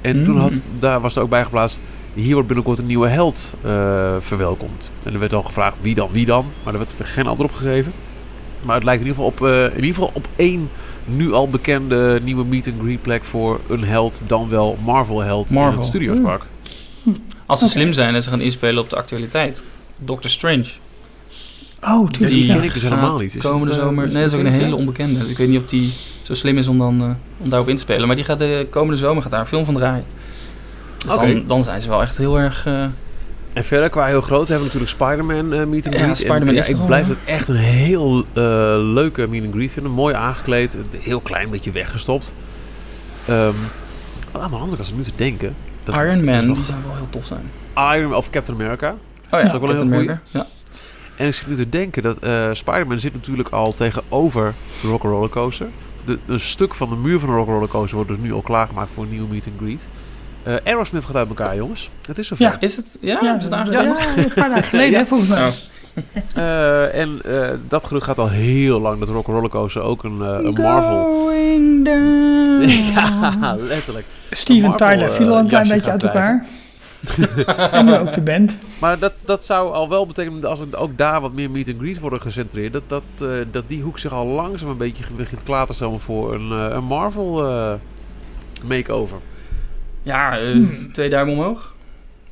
En 0.00 0.24
toen 0.24 0.38
had, 0.38 0.50
Mm. 0.50 0.60
daar 0.78 1.00
was 1.00 1.16
er 1.16 1.22
ook 1.22 1.28
bij 1.28 1.44
geplaatst, 1.44 1.80
hier 2.14 2.32
wordt 2.32 2.46
binnenkort 2.46 2.78
een 2.78 2.86
nieuwe 2.86 3.08
held 3.08 3.54
eh, 3.62 4.16
verwelkomd. 4.18 4.90
En 5.02 5.12
er 5.12 5.18
werd 5.18 5.32
al 5.34 5.42
gevraagd 5.42 5.76
wie 5.80 5.94
dan, 5.94 6.08
wie 6.12 6.26
dan, 6.26 6.46
maar 6.62 6.72
er 6.72 6.78
werd 6.78 6.94
geen 6.98 7.26
antwoord 7.26 7.50
op 7.50 7.56
gegeven. 7.56 7.92
Maar 8.62 8.74
het 8.74 8.84
lijkt 8.84 9.02
in 9.02 9.06
ieder 9.08 9.24
geval 9.24 9.48
op, 9.48 9.70
in 9.72 9.84
ieder 9.84 9.94
geval 9.94 10.10
op 10.14 10.28
één 10.36 10.68
nu 11.06 11.32
al 11.32 11.48
bekende 11.48 12.20
nieuwe 12.22 12.44
meet 12.44 12.66
and 12.66 12.80
greet 12.80 13.02
plek 13.02 13.24
voor 13.24 13.60
een 13.68 13.84
held, 13.84 14.20
dan 14.26 14.48
wel 14.48 14.78
Marvel 14.84 15.20
held 15.20 15.48
in 15.48 15.54
Marvel. 15.54 15.78
het 15.78 15.88
Studiospark. 15.88 16.42
Als 17.46 17.60
ze 17.60 17.68
slim 17.68 17.92
zijn 17.92 18.14
en 18.14 18.22
ze 18.22 18.30
gaan 18.30 18.40
inspelen 18.40 18.82
op 18.82 18.90
de 18.90 18.96
actualiteit. 18.96 19.64
Doctor 20.00 20.30
Strange. 20.30 20.66
Oh, 21.82 22.08
tuurlijk. 22.08 22.34
Die 22.34 22.46
ja. 22.46 22.54
ken 22.54 22.64
ik 22.64 22.72
dus 22.72 22.82
helemaal 22.82 23.18
niet. 23.18 23.34
Is 23.34 23.42
komende 23.42 23.74
eh, 23.74 23.80
zomer. 23.80 24.06
is 24.06 24.12
Nee, 24.12 24.22
dat 24.22 24.32
is 24.32 24.38
ook 24.38 24.46
een 24.46 24.52
hele 24.52 24.76
onbekende. 24.76 25.20
Dus 25.20 25.30
ik 25.30 25.36
weet 25.36 25.48
niet 25.48 25.60
of 25.60 25.66
die 25.66 25.92
zo 26.22 26.34
slim 26.34 26.58
is 26.58 26.68
om, 26.68 26.78
dan, 26.78 27.02
eh, 27.02 27.10
om 27.42 27.50
daarop 27.50 27.68
in 27.68 27.76
te 27.76 27.82
spelen. 27.82 28.06
Maar 28.06 28.16
die 28.16 28.24
gaat 28.24 28.38
de 28.38 28.66
komende 28.70 28.96
zomer 28.96 29.22
gaat 29.22 29.30
daar 29.30 29.40
een 29.40 29.46
film 29.46 29.64
van 29.64 29.74
draaien. 29.74 30.04
Dus 30.98 31.14
dan, 31.14 31.44
dan 31.46 31.64
zijn 31.64 31.82
ze 31.82 31.88
wel 31.88 32.02
echt 32.02 32.16
heel 32.16 32.38
erg... 32.38 32.66
eh, 32.66 32.84
En 33.56 33.64
verder 33.64 33.88
qua 33.90 34.06
heel 34.06 34.20
groot 34.20 34.48
hebben 34.48 34.66
we 34.68 34.74
natuurlijk 34.74 34.90
Spider-Man 34.90 35.52
eh 35.60 35.66
meet 35.66 35.84
and 35.86 35.94
Ja, 35.94 36.00
greet. 36.00 36.10
En, 36.10 36.16
Spider-Man 36.16 36.54
ja, 36.54 36.60
is 36.60 36.68
ik 36.68 36.86
blijf 36.86 37.08
het 37.08 37.18
echt 37.24 37.48
een 37.48 37.56
heel 37.56 38.18
eh, 38.32 38.42
leuke 38.78 39.26
meet 39.26 39.44
and 39.44 39.52
greet 39.54 39.70
vinden. 39.72 39.92
Mooi 39.92 40.14
aangekleed, 40.14 40.74
een 40.74 40.86
heel 41.00 41.20
klein 41.20 41.50
beetje 41.50 41.70
weggestopt. 41.70 42.34
Ehm 43.28 43.52
aan 44.32 44.50
de 44.50 44.56
andere 44.56 44.66
kant, 44.66 44.78
als 44.78 44.88
ik 44.88 44.96
nu 44.96 45.02
te 45.02 45.12
denken... 45.16 45.54
dat- 45.84 45.94
Iron 45.94 46.24
dat 46.24 46.24
Man, 46.24 46.54
die 46.54 46.64
zou 46.64 46.78
wel 46.86 46.96
heel 46.96 47.06
tof 47.10 47.26
zijn. 47.26 47.50
Iron 47.98 48.14
of 48.14 48.30
Captain 48.30 48.60
America. 48.60 48.94
Oh 49.30 49.40
is 49.40 49.52
ook 49.52 49.60
wel 49.60 49.60
Captain 49.60 49.76
heel 49.88 49.92
America. 50.00 50.20
Ja. 50.30 50.46
En 51.16 51.26
ik 51.26 51.34
zit 51.34 51.46
nu 51.46 51.56
te 51.56 51.68
denken 51.68 52.02
dat 52.02 52.18
eh 52.18 52.48
Spider-Man 52.52 52.98
zit 52.98 53.12
natuurlijk 53.12 53.48
al 53.48 53.74
tegenover 53.74 54.54
de 54.82 54.88
Rock'n'Roller 54.88 55.28
Coaster. 55.30 55.66
De, 56.04 56.18
een 56.26 56.40
stuk 56.40 56.74
van 56.74 56.88
de 56.88 56.96
muur 56.96 57.18
van 57.20 57.28
de 57.28 57.34
Rock'n'Roller 57.34 57.68
Coaster 57.68 57.94
wordt 57.96 58.10
dus 58.10 58.18
nu 58.20 58.32
al 58.32 58.42
klaargemaakt 58.42 58.90
voor 58.90 59.02
een 59.04 59.10
nieuwe 59.10 59.28
meet 59.28 59.46
and 59.46 59.56
greet. 59.60 59.86
Eh 60.46 60.54
Aerosmith 60.64 61.04
gaat 61.04 61.16
uit 61.16 61.28
elkaar, 61.28 61.56
jongens. 61.56 61.90
Het 62.06 62.18
is 62.18 62.26
zover. 62.26 62.44
Ja. 62.44 62.56
Is 62.60 62.76
het? 62.76 62.98
Ja, 63.00 63.18
Ja, 63.20 63.24
hebben 63.24 63.42
ze 63.42 63.54
het 63.54 63.68
ja, 63.68 63.78
aangekondigd? 63.78 64.16
een 64.16 64.32
paar 64.34 64.48
dagen 64.48 64.64
geleden, 64.64 64.90
Ja. 64.90 64.98
hè, 64.98 65.06
volgens 65.06 65.28
mij. 65.30 65.46
Oh. 65.48 65.52
Eh, 66.34 66.94
en 67.00 67.20
eh, 67.24 67.48
dat 67.68 67.84
gerucht 67.84 68.04
gaat 68.06 68.18
al 68.18 68.28
heel 68.28 68.80
lang. 68.80 68.98
Dat 69.00 69.08
Rock 69.08 69.26
Rollercoaster 69.26 69.82
ook 69.82 70.04
een, 70.04 70.22
eh, 70.22 70.38
een 70.42 70.52
Marvel... 70.52 71.02
Going 71.20 71.84
down. 71.86 72.68
ja, 72.68 73.56
letterlijk. 73.58 74.06
Steven 74.30 74.68
Marvel, 74.68 74.88
Tyler 74.88 75.10
viel 75.10 75.28
al 75.28 75.38
een 75.38 75.46
klein 75.48 75.68
beetje 75.68 75.90
uit 75.90 76.02
elkaar. 76.02 76.44
en 77.72 77.88
ook 77.98 78.14
de 78.14 78.20
band. 78.20 78.56
Maar 78.80 78.98
dat, 78.98 79.12
dat 79.24 79.44
zou 79.44 79.72
al 79.72 79.88
wel 79.88 80.06
betekenen 80.06 80.40
dat 80.40 80.50
als 80.50 80.60
we 80.60 80.76
ook 80.76 80.98
daar 80.98 81.20
wat 81.20 81.32
meer 81.32 81.50
meet 81.50 81.68
and 81.68 81.78
greets 81.78 81.98
worden 81.98 82.20
gecentreerd, 82.20 82.72
dat, 82.72 82.82
dat, 82.86 83.02
eh, 83.20 83.28
dat 83.50 83.64
die 83.66 83.82
hoek 83.82 83.98
zich 83.98 84.12
al 84.12 84.26
langzaam 84.26 84.68
een 84.68 84.76
beetje 84.76 85.04
begint 85.16 85.42
klaar 85.42 85.66
te 85.66 85.74
stellen 85.74 86.00
voor 86.00 86.34
een, 86.34 86.52
eh, 86.58 86.74
een 86.74 86.84
Marvel 86.84 87.46
eh, 87.48 87.72
makeover. 88.64 89.18
Ja, 90.06 90.38
eh, 90.38 90.60
twee 90.92 91.08
duimen 91.10 91.34
omhoog. 91.34 91.74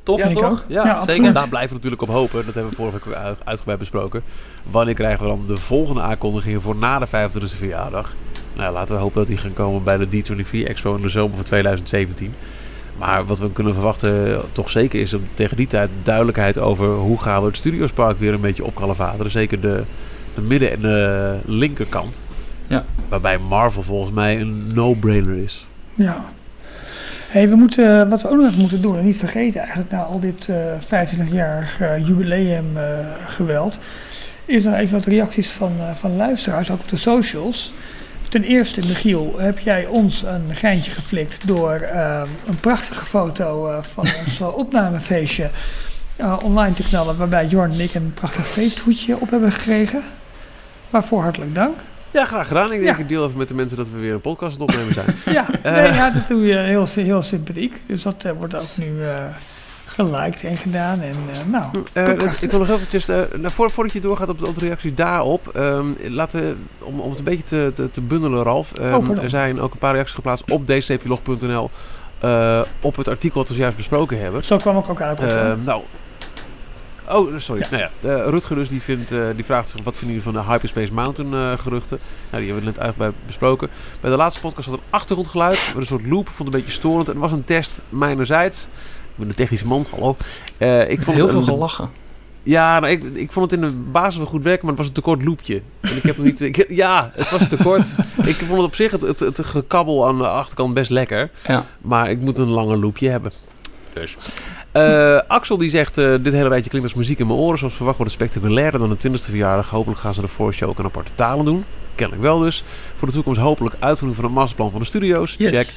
Tof, 0.03 0.23
ik 0.23 0.37
toch? 0.37 0.63
Ja, 0.67 0.75
Ja, 0.75 0.81
zeker. 0.83 0.95
absoluut. 1.01 1.33
Daar 1.33 1.49
blijven 1.49 1.69
we 1.69 1.75
natuurlijk 1.75 2.01
op 2.01 2.07
hopen. 2.09 2.45
Dat 2.45 2.53
hebben 2.53 2.69
we 2.71 2.77
vorige 2.77 2.99
week 3.09 3.17
uit- 3.17 3.37
uitgebreid 3.43 3.79
besproken. 3.79 4.23
Wanneer 4.71 4.93
krijgen 4.93 5.21
we 5.23 5.27
dan 5.29 5.43
de 5.47 5.57
volgende 5.57 6.01
aankondigingen 6.01 6.61
voor 6.61 6.75
na 6.75 6.99
de 6.99 7.07
25e 7.07 7.57
verjaardag? 7.57 8.13
Nou, 8.55 8.73
laten 8.73 8.95
we 8.95 9.01
hopen 9.01 9.17
dat 9.17 9.27
die 9.27 9.37
gaan 9.37 9.53
komen 9.53 9.83
bij 9.83 9.97
de 9.97 10.05
D23 10.07 10.63
Expo 10.67 10.95
in 10.95 11.01
de 11.01 11.09
zomer 11.09 11.35
van 11.35 11.45
2017. 11.45 12.33
Maar 12.97 13.25
wat 13.25 13.39
we 13.39 13.51
kunnen 13.51 13.73
verwachten, 13.73 14.31
eh, 14.33 14.39
toch 14.51 14.69
zeker, 14.69 14.99
is 15.01 15.13
om 15.13 15.21
tegen 15.33 15.57
die 15.57 15.67
tijd 15.67 15.89
duidelijkheid 16.03 16.57
over 16.59 16.87
hoe 16.87 17.21
gaan 17.21 17.41
we 17.41 17.47
het 17.47 17.57
Studiospark 17.57 18.19
weer 18.19 18.33
een 18.33 18.41
beetje 18.41 18.65
opkalfateren. 18.65 19.31
Zeker 19.31 19.59
de, 19.61 19.83
de 20.35 20.41
midden- 20.41 20.71
en 20.71 20.79
de 20.81 21.35
linkerkant. 21.45 22.21
Ja. 22.69 22.85
Waarbij 23.09 23.37
Marvel 23.37 23.81
volgens 23.83 24.11
mij 24.13 24.41
een 24.41 24.73
no-brainer 24.73 25.37
is. 25.37 25.65
Ja. 25.93 26.25
Hey, 27.35 27.49
we 27.49 27.55
moeten, 27.55 28.09
wat 28.09 28.21
we 28.21 28.29
ook 28.29 28.41
nog 28.41 28.55
moeten 28.55 28.81
doen, 28.81 28.97
en 28.97 29.05
niet 29.05 29.17
vergeten 29.17 29.59
eigenlijk 29.59 29.91
na 29.91 30.03
al 30.03 30.19
dit 30.19 30.49
eh 30.49 30.55
25-jarig 30.83 31.81
eh, 31.81 32.07
jubileum 32.07 32.77
eh, 32.77 32.83
geweld, 33.27 33.79
is 34.45 34.63
nog 34.63 34.73
even 34.73 34.93
wat 34.97 35.05
reacties 35.05 35.49
van, 35.49 35.71
eh, 35.79 35.95
van 35.95 36.15
luisteraars, 36.15 36.71
ook 36.71 36.79
op 36.79 36.89
de 36.89 36.97
socials. 36.97 37.73
Ten 38.29 38.43
eerste, 38.43 38.81
Michiel, 38.85 39.35
heb 39.37 39.59
jij 39.59 39.85
ons 39.85 40.23
een 40.23 40.55
geintje 40.55 40.91
geflikt 40.91 41.47
door 41.47 41.73
eh, 41.73 42.21
een 42.47 42.59
prachtige 42.59 43.05
foto 43.05 43.67
eh, 43.67 43.83
van 43.83 44.07
ons 44.25 44.39
eh, 44.39 44.57
opnamefeestje 44.57 45.49
eh, 46.15 46.37
online 46.43 46.73
te 46.73 46.83
knallen, 46.83 47.17
waarbij 47.17 47.47
Jorn 47.47 47.71
en 47.71 47.79
ik 47.79 47.93
een 47.93 48.13
prachtig 48.13 48.47
feesthoedje 48.47 49.19
op 49.19 49.29
hebben 49.29 49.51
gekregen. 49.51 50.01
Waarvoor 50.89 51.21
hartelijk 51.21 51.55
dank. 51.55 51.79
Ja, 52.15 52.25
graag 52.25 52.47
gedaan. 52.47 52.65
Ik 52.65 52.79
denk 52.79 52.85
dat 52.91 52.97
ik 52.99 53.07
deel 53.09 53.25
even 53.25 53.37
met 53.37 53.47
de 53.47 53.53
mensen 53.53 53.77
dat 53.77 53.87
we 53.93 53.99
weer 53.99 54.13
een 54.13 54.21
podcast 54.21 54.59
aan 54.59 54.65
het 54.65 54.75
opnemen 54.75 54.93
zijn. 54.93 55.05
Ja, 55.35 55.45
Eh. 55.61 55.73
nee, 55.73 55.93
ja 55.93 56.09
dat 56.09 56.27
doe 56.27 56.45
je 56.45 56.57
heel, 56.57 56.85
heel 56.95 57.21
sympathiek. 57.21 57.81
Dus 57.85 58.03
dat 58.03 58.23
eh, 58.23 58.31
wordt 58.37 58.55
ook 58.55 58.77
nu 58.77 59.03
eh 59.03 59.09
geliked 59.87 60.43
en 60.43 60.57
gedaan. 60.57 61.01
En 61.01 61.15
nou, 61.49 61.65
ik 62.41 62.49
wil 62.51 62.59
nog 62.59 62.69
eventjes, 62.69 63.05
nou, 63.05 63.27
voor, 63.41 63.71
voordat 63.71 63.93
je 63.93 63.99
doorgaat 64.01 64.29
op 64.29 64.39
de, 64.39 64.47
op 64.47 64.59
de 64.59 64.65
reactie 64.65 64.93
daarop, 64.93 65.47
ehm, 65.55 65.85
laten 66.09 66.39
we, 66.41 66.55
om, 66.79 66.99
om 66.99 67.09
het 67.09 67.19
een 67.19 67.25
beetje 67.25 67.43
te, 67.43 67.71
te, 67.75 67.91
te 67.91 68.01
bundelen, 68.01 68.43
Ralf. 68.43 68.73
ehm, 68.73 68.93
Oh, 68.93 69.23
er 69.23 69.29
zijn 69.29 69.61
ook 69.61 69.73
een 69.73 69.79
paar 69.79 69.93
reacties 69.93 70.15
geplaatst 70.15 70.51
op 70.51 70.67
dcplog.nl 70.67 71.69
op 72.81 72.95
het 72.95 73.07
artikel 73.07 73.39
wat 73.39 73.47
we 73.47 73.53
zojuist 73.53 73.77
besproken 73.77 74.19
hebben. 74.21 74.43
zo 74.43 74.57
kwam 74.57 74.77
ik 74.77 74.89
ook 74.89 75.01
uit. 75.01 75.19
op, 75.19 75.25
Ehm, 75.25 75.57
nou, 75.63 75.81
oh, 77.09 77.33
sorry. 77.37 77.61
Ja. 77.61 77.67
Nou 77.71 77.81
ja, 77.83 78.09
eh, 78.23 78.29
Rutger 78.29 78.55
dus, 78.55 78.69
die, 78.69 78.81
vindt, 78.81 79.11
eh, 79.11 79.19
die 79.35 79.45
vraagt 79.45 79.69
zich, 79.69 79.83
wat 79.83 79.97
vinden 79.97 80.15
jullie 80.17 80.31
van 80.33 80.43
de 80.43 80.49
Hyperspace 80.51 80.93
Mountain 80.93 81.33
eh, 81.33 81.59
geruchten? 81.59 81.99
Nou, 82.31 82.43
die 82.43 82.51
hebben 82.53 82.63
we 82.63 82.69
net 82.71 82.79
uitgebreid 82.79 83.13
besproken. 83.25 83.69
Bij 84.01 84.11
de 84.11 84.17
laatste 84.17 84.41
podcast 84.41 84.67
had 84.67 84.75
een 84.77 84.83
achtergrondgeluid, 84.89 85.59
met 85.73 85.81
een 85.81 85.87
soort 85.87 86.05
loop, 86.05 86.27
vond 86.27 86.37
het 86.37 86.47
een 86.47 86.59
beetje 86.61 86.71
storend. 86.75 87.07
En 87.07 87.13
het 87.13 87.21
was 87.21 87.31
een 87.31 87.43
test 87.45 87.81
mijnerzijds. 87.89 88.63
Ik 88.63 89.15
ben 89.15 89.27
een 89.29 89.35
technische 89.35 89.67
man, 89.67 89.85
hallo. 89.91 90.15
Eh, 90.57 90.89
ik 90.89 91.03
vond 91.03 91.15
heel 91.17 91.25
het 91.25 91.31
veel 91.35 91.39
een- 91.47 91.53
gelachen. 91.53 91.89
ja, 92.43 92.79
nou, 92.79 92.91
ik, 92.93 93.03
ik 93.13 93.31
vond 93.31 93.51
het 93.51 93.61
in 93.61 93.67
de 93.67 93.73
basis 93.75 94.17
wel 94.17 94.25
goed 94.25 94.43
werken, 94.43 94.61
maar 94.61 94.69
het 94.69 94.77
was 94.79 94.87
een 94.87 94.93
te 94.93 95.01
kort 95.01 95.25
loopje. 95.25 95.61
En 95.81 95.95
ik 95.95 96.03
heb 96.03 96.17
nog 96.17 96.25
niet... 96.25 96.41
ik- 96.41 96.65
ja, 96.69 97.11
het 97.13 97.29
was 97.29 97.47
te 97.47 97.57
kort. 97.63 97.87
ik 98.31 98.35
vond 98.35 98.49
het 98.51 98.59
op 98.59 98.75
zich, 98.75 98.91
het, 98.91 99.01
het, 99.01 99.19
het 99.19 99.45
gekabbel 99.45 100.07
aan 100.07 100.17
de 100.17 100.27
achterkant 100.27 100.73
best 100.73 100.89
lekker. 100.89 101.29
Ja. 101.47 101.65
Maar 101.81 102.09
ik 102.09 102.19
moet 102.19 102.37
een 102.37 102.49
langer 102.49 102.77
loopje 102.77 103.09
hebben. 103.09 103.31
Dus. 103.93 104.17
Eh, 104.75 105.19
Axel 105.27 105.57
die 105.57 105.69
zegt, 105.69 105.97
eh, 105.97 106.13
dit 106.21 106.33
hele 106.33 106.47
rijtje 106.49 106.69
klinkt 106.69 106.87
als 106.87 106.97
muziek 106.97 107.19
in 107.19 107.27
mijn 107.27 107.39
oren. 107.39 107.57
Zoals 107.57 107.73
verwacht 107.75 107.97
wordt 107.97 108.11
het 108.13 108.21
spectaculairder 108.21 108.79
dan 108.79 108.89
de 108.89 108.97
20e 108.97 109.29
verjaardag. 109.29 109.69
Hopelijk 109.69 109.99
gaan 109.99 110.13
ze 110.13 110.21
de 110.21 110.27
voorshow 110.27 110.69
ook 110.69 110.79
in 110.79 110.85
aparte 110.85 111.11
talen 111.15 111.45
doen. 111.45 111.65
Kennelijk 111.95 112.23
wel 112.25 112.39
dus. 112.39 112.63
Voor 112.95 113.07
de 113.07 113.13
toekomst 113.13 113.39
hopelijk 113.39 113.75
uitvoering 113.79 114.15
van 114.19 114.25
het 114.29 114.33
masterplan 114.33 114.71
van 114.71 114.79
de 114.79 114.85
studio's. 114.85 115.35
Yes. 115.37 115.51
Check. 115.51 115.67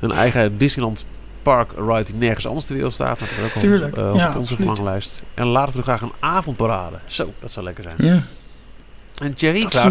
Een 0.00 0.12
eigen 0.16 0.58
Disneyland 0.58 1.04
Park 1.42 1.70
ride 1.88 2.04
die 2.04 2.14
nergens 2.14 2.46
anders 2.46 2.66
ter 2.66 2.74
wereld 2.74 2.92
staat. 2.92 3.18
Dat 3.18 3.28
is 3.28 3.44
ook 3.44 3.54
al 3.54 3.60
Tuurlijk. 3.60 3.96
eh, 3.96 4.10
op 4.12 4.16
Ja, 4.18 4.38
onze 4.38 4.56
verlanglijst. 4.56 5.22
En 5.34 5.46
later 5.46 5.76
we 5.76 5.82
graag 5.82 6.00
een 6.00 6.12
avondparade. 6.18 6.96
Zo, 7.06 7.32
dat 7.40 7.50
zou 7.50 7.64
lekker 7.64 7.84
zijn. 7.96 8.14
Ja. 8.14 8.22
En 9.20 9.34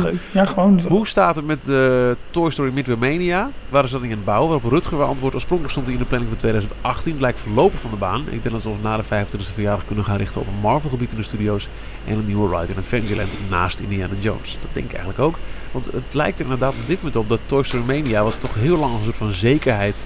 leuk. 0.01 0.13
Ja, 0.31 0.45
gewoon. 0.45 0.79
hoe 0.87 1.07
staat 1.07 1.35
het 1.35 1.45
met 1.45 1.65
de 1.65 2.17
Toy 2.31 2.49
Story 2.49 2.71
Midway 2.73 2.97
Mania? 2.97 3.49
Waar 3.69 3.83
is 3.83 3.91
dat 3.91 4.01
in 4.01 4.09
het 4.09 4.25
bouwen? 4.25 4.49
Waarop 4.49 4.71
Rutger 4.71 4.97
weer 4.97 5.07
antwoordt, 5.07 5.35
oorspronkelijk 5.35 5.71
stond 5.73 5.87
hij 5.87 5.95
in 5.95 6.01
de 6.01 6.07
planning 6.07 6.31
van 6.31 6.39
2018. 6.39 7.19
Lijkt 7.19 7.39
verlopen 7.39 7.79
van 7.79 7.89
de 7.91 7.95
baan. 7.97 8.21
Ik 8.21 8.41
denk 8.43 8.51
dat 8.51 8.63
we 8.63 8.69
ons 8.69 8.81
na 8.81 8.97
de 8.97 9.03
25e 9.03 9.53
verjaardag 9.53 9.85
kunnen 9.85 10.05
gaan 10.05 10.17
richten 10.17 10.41
op 10.41 10.47
een 10.47 10.61
Marvel 10.61 10.89
gebied 10.89 11.11
in 11.11 11.17
de 11.17 11.23
studio's. 11.23 11.67
En 12.07 12.13
een 12.13 12.25
nieuwe 12.25 12.57
ride 12.57 12.71
in 12.71 12.77
Adventureland 12.77 13.37
naast 13.49 13.79
Indiana 13.79 14.13
Jones. 14.19 14.57
Dat 14.61 14.73
denk 14.73 14.85
ik 14.85 14.93
eigenlijk 14.93 15.19
ook. 15.19 15.37
Want 15.71 15.85
het 15.85 16.13
lijkt 16.13 16.37
er 16.37 16.43
inderdaad 16.43 16.73
op 16.73 16.87
dit 16.87 16.97
moment 16.97 17.15
op 17.15 17.29
dat 17.29 17.39
Toy 17.45 17.63
Story 17.63 17.83
Mania, 17.83 18.23
wat 18.23 18.35
toch 18.39 18.55
heel 18.55 18.77
lang 18.77 18.91
als 18.91 18.99
een 18.99 19.03
soort 19.03 19.15
van 19.15 19.31
zekerheid 19.31 20.05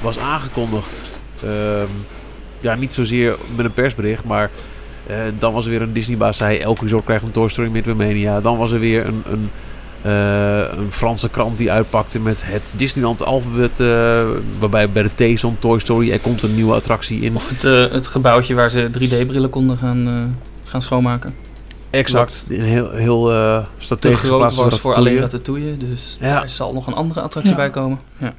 was 0.00 0.18
aangekondigd. 0.18 1.10
Ehm, 1.42 1.90
ja, 2.60 2.74
niet 2.74 2.94
zozeer 2.94 3.36
met 3.56 3.64
een 3.64 3.72
persbericht, 3.72 4.24
maar 4.24 4.50
eh, 5.10 5.32
dan 5.38 5.52
was 5.52 5.64
er 5.64 5.70
weer 5.70 5.82
een 5.82 5.92
Disneybaas 5.92 6.36
zei 6.36 6.58
elke 6.58 6.82
resort 6.82 7.04
krijgt 7.04 7.24
een 7.24 7.30
Toy 7.30 7.48
Story 7.48 7.68
Midway 7.70 7.94
Mania. 7.94 8.40
Dan 8.40 8.56
was 8.58 8.70
er 8.72 8.78
weer 8.80 9.06
een, 9.06 9.22
een, 9.30 9.50
eh, 10.02 10.78
een 10.78 10.92
Franse 10.92 11.28
krant 11.28 11.58
die 11.58 11.70
uitpakte 11.72 12.20
met 12.20 12.42
het 12.44 12.62
Disneyland 12.72 13.24
alfabet. 13.24 13.80
eh, 13.80 14.22
waarbij 14.58 14.90
bij 14.90 15.02
de 15.16 15.34
T 15.34 15.38
stond 15.38 15.60
Toy 15.60 15.78
Story. 15.78 16.10
Er 16.10 16.18
komt 16.20 16.42
een 16.42 16.54
nieuwe 16.54 16.74
attractie 16.74 17.20
in. 17.20 17.36
Of 17.36 17.48
het, 17.48 17.92
het 17.92 18.06
gebouwtje 18.06 18.54
waar 18.54 18.70
ze 18.70 18.88
3D-brillen 18.98 19.50
konden 19.50 19.76
gaan, 19.76 20.06
eh, 20.08 20.70
gaan 20.70 20.82
schoonmaken. 20.82 21.34
Exact. 21.90 22.44
Een 22.48 22.62
heel, 22.62 22.90
heel 22.90 23.32
eh 23.32 23.58
Te 23.58 23.64
strategisch 23.84 24.28
groot 24.28 24.54
was 24.54 24.78
voor 24.80 24.94
alleen 24.94 25.18
Ratatouille. 25.18 25.76
Dus 25.76 26.16
Ja. 26.20 26.28
daar 26.28 26.50
zal 26.50 26.72
nog 26.72 26.86
een 26.86 26.94
andere 26.94 27.20
attractie 27.20 27.52
Ja. 27.52 27.58
bij 27.58 27.70
komen. 27.70 27.98
Ja. 28.16 28.34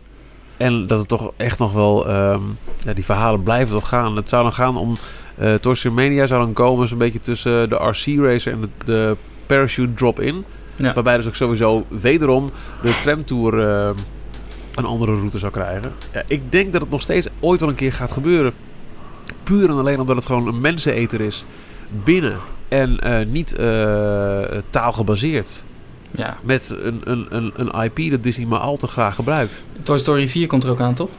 En 0.58 0.88
dat 0.88 1.00
het 1.00 1.08
toch 1.08 1.32
echt 1.38 1.60
nog 1.60 1.74
wel... 1.74 2.08
ehm, 2.08 2.40
ja, 2.86 2.94
die 2.94 3.06
verhalen 3.06 3.44
blijven 3.44 3.76
toch 3.76 3.88
gaan. 3.88 4.16
Het 4.16 4.30
zou 4.30 4.44
dan 4.44 4.54
gaan 4.54 4.78
om... 4.78 4.98
eh 5.38 5.54
Toy 5.54 5.76
Story 5.76 5.96
Mania 5.96 6.26
zou 6.28 6.42
dan 6.44 6.54
komen 6.54 6.88
zo'n 6.88 6.98
beetje 6.98 7.22
tussen 7.22 7.70
de 7.70 7.76
RC 7.76 8.06
Racer 8.20 8.54
en 8.54 8.62
de, 8.62 8.70
de 8.86 9.16
Parachute 9.46 9.94
Drop-In. 9.94 10.46
Ja. 10.76 10.94
Waarbij 10.94 11.18
dus 11.18 11.28
ook 11.28 11.36
sowieso 11.36 11.86
wederom 11.88 12.52
de 12.82 13.00
tramtour 13.02 13.60
eh, 13.68 13.90
een 14.76 14.86
andere 14.86 15.16
route 15.16 15.40
zou 15.40 15.52
krijgen. 15.52 15.94
Ja, 16.14 16.24
ik 16.28 16.52
denk 16.52 16.72
dat 16.72 16.82
het 16.82 16.90
nog 16.90 17.02
steeds 17.02 17.28
ooit 17.40 17.60
wel 17.60 17.70
een 17.70 17.76
keer 17.76 17.94
gaat 17.94 18.12
gebeuren. 18.12 18.54
Puur 19.44 19.70
en 19.70 19.78
alleen 19.78 20.00
omdat 20.00 20.16
het 20.16 20.26
gewoon 20.26 20.48
een 20.48 20.62
menseneter 20.62 21.22
is. 21.22 21.46
Binnen. 22.04 22.38
En 22.68 23.00
eh, 23.00 23.26
niet 23.26 23.56
eh, 23.56 24.42
taalgebaseerd. 24.70 25.64
ja. 26.12 26.38
Met 26.42 26.76
een, 26.82 27.02
een, 27.04 27.26
een, 27.30 27.52
een 27.56 27.84
IP 27.84 28.12
dat 28.12 28.24
Disney 28.24 28.48
maar 28.48 28.60
al 28.60 28.78
te 28.78 28.88
graag 28.88 29.16
gebruikt. 29.16 29.64
Toy 29.84 29.98
Story 29.98 30.28
4 30.28 30.48
komt 30.48 30.64
er 30.64 30.70
ook 30.70 30.80
aan, 30.80 30.94
toch? 30.94 31.10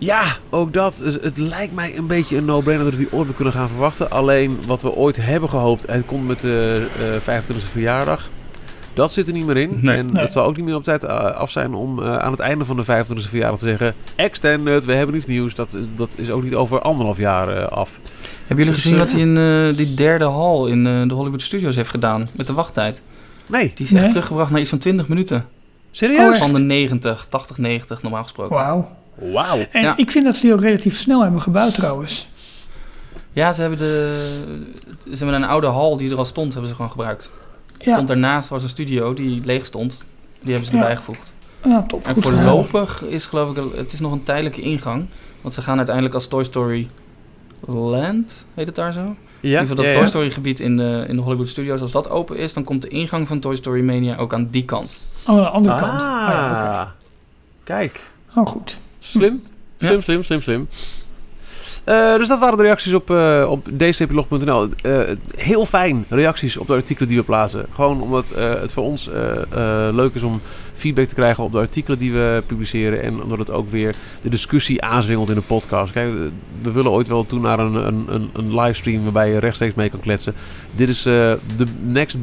Ja, 0.00 0.24
ook 0.50 0.72
dat. 0.72 1.00
Dus 1.04 1.14
het 1.20 1.36
lijkt 1.38 1.74
mij 1.74 1.96
een 1.96 2.06
beetje 2.06 2.36
een 2.36 2.44
no-brainer 2.44 2.84
dat 2.84 2.94
we 2.94 3.00
die 3.00 3.12
ooit 3.12 3.26
weer 3.26 3.34
kunnen 3.36 3.54
gaan 3.54 3.68
verwachten. 3.68 4.10
Alleen 4.10 4.58
wat 4.66 4.82
we 4.82 4.94
ooit 4.94 5.16
hebben 5.16 5.48
gehoopt, 5.48 5.84
het 5.86 6.06
komt 6.06 6.26
met 6.26 6.40
de 6.40 6.86
eh 7.24 7.40
25e 7.40 7.70
verjaardag. 7.70 8.28
Dat 8.94 9.12
zit 9.12 9.26
er 9.26 9.32
niet 9.32 9.46
meer 9.46 9.56
in. 9.56 9.78
Nee. 9.80 9.96
en 9.96 10.12
Nee. 10.12 10.22
het 10.22 10.32
zal 10.32 10.44
ook 10.44 10.56
niet 10.56 10.64
meer 10.64 10.74
op 10.74 10.84
tijd 10.84 11.04
eh, 11.04 11.16
af 11.18 11.50
zijn 11.50 11.74
om 11.74 12.02
eh, 12.02 12.18
aan 12.18 12.30
het 12.30 12.40
einde 12.40 12.64
van 12.64 12.76
de 12.76 12.82
25e 12.84 13.28
verjaardag 13.28 13.58
te 13.58 13.64
zeggen... 13.64 13.94
Extended, 14.14 14.84
we 14.84 14.94
hebben 14.94 15.16
iets 15.16 15.26
nieuws. 15.26 15.54
Dat, 15.54 15.76
dat 15.96 16.14
is 16.16 16.30
ook 16.30 16.42
niet 16.42 16.54
over 16.54 16.80
anderhalf 16.80 17.18
jaar 17.18 17.48
eh, 17.56 17.68
af. 17.68 17.98
Hebben 18.46 18.56
jullie 18.66 18.72
Dus, 18.72 18.82
gezien 18.82 18.92
eh, 18.98 18.98
wat 19.04 19.12
hij 19.12 19.20
in 19.20 19.36
eh, 19.36 19.76
die 19.86 19.94
derde 19.94 20.24
hal 20.24 20.66
in 20.66 20.86
eh, 20.86 21.08
de 21.08 21.14
Hollywood 21.14 21.42
Studios 21.42 21.76
heeft 21.76 21.90
gedaan? 21.90 22.28
Met 22.32 22.46
de 22.46 22.52
wachttijd. 22.52 23.02
Nee, 23.46 23.72
Die 23.74 23.86
is 23.86 23.92
echt 23.92 24.00
Nee. 24.02 24.10
teruggebracht 24.10 24.50
naar 24.50 24.60
iets 24.60 24.70
van 24.70 24.78
20 24.78 25.08
minuten. 25.08 25.44
serieus? 25.90 26.36
Oh? 26.36 26.42
Van 26.42 26.52
de 26.52 26.60
90, 26.60 27.26
80, 27.28 27.58
90 27.58 28.02
normaal 28.02 28.22
gesproken. 28.22 28.56
Wauw. 28.56 28.88
Wauw. 29.32 29.58
En 29.70 29.82
Ja. 29.82 29.96
ik 29.96 30.10
vind 30.10 30.24
dat 30.24 30.34
ze 30.36 30.40
die 30.40 30.52
ook 30.52 30.60
relatief 30.60 30.96
snel 30.98 31.22
hebben 31.22 31.40
gebouwd 31.40 31.74
trouwens. 31.74 32.28
Ja, 33.32 33.52
ze 33.52 33.60
hebben, 33.60 33.78
de, 33.78 34.24
ze 35.04 35.16
hebben 35.24 35.34
een 35.42 35.48
oude 35.48 35.66
hal 35.66 35.96
die 35.96 36.10
er 36.10 36.18
al 36.18 36.24
stond, 36.24 36.50
hebben 36.52 36.68
ze 36.70 36.76
gewoon 36.76 36.90
gebruikt. 36.90 37.30
Ja, 37.78 37.92
Stond 37.92 38.08
daarnaast 38.08 38.48
was 38.48 38.62
een 38.62 38.68
studio 38.68 39.14
die 39.14 39.44
leeg 39.44 39.66
stond. 39.66 40.04
Die 40.40 40.50
hebben 40.52 40.68
ze 40.70 40.74
Ja. 40.76 40.80
erbij 40.80 40.96
gevoegd. 40.96 41.32
ja 41.64 41.82
top. 41.88 42.06
En 42.06 42.14
Goed 42.14 42.24
gedaan. 42.24 42.42
voorlopig 42.42 43.02
is 43.04 43.26
geloof 43.26 43.56
ik, 43.56 43.62
het 43.76 43.92
is 43.92 44.00
nog 44.00 44.12
een 44.12 44.22
tijdelijke 44.22 44.60
ingang. 44.60 45.06
Want 45.40 45.54
ze 45.54 45.62
gaan 45.62 45.76
uiteindelijk 45.76 46.14
als 46.14 46.28
Toy 46.28 46.44
Story 46.44 46.88
Land, 47.66 48.46
heet 48.54 48.66
het 48.66 48.76
daar 48.76 48.92
zo? 48.92 49.00
In 49.00 49.06
Ja, 49.06 49.14
ieder 49.40 49.60
geval 49.60 49.76
dat 49.76 49.84
ja, 49.84 49.92
Toy. 49.94 50.06
Story 50.06 50.30
gebied 50.30 50.60
in 50.60 50.76
de, 50.76 51.04
in 51.08 51.14
de 51.14 51.20
Hollywood 51.20 51.48
Studios, 51.48 51.80
als 51.80 51.92
dat 51.92 52.10
open 52.10 52.36
is, 52.36 52.52
dan 52.52 52.64
komt 52.64 52.82
de 52.82 52.88
ingang 52.88 53.28
van 53.28 53.38
Toy 53.40 53.56
Story 53.56 53.80
Mania 53.84 54.16
ook 54.16 54.34
aan 54.34 54.48
die 54.50 54.64
kant. 54.64 54.98
Oh, 55.26 55.28
aan 55.36 55.42
de 55.42 55.48
andere 55.48 55.74
kant. 55.74 55.92
Ah, 55.92 55.98
Oh, 56.00 56.28
ja, 56.28 56.94
kijk. 57.64 58.00
oh 58.34 58.46
goed. 58.46 58.78
Slim. 59.00 59.42
Ja. 59.82 60.00
Slim, 60.00 60.22
slim, 60.22 60.42
slim, 60.42 60.68
Eh, 61.84 62.16
dus 62.16 62.28
dat 62.28 62.38
waren 62.38 62.56
de 62.56 62.62
reacties 62.62 62.92
op, 62.94 63.10
eh 63.10 63.46
op 63.48 63.68
dcplog.nl. 63.76 64.68
Eh, 64.82 65.00
heel 65.36 65.66
fijn 65.66 66.04
reacties 66.08 66.56
op 66.56 66.66
de 66.66 66.72
artikelen 66.72 67.08
die 67.08 67.18
we 67.18 67.24
plaatsen. 67.24 67.66
Gewoon 67.74 68.00
omdat 68.00 68.24
het 68.34 68.72
voor 68.72 68.82
ons 68.82 69.10
leuk 69.92 70.14
is 70.14 70.22
om 70.22 70.40
feedback 70.72 71.06
te 71.06 71.14
krijgen 71.14 71.44
op 71.44 71.52
de 71.52 71.58
artikelen 71.58 71.98
die 71.98 72.12
we 72.12 72.42
publiceren. 72.46 73.02
En 73.02 73.22
omdat 73.22 73.38
het 73.38 73.50
ook 73.50 73.70
weer 73.70 73.94
de 74.22 74.28
discussie 74.28 74.82
aanzwingelt 74.82 75.28
in 75.28 75.34
de 75.34 75.40
podcast. 75.40 75.92
Kijk, 75.92 76.14
we 76.62 76.72
willen 76.72 76.90
ooit 76.90 77.08
wel 77.08 77.26
toe 77.26 77.40
naar 77.40 77.58
een, 77.58 77.74
een, 77.86 78.04
een, 78.08 78.30
een 78.32 78.54
livestream 78.60 79.02
waarbij 79.02 79.30
je 79.30 79.38
rechtstreeks 79.38 79.74
mee 79.74 79.90
kan 79.90 80.00
kletsen. 80.00 80.34
Dit 80.76 80.88
is 80.88 81.02
de 81.02 81.38
next, 81.80 82.16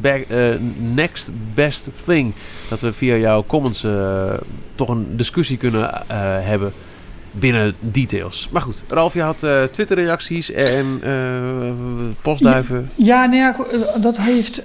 next 0.93 1.29
best 1.53 1.89
thing. 2.05 2.33
Dat 2.69 2.79
we 2.79 2.93
via 2.93 3.15
jouw 3.15 3.43
comments 3.47 3.85
toch 4.75 4.89
een 4.89 5.17
discussie 5.17 5.57
kunnen 5.57 6.03
hebben 6.43 6.73
binnen 7.39 7.75
details. 7.79 8.49
Maar 8.51 8.61
goed, 8.61 8.83
Ralf, 8.87 9.13
je 9.13 9.21
had 9.21 9.43
eh, 9.43 9.63
Twitter-reacties 9.63 10.51
en 10.51 10.99
eh, 11.03 11.71
postduiven. 12.21 12.91
Ja, 12.95 13.25
nou 13.25 13.35
ja, 13.37 13.53
go- 13.53 13.63
eh, 13.69 14.01
dat 14.01 14.17
heeft 14.17 14.61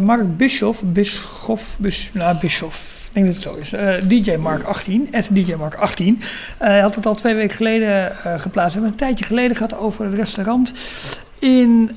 Mark 0.00 0.36
Bischoff, 0.36 0.82
Bischoff, 0.84 1.76
Bis, 1.78 2.10
nou, 2.14 2.36
Bischoff, 2.40 3.08
denk 3.12 3.26
dat 3.26 3.34
het 3.34 3.44
zo 3.44 3.54
is, 3.54 3.70
DJ 4.08 4.36
Mark 4.36 4.62
18, 4.62 5.08
at 5.12 5.28
DJ 5.30 5.54
Mark 5.54 5.74
18. 5.74 6.20
Eh, 6.20 6.66
Hij 6.68 6.80
had 6.80 6.94
het 6.94 7.06
al 7.06 7.14
twee 7.14 7.34
weken 7.34 7.56
geleden 7.56 8.12
geplaatst. 8.36 8.74
We 8.74 8.80
hebben 8.80 8.90
een 8.90 9.06
tijdje 9.06 9.24
geleden 9.24 9.56
gehad 9.56 9.78
over 9.78 10.04
het 10.04 10.14
restaurant 10.14 10.72
in, 11.38 11.90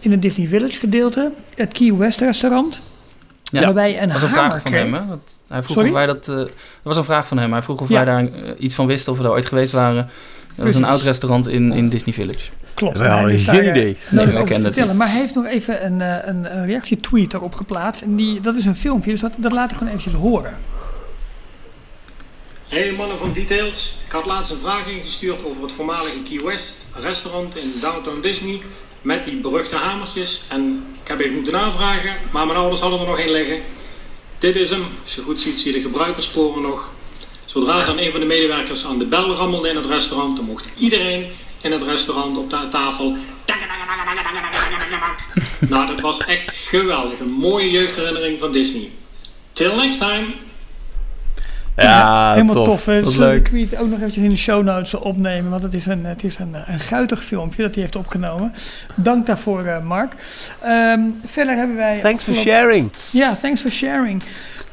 in 0.00 0.10
het 0.10 0.22
Disney 0.22 0.46
Village 0.46 0.78
gedeelte, 0.78 1.30
het 1.54 1.72
Key 1.72 1.94
West 1.94 2.20
restaurant. 2.20 2.82
Ja, 3.50 3.60
waarbij 3.62 4.02
een 4.02 4.08
Dat 4.08 4.12
was 4.12 4.22
een 4.22 4.28
vraag 4.36 4.62
van 4.62 4.72
hem, 4.72 4.94
hè? 4.94 5.06
Dat, 5.08 5.36
hij 5.48 5.62
vroeg 5.62 5.76
Sorry? 5.76 5.88
of 5.88 5.94
wij 5.94 6.06
dat... 6.06 6.28
eh, 6.28 6.36
dat 6.36 6.48
was 6.82 6.96
een 6.96 7.04
vraag 7.04 7.26
van 7.26 7.38
hem. 7.38 7.52
Hij 7.52 7.62
vroeg 7.62 7.80
of 7.80 7.88
Ja. 7.88 7.94
wij 7.94 8.04
daar 8.04 8.26
eh, 8.42 8.50
iets 8.58 8.74
van 8.74 8.86
wisten, 8.86 9.12
of 9.12 9.18
we 9.18 9.24
daar 9.24 9.32
ooit 9.32 9.46
geweest 9.46 9.72
waren. 9.72 10.08
Dat 10.56 10.66
was 10.66 10.74
een 10.74 10.84
oud 10.84 11.02
restaurant 11.02 11.48
in, 11.48 11.72
in 11.72 11.88
Disney 11.88 12.14
Village. 12.14 12.50
Klopt. 12.74 12.96
Is 12.96 13.02
geen 13.02 13.44
daar, 13.44 13.54
eh, 13.54 13.68
idee. 13.68 13.96
Nee, 14.08 14.26
te 14.26 14.32
kenden 14.32 14.64
het 14.64 14.76
niet. 14.86 14.96
Maar 14.96 15.10
hij 15.10 15.20
heeft 15.20 15.34
nog 15.34 15.46
even 15.46 15.84
een, 15.84 16.00
eh, 16.00 16.16
een, 16.28 16.56
een 16.56 16.66
reactietweet 16.66 17.34
erop 17.34 17.54
geplaatst. 17.54 18.02
En 18.02 18.16
die, 18.16 18.40
dat 18.40 18.54
is 18.54 18.64
een 18.64 18.76
filmpje, 18.76 19.10
dus 19.10 19.20
dat, 19.20 19.32
dat 19.36 19.52
laat 19.52 19.70
ik 19.70 19.76
gewoon 19.76 19.92
eventjes 19.92 20.20
horen. 20.20 20.54
Hey 22.68 22.92
mannen 22.96 23.18
van 23.18 23.32
Details. 23.32 23.98
Ik 24.06 24.12
had 24.12 24.26
laatst 24.26 24.52
een 24.52 24.58
vraag 24.58 24.86
ingestuurd 24.86 25.44
over 25.44 25.62
het 25.62 25.72
voormalige 25.72 26.22
Key 26.22 26.40
West 26.44 26.88
restaurant 27.00 27.56
in 27.56 27.72
Downtown 27.80 28.20
Disney. 28.20 28.60
Met 29.06 29.24
die 29.24 29.36
beruchte 29.36 29.76
hamertjes. 29.76 30.42
En 30.48 30.84
ik 31.02 31.08
heb 31.08 31.20
even 31.20 31.34
moeten 31.34 31.52
navragen, 31.52 32.14
maar 32.32 32.46
mijn 32.46 32.58
ouders 32.58 32.80
hadden 32.80 33.00
er 33.00 33.06
nog 33.06 33.18
één 33.18 33.30
liggen. 33.30 33.60
Dit 34.38 34.56
is 34.56 34.70
hem. 34.70 34.84
Als 35.02 35.14
je 35.14 35.20
goed 35.20 35.40
ziet, 35.40 35.58
zie 35.58 35.72
je 35.72 35.78
de 35.78 35.84
gebruikersporen 35.84 36.62
nog. 36.62 36.92
Zodra 37.44 37.84
dan 37.84 37.98
een 37.98 38.10
van 38.10 38.20
de 38.20 38.26
medewerkers 38.26 38.86
aan 38.86 38.98
de 38.98 39.04
bel 39.04 39.34
rammelde 39.34 39.68
in 39.68 39.76
het 39.76 39.86
restaurant, 39.86 40.36
dan 40.36 40.44
mocht 40.44 40.70
iedereen 40.76 41.26
in 41.60 41.72
het 41.72 41.82
restaurant 41.82 42.36
op 42.36 42.50
de 42.50 42.68
tafel. 42.70 43.16
Nou, 45.68 45.86
dat 45.86 46.00
was 46.00 46.24
echt 46.24 46.50
geweldig. 46.50 47.18
Een 47.18 47.30
mooie 47.30 47.70
jeugdherinnering 47.70 48.38
van 48.38 48.52
Disney. 48.52 48.90
Till 49.52 49.74
next 49.74 49.98
time. 49.98 50.26
Ja, 51.76 52.32
Helemaal 52.32 52.54
tof. 52.54 52.64
tof. 52.66 52.84
Dat 52.84 53.06
is 53.06 53.12
Zullen 53.14 53.28
leuk. 53.28 53.48
we 53.48 53.60
het 53.60 53.76
ook 53.76 53.88
nog 53.88 53.98
eventjes 53.98 54.24
in 54.24 54.30
de 54.30 54.36
show 54.36 54.64
notes 54.64 54.94
opnemen. 54.94 55.50
Want 55.50 55.62
het 55.62 55.74
is 55.74 55.86
een, 55.86 56.04
het 56.04 56.24
is 56.24 56.38
een, 56.38 56.54
een 56.66 56.80
guitig 56.80 57.24
filmpje 57.24 57.62
dat 57.62 57.72
hij 57.72 57.80
heeft 57.82 57.96
opgenomen. 57.96 58.52
Dank 58.94 59.26
daarvoor, 59.26 59.64
eh, 59.64 59.80
Mark. 59.82 60.12
Ehm, 60.62 61.00
verder 61.24 61.56
hebben 61.56 61.76
wij... 61.76 62.00
Thanks 62.00 62.24
for 62.24 62.34
sharing. 62.34 62.90
Ja, 63.10 63.34
thanks 63.40 63.60
for 63.60 63.70
sharing. 63.70 64.22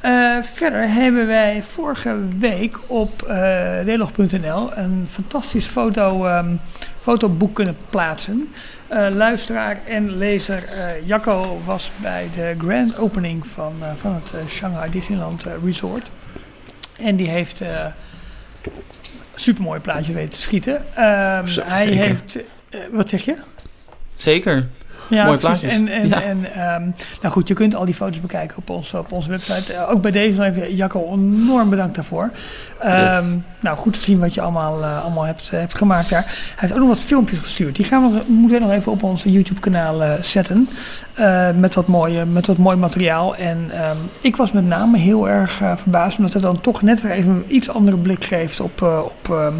Eh, 0.01 0.37
verder 0.53 0.89
hebben 0.89 1.27
wij 1.27 1.63
vorige 1.67 2.15
week 2.39 2.79
op 2.87 3.21
eh 3.21 3.85
delog.nl 3.85 4.71
een 4.75 5.07
fantastisch 5.11 5.65
foto, 5.65 6.25
ehm, 6.25 6.49
fotoboek 7.01 7.53
kunnen 7.55 7.77
plaatsen. 7.89 8.49
Eh, 8.87 9.05
luisteraar 9.13 9.79
en 9.87 10.17
lezer 10.17 10.63
eh, 10.63 11.07
Jacco 11.07 11.61
was 11.65 11.91
bij 12.01 12.29
de 12.35 12.55
grand 12.57 12.97
opening 12.97 13.47
van, 13.47 13.73
eh, 13.81 13.87
van 13.97 14.13
het 14.13 14.33
eh, 14.33 14.39
Shanghai 14.47 14.89
Disneyland 14.91 15.45
eh, 15.45 15.53
Resort. 15.65 16.09
En 16.97 17.15
die 17.15 17.29
heeft 17.29 17.61
eh 17.61 17.85
supermooie 19.35 19.79
plaatjes 19.79 20.15
weten 20.15 20.29
te 20.33 20.41
schieten. 20.41 20.95
Ehm, 20.95 21.45
Zo, 21.47 21.61
hij 21.63 21.85
zeker. 21.87 22.03
heeft... 22.03 22.35
eh, 22.69 22.79
wat 22.91 23.09
zeg 23.09 23.25
je? 23.25 23.35
Zeker. 24.15 24.67
Ja, 25.09 25.25
Mooie 25.25 25.37
precies. 25.37 25.59
plaatjes. 25.59 25.73
En, 25.73 25.87
en, 25.87 26.07
Ja. 26.07 26.21
en 26.21 26.53
ehm, 26.53 26.81
nou 27.21 27.33
goed, 27.33 27.47
je 27.47 27.53
kunt 27.53 27.75
al 27.75 27.85
die 27.85 27.93
foto's 27.93 28.21
bekijken 28.21 28.57
op, 28.57 28.69
ons, 28.69 28.93
op 28.93 29.11
onze 29.11 29.29
website. 29.29 29.73
Eh, 29.73 29.89
ook 29.89 30.01
bij 30.01 30.11
deze 30.11 30.37
nog 30.37 30.45
even, 30.45 30.75
Jacco, 30.75 31.07
enorm 31.13 31.69
bedankt 31.69 31.95
daarvoor. 31.95 32.31
Ehm, 32.79 33.01
Yes. 33.25 33.35
Nou, 33.61 33.77
goed 33.77 33.93
te 33.93 33.99
zien 33.99 34.19
wat 34.19 34.33
je 34.33 34.41
allemaal, 34.41 34.81
eh, 34.83 35.01
allemaal 35.03 35.23
hebt, 35.23 35.49
eh, 35.53 35.59
hebt 35.59 35.77
gemaakt 35.77 36.09
daar. 36.09 36.23
Hij 36.23 36.55
heeft 36.55 36.73
ook 36.73 36.79
nog 36.79 36.87
wat 36.87 36.99
filmpjes 36.99 37.39
gestuurd. 37.39 37.75
Die 37.75 37.85
gaan 37.85 38.11
we, 38.11 38.21
moeten 38.27 38.57
we 38.59 38.65
nog 38.65 38.73
even 38.73 38.91
op 38.91 39.03
ons 39.03 39.23
YouTube-kanaal 39.23 40.01
zetten. 40.21 40.69
Met, 41.55 41.75
wat 41.75 41.87
mooie, 41.87 42.25
met 42.25 42.47
wat 42.47 42.57
mooi 42.57 42.77
materiaal. 42.77 43.35
En 43.35 43.69
ehm, 43.71 43.97
ik 44.21 44.35
was 44.35 44.51
met 44.51 44.65
name 44.65 44.97
heel 44.97 45.29
erg 45.29 45.51
verbaasd, 45.75 46.17
omdat 46.17 46.33
het 46.33 46.41
dan 46.41 46.61
toch 46.61 46.81
net 46.81 47.01
weer 47.01 47.11
even 47.11 47.31
een 47.31 47.55
iets 47.55 47.69
andere 47.69 47.97
blik 47.97 48.23
geeft 48.23 48.59
op... 48.59 48.81
op 48.81 49.51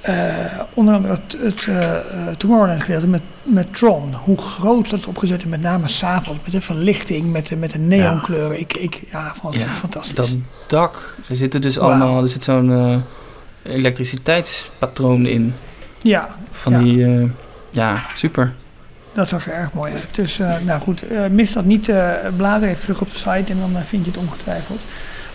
eh, 0.00 0.60
onder 0.74 0.94
andere 0.94 1.14
het, 1.14 1.36
het 1.40 1.66
eh, 1.66 1.96
eh, 1.96 2.36
Tomorrowland 2.36 2.80
gedeelte 2.80 3.06
met, 3.06 3.22
met 3.42 3.74
Tron. 3.74 4.14
Hoe 4.14 4.38
groot 4.38 4.90
dat 4.90 4.98
is 4.98 5.06
opgezet 5.06 5.42
en 5.42 5.48
met 5.48 5.60
name 5.60 5.88
s'avonds 5.88 6.40
met 6.42 6.52
de 6.52 6.60
verlichting, 6.60 7.32
met 7.32 7.46
de, 7.46 7.56
met 7.56 7.70
de 7.70 7.78
neonkleuren. 7.78 8.60
Ik, 8.60 8.76
ik 8.76 9.02
ja, 9.10 9.34
vond 9.34 9.54
het 9.54 9.62
Ja, 9.62 9.68
fantastisch. 9.68 10.14
Dat 10.14 10.34
dak. 10.66 11.16
Er 11.28 11.36
zitten 11.36 11.60
dus 11.60 11.78
allemaal... 11.78 12.22
Er 12.22 12.28
zit 12.28 12.44
zo'n 12.44 13.02
elektriciteitspatroon 13.62 15.26
in. 15.26 15.54
Ja, 15.98 16.28
Van 16.50 16.72
Ja. 16.72 16.78
die... 16.78 17.30
ja, 17.70 18.02
super. 18.14 18.54
dat 19.12 19.28
zag 19.28 19.46
er 19.46 19.52
erg 19.52 19.72
mooi 19.72 19.92
uit. 19.92 20.08
Dus 20.14 20.40
nou 20.64 20.80
goed, 20.80 21.04
mis 21.30 21.52
dat 21.52 21.64
niet. 21.64 21.92
blader 22.36 22.68
even 22.68 22.80
terug 22.80 23.00
op 23.00 23.10
de 23.10 23.18
site 23.18 23.52
en 23.52 23.58
dan 23.58 23.84
vind 23.84 24.04
je 24.04 24.10
het 24.10 24.20
ongetwijfeld. 24.20 24.80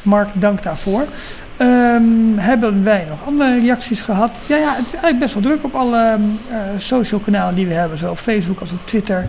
Mark, 0.01 0.29
dank 0.33 0.63
daarvoor. 0.63 1.05
Ehm, 1.57 2.37
hebben 2.37 2.83
wij 2.83 3.05
nog 3.09 3.19
andere 3.25 3.59
reacties 3.59 4.01
gehad? 4.01 4.31
Ja, 4.45 4.55
ja, 4.55 4.75
het 4.75 4.85
is 4.85 4.91
eigenlijk 4.91 5.19
best 5.19 5.33
wel 5.33 5.43
druk 5.43 5.63
op 5.63 5.75
alle 5.75 6.05
eh, 6.05 6.57
social 6.77 7.19
kanalen 7.19 7.55
die 7.55 7.67
we 7.67 7.73
hebben. 7.73 7.97
Zo 7.97 8.09
op 8.09 8.17
Facebook 8.17 8.59
als 8.59 8.71
op 8.71 8.79
Twitter. 8.85 9.25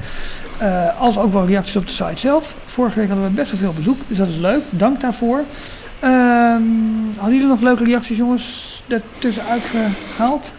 Eh, 0.58 1.00
als 1.00 1.18
ook 1.18 1.32
wel 1.32 1.46
reacties 1.46 1.76
op 1.76 1.86
de 1.86 1.92
site 1.92 2.18
zelf. 2.18 2.56
Vorige 2.64 2.98
week 2.98 3.08
hadden 3.08 3.26
we 3.26 3.34
best 3.34 3.50
wel 3.50 3.60
veel 3.60 3.72
bezoek, 3.72 4.00
dus 4.08 4.18
dat 4.18 4.28
is 4.28 4.36
leuk. 4.36 4.62
Dank 4.70 5.00
daarvoor. 5.00 5.44
Ehm, 6.00 6.62
hadden 7.16 7.34
jullie 7.34 7.46
nog 7.46 7.60
leuke 7.60 7.84
reacties, 7.84 8.16
jongens, 8.16 8.82
ertussenuit 8.88 9.62
gehaald? 10.16 10.52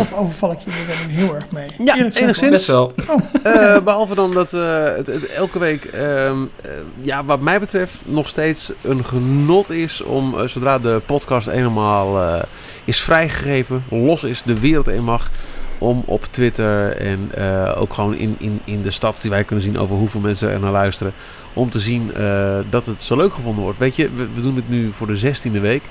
Of 0.00 0.12
overval 0.14 0.52
ik 0.52 0.58
jullie 0.58 0.80
er 0.80 1.08
heel 1.08 1.34
erg 1.34 1.50
mee? 1.50 1.66
Ja, 1.78 1.96
Eerlijk 1.96 2.16
enigszins. 2.16 2.50
Best 2.50 2.66
wel. 2.66 2.94
Eh, 3.42 3.82
behalve 3.84 4.14
dan 4.14 4.34
dat 4.34 4.52
eh, 4.52 4.84
het, 4.84 5.06
het 5.06 5.26
elke 5.26 5.58
week, 5.58 5.84
ehm, 5.84 6.36
eh, 6.62 6.70
ja, 7.00 7.24
wat 7.24 7.40
mij 7.40 7.60
betreft, 7.60 8.02
nog 8.06 8.28
steeds 8.28 8.72
een 8.82 9.04
genot 9.04 9.70
is 9.70 10.00
om 10.02 10.38
eh, 10.38 10.46
zodra 10.46 10.78
de 10.78 11.00
podcast 11.06 11.46
eenmaal 11.46 12.22
eh, 12.22 12.42
is 12.84 13.00
vrijgegeven, 13.00 13.84
los 13.88 14.24
is, 14.24 14.42
de 14.42 14.60
wereld 14.60 14.88
in 14.88 15.04
mag, 15.04 15.30
om 15.78 16.02
op 16.06 16.24
Twitter 16.30 16.96
en 16.96 17.30
eh, 17.34 17.80
ook 17.80 17.94
gewoon 17.94 18.14
in, 18.16 18.36
in, 18.38 18.60
in 18.64 18.82
de 18.82 18.90
stad 18.90 19.16
die 19.20 19.30
wij 19.30 19.44
kunnen 19.44 19.64
zien 19.64 19.78
over 19.78 19.96
hoeveel 19.96 20.20
mensen 20.20 20.50
er 20.50 20.60
naar 20.60 20.70
luisteren, 20.72 21.12
om 21.52 21.70
te 21.70 21.80
zien 21.80 22.14
eh, 22.14 22.56
dat 22.70 22.86
het 22.86 23.02
zo 23.02 23.16
leuk 23.16 23.34
gevonden 23.34 23.62
wordt. 23.62 23.78
Weet 23.78 23.96
je, 23.96 24.08
we, 24.16 24.26
we 24.34 24.40
doen 24.40 24.56
het 24.56 24.68
nu 24.68 24.92
voor 24.92 25.06
de 25.06 25.16
zestiende 25.16 25.60
week 25.60 25.82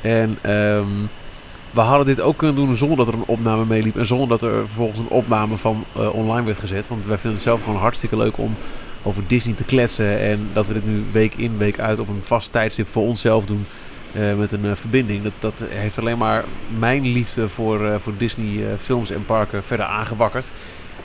en 0.00 0.38
ehm, 0.40 0.84
we 1.70 1.80
hadden 1.80 2.06
dit 2.06 2.20
ook 2.20 2.36
kunnen 2.36 2.56
doen 2.56 2.76
zonder 2.76 2.96
dat 2.96 3.08
er 3.08 3.14
een 3.14 3.26
opname 3.26 3.64
meeliep. 3.64 3.96
En 3.96 4.06
zonder 4.06 4.28
dat 4.28 4.42
er 4.42 4.66
vervolgens 4.66 4.98
een 4.98 5.08
opname 5.08 5.56
van 5.56 5.84
eh, 5.96 6.14
online 6.14 6.46
werd 6.46 6.58
gezet. 6.58 6.88
Want 6.88 7.06
wij 7.06 7.16
vinden 7.16 7.32
het 7.32 7.42
zelf 7.42 7.62
gewoon 7.64 7.80
hartstikke 7.80 8.16
leuk 8.16 8.38
om 8.38 8.54
over 9.02 9.22
Disney 9.26 9.54
te 9.54 9.64
kletsen. 9.64 10.20
En 10.20 10.48
dat 10.52 10.66
we 10.66 10.72
dit 10.72 10.86
nu 10.86 11.04
week 11.12 11.34
in, 11.34 11.58
week 11.58 11.78
uit 11.78 11.98
op 11.98 12.08
een 12.08 12.22
vast 12.22 12.52
tijdstip 12.52 12.88
voor 12.88 13.02
onszelf 13.02 13.46
doen. 13.46 13.66
eh, 14.12 14.34
met 14.34 14.52
een 14.52 14.64
eh, 14.64 14.74
verbinding. 14.74 15.22
Dat, 15.22 15.32
dat 15.38 15.64
heeft 15.68 15.98
alleen 15.98 16.18
maar 16.18 16.44
mijn 16.78 17.06
liefde 17.06 17.48
voor, 17.48 18.00
voor 18.00 18.12
Disney 18.18 18.64
films 18.78 19.10
en 19.10 19.24
parken 19.24 19.62
verder 19.64 19.86
aangewakkerd. 19.86 20.52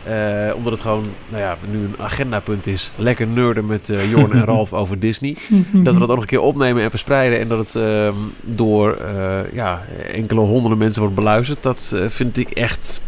Eh, 0.06 0.56
omdat 0.56 0.72
het 0.72 0.82
gewoon 0.82 1.06
nou 1.30 1.42
ja, 1.42 1.58
nu 1.72 1.78
een 1.84 1.96
agendapunt 2.00 2.68
is. 2.68 2.92
Lekker 2.96 3.28
nerden 3.28 3.66
met 3.66 3.90
eh 3.90 4.10
Jorn 4.10 4.32
en 4.32 4.46
Ralf 4.54 4.74
over 4.74 5.00
Disney 5.00 5.36
dat 5.74 5.94
we 5.94 6.00
dat 6.00 6.10
ook 6.10 6.16
nog 6.16 6.20
een 6.22 6.26
keer 6.26 6.40
opnemen 6.40 6.84
en 6.84 6.90
verspreiden. 6.90 7.40
En 7.40 7.48
dat 7.48 7.58
het 7.58 7.76
ehm, 7.76 8.14
door 8.42 8.96
eh, 8.96 9.54
ja, 9.54 9.82
enkele 10.12 10.40
honderden 10.40 10.78
mensen 10.78 11.02
wordt 11.02 11.16
beluisterd. 11.16 11.64
Dat 11.64 11.96
vind 12.08 12.38
ik 12.38 12.50
echt 12.50 13.02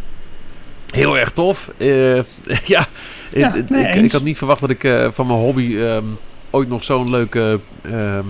heel 0.91 1.17
erg 1.17 1.31
tof. 1.31 1.71
Eh, 1.77 2.15
ja, 2.73 2.85
Ja, 3.33 3.53
ik, 3.53 3.69
nee, 3.69 4.03
ik, 4.03 4.11
had 4.11 4.23
niet 4.23 4.37
verwacht 4.37 4.59
dat 4.61 4.69
ik 4.69 4.83
eh, 4.83 5.07
van 5.11 5.27
mijn 5.27 5.39
hobby 5.39 5.77
ehm, 5.77 6.03
ooit 6.49 6.69
nog 6.69 6.83
zo'n 6.83 7.09
leuke 7.09 7.59
ehm 7.81 8.25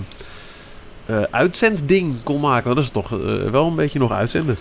eh, 1.05 1.22
uitzendding 1.32 2.15
kon 2.24 2.39
maken. 2.39 2.76
Dat 2.76 2.84
is 2.84 2.89
toch 2.89 3.09
wel 3.51 3.68
een 3.68 3.76
beetje 3.76 3.99
nog 3.99 4.11
uitzenden. 4.11 4.57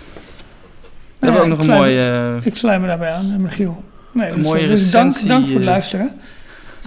We 1.19 1.27
hebben 1.27 1.41
ook 1.41 1.47
ik 1.47 1.51
nog 1.51 1.59
een 1.59 1.65
sluit 1.65 1.81
me- 1.95 2.11
mooie... 2.11 2.39
Ik 2.43 2.57
sluit 2.57 2.81
me 2.81 2.87
daarbij 2.87 3.13
aan, 3.13 3.43
Michiel. 3.43 3.85
Nee, 4.17 4.31
Een 4.31 4.37
dus, 4.37 4.45
mooie 4.45 4.67
dus 4.67 4.91
dank, 4.91 5.05
recensie, 5.05 5.29
dank 5.29 5.45
voor 5.45 5.55
het 5.55 5.63
eh. 5.63 5.69
luisteren. 5.69 6.13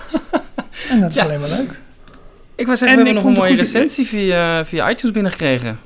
en 0.92 1.00
dat 1.02 1.10
is 1.10 1.16
Ja. 1.16 1.24
alleen 1.24 1.40
maar 1.40 1.50
leuk. 1.50 1.80
Ik 2.56 2.68
was 2.68 2.82
En 2.82 2.88
zeggen, 2.88 3.04
we 3.04 3.10
ik 3.10 3.14
hebben 3.14 3.14
nog 3.14 3.24
een 3.24 3.32
mooie 3.50 3.56
recensie 3.56 4.08
via, 4.08 4.66
via 4.66 4.90
iTunes 4.90 5.14
binnengekregen. 5.14 5.80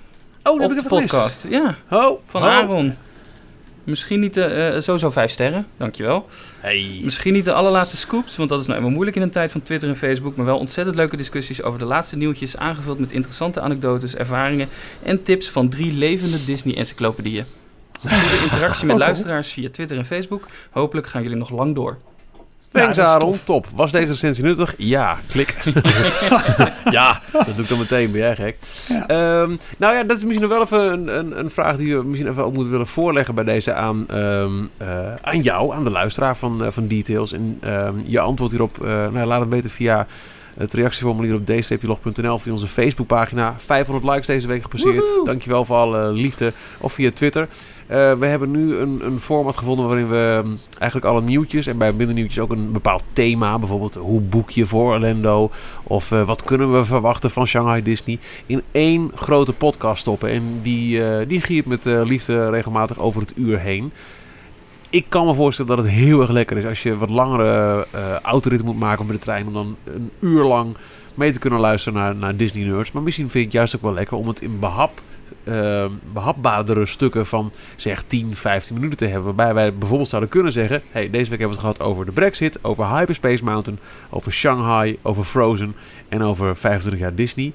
Oh, 0.44 0.62
op 0.62 0.74
de 0.76 0.84
podcast. 0.88 1.48
Ja, 1.50 1.76
Oh, 1.90 2.20
van. 2.28 2.44
Aaron. 2.44 2.94
Misschien 3.84 4.20
niet 4.20 4.34
de, 4.34 4.44
eh, 4.44 4.80
sowieso 4.80 5.10
vijf 5.10 5.32
sterren, 5.32 5.68
dankjewel. 5.78 6.28
Hey. 6.60 7.00
Misschien 7.04 7.34
niet 7.34 7.46
de 7.46 7.54
allerlaatste 7.54 7.98
scoops, 7.98 8.36
want 8.36 8.50
dat 8.50 8.60
is 8.60 8.66
nou 8.66 8.78
eenmaal 8.78 8.94
moeilijk 8.94 9.16
in 9.16 9.22
een 9.22 9.30
tijd 9.32 9.52
van 9.52 9.64
Twitter 9.64 9.90
en 9.90 9.96
Facebook. 9.96 10.36
Maar 10.36 10.46
wel 10.46 10.58
ontzettend 10.58 10.96
leuke 10.96 11.18
discussies 11.18 11.64
over 11.64 11.80
de 11.80 11.86
laatste 11.86 12.18
nieuwtjes, 12.18 12.58
aangevuld 12.58 13.00
met 13.00 13.12
interessante 13.12 13.62
anekdotes, 13.62 14.16
ervaringen 14.16 14.70
en 15.04 15.24
tips 15.24 15.50
van 15.50 15.70
drie 15.70 15.94
levende 15.94 16.44
Disney-encyclopedieën. 16.44 17.46
Goede 18.10 18.44
interactie 18.44 18.86
met 18.86 18.98
luisteraars 18.98 19.52
via 19.52 19.70
Twitter 19.70 19.98
en 19.98 20.06
Facebook. 20.06 20.48
Hopelijk 20.72 21.08
gaan 21.08 21.22
jullie 21.22 21.38
nog 21.38 21.50
lang 21.50 21.76
door. 21.76 21.98
Thanks 22.74 22.98
Ja, 22.98 23.06
Aaron, 23.06 23.36
top. 23.46 23.68
Was 23.76 23.92
deze 23.92 24.12
recensie 24.12 24.44
nuttig? 24.44 24.74
Ja, 24.78 25.20
klik. 25.28 25.56
ja, 26.90 27.20
dat 27.32 27.46
doe 27.56 27.64
ik 27.64 27.68
dan 27.68 27.78
meteen, 27.78 28.12
ben 28.12 28.22
jij 28.22 28.36
gek. 28.36 28.58
Ja. 28.88 29.08
Ehm, 29.08 29.56
nou 29.78 29.96
ja, 29.96 30.04
dat 30.04 30.18
is 30.18 30.24
misschien 30.24 30.50
nog 30.50 30.52
wel 30.52 30.62
even 30.62 30.94
een, 30.94 31.18
een, 31.18 31.40
een 31.40 31.50
vraag 31.50 31.78
die 31.78 31.98
we 31.98 32.04
misschien 32.04 32.30
even 32.30 32.44
ook 32.44 32.54
moeten 32.54 32.72
willen 32.72 32.88
voorleggen 32.88 33.36
bij 33.36 33.44
deze 33.44 33.74
aan, 33.74 34.08
ehm, 34.10 34.52
eh, 34.78 35.16
aan 35.22 35.42
jou, 35.42 35.74
aan 35.74 35.84
de 35.84 35.90
luisteraar 35.90 36.38
van, 36.38 36.64
eh, 36.64 36.72
van 36.72 36.88
Details. 36.88 37.32
En 37.32 37.58
ehm, 37.62 37.96
je 38.06 38.20
antwoord 38.20 38.52
hierop, 38.52 38.84
eh, 38.84 39.08
nou, 39.08 39.26
laat 39.26 39.40
het 39.40 39.50
weten 39.50 39.70
via 39.70 40.08
het 40.58 40.74
reactieformulier 40.74 41.36
op 41.36 41.46
d-log.nl, 41.46 42.38
via 42.38 42.52
onze 42.52 42.68
Facebookpagina. 42.68 43.56
500 43.58 44.14
likes 44.14 44.28
deze 44.28 44.48
week 44.48 44.62
gepasseerd. 44.62 45.08
Dankjewel 45.26 45.66
voor 45.66 45.76
alle 45.76 46.12
liefde. 46.12 46.54
Of 46.80 46.94
via 46.94 47.12
Twitter. 47.12 47.48
Eh, 47.88 48.14
we 48.14 48.26
hebben 48.26 48.52
nu 48.52 48.76
een, 48.76 49.06
een 49.06 49.20
format 49.20 49.58
gevonden 49.58 49.88
waarin 49.88 50.10
we 50.10 50.40
hm, 50.44 50.50
eigenlijk 50.78 51.12
alle 51.12 51.22
nieuwtjes 51.22 51.68
en 51.68 51.78
bij 51.78 51.92
minder 51.92 52.16
nieuwtjes 52.16 52.40
ook 52.40 52.52
een 52.52 52.72
bepaald 52.72 53.04
thema, 53.14 53.60
bijvoorbeeld 53.60 53.96
hoe 53.96 54.22
boek 54.22 54.50
je 54.50 54.66
voor 54.66 54.94
Orlando 54.94 55.52
of 55.84 56.12
eh, 56.12 56.24
wat 56.26 56.44
kunnen 56.44 56.74
we 56.74 56.86
verwachten 56.86 57.32
van 57.32 57.48
Shanghai 57.48 57.84
Disney, 57.84 58.20
in 58.46 58.62
één 58.72 59.12
grote 59.16 59.54
podcast 59.54 60.02
stoppen. 60.02 60.30
En 60.30 60.60
die, 60.62 61.06
eh, 61.06 61.28
die 61.28 61.42
giert 61.42 61.66
met 61.66 61.86
liefde 61.86 62.50
regelmatig 62.50 63.00
over 63.00 63.22
het 63.22 63.34
uur 63.36 63.60
heen. 63.60 63.92
Ik 64.94 65.06
kan 65.10 65.26
me 65.26 65.34
voorstellen 65.34 65.76
dat 65.76 65.86
het 65.86 65.94
heel 65.94 66.22
erg 66.22 66.30
lekker 66.30 66.58
is 66.58 66.66
als 66.66 66.84
je 66.84 66.98
wat 66.98 67.10
langere 67.10 67.88
eh 67.92 68.16
autoritten 68.22 68.68
moet 68.68 68.80
maken 68.80 69.06
met 69.06 69.16
de 69.16 69.22
trein 69.22 69.48
om 69.48 69.54
dan 69.54 69.78
een 69.84 70.12
uur 70.20 70.44
lang 70.44 70.76
mee 71.14 71.32
te 71.32 71.40
kunnen 71.40 71.60
luisteren 71.60 72.00
naar, 72.00 72.16
naar 72.16 72.36
Disney 72.36 72.66
Nerds. 72.66 72.92
Maar 72.92 73.04
misschien 73.04 73.30
vind 73.30 73.38
ik 73.38 73.44
het 73.44 73.54
juist 73.54 73.76
ook 73.76 73.82
wel 73.82 73.94
lekker 73.94 74.18
om 74.18 74.28
het 74.28 74.42
in 74.42 74.60
behap, 74.60 75.02
eh, 75.44 75.86
behapbaardere 76.14 76.86
stukken 76.86 77.26
van 77.26 77.52
zeg 77.76 78.04
10, 78.04 78.36
15 78.36 78.76
minuten 78.76 78.98
te 78.98 79.06
hebben. 79.06 79.24
Waarbij 79.24 79.54
wij 79.54 79.74
bijvoorbeeld 79.74 80.10
zouden 80.10 80.30
kunnen 80.30 80.52
zeggen: 80.52 80.82
hey, 80.92 81.10
deze 81.10 81.30
week 81.30 81.40
hebben 81.40 81.58
we 81.58 81.68
het 81.68 81.76
gehad 81.76 81.90
over 81.90 82.06
de 82.06 82.12
Brexit, 82.12 82.60
over 82.62 82.98
Hyperspace 82.98 83.44
Mountain, 83.44 83.80
over 84.10 84.32
Shanghai, 84.32 85.00
over 85.02 85.24
Frozen 85.24 85.76
en 86.10 86.22
over 86.22 86.56
25 86.56 87.02
jaar 87.02 87.16
Disney. 87.16 87.54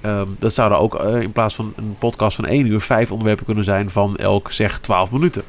Ehm, 0.00 0.28
dat 0.38 0.52
zouden 0.52 0.78
ook 0.78 0.94
eh, 0.94 1.20
in 1.20 1.32
plaats 1.32 1.54
van 1.54 1.72
een 1.76 1.96
podcast 1.98 2.36
van 2.36 2.46
1 2.46 2.66
uur 2.66 2.80
vijf 2.80 3.10
onderwerpen 3.10 3.44
kunnen 3.44 3.64
zijn 3.64 3.90
van 3.90 4.16
elk 4.16 4.52
zeg 4.52 4.78
12 4.78 5.10
minuten. 5.10 5.44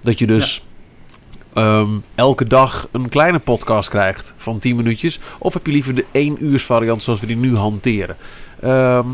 Dat 0.00 0.18
je 0.18 0.26
dus 0.26 0.64
ehm, 1.52 1.90
elke 2.14 2.44
dag 2.44 2.88
een 2.92 3.08
kleine 3.08 3.38
podcast 3.38 3.88
krijgt 3.88 4.32
van 4.36 4.58
10 4.58 4.76
minuutjes. 4.76 5.20
Of 5.38 5.54
heb 5.54 5.66
je 5.66 5.72
liever 5.72 5.94
de 5.94 6.04
1 6.12 6.44
uurs 6.44 6.64
variant 6.64 7.02
zoals 7.02 7.20
we 7.20 7.26
die 7.26 7.36
nu 7.36 7.56
hanteren? 7.56 8.16
Ehm 8.60 9.06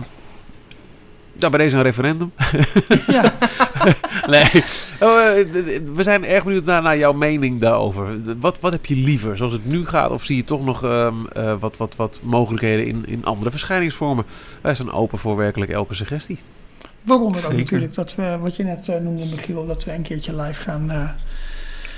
nou, 1.39 1.51
bij 1.51 1.61
deze 1.61 1.77
een 1.77 1.83
referendum. 1.83 2.33
Ja. 3.07 3.35
nee. 4.27 4.65
Oh, 5.01 5.21
eh, 5.21 5.47
we 5.95 6.03
zijn 6.03 6.25
erg 6.25 6.45
benieuwd 6.45 6.65
naar, 6.65 6.83
naar 6.83 6.99
jouw 6.99 7.13
mening 7.13 7.61
daarover. 7.61 8.19
Wat, 8.41 8.61
wat 8.61 8.73
heb 8.73 8.87
je 8.87 8.95
liever? 8.95 9.37
Zoals 9.37 9.53
het 9.53 9.67
nu 9.67 9.87
gaat? 9.87 10.11
Of 10.11 10.25
zie 10.25 10.37
je 10.37 10.45
toch 10.45 10.65
nog 10.65 10.85
ehm, 10.85 11.15
eh, 11.33 11.55
wat, 11.61 11.77
wat, 11.77 11.97
wat 11.97 12.19
mogelijkheden 12.23 12.87
in, 12.87 13.05
in 13.07 13.25
andere 13.25 13.51
verschijningsvormen? 13.51 14.25
Wij 14.61 14.75
zijn 14.75 14.91
open 14.91 15.19
voor 15.19 15.37
werkelijk 15.37 15.71
elke 15.71 15.95
suggestie. 15.95 16.39
Waaronder 17.07 17.37
ook 17.37 17.43
Zeker. 17.43 17.57
natuurlijk 17.59 17.95
dat 17.95 18.15
we, 18.15 18.39
wat 18.41 18.57
je 18.57 18.65
net 18.65 18.89
eh, 18.89 19.01
noemde, 19.01 19.25
Michiel, 19.25 19.67
dat 19.67 19.85
we 19.85 19.93
een 19.93 20.03
keertje 20.03 20.37
live 20.43 20.61
gaan 20.61 20.91
eh, 20.91 21.09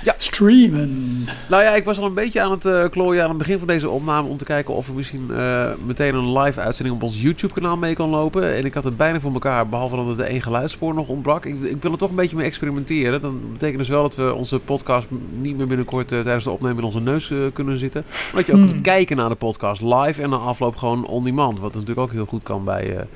Ja. 0.03 0.13
streamen. 0.17 1.25
Nou 1.49 1.63
ja, 1.63 1.75
ik 1.75 1.83
was 1.85 1.97
al 1.99 2.05
een 2.05 2.13
beetje 2.13 2.41
aan 2.41 2.51
het 2.51 2.65
eh, 2.65 2.89
klooien 2.89 3.23
aan 3.23 3.29
het 3.29 3.37
begin 3.37 3.57
van 3.57 3.67
deze 3.67 3.89
opname 3.89 4.27
om 4.27 4.37
te 4.37 4.45
kijken 4.45 4.73
of 4.73 4.87
er 4.87 4.93
misschien 4.93 5.27
eh, 5.31 5.69
meteen 5.85 6.15
een 6.15 6.37
live 6.37 6.59
uitzending 6.59 6.95
op 6.97 7.03
ons 7.03 7.21
YouTube 7.21 7.53
kanaal 7.53 7.77
mee 7.77 7.93
kan 7.95 8.09
lopen. 8.09 8.55
En 8.55 8.65
ik 8.65 8.73
had 8.73 8.83
het 8.83 8.97
bijna 8.97 9.19
voor 9.19 9.33
elkaar, 9.33 9.69
behalve 9.69 9.95
dat 9.95 10.19
er 10.19 10.25
één 10.25 10.41
geluidsspoor 10.41 10.93
nog 10.93 11.07
ontbrak. 11.07 11.45
Ik, 11.45 11.55
ik 11.63 11.81
wil 11.81 11.91
er 11.91 11.97
toch 11.97 12.09
een 12.09 12.15
beetje 12.15 12.35
mee 12.35 12.45
experimenteren. 12.45 13.21
Dan 13.21 13.41
betekent 13.51 13.77
dus 13.79 13.87
wel 13.89 14.01
dat 14.01 14.15
we 14.15 14.33
onze 14.33 14.59
podcast 14.59 15.07
niet 15.41 15.57
meer 15.57 15.67
binnenkort 15.67 16.07
tijdens 16.07 16.43
de 16.43 16.51
opname 16.51 16.77
in 16.77 16.83
onze 16.83 16.99
neus 17.01 17.33
kunnen 17.53 17.77
zitten. 17.77 18.03
Maar 18.07 18.31
dat 18.35 18.45
je 18.45 18.51
ook 18.51 18.57
Hmm. 18.59 18.69
kunt 18.69 18.81
kijken 18.81 19.17
naar 19.17 19.29
de 19.29 19.35
podcast 19.35 19.81
live 19.81 20.21
en 20.21 20.29
na 20.29 20.35
afloop 20.35 20.75
gewoon 20.75 21.05
on 21.07 21.23
demand. 21.23 21.59
Wat 21.59 21.73
natuurlijk 21.73 21.99
ook 21.99 22.11
heel 22.11 22.25
goed 22.25 22.43
kan 22.43 22.63
bij... 22.63 23.07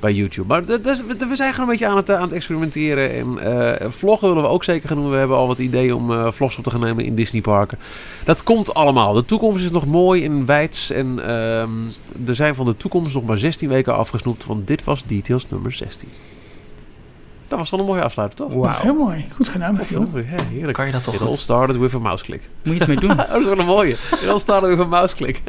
bij 0.00 0.12
YouTube. 0.12 0.48
Maar 0.48 0.64
dat 0.64 0.86
is- 0.86 1.02
we 1.06 1.36
zijn 1.36 1.52
gewoon 1.52 1.68
een 1.68 1.76
beetje 1.76 1.86
aan 1.88 1.96
het, 1.96 2.08
eh, 2.08 2.16
aan 2.16 2.22
het 2.22 2.32
experimenteren. 2.32 3.14
En 3.14 3.38
eh, 3.38 3.90
vloggen 3.90 4.28
willen 4.28 4.42
we 4.42 4.48
ook 4.48 4.64
zeker 4.64 4.88
gaan 4.88 4.96
doen. 4.96 5.10
We 5.10 5.16
hebben 5.16 5.36
al 5.36 5.46
wat 5.46 5.58
ideeën 5.58 5.94
om 5.94 6.12
eh, 6.12 6.30
vlogs 6.30 6.56
op 6.58 6.64
te 6.64 6.70
gaan 6.70 6.80
nemen 6.80 7.04
in 7.04 7.14
Disneyparken. 7.14 7.78
Dat 8.24 8.42
komt 8.42 8.74
allemaal. 8.74 9.12
De 9.12 9.24
toekomst 9.24 9.64
is 9.64 9.70
nog 9.70 9.86
mooi 9.86 10.24
en 10.24 10.46
wijds. 10.46 10.90
En 10.90 11.18
ehm, 11.26 11.70
er 12.26 12.34
zijn 12.34 12.54
van 12.54 12.64
de 12.64 12.76
toekomst 12.76 13.14
nog 13.14 13.24
maar 13.24 13.38
16 13.38 13.68
weken 13.68 13.96
afgesnoept. 13.96 14.46
Want 14.46 14.66
dit 14.66 14.84
was 14.84 15.04
Details 15.06 15.50
nummer 15.50 15.72
16. 15.72 16.08
Dat 17.48 17.58
was 17.58 17.70
wel 17.70 17.80
een 17.80 17.86
mooie 17.86 18.02
afsluiter, 18.02 18.38
toch? 18.38 18.52
Dat 18.62 18.74
is 18.74 18.80
heel 18.80 18.94
mooi. 18.94 19.26
Goed 19.34 19.48
gedaan, 19.48 19.74
Michiel. 19.76 20.06
Ja, 20.14 20.42
heerlijk. 20.42 20.72
Kan 20.72 20.86
je 20.86 20.92
dat 20.92 21.02
toch 21.02 21.14
It 21.14 21.20
all 21.20 21.34
started 21.36 21.76
with 21.76 21.94
a 21.94 21.98
mouseclick. 21.98 22.40
Moet 22.64 22.74
je 22.74 22.74
iets 22.74 22.86
mee 22.86 22.96
doen. 23.00 23.10
Oh, 23.10 23.16
dat 23.32 23.40
is 23.40 23.46
wel 23.46 23.58
een 23.58 23.66
mooie. 23.66 23.96
It 24.22 24.28
all 24.28 24.38
started 24.38 24.68
with 24.68 24.78
a 24.80 24.84
mouseclick. 24.88 25.42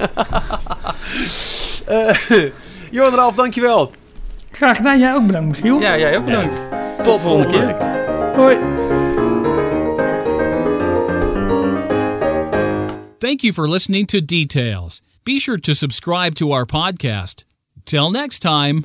Eh 1.86 2.16
Johan 2.92 3.14
Ralf, 3.16 3.36
dankjewel. 3.36 3.92
Graag 4.52 4.78
gedaan. 4.78 5.00
Jij 5.00 5.14
ook 5.14 5.26
bedankt, 5.26 5.48
Michiel. 5.48 5.80
Ja, 5.80 5.98
jij 5.98 6.18
ook 6.18 6.26
bedankt. 6.26 6.68
Tot 7.04 7.16
de 7.16 7.22
volgende 7.22 7.48
keer. 7.48 7.76
Hoi. 8.36 8.58
Thank 13.18 13.42
you 13.42 13.54
for 13.54 13.70
listening 13.70 14.08
to 14.08 14.20
Details. 14.26 15.02
Be 15.24 15.40
sure 15.40 15.60
to 15.60 15.74
subscribe 15.74 16.36
to 16.36 16.52
our 16.52 16.66
podcast. 16.66 17.46
Till 17.84 18.12
next 18.12 18.40
time. 18.40 18.84